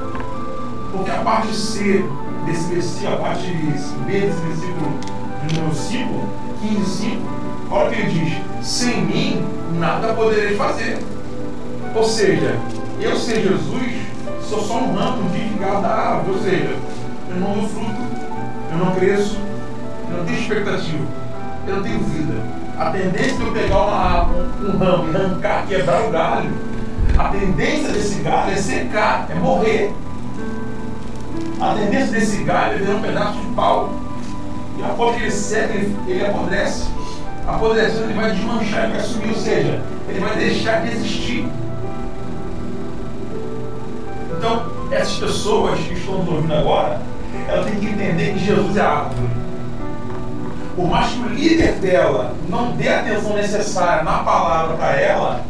Porque 0.91 1.11
a 1.12 1.19
parte 1.19 1.55
C 1.55 2.05
desse 2.45 2.73
versículo, 2.73 3.15
a 3.15 3.16
parte 3.16 3.47
B 3.47 4.12
desse 4.12 4.41
versículo 4.41 4.99
de 5.47 5.55
número 5.55 5.75
5, 5.75 6.29
15, 6.61 6.85
5, 6.85 7.23
olha 7.71 7.89
o 7.89 7.93
que 7.93 8.01
ele 8.01 8.11
diz: 8.11 8.66
sem 8.66 9.03
mim 9.03 9.45
nada 9.79 10.15
podereis 10.15 10.57
fazer. 10.57 10.99
Ou 11.95 12.05
seja, 12.05 12.59
eu 13.01 13.16
ser 13.16 13.43
Jesus, 13.43 14.05
sou 14.49 14.62
só 14.62 14.79
um 14.79 14.95
ramo 14.95 15.29
desligado 15.31 15.83
da 15.83 15.89
árvore, 15.89 16.37
ou 16.37 16.43
seja, 16.43 16.77
eu 17.31 17.37
não 17.37 17.55
dou 17.55 17.69
fruto, 17.69 18.03
eu 18.73 18.79
não 18.79 18.95
cresço, 18.95 19.39
eu 20.11 20.19
não 20.19 20.25
tenho 20.25 20.39
expectativa, 20.39 21.05
eu 21.66 21.77
não 21.77 21.83
tenho 21.83 22.01
vida. 22.01 22.35
A 22.79 22.91
tendência 22.91 23.37
de 23.37 23.45
eu 23.45 23.53
pegar 23.53 23.79
uma, 23.79 24.25
um, 24.25 24.75
um 24.75 24.79
ramo 24.79 25.12
e 25.12 25.16
arrancar, 25.16 25.66
quebrar 25.66 26.09
o 26.09 26.11
galho, 26.11 26.51
a 27.16 27.29
tendência 27.29 27.93
desse 27.93 28.21
galho 28.23 28.53
é 28.53 28.57
secar, 28.57 29.29
é 29.31 29.35
morrer. 29.35 29.93
A 31.60 31.74
tendência 31.74 32.12
desse 32.12 32.43
galho 32.44 32.74
é 32.74 32.78
virar 32.78 32.94
um 32.97 33.02
pedaço 33.02 33.39
de 33.39 33.47
pau. 33.55 33.90
E 34.78 34.82
após 34.82 35.16
que 35.16 35.22
ele 35.22 35.31
seca, 35.31 35.74
ele, 35.74 36.26
apodrece. 36.26 36.89
Apodrecendo, 37.47 38.05
ele 38.05 38.14
vai 38.14 38.31
desmanchar, 38.32 38.85
ele 38.85 38.93
vai 38.93 39.02
sumir, 39.02 39.28
ou 39.28 39.36
seja, 39.36 39.82
ele 40.09 40.20
vai 40.20 40.36
deixar 40.36 40.82
de 40.82 40.93
existir. 40.93 41.47
Então, 44.36 44.66
essas 44.90 45.16
pessoas 45.16 45.78
que 45.81 45.94
estão 45.94 46.18
nos 46.18 46.28
ouvindo 46.28 46.55
agora, 46.55 47.01
ela 47.48 47.64
tem 47.64 47.76
que 47.76 47.86
entender 47.86 48.32
que 48.32 48.44
Jesus 48.44 48.76
é 48.76 48.81
árvore. 48.81 49.28
Por 50.74 50.89
mais 50.89 51.12
que 51.12 51.20
o 51.20 51.28
líder 51.28 51.74
dela 51.74 52.35
não 52.48 52.72
dê 52.72 52.89
a 52.89 53.01
atenção 53.01 53.35
necessária 53.36 54.02
na 54.02 54.18
palavra 54.18 54.76
para 54.76 55.01
ela, 55.01 55.44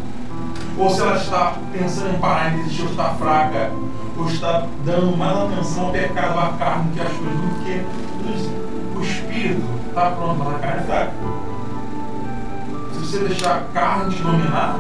ou 0.77 0.91
se 0.91 1.01
ela 1.01 1.17
está 1.17 1.55
pensando 1.73 2.15
em 2.15 2.19
parar 2.19 2.53
em 2.53 2.59
desistir, 2.59 2.83
ou 2.83 2.91
está 2.91 3.11
fraca, 3.15 3.71
ou 4.17 4.27
está 4.29 4.67
dando 4.85 5.17
mais 5.17 5.37
atenção 5.37 5.87
ao 5.87 5.93
pecado, 5.93 6.39
à 6.39 6.53
carne, 6.59 6.93
que 6.93 7.01
as 7.01 7.09
coisas, 7.09 7.37
do 7.37 7.65
que 7.65 7.85
o 8.97 9.03
espírito 9.03 9.63
está 9.89 10.11
pronto, 10.13 10.37
mas 10.39 10.55
a 10.55 10.59
carne 10.59 10.81
é 10.81 10.85
fraca. 10.85 11.13
Se 12.93 12.99
você 13.01 13.19
deixar 13.19 13.57
a 13.57 13.61
carne 13.73 14.15
te 14.15 14.23
dominar, 14.23 14.79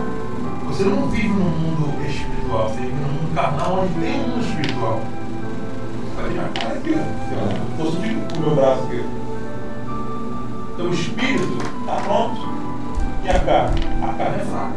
você 0.66 0.84
não 0.84 1.08
vive 1.08 1.28
no 1.28 1.44
mundo 1.44 2.06
espiritual, 2.06 2.68
você 2.68 2.80
vive 2.80 2.94
no 2.94 3.08
mundo 3.08 3.34
carnal 3.34 3.80
onde 3.80 3.94
tem 3.94 4.20
um 4.20 4.28
mundo 4.28 4.44
espiritual. 4.44 5.00
Deixar 6.16 6.44
a 6.44 6.48
carne 6.48 6.78
aqui, 6.78 6.94
ó. 6.96 7.72
Estou 7.72 7.92
sentindo 7.92 8.36
o 8.36 8.40
meu 8.40 8.54
braço 8.54 8.82
aqui. 8.84 9.04
Então 10.74 10.86
o 10.86 10.94
espírito 10.94 11.58
está 11.80 11.96
pronto 11.96 12.48
e 13.24 13.28
a 13.28 13.40
carne? 13.40 13.80
A 14.02 14.12
carne 14.14 14.36
é 14.36 14.44
fraca. 14.44 14.72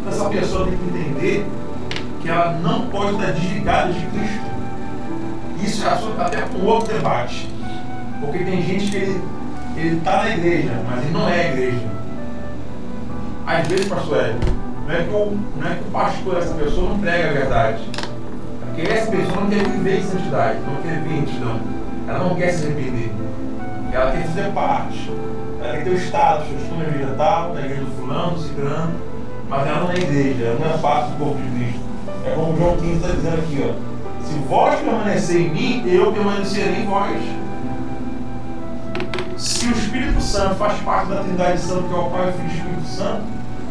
Então 0.00 0.12
essa 0.12 0.28
pessoa 0.30 0.64
tem 0.66 0.76
que 0.78 0.84
entender 0.84 1.46
que 2.20 2.28
ela 2.28 2.52
não 2.52 2.86
pode 2.88 3.12
estar 3.12 3.32
desligada 3.32 3.92
de 3.92 4.06
Cristo. 4.06 4.58
Isso 5.62 5.86
é 5.86 5.90
assunto 5.90 6.20
até 6.20 6.42
com 6.42 6.64
outro 6.64 6.92
debate. 6.94 7.48
Porque 8.20 8.38
tem 8.38 8.62
gente 8.62 8.90
que 8.90 9.20
ele 9.76 9.96
está 9.98 10.24
na 10.24 10.30
igreja, 10.30 10.72
mas 10.88 11.04
ele 11.04 11.12
não 11.12 11.28
é 11.28 11.52
igreja. 11.52 11.86
Às 13.46 13.66
vezes, 13.68 13.88
pastor 13.88 14.18
Hélio, 14.18 14.40
não 14.86 14.94
é 14.94 15.02
que 15.04 15.10
o, 15.10 15.38
não 15.56 15.70
é 15.70 15.74
que 15.74 15.82
o 15.82 15.90
pastor, 15.90 16.38
essa 16.38 16.54
pessoa, 16.54 16.90
não 16.90 16.98
prega 16.98 17.28
a 17.28 17.32
verdade. 17.32 17.82
Porque 18.60 18.92
essa 18.92 19.10
pessoa 19.10 19.40
não 19.40 19.50
quer 19.50 19.68
viver 19.68 19.98
em 19.98 20.02
santidade, 20.02 20.58
não 20.60 20.82
quer 20.82 21.00
viver 21.02 21.14
em 21.14 21.20
retidão. 21.20 21.60
Ela 22.08 22.18
não 22.20 22.34
quer 22.34 22.52
se 22.52 22.66
arrepender. 22.66 23.12
Ela 23.92 24.12
quer 24.12 24.26
fazer 24.26 24.52
parte. 24.52 25.10
Ela 25.62 25.72
quer 25.72 25.84
ter 25.84 25.90
o 25.90 25.98
status, 25.98 26.46
eu 26.50 26.58
estou 26.58 26.78
na 26.78 26.84
igreja 26.84 27.14
tal, 27.16 27.54
na 27.54 27.60
igreja 27.60 27.82
do 27.82 27.90
fulano, 27.96 28.34
do 28.34 28.40
ciclano, 28.40 28.94
mas 29.48 29.66
ela 29.66 29.80
não 29.80 29.90
é 29.90 29.96
igreja, 29.96 30.44
ela 30.44 30.58
não 30.58 30.74
é 30.74 30.78
parte 30.78 31.10
do 31.10 31.18
corpo 31.18 31.42
de 31.42 31.50
Cristo. 31.50 31.87
É 32.24 32.34
como 32.34 32.56
João 32.56 32.76
15 32.76 32.92
está 32.94 33.08
dizendo 33.08 33.38
aqui, 33.38 33.64
ó. 33.68 33.88
Se 34.24 34.34
vós 34.48 34.80
permanecer 34.80 35.40
em 35.40 35.50
mim, 35.50 35.82
eu 35.86 36.12
permanecerei 36.12 36.82
em 36.82 36.86
vós. 36.86 37.16
Se 39.36 39.68
o 39.68 39.70
Espírito 39.70 40.20
Santo 40.20 40.56
faz 40.56 40.78
parte 40.80 41.08
da 41.10 41.22
Trindade 41.22 41.60
Santa, 41.60 41.88
que 41.88 41.94
é 41.94 41.96
o 41.96 42.10
Pai, 42.10 42.28
o 42.28 42.32
Filho 42.32 42.44
e 42.44 42.50
o 42.50 42.54
Espírito 42.54 42.88
Santo, 42.88 43.22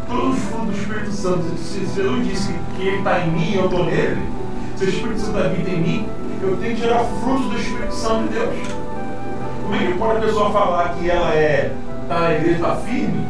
todos 0.08 0.36
os 0.36 0.44
frutos 0.44 0.66
do 0.66 0.72
Espírito 0.72 1.12
Santo, 1.12 1.58
se 1.58 1.86
Jesus 1.94 2.26
disse 2.26 2.54
que 2.76 2.82
ele 2.82 2.98
está 2.98 3.20
em 3.20 3.30
mim 3.30 3.50
e 3.52 3.54
eu 3.56 3.64
estou 3.66 3.84
nele, 3.84 4.22
se 4.76 4.84
o 4.84 4.88
Espírito 4.88 5.20
Santo 5.20 5.38
habita 5.38 5.70
em 5.70 5.80
mim, 5.80 6.08
eu 6.42 6.56
tenho 6.56 6.74
que 6.74 6.80
gerar 6.80 7.04
frutos 7.22 7.46
do 7.46 7.56
Espírito 7.56 7.94
Santo 7.94 8.28
de 8.28 8.34
Deus. 8.34 8.54
Como 9.62 9.74
é 9.74 9.86
que 9.86 9.98
pode 9.98 10.18
a 10.18 10.20
pessoa 10.20 10.50
falar 10.50 10.94
que 10.94 11.10
ela 11.10 11.34
é, 11.34 11.72
está 12.02 12.20
na 12.20 12.34
igreja, 12.34 12.54
está 12.54 12.76
firme, 12.76 13.26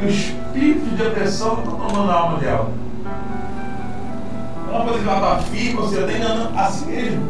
e 0.00 0.06
o 0.06 0.08
espírito 0.08 0.86
de 0.86 0.96
depressão 0.96 1.58
está 1.58 1.70
tomando 1.70 2.10
a 2.10 2.14
alma 2.14 2.38
dela? 2.38 2.83
Uma 4.74 4.82
coisa 4.86 4.98
que 4.98 5.08
ela 5.08 5.18
está 5.18 5.38
firme, 5.38 5.72
você 5.74 6.00
está 6.00 6.12
enganando 6.12 6.58
a 6.58 6.64
si 6.64 6.86
mesmo. 6.86 7.28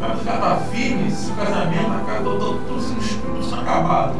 Mas 0.00 0.20
que 0.20 0.28
ela 0.28 0.36
está 0.38 0.56
firme, 0.72 1.08
se 1.08 1.30
casamento 1.30 1.92
acaba 1.92 2.30
tudo 2.30 2.80
sendo 2.80 3.60
acabado. 3.60 4.14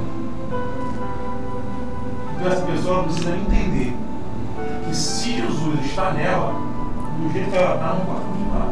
Então 2.37 2.53
essa 2.53 2.63
pessoa 2.63 3.03
precisa 3.03 3.31
entender 3.31 3.93
que 4.87 4.97
se 4.97 5.33
Jesus 5.33 5.85
está 5.85 6.13
nela, 6.13 6.55
do 7.19 7.33
jeito 7.33 7.51
que 7.51 7.57
ela 7.57 7.75
está, 7.75 7.89
não 7.89 8.07
pode 8.07 8.21
continuar. 8.21 8.69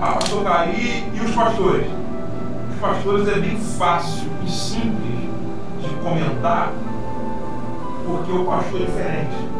Ah, 0.00 0.12
pastor 0.14 0.42
Caí 0.42 1.08
e 1.14 1.20
os 1.20 1.30
pastores? 1.30 1.86
Os 2.72 2.80
pastores 2.80 3.28
é 3.28 3.38
bem 3.38 3.56
fácil 3.56 4.28
e 4.44 4.50
simples 4.50 5.30
de 5.80 5.94
comentar, 6.02 6.72
porque 8.04 8.32
o 8.32 8.44
pastor 8.44 8.80
é 8.80 8.84
diferente. 8.86 9.52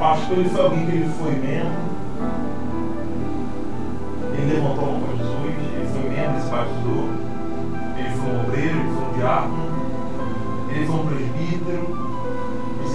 Pastor 0.00 0.38
ele 0.38 0.48
foi 0.48 0.64
alguém 0.64 0.86
que 0.86 0.92
ele 0.92 1.10
foi 1.18 1.32
membro, 1.32 1.72
ele 4.32 4.54
levantou 4.54 4.84
a 4.84 4.92
mão 4.92 5.00
para 5.02 5.14
Jesus, 5.14 5.54
ele 5.76 5.88
foi 5.92 6.08
membro, 6.08 6.32
ele 6.32 6.40
se 6.40 6.48
batizou, 6.48 7.10
ele 7.98 8.10
foi 8.16 8.30
um 8.32 8.40
obreiro, 8.40 8.78
ele 8.78 8.94
foi 8.94 9.04
um 9.04 9.12
diácono, 9.12 9.66
ele 10.70 10.86
foi 10.86 10.96
um 10.96 11.06
presbítero, 11.06 12.10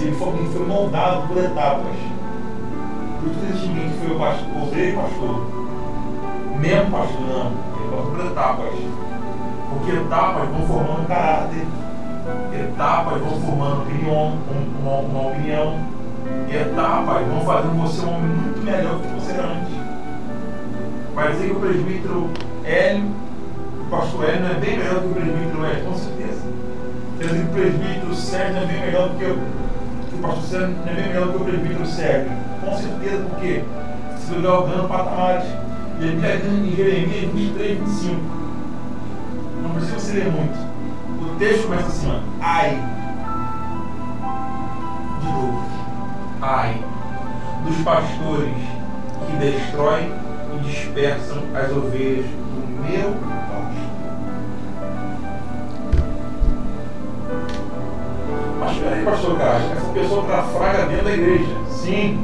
ele 0.01 0.15
foi 0.15 0.27
alguém 0.27 0.47
que 0.47 0.53
foi 0.53 0.65
moldado 0.65 1.27
por 1.27 1.37
etapas. 1.37 1.95
Por 3.19 3.29
existe 3.29 3.67
ninguém 3.67 3.89
que 3.91 3.97
foi 3.99 4.15
o 4.15 4.19
pastor, 4.19 4.63
obreiro 4.63 4.89
e 4.89 4.95
pastor. 4.95 5.41
Mesmo 6.59 6.91
pastor, 6.91 7.21
não. 7.21 7.51
Ele 7.51 7.89
passou 7.91 8.11
por 8.11 8.25
etapas. 8.25 8.73
Porque 9.69 9.91
etapas 9.91 10.49
vão 10.49 10.67
formando 10.67 11.07
caráter, 11.07 11.67
etapas 12.51 13.21
vão 13.21 13.41
formando 13.41 13.81
opinião, 13.83 14.37
uma, 14.81 14.91
uma 14.97 15.29
opinião, 15.29 15.94
etapas 16.61 17.27
vão 17.27 17.41
fazendo 17.41 17.81
você 17.81 18.05
um 18.05 18.15
homem 18.15 18.29
muito 18.29 18.63
melhor 18.63 18.95
do 18.95 19.01
que 19.01 19.13
você 19.13 19.31
era 19.33 19.47
antes. 19.47 19.73
Vai 21.13 21.31
dizer 21.31 21.45
que 21.45 21.51
o 21.51 21.59
presbítero 21.59 22.29
Hélio, 22.63 23.11
o 23.81 23.85
pastor 23.89 24.25
Hélio 24.25 24.41
não 24.41 24.49
é 24.49 24.53
bem 24.55 24.77
melhor 24.77 24.95
do 24.95 25.01
que 25.01 25.07
o 25.07 25.21
presbítero 25.21 25.65
Hélio, 25.65 25.85
com 25.85 25.97
certeza. 25.97 26.41
Quer 27.17 27.27
dizer 27.27 27.39
que 27.39 27.45
o 27.45 27.53
presbítero 27.53 28.15
Sérgio 28.15 28.57
é 28.57 28.65
bem 28.65 28.81
melhor 28.81 29.09
do 29.09 29.17
que 29.17 29.25
que 30.09 30.15
o 30.15 30.17
pastor 30.19 30.43
Sérgio 30.43 30.75
não 30.75 30.91
é 30.91 30.95
bem 30.95 31.07
melhor 31.07 31.27
do 31.27 31.33
que 31.33 31.37
o 31.37 31.45
presbítero 31.45 31.85
Sérgio. 31.85 32.31
Com 32.61 32.77
certeza, 32.77 33.23
porque 33.29 33.63
se 34.19 34.31
vai 34.31 34.41
galgando 34.41 34.87
patamares. 34.87 35.45
E 35.99 36.03
ele 36.03 36.15
está 36.15 36.47
em 36.47 36.75
Jeremias 36.75 37.31
23, 37.33 37.79
25. 37.79 38.21
Não 39.63 39.69
precisa 39.71 39.99
você 39.99 40.13
ler 40.13 40.31
muito. 40.31 40.75
O 41.21 41.35
texto 41.39 41.63
começa 41.63 41.87
assim, 41.87 42.11
ó. 42.11 42.19
Ai. 42.41 42.83
De 45.21 45.27
novo. 45.27 45.64
Ai. 46.47 46.79
Dos 47.65 47.77
pastores 47.77 48.53
que 49.25 49.35
destroem 49.37 50.11
e 50.53 50.59
dispersam 50.59 51.41
as 51.55 51.71
ovelhas 51.71 52.27
do 52.27 52.83
meu 52.83 53.13
pasto. 53.13 53.65
Mas 58.59 58.77
peraí, 58.77 59.03
pastor 59.05 59.37
Carlos, 59.39 59.71
essa 59.71 59.89
pessoa 59.91 60.21
está 60.21 60.43
fraca 60.43 60.85
dentro 60.85 61.05
da 61.05 61.13
igreja. 61.13 61.55
Sim. 61.71 62.23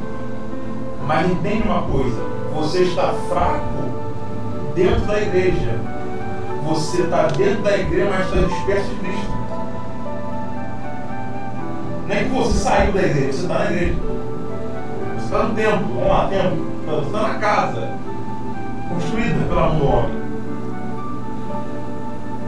Mas 1.04 1.28
entende 1.28 1.66
uma 1.66 1.82
coisa, 1.82 2.22
você 2.54 2.82
está 2.84 3.12
fraco 3.28 3.90
dentro 4.76 5.00
da 5.00 5.20
igreja. 5.20 5.80
Você 6.62 7.02
está 7.02 7.26
dentro 7.26 7.62
da 7.62 7.76
igreja, 7.76 8.08
mas 8.08 8.26
está 8.26 8.46
disperso 8.46 8.88
de 8.88 8.94
Cristo. 9.00 9.41
Não 12.12 12.18
é 12.18 12.24
que 12.24 12.30
você 12.30 12.58
saiu 12.58 12.92
da 12.92 13.02
igreja, 13.02 13.32
você 13.32 13.40
está 13.40 13.58
na 13.58 13.70
igreja. 13.70 13.94
Você 15.16 15.24
está 15.24 15.42
no 15.44 15.54
templo, 15.54 15.94
vamos 15.94 16.08
lá, 16.08 16.28
templo. 16.28 16.72
Você 16.84 17.06
está 17.06 17.22
na 17.22 17.34
casa, 17.38 17.88
construída 18.90 19.44
pela 19.48 19.68
mão 19.68 19.78
do 19.78 19.86
homem. 19.86 20.22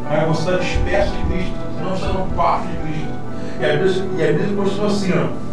Mas 0.05 0.29
você 0.29 0.51
está 0.51 0.63
disperso 0.63 1.13
de 1.13 1.23
Cristo, 1.23 1.55
você 1.57 1.83
não 1.83 1.95
está 1.95 2.09
no 2.09 2.27
parte 2.37 2.67
de 2.67 2.77
Cristo. 2.77 3.15
E 3.59 3.65
a 3.65 4.33
Bíblia, 4.33 4.83
e 4.83 4.87
assim, 4.87 5.13
ó. 5.15 5.45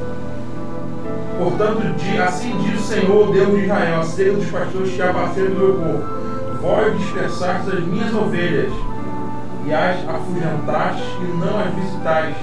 Portanto, 1.41 1.81
assim 2.27 2.57
diz 2.63 2.81
o 2.81 2.83
Senhor, 2.83 3.31
Deus 3.31 3.49
de 3.51 3.63
Israel, 3.63 4.01
acerca 4.01 4.33
dos 4.33 4.51
pastores 4.51 4.91
que 4.91 5.01
apaceiam 5.01 5.51
do 5.51 5.55
meu 5.55 5.73
povo. 5.75 6.03
Vós 6.61 6.97
dispersastes 6.99 7.73
as 7.73 7.79
minhas 7.85 8.13
ovelhas, 8.13 8.73
e 9.65 9.73
as 9.73 9.97
afugentastes 10.09 11.07
e 11.21 11.37
não 11.37 11.59
as 11.59 11.73
visitais. 11.75 12.35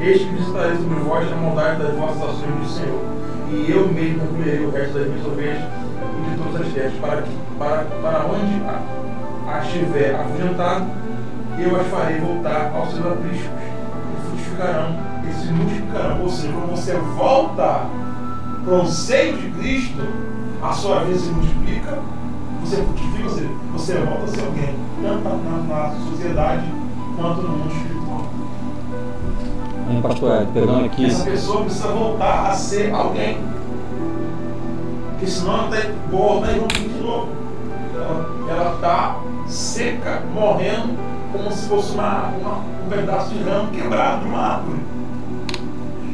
Eis 0.00 0.22
que 0.22 0.34
visitarei 0.34 0.76
sobre 0.76 0.94
vós 1.00 1.32
a 1.32 1.36
maldade 1.36 1.82
das 1.82 1.94
vossas 1.94 2.22
ações, 2.22 2.60
diz 2.60 2.70
o 2.70 2.74
Senhor. 2.74 3.00
E 3.50 3.70
eu 3.70 3.88
mesmo 3.88 4.20
concluirei 4.20 4.66
o 4.66 4.70
resto 4.70 4.98
das 4.98 5.08
minhas 5.08 5.26
ovelhas 5.26 5.62
e 5.62 6.30
de 6.30 6.36
todas 6.36 6.66
as 6.66 6.72
terras, 6.72 6.92
para, 7.00 7.22
que, 7.22 7.30
para, 7.58 7.84
para 8.02 8.26
onde 8.26 8.62
a, 8.64 9.54
a 9.54 9.58
estiver 9.60 10.14
afugentado, 10.14 10.86
eu 11.58 11.80
as 11.80 11.86
farei 11.86 12.20
voltar 12.20 12.72
aos 12.74 12.92
seus 12.92 13.06
apriscos, 13.06 13.46
e 13.46 14.28
frutificarão, 14.28 14.98
e 15.28 15.32
se 15.32 15.52
multiplicarão. 15.52 16.22
Ou 16.22 16.28
seja, 16.28 16.52
quando 16.52 16.70
você 16.70 16.94
volta 16.94 17.86
para 18.64 18.74
o 18.74 18.86
seio 18.86 19.36
de 19.36 19.50
Cristo, 19.50 20.02
a 20.62 20.72
sua 20.72 21.00
vida 21.00 21.18
se 21.18 21.30
multiplica, 21.30 21.98
você 22.60 22.76
frutifica, 22.76 23.28
você, 23.28 23.48
você 23.72 23.94
volta 23.98 24.24
a 24.24 24.28
ser 24.28 24.40
alguém, 24.40 24.74
tanto 25.02 25.22
na, 25.22 25.56
na 25.68 25.94
sociedade 26.10 26.64
quanto 27.16 27.42
no 27.42 27.48
mundo 27.50 27.72
espiritual. 27.72 27.93
Ed, 29.90 30.46
pegando 30.52 30.84
aqui. 30.84 31.06
Essa 31.06 31.24
pessoa 31.24 31.64
precisa 31.64 31.88
voltar 31.88 32.50
a 32.50 32.54
ser 32.54 32.92
alguém. 32.92 33.38
Porque 35.10 35.26
senão 35.26 35.66
ela 35.66 35.76
está 35.76 35.90
volta 36.10 36.52
e 36.52 36.58
rompe 36.58 36.80
de 36.80 37.02
novo. 37.02 37.28
Ela 38.48 38.74
está 38.74 39.20
seca, 39.46 40.22
morrendo, 40.32 40.98
como 41.32 41.52
se 41.52 41.68
fosse 41.68 41.92
uma, 41.92 42.28
uma, 42.40 42.56
um 42.58 42.88
pedaço 42.88 43.30
de 43.30 43.42
ramo 43.42 43.70
quebrado 43.70 44.22
de 44.22 44.28
uma 44.28 44.38
árvore. 44.38 44.78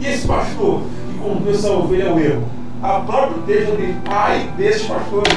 E 0.00 0.06
esse 0.06 0.26
pastor 0.26 0.82
que 1.12 1.18
conduz 1.18 1.58
essa 1.58 1.72
ovelha 1.72 2.10
ao 2.10 2.18
erro? 2.18 2.44
A 2.82 3.00
própria 3.00 3.42
texto 3.46 3.76
diz, 3.76 3.94
ai 4.06 4.48
desses 4.56 4.86
pastores. 4.86 5.36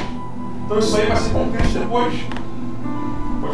Então 0.66 0.80
isso 0.80 0.96
aí 0.98 1.08
vai 1.08 1.18
ser 1.18 1.32
Cristo 1.52 1.80
depois. 1.80 2.14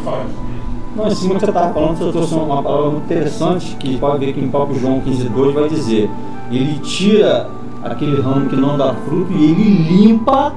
faz. 0.03 0.48
Não, 0.95 1.07
em 1.07 1.15
cima 1.15 1.35
que 1.35 1.41
você 1.41 1.45
estava 1.47 1.73
falando, 1.73 1.97
você 1.97 2.11
trouxe 2.11 2.33
uma 2.33 2.63
palavra 2.63 2.89
muito 2.91 3.05
interessante 3.05 3.75
que 3.75 3.97
pode 3.97 4.25
ver 4.25 4.33
que 4.33 4.39
em 4.41 4.49
próprio 4.49 4.79
João 4.79 5.01
15,2 5.01 5.53
vai 5.53 5.69
dizer: 5.69 6.09
ele 6.51 6.79
tira 6.79 7.49
aquele 7.83 8.19
ramo 8.21 8.49
que 8.49 8.55
não 8.55 8.77
dá 8.77 8.93
fruto 8.93 9.31
e 9.31 9.51
ele 9.51 9.63
limpa, 9.89 10.53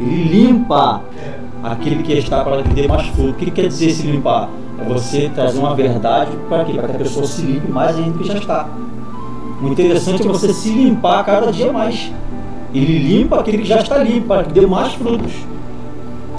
ele 0.00 0.24
limpa 0.24 1.02
aquele 1.62 2.02
que 2.02 2.12
está 2.14 2.42
para 2.42 2.62
que 2.62 2.70
dê 2.70 2.88
mais 2.88 3.06
fruto. 3.08 3.30
O 3.30 3.34
que 3.34 3.50
quer 3.50 3.68
dizer 3.68 3.90
se 3.90 4.06
limpar? 4.06 4.48
É 4.78 4.84
você 4.84 5.30
trazer 5.34 5.58
uma 5.58 5.74
verdade 5.74 6.32
para? 6.48 6.64
Para 6.64 6.88
que 6.88 6.96
a 6.96 6.98
pessoa 6.98 7.26
se 7.26 7.42
limpe 7.42 7.70
mais 7.70 7.96
ainda 7.96 8.18
que 8.18 8.24
já 8.24 8.34
está. 8.34 8.68
O 9.62 9.68
interessante 9.68 10.22
é 10.22 10.26
você 10.26 10.52
se 10.52 10.70
limpar 10.70 11.24
cada 11.24 11.52
dia 11.52 11.72
mais. 11.72 12.10
Ele 12.74 12.98
limpa 12.98 13.38
aquele 13.38 13.58
que 13.58 13.64
já 13.64 13.78
está 13.78 13.98
limpo, 13.98 14.26
para 14.26 14.44
que 14.44 14.52
dê 14.52 14.66
mais 14.66 14.92
frutos. 14.94 15.32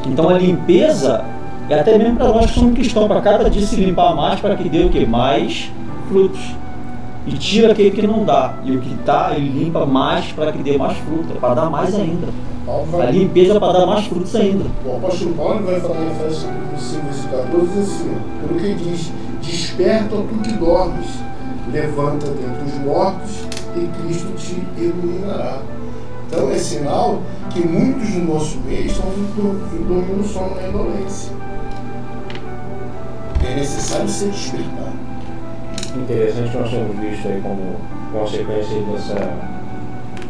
Então 0.06 0.30
a 0.30 0.34
limpeza 0.38 1.24
é 1.70 1.80
até 1.80 1.98
mesmo 1.98 2.18
para 2.18 2.28
nós 2.30 2.52
que 2.52 2.60
somos 2.60 2.76
cristãos, 2.76 3.08
para 3.08 3.22
cada 3.22 3.50
dia 3.50 3.66
se 3.66 3.76
limpar 3.76 4.16
mais, 4.16 4.40
para 4.40 4.56
que 4.56 4.70
dê 4.70 4.84
o 4.86 4.90
que? 4.90 5.06
Mais 5.06 5.72
frutos. 6.08 6.56
E 7.28 7.32
tira 7.34 7.72
aquele 7.72 7.90
que 7.90 8.06
não 8.06 8.24
dá. 8.24 8.54
E 8.64 8.76
o 8.76 8.80
que 8.80 8.94
está, 8.94 9.34
ele 9.36 9.64
limpa 9.64 9.86
mais 9.86 10.32
para 10.32 10.52
que 10.52 10.60
dê 10.60 10.78
mais 10.78 10.98
fruto, 11.00 11.34
é 11.36 11.40
para 11.40 11.56
dar 11.56 11.70
mais 11.70 11.96
ainda. 11.96 12.28
Paulo 12.66 12.88
A 12.94 12.98
vai, 12.98 13.12
limpeza 13.12 13.60
para 13.60 13.80
dar 13.80 13.86
mais 13.86 14.06
frutos 14.06 14.36
ainda. 14.36 14.66
o 14.86 14.96
apóstolo 14.98 15.34
Paulo 15.34 15.64
vai 15.64 15.80
falar 15.80 16.02
em 16.02 16.12
Efésios 16.12 16.48
5, 16.80 17.02
versículo 17.06 17.44
14, 17.44 17.68
diz 17.68 17.78
assim, 17.78 18.18
pelo 18.42 18.60
que 18.60 18.66
ele 18.66 18.76
diz, 18.76 19.12
desperta 19.42 20.16
tu 20.16 20.42
que 20.44 20.54
dormes, 20.54 21.08
levanta 21.72 22.28
dentre 22.28 22.64
os 22.66 22.86
mortos 22.86 23.44
e 23.76 23.88
Cristo 24.02 24.34
te 24.38 24.64
iluminará. 24.78 25.60
Então 26.28 26.50
é 26.50 26.58
sinal 26.58 27.22
que 27.52 27.66
muitos 27.68 28.10
do 28.10 28.34
nosso 28.34 28.58
meio 28.60 28.86
estão 28.86 29.06
dormindo 29.88 30.18
no 30.18 30.24
sono 30.28 30.56
na 30.56 30.68
indolência. 30.68 31.34
É 33.46 33.56
necessário 33.56 34.10
ser 34.10 34.30
despertar. 34.30 34.94
Interessante 35.96 36.58
nós 36.58 36.70
temos 36.70 37.00
visto 37.00 37.28
aí 37.28 37.42
como 37.42 37.76
consequência 38.12 38.82
dessa 38.82 39.56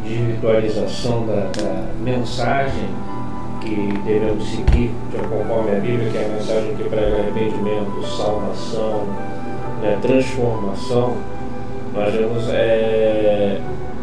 desvirtualização 0.03 1.25
da, 1.25 1.49
da 1.51 1.85
mensagem 2.03 2.89
que 3.61 3.99
devemos 4.05 4.47
seguir, 4.47 4.91
conforme 5.11 5.75
a 5.75 5.79
Bíblia, 5.79 6.11
que 6.11 6.17
é 6.17 6.25
a 6.25 6.29
mensagem 6.29 6.75
que 6.75 6.83
prega 6.83 7.17
arrependimento, 7.17 8.05
salvação, 8.05 9.05
né, 9.81 9.97
transformação. 10.01 11.17
Nós 11.93 12.13
vemos 12.13 12.47
é, 12.49 13.59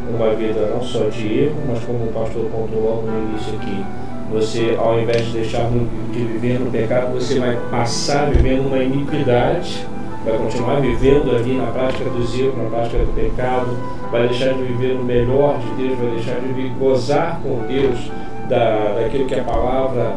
uma 0.09 0.35
vida 0.35 0.67
não 0.75 0.83
só 0.83 1.05
de 1.05 1.45
erro, 1.45 1.57
mas 1.69 1.85
como 1.85 2.05
o 2.05 2.13
pastor 2.13 2.47
pontuou 2.47 3.05
no 3.07 3.31
início 3.31 3.55
aqui, 3.55 3.85
você, 4.33 4.77
ao 4.79 4.99
invés 4.99 5.27
de 5.27 5.33
deixar 5.33 5.69
de 5.69 6.19
viver 6.19 6.59
no 6.59 6.71
pecado, 6.71 7.13
você 7.13 7.39
vai 7.39 7.57
passar 7.71 8.25
a 8.25 8.31
viver 8.31 8.63
numa 8.63 8.79
iniquidade, 8.79 9.87
vai 10.25 10.39
continuar 10.39 10.81
vivendo 10.81 11.35
ali 11.35 11.57
na 11.57 11.67
prática 11.67 12.09
dos 12.11 12.39
erros, 12.39 12.57
na 12.57 12.71
prática 12.71 12.99
do 12.99 13.15
pecado, 13.15 13.77
vai 14.11 14.29
deixar 14.29 14.55
de 14.55 14.63
viver 14.63 14.95
no 14.95 15.05
melhor 15.05 15.59
de 15.59 15.83
Deus, 15.83 15.99
vai 15.99 16.11
deixar 16.13 16.41
de 16.41 16.47
viver, 16.49 16.73
gozar 16.79 17.41
com 17.43 17.67
Deus 17.67 18.11
da, 18.49 18.95
daquilo 19.01 19.27
que 19.27 19.35
a 19.35 19.45
palavra 19.45 20.17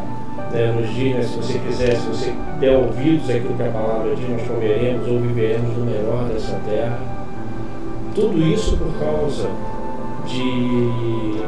né, 0.52 0.72
nos 0.78 0.94
diz, 0.94 1.14
né, 1.14 1.22
se 1.22 1.36
você 1.36 1.58
quiser, 1.58 1.96
se 1.96 2.06
você 2.06 2.34
der 2.60 2.76
ouvidos 2.76 3.28
àquilo 3.28 3.54
que 3.54 3.62
a 3.62 3.70
palavra 3.70 4.14
diz, 4.14 4.28
nós 4.28 4.42
comeremos 4.46 5.08
ou 5.08 5.18
viveremos 5.20 5.76
no 5.76 5.84
melhor 5.84 6.24
dessa 6.24 6.58
terra. 6.66 6.98
Tudo 8.14 8.38
isso 8.42 8.76
por 8.76 8.92
causa 8.98 9.48
de 10.26 11.42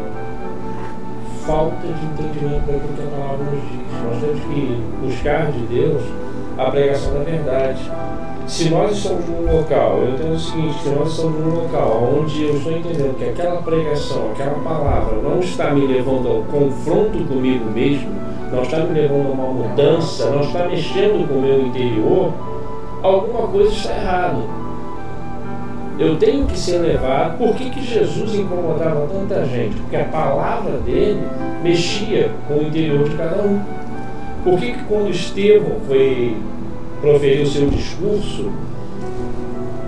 falta 1.49 1.87
de 1.87 2.05
entendimento 2.05 2.67
daquilo 2.67 2.93
que 2.95 3.03
a 3.03 3.19
palavra 3.19 3.45
nos 3.47 3.63
diz. 3.63 3.81
Nós 4.05 4.21
temos 4.21 4.41
que 4.41 4.83
buscar 5.01 5.51
de 5.51 5.61
Deus 5.61 6.03
a 6.59 6.71
pregação 6.71 7.15
da 7.15 7.21
verdade. 7.21 7.91
Se 8.47 8.69
nós 8.69 8.99
estamos 8.99 9.27
num 9.27 9.57
local, 9.57 9.99
eu 9.99 10.11
entendo 10.11 10.35
o 10.35 10.39
seguinte, 10.39 10.83
se 10.83 10.89
nós 10.91 11.11
estamos 11.11 11.41
num 11.41 11.55
local 11.63 12.13
onde 12.19 12.43
eu 12.45 12.57
estou 12.57 12.73
entendendo 12.73 13.17
que 13.17 13.25
aquela 13.25 13.63
pregação, 13.63 14.31
aquela 14.33 14.59
palavra 14.59 15.17
não 15.23 15.41
está 15.41 15.71
me 15.71 15.87
levando 15.87 16.29
ao 16.29 16.43
confronto 16.43 17.25
comigo 17.25 17.65
mesmo, 17.71 18.11
não 18.53 18.63
está 18.63 18.81
me 18.81 19.01
levando 19.01 19.29
a 19.29 19.33
uma 19.33 19.47
mudança, 19.47 20.31
não 20.31 20.43
está 20.43 20.67
mexendo 20.67 21.27
com 21.29 21.35
o 21.35 21.43
meu 21.43 21.67
interior, 21.67 22.33
alguma 23.03 23.49
coisa 23.49 23.73
está 23.73 23.95
errada. 23.95 24.68
Eu 25.99 26.17
tenho 26.17 26.47
que 26.47 26.57
ser 26.59 26.79
levado. 26.79 27.37
Por 27.39 27.55
que, 27.57 27.71
que 27.71 27.83
Jesus 27.85 28.35
incomodava 28.35 29.07
tanta 29.13 29.45
gente? 29.47 29.75
Porque 29.77 29.97
a 29.97 30.05
palavra 30.05 30.79
dele 30.79 31.21
mexia 31.63 32.31
com 32.47 32.55
o 32.55 32.63
interior 32.63 33.09
de 33.09 33.17
cada 33.17 33.43
um. 33.43 33.61
Por 34.45 34.59
que, 34.61 34.73
que 34.73 34.85
quando 34.85 35.11
Estevão 35.11 35.77
foi 35.87 36.37
proferir 37.01 37.43
o 37.43 37.47
seu 37.47 37.69
discurso, 37.69 38.51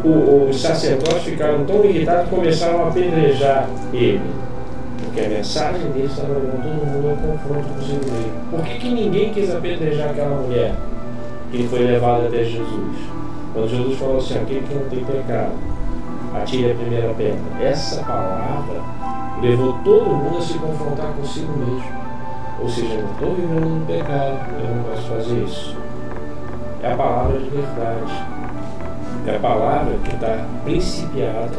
o- 0.05 0.49
os 0.51 0.61
sacerdotes 0.61 1.23
ficaram 1.23 1.65
tão 1.65 1.85
irritados 1.85 2.28
que 2.28 2.35
começaram 2.35 2.85
a 2.85 2.89
apedrejar 2.89 3.69
ele? 3.93 4.20
Porque 5.05 5.20
a 5.20 5.28
mensagem 5.28 5.91
dele 5.93 6.07
estava 6.07 6.28
levando 6.35 6.62
todo 6.62 6.87
mundo 6.87 7.09
ao 7.11 7.16
confronto 7.16 7.69
com 7.69 7.78
o 7.78 7.82
seu 7.82 7.95
meio. 7.95 8.32
Por 8.51 8.62
que, 8.65 8.78
que 8.78 8.89
ninguém 8.91 9.31
quis 9.32 9.55
apedrejar 9.55 10.11
aquela 10.11 10.37
mulher 10.41 10.73
que 11.53 11.62
foi 11.69 11.81
levada 11.81 12.27
até 12.27 12.39
Jesus? 12.45 12.97
Quando 13.53 13.69
Jesus 13.69 13.99
falou 13.99 14.19
assim, 14.19 14.35
aquele 14.39 14.61
que 14.61 14.74
não 14.74 14.85
tem 14.89 15.05
pecado, 15.05 15.53
atire 16.35 16.73
a 16.73 16.74
primeira 16.74 17.15
pedra. 17.15 17.40
Essa 17.61 18.02
palavra 18.02 18.81
levou 19.43 19.74
todo 19.85 20.11
mundo 20.11 20.39
a 20.39 20.40
se 20.40 20.59
confrontar 20.59 21.12
consigo 21.12 21.52
mesmo. 21.59 22.01
Ou 22.61 22.69
seja, 22.69 22.94
eu 22.94 23.02
não 23.02 23.12
estou 23.12 23.35
vivendo 23.35 23.81
no 23.81 23.86
pecado, 23.86 24.39
eu 24.62 24.77
não 24.77 24.85
posso 24.85 25.09
fazer 25.09 25.44
isso. 25.44 25.77
É 26.82 26.93
a 26.93 26.97
palavra 26.97 27.39
de 27.39 27.48
verdade. 27.48 28.24
É 29.27 29.36
a 29.36 29.39
palavra 29.39 29.97
que 30.05 30.15
está 30.15 30.44
principiada 30.65 31.51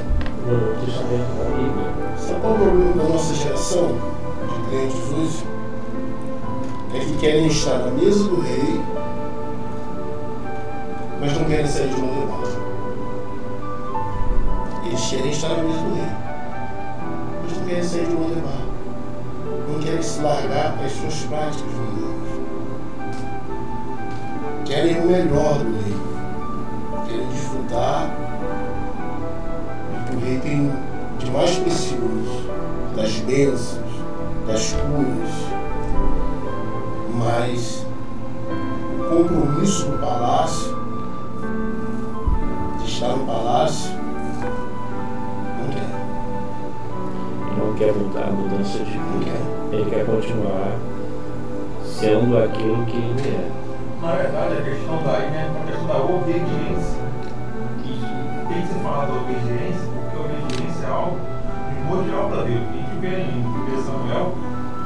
no 0.46 0.54
Novo 0.54 0.86
Testamento 0.86 1.38
da 1.38 1.44
Bíblia. 1.56 2.18
Sabe 2.18 2.42
qual 2.42 2.54
é 2.54 2.56
o 2.56 2.60
problema 2.60 3.04
da 3.04 3.10
nossa 3.10 3.34
geração 3.36 3.88
de 3.88 4.70
crentes 4.70 5.12
hoje? 5.12 5.46
É 6.94 7.00
que 7.00 7.18
querem 7.20 7.48
estar 7.48 7.78
na 7.78 7.92
mesa 7.92 8.24
do 8.26 8.42
rei, 8.42 8.82
mas 11.20 11.38
não 11.38 11.46
querem 11.46 11.68
sair 11.68 11.90
de 11.90 12.02
Lodebar. 12.02 12.71
Eles 14.92 15.10
querem 15.10 15.32
estar 15.32 15.48
na 15.48 15.64
mesa 15.64 15.80
do 15.80 15.96
rei, 15.96 16.06
mas 17.42 17.58
não 17.58 17.66
querem 17.66 17.84
sair 17.84 18.08
de 18.08 18.14
Lodebar. 18.14 18.62
Não 19.70 19.80
querem 19.80 20.02
se 20.04 20.22
largar 20.22 20.78
as 20.84 20.92
suas 20.92 21.16
práticas 21.30 21.72
mundanas. 21.72 22.30
Querem 24.66 25.00
o 25.00 25.08
melhor 25.08 25.60
do 25.60 25.82
rei. 25.82 25.96
Querem 27.08 27.26
desfrutar 27.30 28.10
do 29.94 30.10
que 30.10 30.16
o 30.18 30.20
rei 30.20 30.40
tem 30.40 30.70
de 31.20 31.32
mais 31.32 31.56
precioso, 31.56 32.50
das 32.94 33.16
bênçãos, 33.20 33.92
das 34.46 34.74
curas, 34.74 35.32
mas 37.16 37.86
o 39.00 39.04
compromisso 39.08 39.86
do 39.86 39.98
palácio, 40.00 40.78
de 42.80 42.92
estar 42.92 43.16
no 43.16 43.26
palácio, 43.26 44.01
não 47.72 47.78
quer 47.78 47.94
mudar 47.94 48.28
a 48.28 48.32
mudança 48.32 48.80
de 48.80 48.84
vida. 48.92 49.32
Ele 49.72 49.90
quer 49.90 50.06
continuar 50.06 50.74
sendo 51.86 52.38
aquilo 52.38 52.86
que 52.86 52.98
ele 52.98 53.30
é. 53.30 53.50
Na 54.02 54.12
verdade, 54.14 54.54
a 54.58 54.62
questão 54.62 55.00
daí 55.06 55.30
né, 55.32 55.50
é 55.56 55.62
a 55.62 55.66
questão 55.72 55.88
da 55.88 55.98
obediência. 55.98 57.02
E 57.86 58.54
tem 58.54 58.62
que 58.62 58.68
ser 58.68 58.80
falado 58.84 59.14
da 59.14 59.20
obediência, 59.22 59.88
porque 59.94 60.18
a 60.18 60.20
obediência 60.22 60.86
é 60.86 60.90
algo 60.92 61.18
primordial 61.76 62.30
para 62.30 62.44
Deus. 62.44 62.60
A 62.60 62.74
gente 62.74 63.00
vê 63.00 63.22
em 63.22 63.78
1 63.78 63.84
Samuel, 63.86 64.34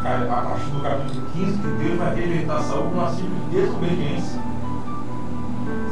a 0.03 0.41
partir 0.41 0.69
do 0.69 0.81
capítulo 0.83 1.25
15, 1.33 1.57
que 1.57 1.67
Deus 1.83 1.97
vai 1.97 2.15
rejeitar 2.15 2.61
Saul 2.61 2.83
com 2.83 2.89
uma 2.99 3.09
simples 3.09 3.41
desobediência. 3.51 4.39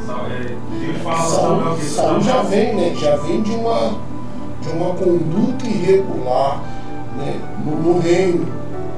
Sa- 0.06 0.26
é, 0.30 0.56
Deus 0.78 1.02
fala 1.02 1.18
Samuel 1.18 1.74
que 1.76 1.84
Saul 1.84 2.20
já 2.20 2.42
vem, 2.42 2.74
né? 2.76 2.94
Já 2.94 3.16
vem 3.16 3.42
de 3.42 3.50
uma, 3.52 3.94
de 4.60 4.68
uma 4.68 4.94
conduta 4.94 5.66
irregular 5.66 6.60
né? 7.16 7.40
no, 7.64 7.76
no 7.76 8.00
reino. 8.00 8.46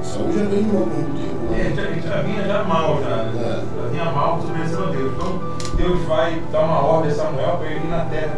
Saul 0.01 0.31
já 0.31 0.45
vem 0.45 0.63
conduta 0.63 1.53
É, 1.53 1.73
já, 1.75 2.09
já 2.09 2.21
vinha 2.21 2.43
já 2.43 2.63
mal, 2.63 2.99
já, 3.01 3.09
É. 3.09 3.63
já 3.81 3.87
vinha 3.89 4.05
mal 4.05 4.37
desobedecendo 4.37 4.83
a 4.83 4.87
Deus. 4.87 5.13
Então 5.13 5.39
Deus 5.75 6.01
vai 6.07 6.41
dar 6.51 6.61
uma 6.61 6.81
ordem 6.81 7.11
a 7.11 7.15
Samuel 7.15 7.57
para 7.57 7.67
ele 7.67 7.85
ir 7.85 7.89
na 7.89 8.05
terra 8.05 8.37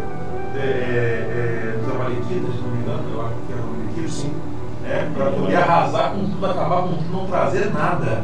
é, 0.56 0.60
é, 0.60 1.77
dos 1.80 1.93
Amalequitas, 1.95 2.56
se 2.56 2.61
não 2.61 2.69
me 2.72 2.81
engano, 2.81 3.03
eu 3.14 3.22
acho 3.22 3.35
que 3.45 3.53
era 3.53 3.61
Amalequitas, 3.61 4.11
Sim. 4.14 4.34
é, 4.85 5.07
para 5.15 5.31
poder 5.31 5.56
arrasar 5.56 6.11
com 6.11 6.26
tudo, 6.26 6.45
acabar 6.45 6.81
com 6.84 6.88
tudo, 6.89 7.11
não 7.11 7.27
trazer 7.27 7.72
nada. 7.72 8.23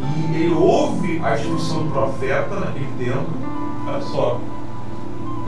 E 0.00 0.34
ele 0.34 0.54
ouve 0.54 1.20
a 1.24 1.34
instrução 1.34 1.84
do 1.84 1.90
profeta 1.92 2.54
naquele 2.54 2.88
tempo, 2.98 3.26
olha 3.86 4.02
só, 4.02 4.40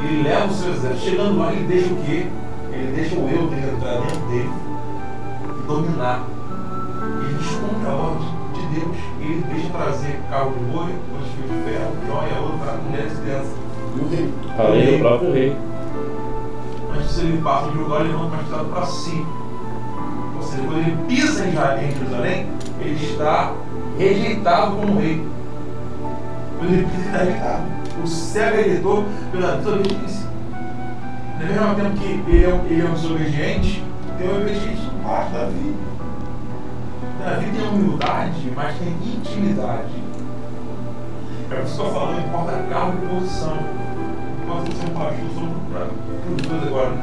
ele 0.03 0.23
leva 0.23 0.47
o 0.47 0.55
seu 0.55 0.73
exército, 0.73 1.11
chegando 1.11 1.39
lá 1.39 1.53
ele 1.53 1.67
deixa 1.67 1.93
o 1.93 1.97
quê? 2.05 2.27
Ele 2.73 2.93
deixa 2.95 3.15
o 3.17 3.29
eu 3.29 3.47
dele 3.49 3.71
entrar 3.77 3.99
dentro 4.01 4.21
dele 4.29 4.51
dominar. 5.77 6.25
Ele 7.25 7.35
descumpre 7.35 7.87
a 7.89 7.93
ordem 7.95 8.29
de 8.55 8.81
Deus, 8.81 8.97
ele 9.21 9.45
deixa 9.53 9.69
trazer 9.71 10.21
carro 10.29 10.53
de 10.53 10.65
boi, 10.65 10.87
fios 11.35 11.51
de 11.51 11.65
ferro, 11.65 11.93
joia, 12.07 12.41
outra 12.41 12.73
mulher 12.85 13.07
e 13.07 13.21
criança. 13.21 13.55
E 13.97 14.01
o 14.01 14.09
rei? 14.09 14.35
Além 14.59 14.93
do 14.93 14.99
próprio 15.01 15.33
rei. 15.33 15.57
Antes 16.97 17.19
ele 17.19 17.41
passa 17.43 17.71
de 17.71 17.79
lugar 17.79 18.01
e 18.05 18.09
levanta 18.09 18.25
uma 18.35 18.43
estrada 18.43 18.65
para 18.65 18.87
si. 18.87 19.27
Ou 20.37 20.43
seja, 20.43 20.63
quando 20.63 20.79
ele 20.79 20.97
pisa 21.09 21.45
em 21.47 21.91
Jerusalém, 21.93 22.47
ele 22.81 23.05
está 23.05 23.53
rejeitado 23.99 24.77
como 24.77 24.99
rei. 25.01 25.25
Quando 26.59 26.73
ele 26.73 26.87
pisa, 26.87 26.97
ele 26.99 27.07
está 27.07 27.19
rejeitado. 27.19 27.81
O 28.03 28.07
cego 28.07 28.57
é 28.57 28.61
eleitor 28.61 29.05
pela 29.33 29.57
desobediência. 29.57 30.31
No 31.41 31.47
mesmo 31.47 31.75
tempo 31.75 31.97
que 31.97 32.05
ele 32.31 32.45
é, 32.45 32.49
um- 32.55 32.67
ele 32.67 32.81
é 32.83 32.85
um 32.85 32.93
desobediente, 32.95 33.85
tem 34.19 34.29
um 34.29 34.37
obediente 34.37 34.90
por 35.11 35.17
parte 35.17 35.33
da 35.33 35.45
vida. 35.47 35.79
Davi 37.19 37.51
tem 37.51 37.69
humildade, 37.69 38.53
mas 38.55 38.79
tem 38.79 38.89
intimidade. 38.89 40.03
É 41.51 41.63
isso 41.63 41.75
que 41.75 41.81
eu 41.81 41.93
falo, 41.93 42.13
não 42.13 42.21
importa 42.21 42.53
cargo 42.71 42.99
e 43.05 43.09
posição. 43.09 43.57
Não 43.57 44.45
importa 44.45 44.73
ser 44.73 44.87
um 44.87 44.95
pastor, 44.95 45.27
sou 45.35 45.45
os 46.37 46.43
dois 46.43 46.63
agora. 46.67 46.95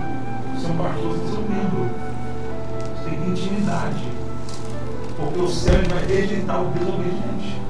Ser 0.58 0.72
um 0.72 0.78
pastor, 0.78 1.18
você 1.18 1.28
ser 1.28 1.38
um 1.38 1.48
membro. 1.50 1.90
Você 2.96 3.10
tem 3.10 3.30
intimidade. 3.30 4.08
Porque 5.18 5.40
o 5.40 5.48
céu 5.50 5.82
vai 5.90 6.06
rejeitar 6.06 6.62
o 6.62 6.72
desobediente. 6.72 7.62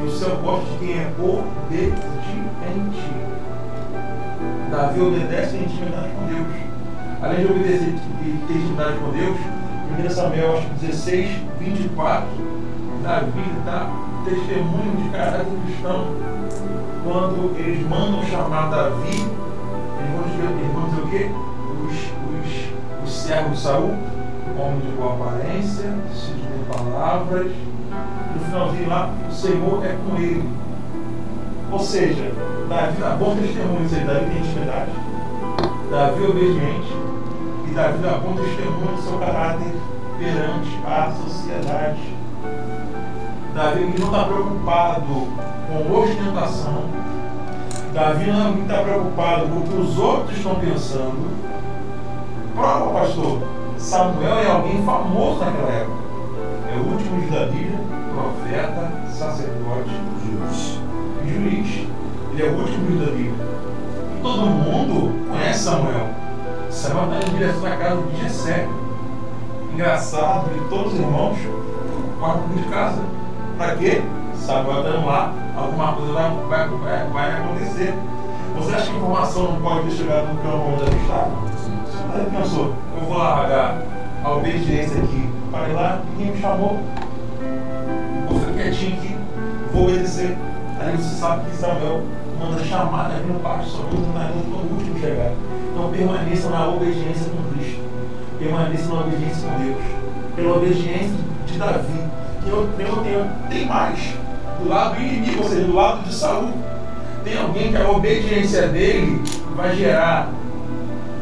E 0.00 0.06
o 0.06 0.10
céu 0.10 0.36
gosta 0.36 0.70
de 0.70 0.78
quem 0.78 0.98
é 0.98 1.12
obediente. 1.18 1.92
Davi 4.70 5.00
obedece 5.00 5.50
tem 5.50 5.64
intimidade 5.64 6.08
com 6.08 6.26
Deus. 6.26 6.71
Além 7.22 7.46
de 7.46 7.52
obedecer 7.52 7.94
e 8.20 8.44
ter 8.48 8.54
intimidade 8.54 8.98
com 8.98 9.10
Deus, 9.12 9.36
1 9.96 10.10
Samuel 10.10 10.58
acho 10.58 10.66
que 10.66 10.86
16, 10.86 11.30
24, 11.60 12.26
Davi 13.00 13.44
dá 13.64 13.88
testemunho 14.24 14.96
de 14.96 15.08
caráter 15.10 15.46
cristão. 15.64 16.06
Quando 17.04 17.56
eles 17.60 17.88
mandam 17.88 18.24
chamar 18.24 18.70
Davi, 18.70 19.06
eles 19.06 20.10
vão 20.12 20.22
dizer, 20.30 20.50
eles 20.50 20.72
vão 20.72 20.88
dizer 20.88 21.00
o 21.00 21.08
quê? 21.10 21.30
Os, 21.86 21.94
os, 22.32 23.08
os 23.08 23.22
servos 23.22 23.52
de 23.52 23.58
Saul, 23.60 23.94
homem 24.58 24.80
de 24.80 24.92
boa 24.96 25.14
aparência, 25.14 25.94
se 26.12 26.32
tem 26.32 26.76
palavras. 26.76 27.52
No 28.34 28.40
finalzinho 28.46 28.88
lá, 28.88 29.14
o 29.28 29.32
Senhor 29.32 29.84
é 29.84 29.96
com 30.08 30.16
ele. 30.16 30.48
Ou 31.70 31.78
seja, 31.78 32.32
Davi 32.68 33.00
dá 33.00 33.10
bom 33.10 33.36
testemunho, 33.36 33.88
Davi 33.88 34.26
tem 34.26 34.38
intimidade. 34.40 34.90
Davi 35.88 36.24
é 36.24 36.28
obediente 36.28 37.01
Davi 37.74 37.98
dá 37.98 38.18
bom 38.18 38.34
testemunho 38.34 38.96
do 38.96 39.02
seu 39.02 39.18
caráter 39.18 39.72
perante 40.18 40.78
a 40.86 41.10
sociedade. 41.10 42.00
Davi 43.54 43.94
não 43.98 44.06
está 44.06 44.24
preocupado 44.24 45.28
com 45.68 46.00
ostentação. 46.00 46.84
Davi 47.94 48.30
não 48.30 48.58
está 48.62 48.82
preocupado 48.82 49.46
com 49.46 49.60
o 49.60 49.62
que 49.62 49.74
os 49.74 49.98
outros 49.98 50.36
estão 50.36 50.54
pensando. 50.56 51.30
Prova, 52.54 53.00
pastor. 53.00 53.38
Samuel 53.78 54.38
é 54.38 54.50
alguém 54.50 54.84
famoso 54.84 55.40
naquela 55.40 55.72
época. 55.72 56.02
É 56.70 56.76
o 56.76 56.92
último 56.92 57.20
de 57.22 57.26
Davi, 57.28 57.78
profeta, 58.14 58.92
sacerdote, 59.10 59.90
Juiz. 60.24 60.78
juiz. 61.26 61.88
Ele 62.32 62.42
é 62.42 62.50
o 62.50 62.58
último 62.58 62.86
juiz 62.88 63.00
da 63.00 63.12
Bíblia. 63.12 63.46
E 64.18 64.22
todo 64.22 64.46
mundo 64.46 65.28
conhece 65.28 65.64
Samuel. 65.64 66.21
Samuel 66.72 67.18
está 67.18 67.28
em 67.28 67.36
direção 67.36 67.66
à 67.66 67.76
casa 67.76 68.02
de 68.02 68.22
Jessé. 68.22 68.68
Engraçado 69.74 70.48
que 70.50 70.68
todos 70.68 70.94
os 70.94 70.98
irmãos 70.98 71.38
guardam 72.18 72.48
de 72.48 72.62
casa. 72.64 73.02
Para 73.58 73.76
quê? 73.76 74.02
Samuel 74.34 74.78
está 74.78 74.90
indo 74.96 75.06
lá, 75.06 75.32
alguma 75.54 75.92
coisa 75.92 76.12
vai, 76.12 76.30
vai, 76.48 76.68
vai, 76.68 77.06
vai 77.10 77.32
acontecer. 77.32 77.94
Você 78.56 78.74
acha 78.74 78.86
que 78.86 78.92
a 78.92 78.96
informação 78.96 79.52
não 79.52 79.60
pode 79.60 79.88
ter 79.88 79.96
chegado 79.96 80.28
no 80.28 80.42
campo 80.42 80.68
onde 80.72 80.82
ela 80.82 81.02
estava? 81.02 81.30
Aí 82.14 82.26
pensou, 82.36 82.74
eu 82.98 83.06
vou 83.06 83.18
largar 83.18 83.82
a 84.24 84.30
obediência 84.32 85.02
aqui 85.02 85.30
para 85.50 85.68
ir 85.68 85.72
lá, 85.72 86.00
ninguém 86.10 86.32
me 86.32 86.40
chamou. 86.40 86.80
Vou 88.28 88.40
ficar 88.40 88.52
quietinho 88.54 88.98
aqui, 88.98 89.16
vou 89.72 89.84
obedecer. 89.84 90.36
Aí 90.80 90.96
você 90.96 91.16
sabe 91.16 91.50
que 91.50 91.56
Samuel 91.56 92.02
manda 92.42 92.64
chamar 92.64 93.08
Davi 93.08 93.32
no 93.32 93.40
pasto, 93.40 93.70
só 93.70 93.82
que 93.84 93.96
o 93.96 94.06
marido 94.12 94.44
foi 94.50 94.60
o 94.60 94.74
último 94.74 95.00
chegar. 95.00 95.32
Então 95.70 95.90
permaneça 95.90 96.50
na 96.50 96.68
obediência 96.68 97.30
com 97.30 97.54
Cristo. 97.54 97.80
Permaneça 98.38 98.92
na 98.92 99.00
obediência 99.00 99.48
com 99.48 99.58
Deus. 99.58 99.82
Pela 100.34 100.56
obediência 100.56 101.16
de 101.46 101.58
Davi. 101.58 102.12
Que 102.42 102.50
eu, 102.50 102.68
tenho, 102.76 103.30
tem 103.48 103.66
mais. 103.66 104.14
Do 104.58 104.68
lado 104.68 104.96
do 104.96 105.02
inimigo, 105.02 105.42
ou 105.42 105.48
seja, 105.48 105.64
do 105.64 105.74
lado 105.74 106.02
de 106.02 106.14
Saul. 106.14 106.52
Tem 107.24 107.38
alguém 107.38 107.70
que 107.70 107.76
a 107.76 107.88
obediência 107.88 108.68
dele 108.68 109.22
vai 109.56 109.76
gerar 109.76 110.28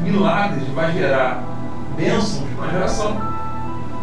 milagres, 0.00 0.66
vai 0.68 0.92
gerar 0.92 1.42
bênçãos 1.96 2.48
para 2.56 2.68
a 2.68 2.70
geração. 2.70 3.16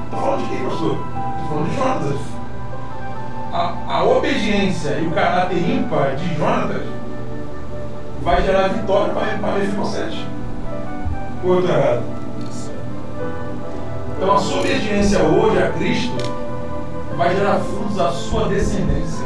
Estou 0.06 0.20
falando 0.20 0.44
de 0.44 0.50
quem, 0.50 0.66
pastor? 0.66 0.92
Estou 0.92 1.48
falando 1.50 1.70
de 1.70 1.76
Jonas 1.76 2.38
a, 3.52 3.74
a 3.88 4.04
obediência 4.04 5.00
e 5.00 5.08
o 5.08 5.12
caráter 5.12 5.58
ímpar 5.58 6.16
de 6.16 6.36
Jonatas 6.36 6.97
vai 8.28 8.44
gerar 8.44 8.68
vitória 8.68 9.14
para, 9.14 9.54
Mefibosete. 9.54 10.28
Ou 11.46 11.54
eu 11.54 11.60
estou 11.62 11.76
errado? 11.78 12.04
Então 14.18 14.34
a 14.34 14.38
sua 14.38 14.60
obediência 14.60 15.20
hoje 15.24 15.64
a 15.64 15.72
Cristo 15.72 16.14
vai 17.16 17.34
gerar 17.34 17.60
frutos 17.60 17.98
à 17.98 18.12
sua 18.12 18.50
descendência. 18.50 19.26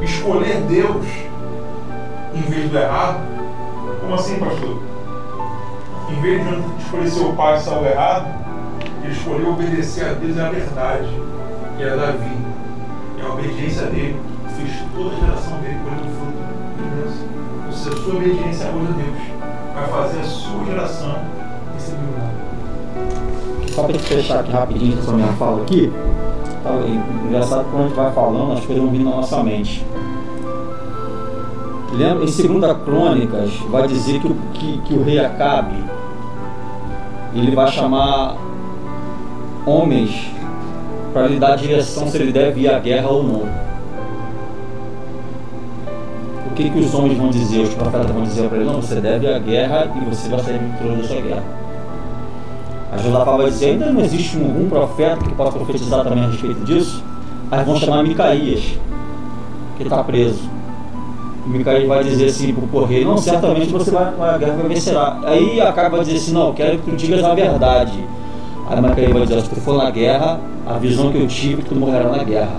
Escolher 0.00 0.60
Deus 0.68 1.04
em 2.34 2.42
vez 2.42 2.70
do 2.70 2.78
errado. 2.78 3.18
Como 4.00 4.14
assim, 4.14 4.38
pastor? 4.38 4.80
Em 6.08 6.20
vez 6.20 6.40
de 6.40 6.82
escolher 6.84 7.10
seu 7.10 7.32
pai 7.32 7.56
e 7.56 7.60
Saul 7.62 7.84
errado, 7.84 8.28
ele 9.02 9.12
escolheu 9.12 9.50
obedecer 9.50 10.04
a 10.04 10.12
Deus 10.12 10.36
e 10.36 10.40
a 10.40 10.50
verdade 10.50 11.20
que 11.76 11.82
era 11.82 11.96
Davi. 11.96 12.36
E 13.18 13.22
a 13.22 13.28
obediência 13.28 13.86
dele 13.86 14.20
fez 14.56 14.70
toda 14.94 15.16
a 15.16 15.18
geração 15.18 15.58
dele 15.58 15.80
colhendo 15.82 16.16
fruto. 16.16 16.61
A 17.84 17.96
sua 17.96 18.14
obediência 18.14 18.66
hoje 18.70 18.88
a 18.88 18.96
Deus 18.96 19.16
vai 19.74 19.86
fazer 19.88 20.20
a 20.20 20.24
sua 20.24 20.64
geração 20.64 21.14
receber 21.74 21.98
milagre. 22.02 23.72
Só 23.74 23.82
para 23.84 23.98
fechar 23.98 24.40
aqui 24.40 24.52
rapidinho 24.52 24.98
essa 24.98 25.12
minha 25.12 25.32
fala 25.32 25.62
aqui. 25.62 25.92
Tá, 26.62 26.70
é 26.70 27.26
engraçado 27.26 27.64
quando 27.70 27.84
a 27.84 27.86
gente 27.88 27.96
vai 27.96 28.12
falando, 28.12 28.52
as 28.52 28.64
coisas 28.64 28.82
vão 28.84 28.92
vindo 28.92 29.04
na 29.04 29.16
nossa 29.16 29.42
mente. 29.42 29.84
Lembra, 31.92 32.24
em 32.24 32.60
2 32.60 32.76
Crônicas, 32.84 33.50
vai 33.68 33.86
dizer 33.88 34.20
que, 34.20 34.26
o- 34.28 34.36
que, 34.54 34.78
que 34.82 34.94
o 34.94 35.02
rei 35.02 35.18
Acabe 35.18 35.74
ele 37.34 37.54
vai 37.54 37.66
chamar 37.68 38.36
homens 39.66 40.30
para 41.12 41.26
lhe 41.26 41.38
dar 41.38 41.56
direção 41.56 42.06
se 42.08 42.16
ele 42.18 42.30
deve 42.32 42.60
ir 42.62 42.68
à 42.72 42.78
guerra 42.78 43.08
ou 43.08 43.22
não. 43.22 43.71
Que, 46.62 46.70
que 46.70 46.78
os 46.78 46.94
homens 46.94 47.18
vão 47.18 47.28
dizer, 47.28 47.62
os 47.62 47.74
profetas 47.74 48.08
vão 48.12 48.22
dizer 48.22 48.48
para 48.48 48.58
ele? 48.58 48.66
Não, 48.66 48.80
você 48.80 49.00
deve 49.00 49.26
à 49.26 49.36
guerra 49.36 49.90
e 49.96 50.14
você 50.14 50.28
vai 50.28 50.38
sair 50.38 50.58
vitorioso 50.58 51.02
dessa 51.02 51.20
guerra. 51.20 51.42
A 52.92 52.98
Josafá 52.98 53.36
vai 53.36 53.46
dizer, 53.46 53.70
ainda 53.70 53.86
não 53.86 54.00
existe 54.00 54.36
um, 54.36 54.64
um 54.64 54.68
profeta 54.68 55.16
que 55.16 55.34
possa 55.34 55.50
profetizar 55.52 56.04
também 56.04 56.22
a 56.22 56.28
respeito 56.28 56.64
disso? 56.64 57.02
Aí 57.50 57.64
vão 57.64 57.76
chamar 57.76 58.04
Micaías, 58.04 58.78
que 59.76 59.82
está 59.82 60.04
preso. 60.04 60.42
E 61.44 61.48
Micaías 61.48 61.88
vai 61.88 62.04
dizer 62.04 62.26
assim 62.26 62.54
para 62.54 62.64
o 62.64 62.68
correio, 62.68 63.08
não, 63.08 63.18
certamente 63.18 63.72
você 63.72 63.90
vai, 63.90 64.04
a 64.04 64.38
guerra 64.38 64.52
vai 64.54 64.68
vencerá. 64.68 65.18
Aí 65.24 65.60
acaba 65.60 65.96
vai 65.96 66.04
dizer 66.04 66.18
assim, 66.18 66.32
não, 66.32 66.52
quero 66.52 66.78
que 66.78 66.90
tu 66.92 66.96
digas 66.96 67.24
a 67.24 67.34
verdade. 67.34 67.98
Aí 68.70 68.80
Micaías 68.80 69.12
vai 69.12 69.22
dizer, 69.22 69.40
se 69.40 69.48
tu 69.48 69.56
for 69.56 69.82
na 69.82 69.90
guerra, 69.90 70.38
a 70.64 70.74
visão 70.74 71.10
que 71.10 71.18
eu 71.18 71.26
tive 71.26 71.54
é 71.54 71.64
que 71.64 71.70
tu 71.70 71.74
morrerá 71.74 72.08
na 72.08 72.22
guerra. 72.22 72.54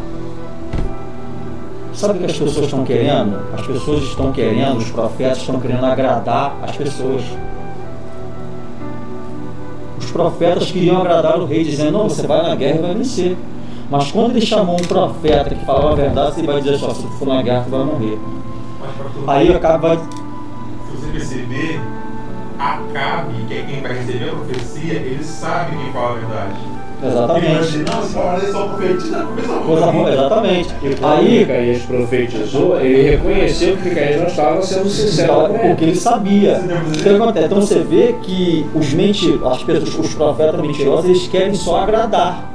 Sabe 1.94 2.16
o 2.16 2.20
que 2.20 2.26
as 2.26 2.38
pessoas 2.38 2.66
estão 2.66 2.84
querendo? 2.84 3.40
As 3.54 3.66
pessoas 3.66 4.04
estão 4.04 4.32
querendo, 4.32 4.78
os 4.78 4.90
profetas 4.90 5.38
estão 5.38 5.60
querendo 5.60 5.86
agradar 5.86 6.58
as 6.64 6.76
pessoas. 6.76 7.24
Os 10.00 10.12
profetas 10.12 10.72
queriam 10.72 11.00
agradar 11.02 11.40
o 11.40 11.46
rei, 11.46 11.64
dizendo: 11.64 11.92
Não, 11.92 12.10
você 12.10 12.26
vai 12.26 12.42
na 12.42 12.56
guerra 12.56 12.80
e 12.80 12.82
vai 12.82 12.94
vencer. 12.96 13.38
Mas 13.90 14.12
quando 14.12 14.32
ele 14.32 14.42
chamou 14.46 14.76
um 14.76 14.86
profeta 14.86 15.54
que 15.54 15.66
falava 15.66 15.94
a 15.94 15.96
verdade, 15.96 16.40
ele 16.40 16.48
vai 16.48 16.62
dizer 16.62 16.78
só: 16.78 16.94
Se 16.94 17.04
tu 17.04 17.10
for 17.10 17.28
na 17.28 17.42
guerra, 17.42 17.64
tu 17.64 17.70
vai 17.70 17.84
morrer. 17.84 18.20
Aí 19.28 19.54
acaba. 19.54 19.96
se 19.96 20.98
você 20.98 21.12
perceber, 21.12 21.80
Acabe, 22.60 23.46
que 23.48 23.54
é 23.54 23.64
quem 23.64 23.82
vai 23.82 23.94
receber 23.94 24.30
a 24.30 24.34
profecia, 24.34 24.94
ele 24.94 25.24
sabe 25.24 25.76
quem 25.76 25.92
fala 25.92 26.12
a 26.12 26.14
verdade. 26.14 26.73
Exatamente. 27.06 27.78
não, 27.80 28.04
esse 28.04 28.14
camarada 28.14 28.52
só 28.52 28.68
profetiza, 28.68 29.24
começa 29.24 29.54
a 29.54 29.58
Coisa 29.60 29.86
boa, 29.88 30.12
exatamente. 30.12 30.70
Aí, 31.02 31.40
Micaías 31.40 31.82
profetizou, 31.84 32.80
ele 32.80 33.10
reconheceu 33.10 33.78
que 33.78 33.90
Micaías 33.90 34.22
não 34.22 34.28
estava 34.28 34.62
sendo 34.62 34.90
sincero 34.90 35.54
porque 35.62 35.84
ele 35.84 35.96
sabia. 35.96 36.62
O 36.88 37.04
que 37.04 37.10
acontece? 37.10 37.46
Então 37.46 37.62
você 37.62 37.80
vê 37.80 38.16
que 38.24 38.66
os 38.74 38.94
menti 38.94 39.40
as 39.46 39.64
pessoas, 39.64 40.00
os 40.00 40.16
profetas 40.16 40.62
mentirosos, 40.62 41.06
eles 41.06 41.28
querem 41.28 41.54
só 41.54 41.82
agradar. 41.82 42.50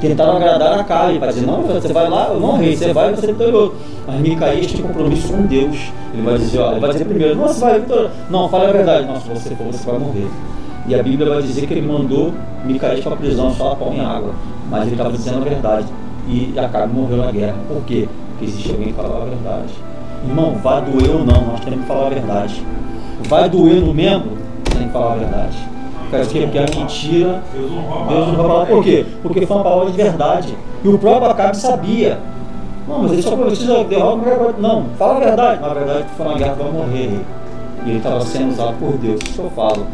tentaram 0.00 0.36
agradar 0.36 0.80
a 0.80 0.84
Caio, 0.84 1.18
para 1.18 1.32
dizer, 1.32 1.46
não, 1.46 1.62
você 1.62 1.92
vai 1.92 2.08
lá, 2.08 2.28
eu 2.32 2.40
não 2.40 2.56
rei, 2.56 2.74
você 2.74 2.92
vai, 2.92 3.14
você 3.14 3.26
é 3.26 3.32
vitorioso. 3.32 3.74
Mas 4.06 4.20
Micaías 4.20 4.66
tinha 4.66 4.82
compromisso 4.82 5.32
com 5.32 5.42
Deus. 5.42 5.92
Ele 6.14 6.22
vai 6.22 6.38
dizer, 6.38 6.58
ó, 6.58 6.72
ele 6.72 6.80
vai 6.80 6.90
dizer 6.90 7.04
primeiro, 7.04 7.36
não, 7.36 7.48
você 7.48 7.60
vai 7.60 7.80
vitorioso. 7.80 8.10
Não, 8.30 8.48
fala 8.48 8.68
a 8.68 8.72
verdade, 8.72 9.06
não, 9.06 9.20
se 9.20 9.28
você 9.28 9.54
for, 9.54 9.66
você 9.66 9.90
vai 9.90 9.98
morrer. 9.98 10.26
E 10.86 10.94
a 10.94 11.02
Bíblia 11.02 11.28
vai 11.28 11.42
dizer 11.42 11.66
que 11.66 11.74
ele 11.74 11.86
mandou 11.86 12.32
Micaías 12.64 13.00
para 13.00 13.14
a 13.14 13.16
prisão, 13.16 13.52
só 13.54 13.72
a 13.72 13.76
pão 13.76 13.92
em 13.92 14.00
água. 14.00 14.32
Mas 14.70 14.82
ele 14.82 14.92
estava 14.92 15.12
dizendo 15.12 15.38
a 15.38 15.44
verdade. 15.44 15.86
E 16.28 16.54
Acabe 16.58 16.92
morreu 16.92 17.18
na 17.18 17.30
guerra. 17.30 17.56
Por 17.68 17.82
quê? 17.84 18.08
Porque 18.30 18.44
existe 18.44 18.70
alguém 18.70 18.88
que 18.88 18.94
fala 18.94 19.22
a 19.22 19.24
verdade. 19.24 19.72
Irmão, 20.26 20.54
vai 20.62 20.82
doer 20.82 21.10
ou 21.10 21.24
não, 21.24 21.46
nós 21.46 21.60
temos 21.60 21.80
que 21.80 21.86
falar 21.86 22.06
a 22.06 22.10
verdade. 22.10 22.64
Vai 23.28 23.48
doer 23.48 23.80
no 23.80 23.92
membro, 23.92 24.32
tem 24.64 24.86
que 24.86 24.92
falar 24.92 25.12
a 25.12 25.16
verdade. 25.16 25.58
Porque 26.10 26.58
a 26.58 26.62
mentira, 26.78 27.42
Deus 27.54 27.70
não 27.70 28.36
vai 28.36 28.36
falar. 28.36 28.66
Por 28.66 28.84
quê? 28.84 29.06
Porque 29.22 29.46
foi 29.46 29.56
uma 29.56 29.64
palavra 29.64 29.90
de 29.90 29.96
verdade. 29.96 30.56
E 30.84 30.88
o 30.88 30.98
próprio 30.98 31.30
Acabe 31.30 31.56
sabia. 31.56 32.18
Não, 32.86 33.02
mas 33.02 33.12
ele 33.12 33.22
só 33.22 33.36
precisa 33.36 33.84
derrotar. 33.84 34.54
Não, 34.58 34.84
fala 34.98 35.16
a 35.16 35.20
verdade. 35.20 35.60
Na 35.60 35.72
verdade, 35.72 36.04
foi 36.16 36.26
uma 36.26 36.34
guerra, 36.36 36.54
vai 36.54 36.72
morrer. 36.72 37.20
E 37.84 37.88
ele 37.88 37.98
estava 37.98 38.20
sendo 38.20 38.52
usado 38.52 38.74
por 38.78 38.92
Deus. 38.98 39.20
Isso 39.22 39.34
que 39.34 39.38
eu 39.38 39.50
falo. 39.50 39.86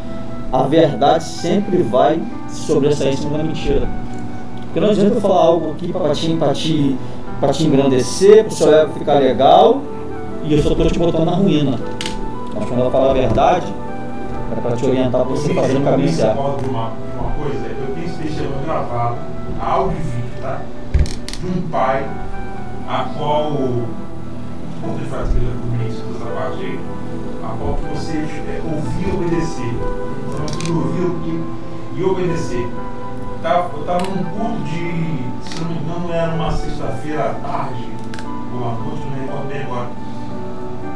A 0.53 0.63
verdade 0.63 1.25
sempre 1.25 1.83
vai 1.83 2.21
sobressair 2.49 3.13
em 3.13 3.17
cima 3.17 3.39
da 3.39 3.45
mentira. 3.45 3.87
Porque 4.63 4.81
não 4.81 4.91
adianta 4.91 5.15
eu 5.15 5.21
falar 5.21 5.41
algo 5.41 5.73
aqui 5.73 5.93
para 5.93 6.15
te, 6.15 6.37
te, 6.55 6.97
te 7.53 7.65
engrandecer, 7.65 8.45
para 8.45 8.51
seu 8.51 8.75
ego 8.75 8.93
ficar 8.95 9.15
legal, 9.15 9.83
e 10.45 10.55
eu 10.55 10.63
só 10.63 10.71
estou 10.71 10.87
te 10.87 10.99
botando 10.99 11.25
na 11.25 11.33
ruína. 11.33 11.79
Mas 12.55 12.69
quando 12.69 12.81
eu 12.81 12.91
falo 12.91 13.11
a 13.11 13.13
verdade, 13.13 13.67
é 14.57 14.61
para 14.61 14.77
te 14.77 14.87
orientar 14.87 15.23
para 15.23 15.31
você 15.31 15.53
fazer 15.53 15.77
o 15.77 15.83
caminho 15.83 16.09
certo. 16.09 16.39
Uma, 16.39 16.93
uma 17.19 17.31
coisa, 17.33 17.67
eu 17.67 17.95
tenho 17.95 18.07
esse 18.07 18.17
testemunho 18.17 18.65
gravado, 18.65 19.17
áudio 19.61 19.99
e 19.99 20.03
vídeo, 20.03 20.43
tá? 20.43 20.61
De 21.41 21.47
um 21.47 21.69
pai 21.69 22.05
a 22.89 23.05
qual, 23.17 23.53
como 24.81 24.95
ele 24.97 25.07
faz 25.11 25.29
que 25.29 25.39
dessa 25.39 26.25
parte 26.35 26.59
aí, 26.61 26.81
a 27.49 27.57
qual 27.57 27.79
você 27.95 28.19
é, 28.19 28.61
ouvir 28.65 29.09
e 29.09 29.13
obedecer. 29.13 29.75
Então, 30.29 30.77
ouvir 30.77 31.45
e 31.97 32.05
obedecer. 32.05 32.69
Eu 33.43 33.81
estava 33.81 34.05
num 34.11 34.25
culto 34.25 34.63
de, 34.65 35.49
se 35.49 35.61
não 35.61 35.71
me 35.71 35.79
engano, 35.79 36.13
era 36.13 36.35
uma 36.35 36.53
sexta-feira 36.53 37.31
à 37.31 37.35
tarde, 37.35 37.89
ou 38.55 38.69
à 38.69 38.73
noite, 38.75 39.07
não 39.07 39.21
recordo 39.21 39.49
bem 39.49 39.63
agora. 39.63 39.89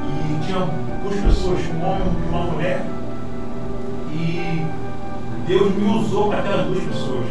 E 0.05 0.45
tinha 0.45 0.59
duas 1.03 1.20
pessoas, 1.20 1.61
um 1.69 1.85
homem 1.85 2.03
e 2.03 2.29
uma 2.29 2.45
mulher, 2.45 2.85
e 4.12 4.66
Deus 5.47 5.74
me 5.74 5.99
usou 5.99 6.29
para 6.29 6.41
aquelas 6.41 6.66
duas 6.66 6.85
pessoas. 6.85 7.27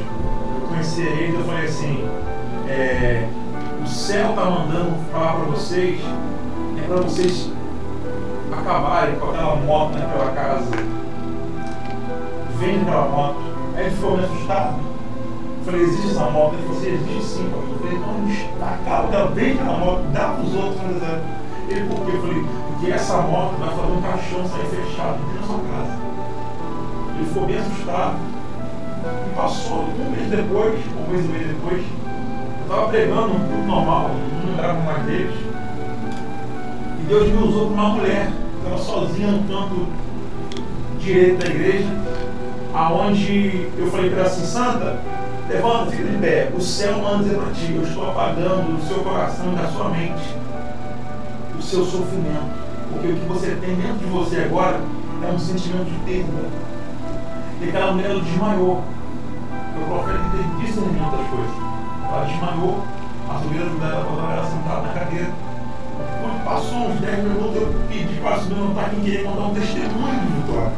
Eu 0.61 0.68
conheci 0.68 1.02
eles, 1.02 1.35
eu 1.35 1.45
falei 1.45 1.65
assim, 1.65 2.07
é, 2.68 3.27
o 3.84 3.88
céu 3.88 4.30
está 4.30 4.45
mandando 4.45 4.95
falar 5.11 5.34
para 5.34 5.45
vocês, 5.45 6.02
é 6.77 6.88
para 6.88 7.02
vocês 7.02 7.52
acabarem 8.53 9.15
com 9.15 9.29
aquela 9.29 9.55
moto 9.55 9.97
naquela 9.97 10.31
casa. 10.31 10.71
Vende 12.59 12.81
aquela 12.81 13.07
moto. 13.07 13.39
Aí 13.75 13.85
ele 13.85 13.95
ficou 13.95 14.17
me 14.17 14.23
assustado. 14.23 14.75
Eu 15.59 15.65
falei, 15.65 15.81
existe 15.81 16.11
essa 16.11 16.29
moto? 16.29 16.53
Ele 16.53 16.63
falou 16.63 16.77
assim, 16.77 16.93
existe 16.93 17.23
sim, 17.23 17.49
pastor. 17.49 17.69
Eu 17.69 17.79
falei, 17.79 17.97
onde 17.97 18.33
está? 18.33 18.77
Cara, 18.85 19.25
vende 19.27 19.59
aquela 19.59 19.77
moto, 19.77 20.01
dá 20.13 20.27
para 20.29 20.43
os 20.43 20.53
outros. 20.55 20.81
Ele, 21.69 21.87
por 21.87 22.05
quê? 22.05 22.11
Eu 22.13 22.21
falei, 22.21 22.45
porque 22.67 22.91
essa 22.91 23.17
moto 23.17 23.53
vai 23.59 23.69
fazer 23.69 23.91
um 23.91 24.01
caixão 24.01 24.47
sair 24.47 24.65
fechado 24.65 25.17
dentro 25.19 25.41
da 25.41 25.47
sua 25.47 25.59
casa. 25.59 25.99
Ele 27.15 27.25
ficou 27.25 27.45
bem 27.45 27.57
assustado. 27.57 28.15
E 29.01 29.35
passou 29.35 29.79
um 29.79 30.11
mês 30.11 30.29
depois, 30.29 30.79
um 30.95 31.11
mês 31.11 31.25
e 31.25 31.27
meio 31.27 31.47
depois, 31.47 31.83
estava 32.61 32.87
pregando 32.89 33.33
um 33.33 33.39
culto 33.39 33.65
normal, 33.65 34.11
não 34.11 34.51
lembrava 34.51 34.79
mais 34.81 35.03
deles. 35.05 35.35
E 36.99 37.03
Deus 37.07 37.29
me 37.29 37.43
usou 37.43 37.71
para 37.71 37.73
uma 37.73 37.89
mulher, 37.95 38.31
estava 38.63 38.77
sozinha 38.77 39.31
no 39.31 39.47
canto 39.47 39.88
direito 40.99 41.43
da 41.43 41.49
igreja, 41.49 41.89
aonde 42.73 43.69
eu 43.77 43.88
falei 43.89 44.09
para 44.09 44.19
ela 44.19 44.27
assim, 44.27 44.45
Santa, 44.45 44.99
levanta, 45.49 45.91
fica 45.91 46.03
de 46.03 46.17
pé, 46.17 46.51
o 46.55 46.61
céu 46.61 46.99
manda 46.99 47.23
dizer 47.23 47.38
para 47.38 47.51
ti, 47.51 47.73
eu 47.75 47.83
estou 47.83 48.09
apagando 48.09 48.77
do 48.77 48.88
seu 48.88 48.99
coração 48.99 49.53
da 49.53 49.67
sua 49.67 49.89
mente 49.89 50.41
o 51.57 51.63
seu 51.63 51.85
sofrimento. 51.85 52.61
Porque 52.91 53.07
o 53.07 53.15
que 53.15 53.25
você 53.25 53.55
tem 53.61 53.75
dentro 53.75 53.99
de 53.99 54.05
você 54.05 54.41
agora 54.41 54.81
é 55.23 55.31
um 55.31 55.39
sentimento 55.39 55.85
de 55.85 55.97
perda. 55.99 56.49
E 57.61 57.69
aquela 57.69 57.93
mulher 57.93 58.19
desmaiou. 58.19 58.83
O 59.77 59.85
profeta 59.88 60.19
tem 60.31 60.65
discernimento 60.65 61.11
das 61.11 61.27
coisas. 61.29 61.55
Ela 62.03 62.25
desmaiou, 62.25 62.83
a 63.29 63.39
sobrina 63.39 63.65
dela 63.65 64.05
quando 64.05 64.19
ela 64.19 64.33
era 64.33 64.43
sentada 64.45 64.81
na 64.81 64.93
cadeira. 64.93 65.50
Quando 66.21 66.43
passou 66.43 66.77
uns 66.89 66.99
10 66.99 67.23
minutos, 67.23 67.55
eu 67.55 67.73
pedi 67.87 68.15
para 68.19 68.35
a 68.35 68.39
sobrina 68.39 68.61
não 68.61 68.69
estar 68.69 68.85
aqui, 68.85 69.01
queria 69.01 69.23
contar 69.23 69.41
um 69.41 69.53
testemunho 69.53 70.19
de 70.19 70.27
vitória. 70.27 70.71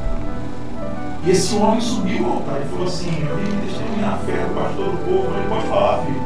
E 1.25 1.31
esse 1.31 1.55
homem 1.55 1.79
subiu 1.79 2.25
ao 2.25 2.33
altar 2.33 2.61
e 2.61 2.69
falou 2.69 2.85
assim, 2.85 3.25
eu 3.27 3.37
vim 3.37 3.67
testemunhar 3.67 4.13
a 4.13 4.17
fé 4.17 4.45
do 4.45 4.55
pastor 4.55 4.85
do 4.91 4.97
povo. 5.05 5.37
Ele 5.37 5.47
pode 5.47 5.67
falar, 5.67 6.03
filho. 6.03 6.21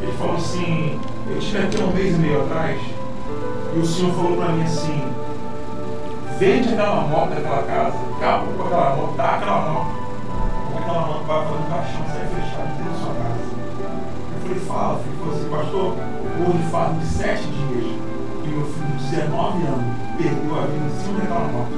Ele 0.00 0.12
falou 0.12 0.36
assim, 0.36 1.00
eu 1.28 1.38
estive 1.38 1.58
aqui 1.64 1.82
um 1.82 1.92
mês 1.92 2.14
e 2.14 2.18
meio 2.18 2.42
atrás, 2.42 2.80
e 3.74 3.78
o 3.78 3.84
senhor 3.86 4.14
falou 4.14 4.36
para 4.36 4.48
mim 4.48 4.62
assim, 4.62 5.02
vende 6.38 6.68
aquela 6.70 7.00
moto 7.02 7.30
daquela 7.30 7.62
casa, 7.62 7.96
acaba 8.16 8.46
com 8.46 8.62
aquela 8.62 8.96
moto, 8.96 9.16
dá 9.16 9.24
aquela 9.24 9.60
moto, 9.60 9.90
aquela 10.76 11.00
moto 11.06 11.24
vai 11.26 11.44
fazer 11.44 11.58
um 11.58 11.70
caixão, 11.70 12.04
sai 12.06 12.26
fechado 12.34 12.76
dentro 12.76 12.92
da 12.92 12.98
sua 12.98 13.14
casa. 13.14 13.54
Eu 14.32 14.40
falei, 14.42 14.60
fala, 14.60 15.00
filho, 15.00 15.16
falou 15.18 15.34
assim, 15.34 15.48
pastor, 15.50 15.96
hoje 16.46 16.70
faz 16.70 16.98
de 16.98 17.06
sete 17.06 17.42
dias 17.46 18.13
19 19.10 19.66
anos 19.66 19.84
perdeu 20.16 20.58
a 20.58 20.66
vida 20.66 20.86
em 20.86 21.02
cima 21.02 21.20
daquela 21.20 21.48
moto. 21.48 21.72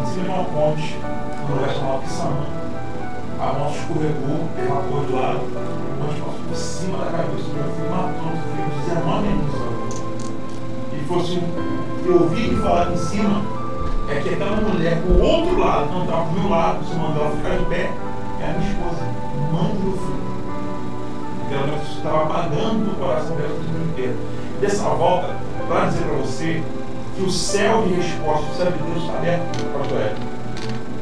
Em 0.00 0.06
cima 0.06 0.22
de 0.22 0.30
uma 0.30 0.44
ponte, 0.44 0.98
no 1.48 1.54
lugar 1.54 1.74
chamado 1.74 2.02
Pissamã. 2.02 2.46
A 3.40 3.52
moto 3.58 3.74
escorregou, 3.74 4.48
derrapou 4.54 5.04
de 5.06 5.12
lado, 5.12 5.40
a 5.40 6.04
moto 6.04 6.20
passou 6.24 6.44
por 6.46 6.56
cima 6.56 6.98
da 6.98 7.10
cabeça 7.10 7.42
do 7.42 7.54
meu 7.54 7.64
filho, 7.74 7.90
matou 7.90 8.26
meu 8.26 8.36
filho 8.36 8.70
de 8.70 8.90
19 8.90 9.28
anos. 9.28 9.54
E 10.92 11.04
falou 11.08 11.22
assim, 11.24 11.42
eu 12.06 12.22
ouvi 12.22 12.56
falar 12.56 12.92
em 12.92 12.96
cima, 12.96 13.42
é 14.08 14.20
que 14.20 14.28
aquela 14.28 14.56
mulher 14.56 14.96
do 14.96 15.22
outro 15.22 15.58
lado, 15.58 15.90
não 15.90 16.04
estava 16.04 16.24
do 16.24 16.40
meu 16.40 16.50
lado, 16.50 16.84
se 16.84 16.94
mandou 16.94 17.24
ela 17.24 17.36
ficar 17.36 17.56
de 17.56 17.64
pé, 17.64 17.90
é 18.40 18.44
a 18.44 18.58
minha 18.58 18.70
esposa, 18.70 19.02
mãe 19.52 19.74
do 19.74 19.84
meu 19.84 19.92
filho 19.98 20.29
ela 21.54 21.82
estava 21.82 22.22
apagando 22.22 22.90
do 22.90 22.98
coração 22.98 23.36
dela 23.36 23.54
o 23.54 23.62
mundo 23.62 23.90
inteiro. 23.90 24.16
Dessa 24.60 24.84
volta, 24.84 25.36
para 25.66 25.86
dizer 25.86 26.04
para 26.04 26.16
você 26.16 26.62
que 27.16 27.22
o 27.22 27.30
céu 27.30 27.82
de 27.82 27.94
resposta, 27.94 28.46
o 28.50 28.56
céu 28.56 28.72
de 28.72 28.78
Deus 28.78 29.04
está 29.04 29.18
aberto, 29.18 29.78
pastor 29.78 30.00
Hélio. 30.00 30.16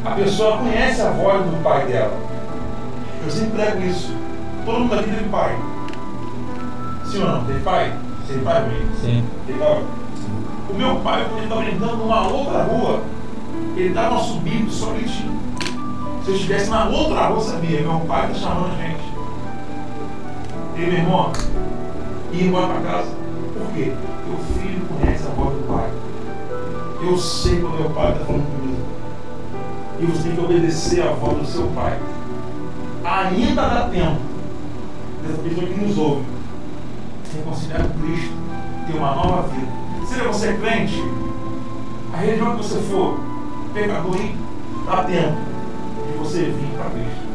A 0.05 0.11
pessoa 0.13 0.59
conhece 0.59 1.01
a 1.03 1.11
voz 1.11 1.45
do 1.45 1.63
pai 1.63 1.87
dela. 1.87 2.17
Eu 3.25 3.31
sempre 3.31 3.51
prego 3.51 3.85
isso. 3.85 4.15
Todo 4.65 4.81
mundo 4.81 4.95
aqui 4.95 5.11
teve 5.11 5.29
pai. 5.29 5.59
Sim 7.05 7.23
ou 7.23 7.29
não? 7.29 7.45
Teve 7.45 7.61
pai? 7.61 7.93
Teve 8.27 8.41
pai 8.41 8.63
comigo? 8.63 8.97
Sim. 9.01 9.25
Teve 9.47 9.59
pai? 9.59 9.85
O 10.71 10.75
meu 10.75 10.97
pai, 10.97 11.25
quando 11.25 11.39
ele 11.39 11.45
estava 11.45 11.63
brincando 11.63 11.97
numa 11.97 12.29
outra 12.29 12.63
rua, 12.65 13.01
ele 13.77 13.89
estava 13.89 14.19
subindo 14.21 14.71
só 14.71 14.93
gritinho. 14.93 15.39
Se 16.25 16.31
eu 16.31 16.35
estivesse 16.35 16.71
na 16.71 16.85
outra 16.87 17.27
rua, 17.29 17.41
sabia, 17.41 17.81
meu 17.81 18.01
pai 18.01 18.31
está 18.31 18.49
chamando 18.49 18.73
a 18.73 18.83
gente. 18.83 18.98
E 20.79 20.81
meu 20.81 20.93
irmão, 20.93 21.33
ir 22.33 22.45
embora 22.45 22.69
para 22.69 22.81
casa. 22.83 23.11
Por 23.53 23.75
quê? 23.75 23.93
Porque 23.93 24.31
o 24.31 24.61
filho 24.61 24.87
conhece 24.87 25.27
a 25.27 25.31
voz 25.31 25.57
do 25.57 25.67
pai. 25.67 25.91
Eu 27.03 27.19
sei 27.19 27.61
quando 27.61 27.81
meu 27.81 27.91
pai 27.91 28.13
está 28.13 28.25
falando 28.25 28.47
comigo. 28.47 28.87
E 29.99 30.07
você 30.07 30.23
tem 30.23 30.37
que 30.37 30.41
obedecer 30.41 31.03
a 31.03 31.11
voz 31.15 31.39
do 31.39 31.47
seu 31.47 31.67
pai. 31.75 31.99
Ainda 33.05 33.63
dá 33.63 33.89
tempo 33.89 34.21
dessa 35.27 35.43
pessoa 35.43 35.67
que 35.67 35.81
nos 35.81 35.99
ouve 35.99 36.25
reconciliar 37.35 37.83
com 37.83 37.99
Cristo, 38.01 38.33
ter 38.87 38.97
uma 38.97 39.15
nova 39.17 39.49
vida. 39.49 39.73
Seja 40.07 40.29
você 40.29 40.53
crente, 40.55 41.03
a 42.15 42.19
religião 42.19 42.57
que 42.57 42.63
você 42.63 42.79
for, 42.83 43.19
pecador, 43.75 44.17
dá 44.87 45.03
tempo 45.03 45.37
de 46.07 46.19
você 46.19 46.45
vir 46.45 46.69
para 46.77 46.91
Cristo 46.91 47.28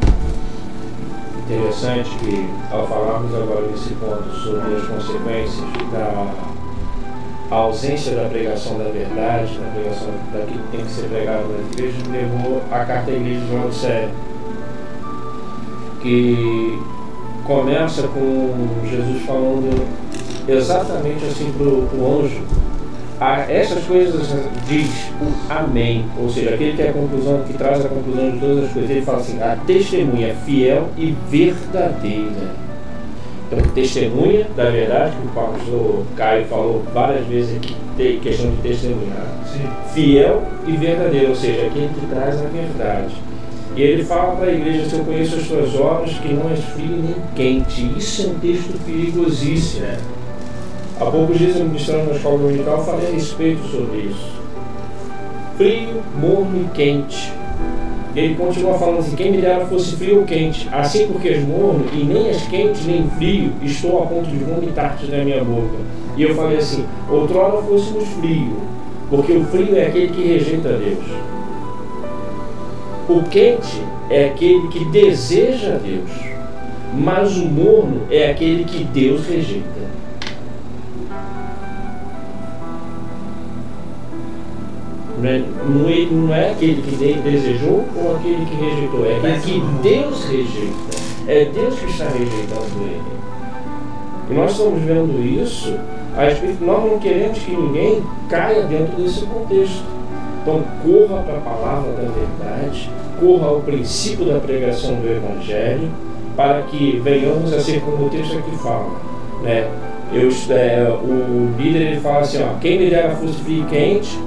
interessante 1.43 2.09
que, 2.17 2.49
ao 2.71 2.87
falarmos 2.87 3.33
agora 3.35 3.67
desse 3.67 3.93
ponto 3.95 4.29
sobre 4.31 4.75
as 4.75 4.87
consequências 4.87 5.65
da 5.91 6.33
ausência 7.49 8.15
da 8.15 8.29
pregação 8.29 8.77
da 8.77 8.85
verdade, 8.85 9.59
da 9.59 9.71
pregação 9.71 10.09
daquilo 10.31 10.63
que 10.63 10.77
tem 10.77 10.85
que 10.85 10.91
ser 10.91 11.09
pregado 11.09 11.47
nas 11.49 11.71
igrejas, 11.71 12.07
levou 12.07 12.61
a 12.71 12.85
carta 12.85 13.11
igreja 13.11 13.45
de 13.45 13.53
Laodiceia, 13.53 14.09
que 16.01 16.81
começa 17.43 18.07
com 18.07 18.87
Jesus 18.89 19.21
falando 19.25 19.87
exatamente 20.47 21.25
assim 21.25 21.51
para 21.57 21.67
o 21.67 22.21
anjo 22.21 22.41
a 23.23 23.49
essas 23.49 23.85
coisas 23.85 24.27
diz 24.67 24.89
o 25.21 25.53
amém, 25.53 26.05
ou 26.19 26.29
seja, 26.29 26.55
aquele 26.55 26.73
que 26.73 26.81
é 26.81 26.89
a 26.89 26.93
conclusão, 26.93 27.41
que 27.47 27.53
traz 27.53 27.85
a 27.85 27.87
conclusão 27.87 28.31
de 28.31 28.37
todas 28.37 28.65
as 28.65 28.73
coisas. 28.73 28.91
Ele 28.91 29.01
fala 29.01 29.19
assim: 29.19 29.41
a 29.41 29.55
testemunha 29.65 30.35
fiel 30.45 30.89
e 30.97 31.15
verdadeira. 31.29 32.51
testemunha 33.73 34.45
da 34.57 34.69
verdade, 34.69 35.15
que 35.15 35.27
o 35.27 35.29
pastor 35.29 36.03
Caio 36.17 36.45
falou 36.47 36.83
várias 36.93 37.25
vezes 37.27 37.55
aqui, 37.55 38.19
questão 38.21 38.51
de 38.51 38.57
testemunhar. 38.57 39.25
Sim. 39.45 39.69
Fiel 39.93 40.43
e 40.67 40.73
verdadeiro, 40.73 41.29
ou 41.29 41.35
seja, 41.35 41.67
aquele 41.67 41.89
que 41.93 42.05
traz 42.07 42.41
a 42.41 42.47
verdade. 42.47 43.15
E 43.73 43.81
ele 43.81 44.03
fala 44.03 44.35
para 44.35 44.47
a 44.47 44.53
igreja: 44.53 44.89
se 44.89 44.95
eu 44.97 45.05
conheço 45.05 45.37
as 45.37 45.47
tuas 45.47 45.73
obras, 45.75 46.11
que 46.17 46.33
não 46.33 46.49
és 46.49 46.59
frio 46.59 46.97
nem 46.97 47.15
quente. 47.35 47.89
Isso 47.97 48.23
é 48.23 48.25
um 48.31 48.39
texto 48.39 48.77
perigosíssimo. 48.85 49.87
Há 50.99 51.05
poucos 51.05 51.39
dias, 51.39 51.57
ministrando 51.57 52.09
na 52.09 52.15
escola 52.15 52.37
dominical, 52.37 52.85
falei 52.85 53.07
a 53.07 53.11
respeito 53.11 53.63
sobre 53.67 53.97
isso. 53.97 54.31
Frio, 55.57 56.03
morno 56.19 56.65
e 56.65 56.75
quente. 56.75 57.33
Ele 58.15 58.35
continua 58.35 58.77
falando 58.77 58.99
assim: 58.99 59.15
quem 59.15 59.31
me 59.31 59.41
dera 59.41 59.65
fosse 59.65 59.95
frio 59.95 60.19
ou 60.19 60.25
quente, 60.25 60.69
assim 60.71 61.07
porque 61.07 61.29
és 61.29 61.43
morno 61.43 61.85
e 61.93 62.03
nem 62.03 62.27
és 62.27 62.43
quente 62.43 62.83
nem 62.83 63.09
frio, 63.17 63.51
estou 63.63 64.03
a 64.03 64.05
ponto 64.05 64.29
de 64.29 64.37
vomitar-te 64.37 65.07
da 65.07 65.23
minha 65.23 65.43
boca. 65.43 65.77
E 66.15 66.21
eu 66.21 66.35
falei 66.35 66.57
assim: 66.57 66.85
outrora 67.09 67.61
fôssemos 67.63 68.07
frio, 68.19 68.55
porque 69.09 69.33
o 69.33 69.43
frio 69.45 69.75
é 69.75 69.87
aquele 69.87 70.09
que 70.09 70.27
rejeita 70.27 70.69
Deus. 70.69 71.03
O 73.09 73.23
quente 73.23 73.81
é 74.11 74.25
aquele 74.25 74.67
que 74.67 74.85
deseja 74.85 75.79
Deus, 75.83 76.11
mas 76.93 77.35
o 77.35 77.45
morno 77.45 78.01
é 78.11 78.29
aquele 78.29 78.63
que 78.63 78.83
Deus 78.83 79.25
rejeita. 79.25 79.82
Não 85.23 85.29
é, 85.29 85.41
não 85.69 85.89
é, 85.89 86.05
não 86.11 86.35
é 86.35 86.51
aquele 86.51 86.81
que 86.81 86.97
desejou 86.97 87.85
ou 87.95 88.15
aquele 88.17 88.45
que 88.45 88.55
rejeitou, 88.55 89.05
é 89.05 89.15
aquele 89.15 89.39
que 89.39 89.61
Deus 89.81 90.25
rejeita. 90.25 91.03
É 91.25 91.45
Deus 91.45 91.79
que 91.79 91.85
está 91.85 92.09
rejeitando 92.09 92.81
ele. 92.81 93.01
E 94.29 94.33
nós 94.33 94.51
estamos 94.51 94.81
vendo 94.81 95.25
isso, 95.25 95.79
a 96.17 96.23
respeito, 96.25 96.61
nós 96.65 96.83
não 96.83 96.99
queremos 96.99 97.39
que 97.39 97.51
ninguém 97.51 98.03
caia 98.27 98.63
dentro 98.63 99.01
desse 99.01 99.25
contexto. 99.25 99.85
Então 100.41 100.61
corra 100.83 101.23
para 101.23 101.37
a 101.37 101.39
palavra 101.39 101.93
da 101.93 102.09
verdade, 102.09 102.89
corra 103.17 103.47
ao 103.47 103.61
princípio 103.61 104.25
da 104.25 104.41
pregação 104.41 104.95
do 104.95 105.07
Evangelho, 105.07 105.89
para 106.35 106.63
que 106.63 106.99
venhamos 107.01 107.53
a 107.53 107.61
ser 107.61 107.79
como 107.79 108.07
o 108.07 108.09
texto 108.09 108.37
aqui 108.37 108.57
fala. 108.57 108.91
Né? 109.41 109.69
Eu, 110.11 110.29
é, 110.53 110.89
o 111.01 111.49
líder 111.57 111.93
ele 111.93 112.01
fala 112.01 112.19
assim, 112.19 112.43
ó, 112.43 112.59
quem 112.59 112.77
me 112.77 112.89
dera 112.89 113.15
fosse 113.15 113.35
frio 113.35 113.65
quente, 113.67 114.19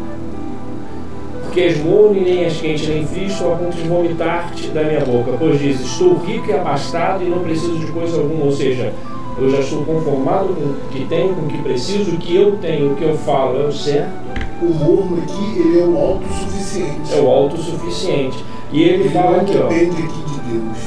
porque 1.56 1.60
és 1.62 1.82
morno 1.82 2.18
e 2.18 2.20
nem 2.20 2.44
és 2.44 2.60
quente 2.60 2.86
nem 2.86 3.06
frio, 3.06 3.26
estou 3.28 3.54
a 3.54 3.56
ponto 3.56 3.74
de 3.74 3.88
vomitar-te 3.88 4.68
da 4.68 4.82
minha 4.82 5.00
boca. 5.00 5.32
Pois 5.38 5.58
diz, 5.58 5.80
estou 5.80 6.18
rico 6.18 6.50
e 6.50 6.52
abastado 6.52 7.24
e 7.24 7.30
não 7.30 7.38
preciso 7.38 7.78
de 7.78 7.86
coisa 7.92 8.18
alguma. 8.18 8.44
Ou 8.44 8.52
seja, 8.52 8.92
eu 9.38 9.48
já 9.48 9.60
estou 9.60 9.82
conformado 9.86 10.48
com 10.48 10.60
o 10.60 10.76
que 10.90 11.06
tenho, 11.06 11.34
com 11.34 11.46
o 11.46 11.48
que 11.48 11.56
preciso, 11.62 12.10
o 12.10 12.18
que 12.18 12.36
eu 12.36 12.58
tenho, 12.60 12.92
o 12.92 12.96
que 12.96 13.04
eu 13.04 13.16
falo 13.16 13.58
é 13.58 13.64
o 13.64 13.72
certo. 13.72 14.10
O 14.60 14.66
morno 14.66 15.22
aqui, 15.22 15.60
ele 15.60 15.80
é 15.80 15.84
o 15.84 15.96
autossuficiente. 15.96 17.14
É 17.14 17.20
o 17.22 17.26
autossuficiente. 17.26 18.44
E 18.70 18.82
ele, 18.82 19.04
Ele 19.04 19.08
fala 19.08 19.38
aqui, 19.38 19.56
ó. 19.56 19.66
depende 19.68 20.02
aqui 20.02 20.24
de 20.26 20.52
Deus. 20.52 20.78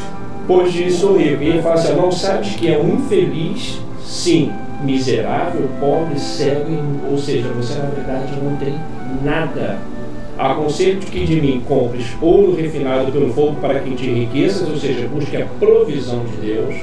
Pois 0.46 0.72
diz 0.72 0.94
sou 0.94 1.18
rico. 1.18 1.42
E 1.42 1.48
ele 1.48 1.62
fala 1.64 1.76
assim: 1.76 1.96
não 1.96 2.12
sabes 2.12 2.56
que 2.56 2.72
é 2.72 2.78
um 2.78 2.94
infeliz? 2.94 3.80
Sim, 4.06 4.52
miserável, 4.84 5.68
pobre, 5.80 6.20
cego, 6.20 6.72
ou 7.10 7.18
seja, 7.18 7.50
você 7.50 7.74
na 7.80 7.90
verdade 7.90 8.34
não 8.44 8.56
tem 8.58 8.76
nada. 9.24 9.89
Aconselho-te 10.40 11.08
que 11.08 11.26
de 11.26 11.42
mim 11.42 11.62
compres 11.68 12.16
ouro 12.22 12.56
refinado 12.56 13.12
pelo 13.12 13.34
fogo 13.34 13.58
para 13.60 13.78
que 13.82 13.94
te 13.94 14.10
enriqueças, 14.10 14.70
ou 14.70 14.78
seja, 14.78 15.06
busque 15.10 15.36
a 15.36 15.46
provisão 15.60 16.24
de 16.24 16.48
Deus, 16.48 16.76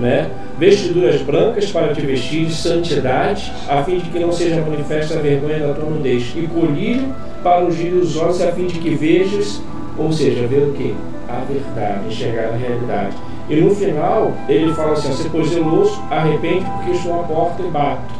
né? 0.00 0.28
Vestiduras 0.58 1.22
brancas 1.22 1.70
para 1.70 1.94
te 1.94 2.00
vestir 2.00 2.46
de 2.46 2.52
santidade, 2.52 3.52
a 3.68 3.84
fim 3.84 3.98
de 3.98 4.10
que 4.10 4.18
não 4.18 4.32
seja 4.32 4.60
manifesta 4.60 5.20
a 5.20 5.22
vergonha 5.22 5.60
da 5.60 5.72
tua 5.72 5.88
nudez, 5.88 6.34
e 6.34 6.48
colírio 6.48 7.14
para 7.44 7.64
ungir 7.64 7.94
os 7.94 8.16
olhos, 8.16 8.42
a 8.42 8.50
fim 8.50 8.66
de 8.66 8.80
que 8.80 8.90
vejas, 8.90 9.62
ou 9.96 10.12
seja, 10.12 10.44
ver 10.48 10.64
o 10.64 10.72
que? 10.72 10.96
A 11.28 11.44
verdade, 11.44 12.08
enxergar 12.08 12.54
a 12.54 12.56
realidade. 12.56 13.16
E 13.48 13.54
no 13.54 13.72
final, 13.72 14.32
ele 14.48 14.74
fala 14.74 14.94
assim: 14.94 15.12
se 15.12 15.28
pois 15.28 15.48
zeloso, 15.48 16.02
arrepende, 16.10 16.64
porque 16.64 16.90
estou 16.90 17.20
à 17.20 17.22
porta 17.22 17.62
e 17.62 17.70
bato. 17.70 18.14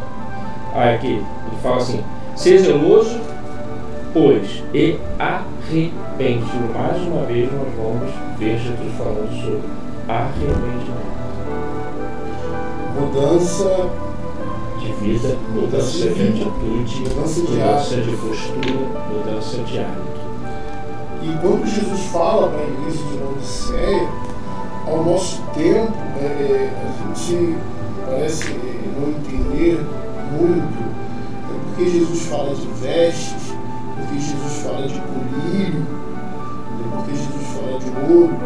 Aí 0.74 0.94
aqui, 0.94 1.14
ele 1.14 1.60
fala 1.60 1.78
assim: 1.78 2.00
ser 2.36 2.58
zeloso, 2.58 3.18
pois, 4.18 4.64
e 4.74 4.98
arrepende. 5.18 6.44
Mais 6.74 7.00
uma 7.02 7.24
vez, 7.24 7.48
nós 7.52 7.68
vamos 7.76 8.12
ver 8.36 8.58
Jesus 8.58 8.92
falando 8.96 9.30
sobre 9.40 9.62
arrependimento. 10.08 11.18
Mudança, 12.98 13.90
de 14.80 14.92
vida, 14.94 15.36
mudança 15.54 16.10
de 16.10 16.22
atitude, 16.22 17.00
Mudança 17.00 17.40
de 17.40 17.50
mudança 17.52 17.96
de 17.96 18.16
postura, 18.16 19.02
mudança 19.08 19.58
de 19.58 19.78
hábito. 19.78 20.18
E 21.22 21.38
quando 21.40 21.66
Jesus 21.66 22.00
fala 22.12 22.48
para 22.48 22.60
a 22.60 22.64
igreja 22.64 23.04
de 23.04 23.18
Laodiceia, 23.18 24.08
ao 24.86 25.04
nosso 25.04 25.42
tempo, 25.54 25.92
é, 26.20 26.24
é, 26.24 26.72
a 26.82 27.14
gente 27.14 27.56
parece 28.04 28.56
não 28.98 29.10
entender 29.10 29.80
muito 30.32 30.88
é 31.48 31.60
porque 31.64 31.90
Jesus 31.90 32.26
fala 32.26 32.54
de 32.54 32.66
vestes, 32.80 33.47
porque 34.08 34.20
Jesus 34.20 34.62
fala 34.62 34.86
de 34.86 35.00
colírio, 35.00 35.86
porque 36.92 37.14
Jesus 37.14 37.46
fala 37.48 37.78
de 37.78 38.12
ouro. 38.12 38.38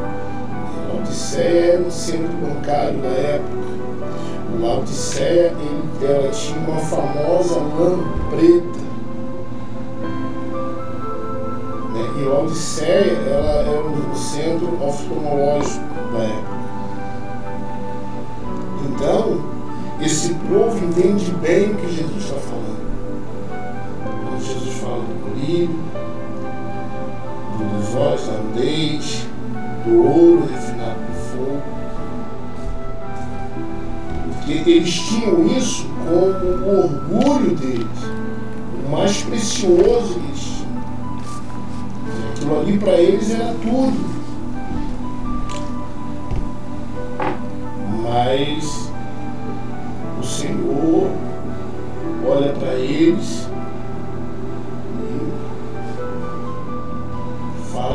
Laodiceia 0.88 1.74
era 1.74 1.82
um 1.82 1.90
centro 1.90 2.32
bancário 2.38 2.98
da 2.98 3.08
época. 3.08 3.62
O 4.52 4.60
Laodiceia 4.60 5.54
ela 6.02 6.30
tinha 6.30 6.58
uma 6.58 6.78
famosa 6.78 7.60
lã 7.60 7.98
preta. 8.30 8.82
né? 11.92 12.22
E 12.22 12.26
a 12.26 12.40
Odisseia 12.40 13.18
ela 13.28 13.62
é 13.62 14.12
o 14.12 14.16
centro 14.16 14.84
oftalmológico 14.84 15.84
da 16.12 16.24
época. 16.24 16.62
Então, 18.88 19.40
esse 20.00 20.34
povo 20.34 20.84
entende 20.84 21.30
bem 21.40 21.70
o 21.70 21.76
que 21.76 21.94
Jesus 21.94 22.24
está 22.24 22.36
falando. 22.36 22.91
Fala 24.82 25.04
do 25.04 25.14
colírio, 25.22 25.78
dos 27.56 27.94
olhos 27.94 28.26
da 28.26 28.32
nudez, 28.32 29.28
do 29.84 30.02
ouro 30.02 30.48
refinado 30.50 31.00
no 31.08 31.14
fogo. 31.30 31.62
Porque 34.26 34.68
eles 34.68 34.92
tinham 34.92 35.46
isso 35.56 35.86
como 36.04 36.46
o 36.66 36.78
orgulho 36.80 37.54
deles, 37.54 37.86
o 38.84 38.90
mais 38.90 39.22
precioso 39.22 40.14
que 40.14 40.26
eles 40.26 40.40
tinham. 40.40 40.72
Aquilo 42.32 42.60
ali 42.60 42.76
para 42.78 42.94
eles 42.94 43.30
era 43.30 43.54
tudo. 43.62 44.22
Mas 48.02 48.90
o 50.20 50.24
Senhor 50.24 51.08
olha 52.28 52.52
para 52.54 52.74
eles 52.74 53.51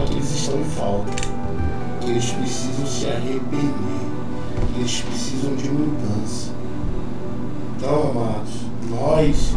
que 0.05 0.13
eles 0.13 0.31
estão 0.31 0.59
em 0.59 0.63
falta, 0.63 1.11
eles 2.03 2.31
precisam 2.31 2.85
se 2.85 3.07
arrepender, 3.07 4.07
eles 4.75 5.01
precisam 5.01 5.55
de 5.55 5.69
mudança. 5.69 6.51
Então, 7.75 8.11
amados, 8.11 8.67
nós 8.89 9.55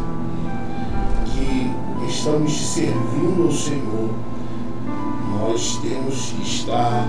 que 1.26 1.70
estamos 2.08 2.52
servindo 2.52 3.44
ao 3.44 3.52
Senhor, 3.52 4.10
nós 5.38 5.78
temos 5.82 6.32
que 6.32 6.42
estar 6.42 7.06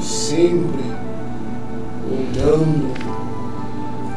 sempre 0.00 0.84
olhando 2.10 2.94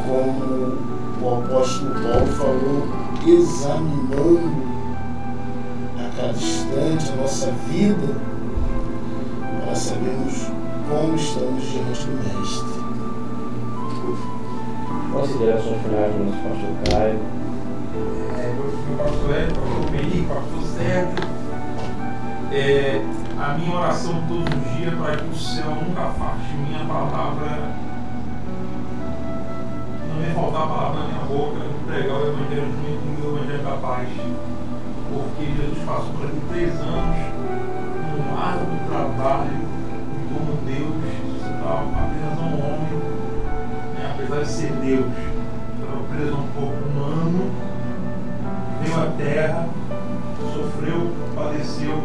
como 0.04 0.92
o 1.22 1.44
apóstolo 1.44 1.94
Paulo 1.94 2.28
falou, 2.28 2.88
examinando 3.26 4.52
a 5.98 6.10
cada 6.16 6.38
instante 6.38 7.12
a 7.12 7.16
nossa 7.22 7.52
vida 7.70 8.31
para 9.72 9.80
sabermos 9.80 10.48
como 10.90 11.16
estamos 11.16 11.64
diante 11.64 12.06
do 12.06 12.18
Mestre. 12.18 12.82
Considerações 15.14 15.82
finais 15.82 16.14
do 16.14 16.26
nosso 16.26 16.42
pastor 16.44 16.74
Caio. 16.90 17.20
É, 18.38 18.54
meu 18.54 18.98
pastor 18.98 19.32
Hélio, 19.34 19.56
pastor 19.56 19.96
Henrique, 19.96 20.28
pastor 20.28 20.64
Sérgio. 20.76 21.16
É, 22.52 23.02
a 23.40 23.54
minha 23.54 23.78
oração 23.78 24.22
todos 24.28 24.44
os 24.44 24.76
dias 24.76 24.94
para 24.94 25.16
que 25.16 25.30
o 25.30 25.36
céu 25.36 25.70
nunca 25.70 26.02
afaste 26.02 26.54
minha 26.54 26.86
palavra, 26.86 27.72
não 30.10 30.16
me 30.20 30.34
faltar 30.34 30.64
a 30.64 30.68
palavra 30.68 31.00
na 31.00 31.08
minha 31.08 31.26
boca, 31.28 31.62
pregar 31.88 32.18
o 32.18 32.28
Evangelho 32.28 32.74
junto 32.74 33.22
com 33.22 33.28
o 33.28 33.38
Evangelho 33.38 33.64
da 33.64 33.78
paz. 33.78 34.10
Porque 35.14 35.46
Jesus 35.46 35.86
passou 35.86 36.12
por 36.12 36.26
aqui 36.26 36.42
três 36.50 36.74
anos, 36.82 37.71
um 38.42 38.44
árduo 38.44 38.66
trabalho 38.90 39.62
como 40.34 40.58
Deus, 40.66 40.96
apenas 41.62 42.40
um 42.40 42.54
homem, 42.58 42.94
né, 43.94 44.14
apesar 44.14 44.36
para 44.36 44.46
ser 44.46 44.72
Deus. 44.82 45.06
Estava 45.80 46.04
preso 46.10 46.34
a 46.34 46.38
um 46.38 46.48
corpo 46.48 46.90
humano, 46.90 47.52
veio 48.82 49.00
à 49.00 49.06
terra, 49.18 49.70
sofreu, 50.54 51.14
padeceu, 51.36 52.04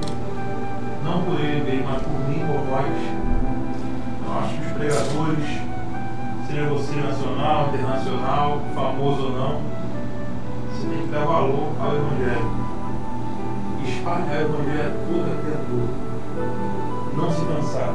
não 1.02 1.22
por 1.22 1.40
ele 1.40 1.64
veio, 1.64 1.84
mas 1.84 2.02
por 2.02 2.28
mim, 2.28 2.40
por 2.46 2.60
nós. 2.70 2.86
Eu 4.26 4.38
acho 4.38 4.54
que 4.54 4.66
os 4.66 4.72
pregadores, 4.72 5.48
seja 6.46 6.68
você 6.68 6.96
nacional, 6.96 7.68
internacional, 7.72 8.60
famoso 8.74 9.22
ou 9.22 9.32
não, 9.32 9.60
você 10.70 10.86
tem 10.88 11.02
que 11.02 11.08
dar 11.08 11.24
valor 11.24 11.72
ao 11.80 11.96
Evangelho. 11.96 12.66
Espalhar 13.86 14.42
o 14.42 14.44
Evangelho 14.44 14.80
a 14.80 14.92
toda 15.06 15.42
criatura. 15.42 16.05
Não 17.16 17.30
se 17.30 17.44
cansar. 17.44 17.94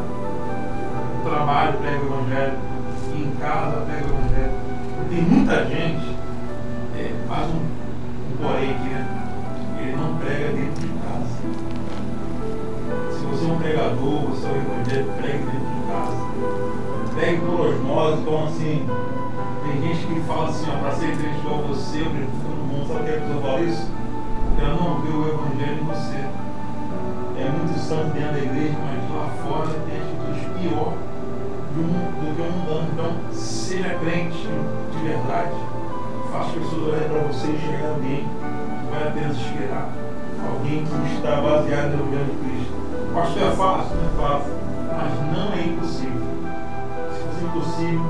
No 1.18 1.30
trabalho, 1.30 1.78
prega 1.78 2.04
o 2.04 2.08
Evangelho. 2.08 2.54
E 3.14 3.22
em 3.22 3.36
casa, 3.40 3.78
prega 3.86 4.06
o 4.06 4.10
Evangelho. 4.10 4.72
Tem 5.12 5.22
muita 5.24 5.66
gente, 5.66 6.16
é, 6.96 7.14
faz 7.28 7.48
um, 7.50 7.58
um 7.58 8.38
porém 8.42 8.72
aqui, 8.72 8.90
né? 8.90 9.06
Ele 9.78 9.96
não 9.98 10.16
prega 10.16 10.54
dentro 10.54 10.80
de 10.80 10.88
casa. 11.04 11.28
Se 13.12 13.26
você 13.26 13.44
é 13.44 13.52
um 13.52 13.58
pregador, 13.58 14.22
você 14.30 14.48
é 14.48 14.52
um 14.52 14.56
evangelho, 14.56 15.12
pregue 15.20 15.44
dentro 15.44 15.68
de 15.68 15.82
casa. 15.92 16.16
Pregue 17.14 17.42
por 17.42 17.60
osmose, 17.60 18.22
então 18.22 18.46
assim, 18.46 18.88
tem 19.66 19.82
gente 19.82 20.08
que 20.08 20.20
fala 20.22 20.48
assim, 20.48 20.72
ó, 20.72 20.80
para 20.80 20.92
ser 20.92 21.18
crente 21.18 21.40
igual 21.40 21.62
você, 21.64 22.00
eu 22.00 22.06
prefiro 22.06 22.32
todo 22.48 22.68
mundo. 22.72 22.88
Sabe 22.88 23.04
que 23.04 23.10
a 23.10 23.20
pessoa 23.20 23.42
fala 23.42 23.62
isso? 23.62 23.92
Ela 24.62 24.76
não 24.76 25.02
vê 25.02 25.10
o 25.10 25.28
evangelho 25.28 25.82
em 25.82 25.86
você. 25.86 26.24
É 27.38 27.50
muito 27.50 27.78
santo 27.80 28.14
dentro 28.14 28.32
da 28.32 28.40
igreja, 28.40 28.78
mas 28.80 29.01
lá 29.22 29.30
fora 29.44 29.70
tem 29.86 30.02
atitudes 30.02 30.44
pior 30.58 30.94
do, 31.76 31.84
do 31.86 32.36
que 32.36 32.42
um 32.42 32.52
mundano. 32.52 32.88
Então, 32.94 33.34
seja 33.34 33.96
crente 33.96 34.48
de 34.92 35.08
verdade. 35.08 35.56
Faça 36.32 36.48
as 36.48 36.52
pessoas 36.54 36.88
olharem 36.88 37.10
para 37.10 37.20
você 37.28 37.48
e 37.48 37.60
chegar 37.60 37.90
alguém 37.90 38.26
que 38.26 38.92
vai 38.92 39.08
apenas 39.08 39.38
esperar. 39.38 39.90
Alguém 40.42 40.86
que 40.86 41.16
está 41.16 41.42
baseado 41.42 41.92
no 41.92 42.08
Evangelho 42.08 42.26
de 42.26 42.38
Cristo. 42.42 42.74
Pastor, 43.14 43.44
é 43.44 43.52
fácil? 43.52 43.96
Não 43.96 44.06
é 44.06 44.30
fácil. 44.30 44.54
Mas 44.92 45.38
não 45.38 45.54
é 45.54 45.68
impossível. 45.68 46.22
Se 47.14 47.20
fosse 47.22 47.44
impossível, 47.46 48.02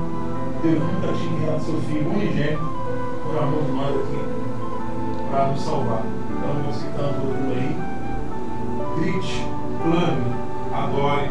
Deus 0.62 0.80
nunca 0.80 1.12
tinha 1.12 1.32
enviado 1.32 1.62
seu 1.62 1.80
filho 1.82 2.10
unigênito 2.10 2.72
por 3.26 3.42
amor 3.42 3.62
de 3.64 3.72
nós 3.72 3.96
aqui 3.96 4.22
para 5.30 5.46
nos 5.48 5.60
salvar. 5.62 6.02
Então, 6.30 6.72
você 6.72 6.86
que 6.86 6.90
está 6.90 7.02
nos 7.02 7.24
ouvindo 7.24 7.52
aí, 7.52 7.76
grite, 8.98 9.46
clame, 9.82 10.51
adore, 10.74 11.30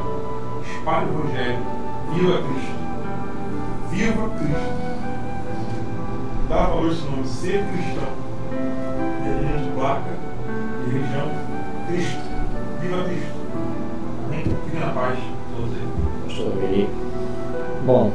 espalhe 0.64 1.06
o 1.06 1.20
Evangelho, 1.20 1.60
viva 2.14 2.38
Cristo. 2.38 2.82
Viva 3.90 4.30
Cristo. 4.38 4.92
Dá 6.50 6.66
valor 6.66 6.90
a 6.90 6.92
esse 6.92 7.04
nome, 7.06 7.26
ser 7.26 7.64
cristão. 7.66 8.10
Religião 9.24 9.64
de 9.64 9.70
placa, 9.72 10.12
religião, 10.86 11.28
Cristo. 11.88 12.20
Viva 12.82 13.04
Cristo. 13.04 13.42
Amém? 14.28 14.44
Fique 14.44 14.78
na 14.80 14.92
paz, 14.92 15.20
todos 15.56 15.74
aí. 15.74 15.88
Pastor. 16.26 17.12
Bom, 17.86 18.12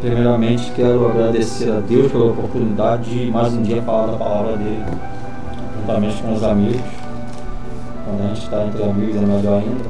primeiramente 0.00 0.70
quero 0.72 1.08
agradecer 1.08 1.70
a 1.70 1.80
Deus 1.80 2.12
pela 2.12 2.26
oportunidade 2.26 3.10
de 3.10 3.30
mais 3.30 3.54
um 3.54 3.62
dia 3.62 3.82
falar 3.82 4.12
da 4.12 4.18
palavra 4.18 4.56
dele, 4.56 4.84
juntamente 5.80 6.22
com 6.22 6.34
os 6.34 6.44
amigos. 6.44 6.97
Quando 8.18 8.32
a 8.32 8.34
gente 8.34 8.42
está 8.42 8.64
entre 8.64 8.82
amigos 8.82 9.16
é 9.16 9.20
melhor 9.20 9.62
ainda. 9.62 9.84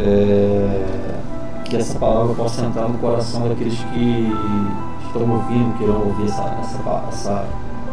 É, 0.00 1.14
que 1.64 1.76
essa 1.76 1.96
palavra 1.96 2.34
possa 2.34 2.64
entrar 2.64 2.88
no 2.88 2.98
coração 2.98 3.48
daqueles 3.48 3.78
que 3.78 4.32
estão 5.06 5.30
ouvindo, 5.30 5.78
que 5.78 5.84
irão 5.84 6.08
ouvir 6.08 6.24
essa, 6.24 6.42
essa, 6.60 7.04
essa, 7.08 7.44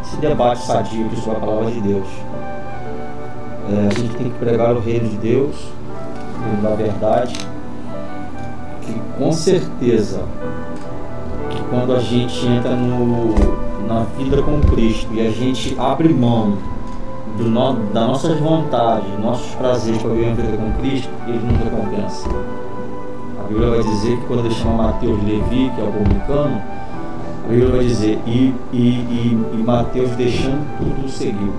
esse 0.02 0.18
debate 0.18 0.66
sadio 0.66 1.08
sobre 1.18 1.38
a 1.38 1.40
palavra 1.40 1.72
de 1.72 1.82
Deus. 1.82 2.08
É, 3.70 3.88
a 3.92 3.94
gente 3.94 4.16
tem 4.16 4.32
que 4.32 4.40
pregar 4.40 4.76
o 4.76 4.80
reino 4.80 5.08
de 5.08 5.18
Deus, 5.18 5.56
o 6.60 6.62
da 6.64 6.74
verdade, 6.74 7.38
que 8.82 9.00
com 9.20 9.32
certeza 9.32 10.24
que 11.52 11.62
quando 11.70 11.94
a 11.94 12.00
gente 12.00 12.44
entra 12.48 12.76
no, 12.76 13.36
na 13.88 14.04
vida 14.18 14.42
com 14.42 14.60
Cristo 14.62 15.14
e 15.14 15.28
a 15.28 15.30
gente 15.30 15.76
abre 15.80 16.12
mão 16.12 16.58
do 17.38 17.44
no, 17.50 17.74
das 17.94 18.08
nossas 18.08 18.40
vontades, 18.40 19.08
nossos 19.20 19.54
prazeres 19.56 20.02
para 20.02 20.12
viver 20.12 20.32
a 20.32 20.34
vida 20.34 20.58
com 20.58 20.72
Cristo, 20.82 21.10
Ele 21.28 21.40
nos 21.40 21.58
recompensa. 21.58 22.30
A 23.40 23.48
Bíblia 23.48 23.70
vai 23.70 23.84
dizer 23.84 24.18
que 24.18 24.26
quando 24.26 24.46
ele 24.46 24.54
chama 24.54 24.84
Mateus 24.84 25.24
Levi, 25.24 25.72
que 25.74 25.82
é 25.82 25.84
o 25.84 25.92
publicano, 25.92 26.62
a 27.46 27.48
Bíblia 27.48 27.70
vai 27.70 27.80
dizer, 27.80 28.20
e, 28.26 28.54
e, 28.74 28.78
e, 28.78 29.46
e 29.54 29.64
Mateus 29.64 30.12
deixando 30.12 30.68
tudo 30.78 31.10
seguiu. 31.10 31.54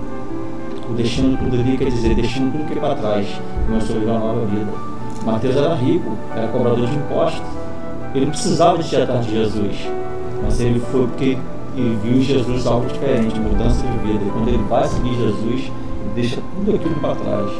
O 0.87 0.93
deixando 0.93 1.37
tudo 1.39 1.55
ali 1.59 1.77
quer 1.77 1.89
dizer, 1.89 2.13
deixando 2.13 2.51
tudo 2.51 2.67
que 2.67 2.77
é 2.77 2.81
para 2.81 2.95
trás, 2.95 3.27
começou 3.65 3.95
a 3.95 3.99
viver 3.99 4.11
uma 4.11 4.19
nova 4.19 4.45
vida. 4.45 4.71
Mateus 5.25 5.55
era 5.55 5.73
rico, 5.75 6.17
era 6.35 6.47
cobrador 6.49 6.85
de 6.85 6.95
impostos. 6.95 7.41
Ele 8.13 8.25
não 8.25 8.31
precisava 8.31 8.77
de 8.77 8.95
atrás 8.95 9.25
de 9.25 9.31
Jesus, 9.31 9.75
mas 10.43 10.59
ele 10.59 10.79
foi 10.79 11.07
porque 11.07 11.37
ele 11.79 11.99
viu 12.03 12.21
Jesus 12.21 12.67
algo 12.67 12.87
diferente, 12.87 13.39
mudança 13.39 13.85
de 13.87 13.97
vida. 13.99 14.23
E 14.25 14.31
quando 14.31 14.47
ele 14.49 14.63
vai 14.69 14.87
seguir 14.87 15.15
Jesus, 15.15 15.71
ele 15.71 16.11
deixa 16.13 16.41
tudo 16.55 16.75
aquilo 16.75 16.95
para 16.95 17.15
trás. 17.15 17.51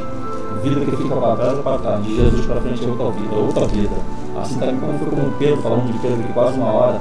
Vida 0.62 0.80
que 0.84 0.96
fica 0.96 1.16
para 1.16 1.36
trás 1.36 1.58
é 1.58 1.62
para 1.62 1.78
trás, 1.78 2.04
de 2.04 2.16
Jesus 2.16 2.46
para 2.46 2.60
frente 2.60 2.84
é 2.84 2.88
outra 2.88 3.10
vida, 3.10 3.34
é 3.34 3.38
outra 3.38 3.66
vida. 3.66 3.96
Assim 4.36 4.58
também 4.58 4.76
como 4.76 4.98
foi 4.98 5.08
com 5.08 5.30
Pedro, 5.38 5.62
falando 5.62 5.92
de 5.92 5.98
Pedro 5.98 6.20
aqui 6.20 6.32
quase 6.34 6.58
uma 6.58 6.70
hora, 6.70 7.00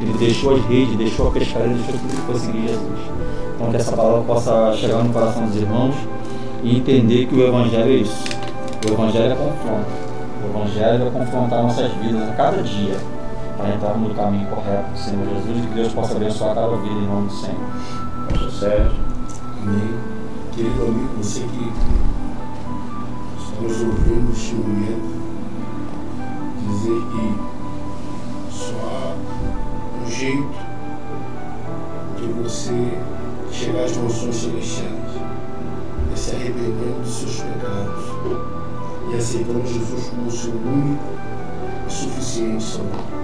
ele 0.00 0.12
deixou 0.14 0.54
as 0.54 0.64
redes, 0.66 0.96
deixou 0.96 1.28
a 1.28 1.30
pescaria, 1.32 1.74
deixou 1.74 1.94
tudo 1.94 2.26
foi 2.26 2.34
seguir 2.36 2.68
Jesus. 2.68 2.98
Então 3.56 3.70
que 3.70 3.76
essa 3.76 3.92
palavra 3.96 4.20
possa 4.22 4.72
chegar 4.74 5.02
no 5.02 5.12
coração 5.12 5.46
dos 5.46 5.56
irmãos 5.56 5.94
e 6.62 6.78
entender 6.78 7.26
que 7.26 7.34
o 7.34 7.46
Evangelho 7.46 7.90
é 7.90 7.96
isso. 7.96 8.24
O 8.88 8.92
Evangelho 8.92 9.32
é 9.32 9.34
confronto. 9.34 9.86
O 10.42 10.58
Evangelho 10.58 11.06
é 11.06 11.10
confrontar 11.10 11.62
nossas 11.62 11.92
vidas 11.94 12.28
a 12.28 12.32
cada 12.34 12.62
dia 12.62 12.96
para 13.56 13.74
entrarmos 13.74 14.08
no 14.08 14.14
caminho 14.14 14.48
correto 14.48 14.90
do 14.90 14.98
Senhor 14.98 15.26
Jesus 15.28 15.58
e 15.58 15.66
que 15.66 15.74
Deus 15.74 15.92
possa 15.92 16.16
abençoar 16.16 16.54
cada 16.54 16.76
vida 16.76 16.94
em 16.94 17.06
nome 17.06 17.28
do 17.28 17.34
Senhor. 17.34 17.60
Pastor 18.28 18.50
Sérgio. 18.50 19.00
Amém. 19.62 19.94
Querido 20.52 20.82
amigo, 20.82 21.08
você 21.18 21.40
que 21.40 21.72
está 23.38 23.62
nos 23.62 23.80
ouvindo 23.80 24.28
neste 24.28 24.54
momento, 24.54 25.22
dizer 26.66 27.02
que 27.10 27.52
só 28.52 28.74
há 28.74 30.02
um 30.02 30.10
jeito 30.10 30.72
de 32.16 32.26
você 32.42 32.98
chegar 33.50 33.84
às 33.84 33.96
mansões 33.96 34.34
celestiais 34.34 34.92
é 36.12 36.16
se 36.16 36.34
arrependendo 36.34 37.00
dos 37.02 37.14
seus 37.14 37.40
pecados 37.40 38.04
e 39.10 39.16
aceitando 39.16 39.66
Jesus 39.66 40.08
como 40.10 40.26
o 40.26 40.30
seu 40.30 40.52
único 40.52 41.04
e 41.86 41.90
suficiente 41.90 42.62
Salvador. 42.62 43.21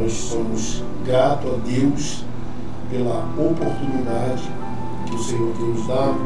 Nós 0.00 0.12
somos 0.12 0.82
gratos 1.04 1.52
a 1.52 1.56
Deus 1.58 2.24
pela 2.90 3.18
oportunidade 3.36 4.50
que 5.04 5.14
o 5.14 5.18
Senhor 5.18 5.52
tem 5.58 5.66
nos 5.66 5.86
dado 5.86 6.18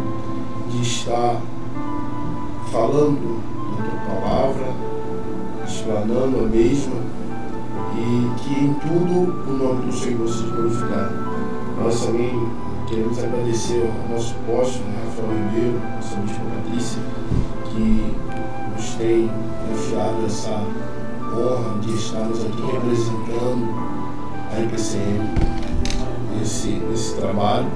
de 0.70 0.80
estar 0.80 1.40
falando 2.70 3.42
da 3.76 3.82
tua 3.82 4.20
palavra, 4.20 4.66
explanando 5.66 6.38
a 6.38 6.42
mesma 6.42 6.94
e 7.96 8.40
que 8.40 8.64
em 8.64 8.74
tudo 8.74 9.50
o 9.50 9.56
nome 9.56 9.86
do 9.86 9.92
Senhor 9.92 10.28
seja 10.28 10.54
glorificado. 10.54 11.14
Nós 11.82 12.06
também 12.06 12.48
queremos 12.86 13.18
agradecer 13.18 13.90
ao 13.90 14.14
nosso 14.14 14.36
apóstolo, 14.36 14.84
né, 14.84 15.02
Rafael 15.06 15.36
Ribeiro, 15.50 15.80
nossa 15.96 16.16
bispa 16.20 16.42
Patrícia, 16.62 17.02
que 17.64 18.14
nos 18.72 18.94
tem 18.94 19.28
confiado 19.68 20.26
essa 20.26 20.62
honra 21.34 21.78
de 21.80 21.94
estarmos 21.94 22.44
aqui 22.44 22.62
representando 22.62 23.74
a 24.52 24.60
IPCM 24.60 25.30
nesse, 26.38 26.68
nesse 26.68 27.14
trabalho. 27.16 27.66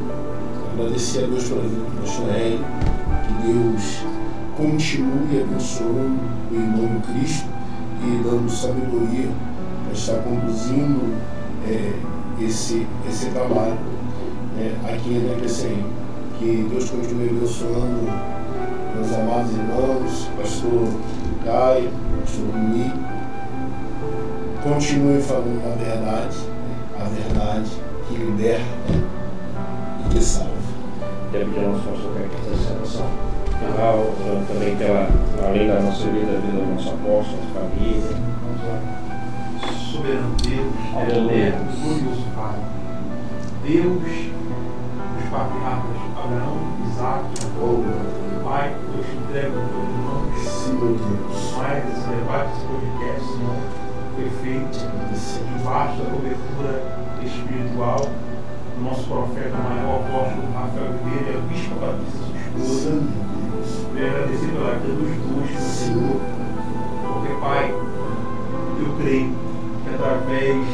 Agradecer 0.73 1.25
a 1.25 1.27
Deus 1.27 1.45
pela 1.45 1.63
vida 1.63 1.77
do 1.77 2.01
pastor 2.01 2.29
Hélio, 2.29 2.65
que 3.27 3.47
Deus 3.47 4.05
continue 4.57 5.43
abençoando 5.43 6.21
o 6.51 6.55
irmão 6.55 7.01
Cristo 7.01 7.49
e 8.05 8.23
dando 8.23 8.51
sabedoria 8.51 9.29
para 9.85 9.93
estar 9.93 10.23
conduzindo 10.23 11.15
é, 11.67 11.93
esse, 12.41 12.87
esse 13.09 13.27
trabalho 13.31 13.79
é, 14.57 14.93
aqui 14.93 15.19
na 15.19 15.37
IPCM. 15.37 15.85
Que 16.39 16.69
Deus 16.71 16.89
continue 16.89 17.31
abençoando 17.31 18.39
meus 18.95 19.13
amados 19.13 19.51
irmãos, 19.53 20.31
pastor 20.37 20.89
Caio, 21.45 21.91
pastor 22.21 22.47
Dominique. 22.47 23.18
Continue 24.69 25.23
falando 25.23 25.63
a 25.65 25.75
verdade, 25.83 26.37
a 27.01 27.05
verdade 27.05 27.71
que 28.07 28.15
liberta 28.17 28.63
e 30.05 30.09
que 30.11 30.23
salva. 30.23 30.51
Quero 31.33 31.47
pedir 31.47 31.65
ao 31.65 31.73
nosso 31.73 31.85
pastor 31.85 32.13
que 32.13 32.37
fazer 32.37 32.55
essa 32.55 32.75
oração. 32.75 33.07
pastoral, 33.51 33.99
orando 34.21 34.47
também 34.47 34.77
pela, 34.77 35.09
além 35.49 35.69
da 35.69 35.81
nossa 35.81 36.05
vida, 36.09 36.33
a 36.37 36.41
vida 36.41 36.59
do 36.59 36.75
nosso 36.75 36.91
apóstolo, 36.91 37.43
família. 37.55 38.13
Vamos 38.45 38.63
lá. 38.69 38.79
Soberano 39.91 40.37
Deus, 40.37 40.73
Aleluia. 40.95 41.49
eterno, 41.49 41.73
glorioso 41.83 42.27
Pai. 42.37 42.59
Deus 43.65 44.03
dos 44.05 45.29
patriarcas 45.31 45.99
Abraão, 46.13 46.59
Isaac, 46.87 47.25
Jacó. 47.41 47.69
Pai, 48.45 48.75
eu 48.75 49.03
te 49.03 49.17
entrego 49.17 49.57
no 49.61 49.69
teu 49.69 49.81
mãos. 50.05 50.39
Sim, 50.47 50.73
meu 50.75 50.95
Deus. 50.95 51.57
Mais 51.57 51.85
esse 51.89 52.07
debate, 52.07 52.51
esse 52.53 52.67
podcast, 52.67 53.25
Senhor, 53.33 53.78
foi 54.19 54.31
feito 54.43 54.79
embaixo 55.61 56.03
da 56.03 56.11
cobertura 56.11 56.83
espiritual 57.23 58.01
do 58.77 58.83
nosso 58.83 59.05
profeta 59.05 59.57
maior, 59.57 60.01
apóstolo 60.01 60.53
Rafael 60.53 60.93
Ribeiro 61.05 61.31
e 61.31 61.37
a 61.37 61.41
Bispa 61.47 61.77
Patrícia, 61.77 62.19
sua 62.27 62.35
esposa. 62.35 62.91
Sim, 62.91 62.99
meu 62.99 63.53
Deus. 63.55 63.87
Quero 63.95 64.11
agradecer 64.11 64.51
pela 64.51 64.75
vida 64.75 64.95
dos 64.95 65.15
dois, 65.23 65.51
meu 65.51 65.61
Senhor, 65.61 66.21
porque, 67.07 67.33
Pai, 67.41 67.71
eu 68.81 68.97
creio 68.99 69.31
que 69.85 69.95
através 69.95 70.67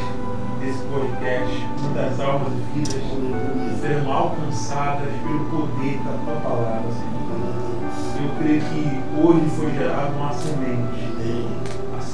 desse 0.59 0.83
podcast, 0.85 1.67
muitas 1.83 2.19
almas 2.19 2.51
e 2.51 2.61
vidas 2.73 3.03
serão 3.79 4.11
alcançadas 4.11 5.13
pelo 5.21 5.45
poder 5.51 5.99
da 5.99 6.17
tua 6.25 6.41
palavra, 6.41 6.91
Senhor. 6.91 7.15
Eu 8.17 8.29
creio 8.39 8.61
que 8.61 8.83
hoje 9.21 9.45
foi 9.55 9.71
gerada 9.71 10.09
uma 10.15 10.33
semente. 10.33 11.05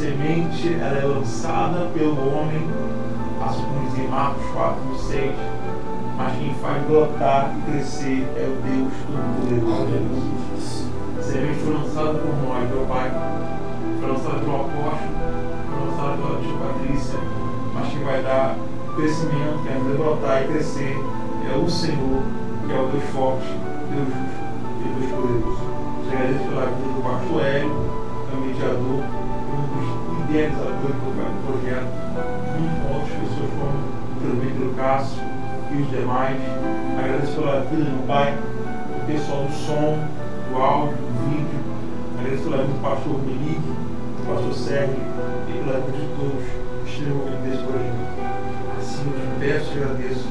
Semente 0.01 0.79
ela 0.81 0.97
é 0.97 1.05
lançada 1.05 1.87
pelo 1.93 2.17
homem, 2.33 2.67
assim 3.39 3.61
como 3.61 3.87
diz 3.87 3.99
em 3.99 4.07
Marcos 4.07 4.43
4, 4.47 4.97
6, 4.97 5.31
mas 6.17 6.37
quem 6.39 6.55
faz 6.55 6.83
brotar 6.85 7.53
e 7.55 7.71
crescer 7.71 8.27
é 8.35 8.49
o 8.49 8.57
Deus 8.65 8.93
Todo-Poderoso. 9.05 10.89
A 11.19 11.21
semente 11.21 11.59
foi 11.59 11.73
lançada 11.75 12.17
por 12.17 12.33
nós, 12.35 12.67
meu 12.71 12.83
Pai. 12.87 13.11
Foi 13.99 14.09
lançada 14.09 14.39
pelo 14.39 14.55
apóstolo, 14.55 15.13
foi 15.69 15.85
lançada 15.85 16.17
pela 16.17 16.39
Bispa 16.39 16.57
Patrícia, 16.65 17.19
mas 17.75 17.87
que 17.89 17.97
vai 17.99 18.23
dar 18.23 18.55
crescimento, 18.95 19.61
que 19.61 19.69
vai 19.69 19.97
brotar 19.97 20.41
e 20.41 20.47
crescer 20.47 20.97
é 21.47 21.55
o 21.55 21.69
Senhor, 21.69 22.23
que 22.65 22.73
é 22.73 22.79
o 22.79 22.87
Deus 22.87 23.03
forte, 23.11 23.53
Deus 23.91 24.07
justo 24.07 24.41
e 24.81 24.99
Deus 24.99 25.11
poderoso. 25.11 25.61
Te 26.09 26.15
agradeço 26.15 26.49
pela 26.49 26.65
vida 26.65 26.89
do 26.89 27.03
pastor 27.03 27.45
Hélio, 27.45 27.75
que 28.25 28.35
é 28.35 28.39
mediador, 28.39 29.30
idealizadores 30.31 30.95
do 30.95 31.11
projeto, 31.45 31.91
junto 32.55 32.73
com 32.81 32.93
outras 32.95 33.19
pessoas 33.19 33.49
como 33.51 34.71
o 34.71 34.75
Cássio 34.75 35.23
e 35.71 35.81
os 35.81 35.89
demais. 35.89 36.37
Agradeço 36.97 37.33
pela 37.33 37.61
vida 37.61 37.83
do 37.83 37.91
meu 37.91 38.07
pai, 38.07 38.37
o 38.95 39.05
pessoal 39.05 39.43
do 39.43 39.53
som, 39.53 39.99
do 40.49 40.57
áudio, 40.57 40.95
do 40.95 41.29
vídeo. 41.29 41.59
Agradeço 42.17 42.43
pela 42.43 42.57
vida 42.57 42.73
do 42.73 42.81
pastor 42.81 43.19
Menique, 43.23 43.59
do 43.59 44.33
pastor 44.33 44.53
Sérgio 44.53 44.95
e 44.95 45.63
pela 45.65 45.79
vida 45.79 45.97
de 45.97 46.07
todos 46.15 46.61
que 46.85 47.03
envolvidos 47.03 47.41
nesse 47.43 47.63
projeto. 47.63 47.95
Assim 48.79 49.03
eu 49.05 49.19
te 49.19 49.39
peço 49.39 49.77
e 49.77 49.83
agradeço 49.83 50.27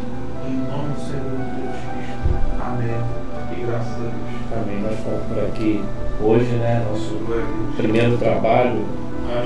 em 0.47 0.57
nome 0.57 0.95
do 0.95 1.01
Senhor 1.01 1.37
Jesus 1.61 1.77
Cristo. 1.93 2.21
Amém. 2.63 3.01
E 3.53 3.67
graças 3.67 3.93
a 3.93 3.99
Deus. 3.99 4.63
Amém. 4.63 4.81
Nós 4.83 4.99
estamos 4.99 5.23
por 5.27 5.39
aqui 5.45 5.85
hoje, 6.23 6.53
né? 6.57 6.87
Nosso 6.89 7.19
primeiro 7.77 8.17
trabalho, 8.19 8.85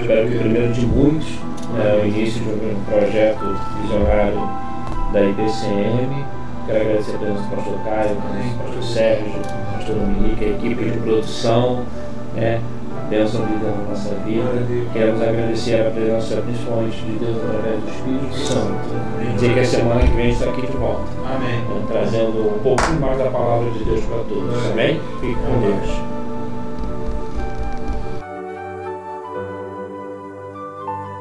espero 0.01 0.29
que 0.29 0.37
o 0.37 0.41
primeiro 0.41 0.73
de 0.73 0.87
muitos, 0.87 1.29
né, 1.73 2.01
o 2.03 2.07
início 2.07 2.43
de 2.43 2.49
um 2.49 2.85
projeto 2.85 3.45
visionário 3.81 4.49
da 5.13 5.23
IPCM. 5.23 6.25
Quero 6.67 6.81
agradecer 6.81 7.15
a 7.15 7.19
presença 7.19 7.43
do 7.43 7.57
pastor 7.57 7.79
Caio, 7.85 8.15
do 8.15 8.59
pastor 8.65 8.83
Sérgio, 8.83 9.27
do 9.27 9.77
pastor 9.77 9.97
Dominique, 9.97 10.45
a 10.45 10.49
equipe 10.49 10.85
de 10.91 10.99
produção, 10.99 11.85
né? 12.35 12.61
Bênção 13.11 13.45
vida 13.45 13.67
na 13.67 13.91
nossa 13.91 14.15
vida. 14.25 14.45
Queremos 14.93 15.21
agradecer 15.21 15.87
a 15.87 15.91
presença 15.91 16.41
principalmente 16.41 16.97
de 16.97 17.19
Deus 17.19 17.37
através 17.37 17.81
do 17.83 17.91
Espírito 17.91 18.35
Santo. 18.35 19.35
Dizer 19.35 19.53
que 19.53 19.61
a 19.61 19.65
semana 19.65 20.01
que 20.01 20.17
vem 20.17 20.31
está 20.31 20.47
aqui 20.47 20.63
de 20.63 20.73
volta, 20.73 21.03
Amém. 21.23 21.63
trazendo 21.87 22.57
um 22.57 22.59
pouquinho 22.61 23.01
mais 23.01 23.19
da 23.19 23.27
palavra 23.27 23.71
de 23.73 23.85
Deus 23.85 24.01
para 24.07 24.19
todos. 24.25 24.71
Amém? 24.73 24.99
Fique 25.21 25.35
com 25.35 25.61
Deus. 25.61 26.14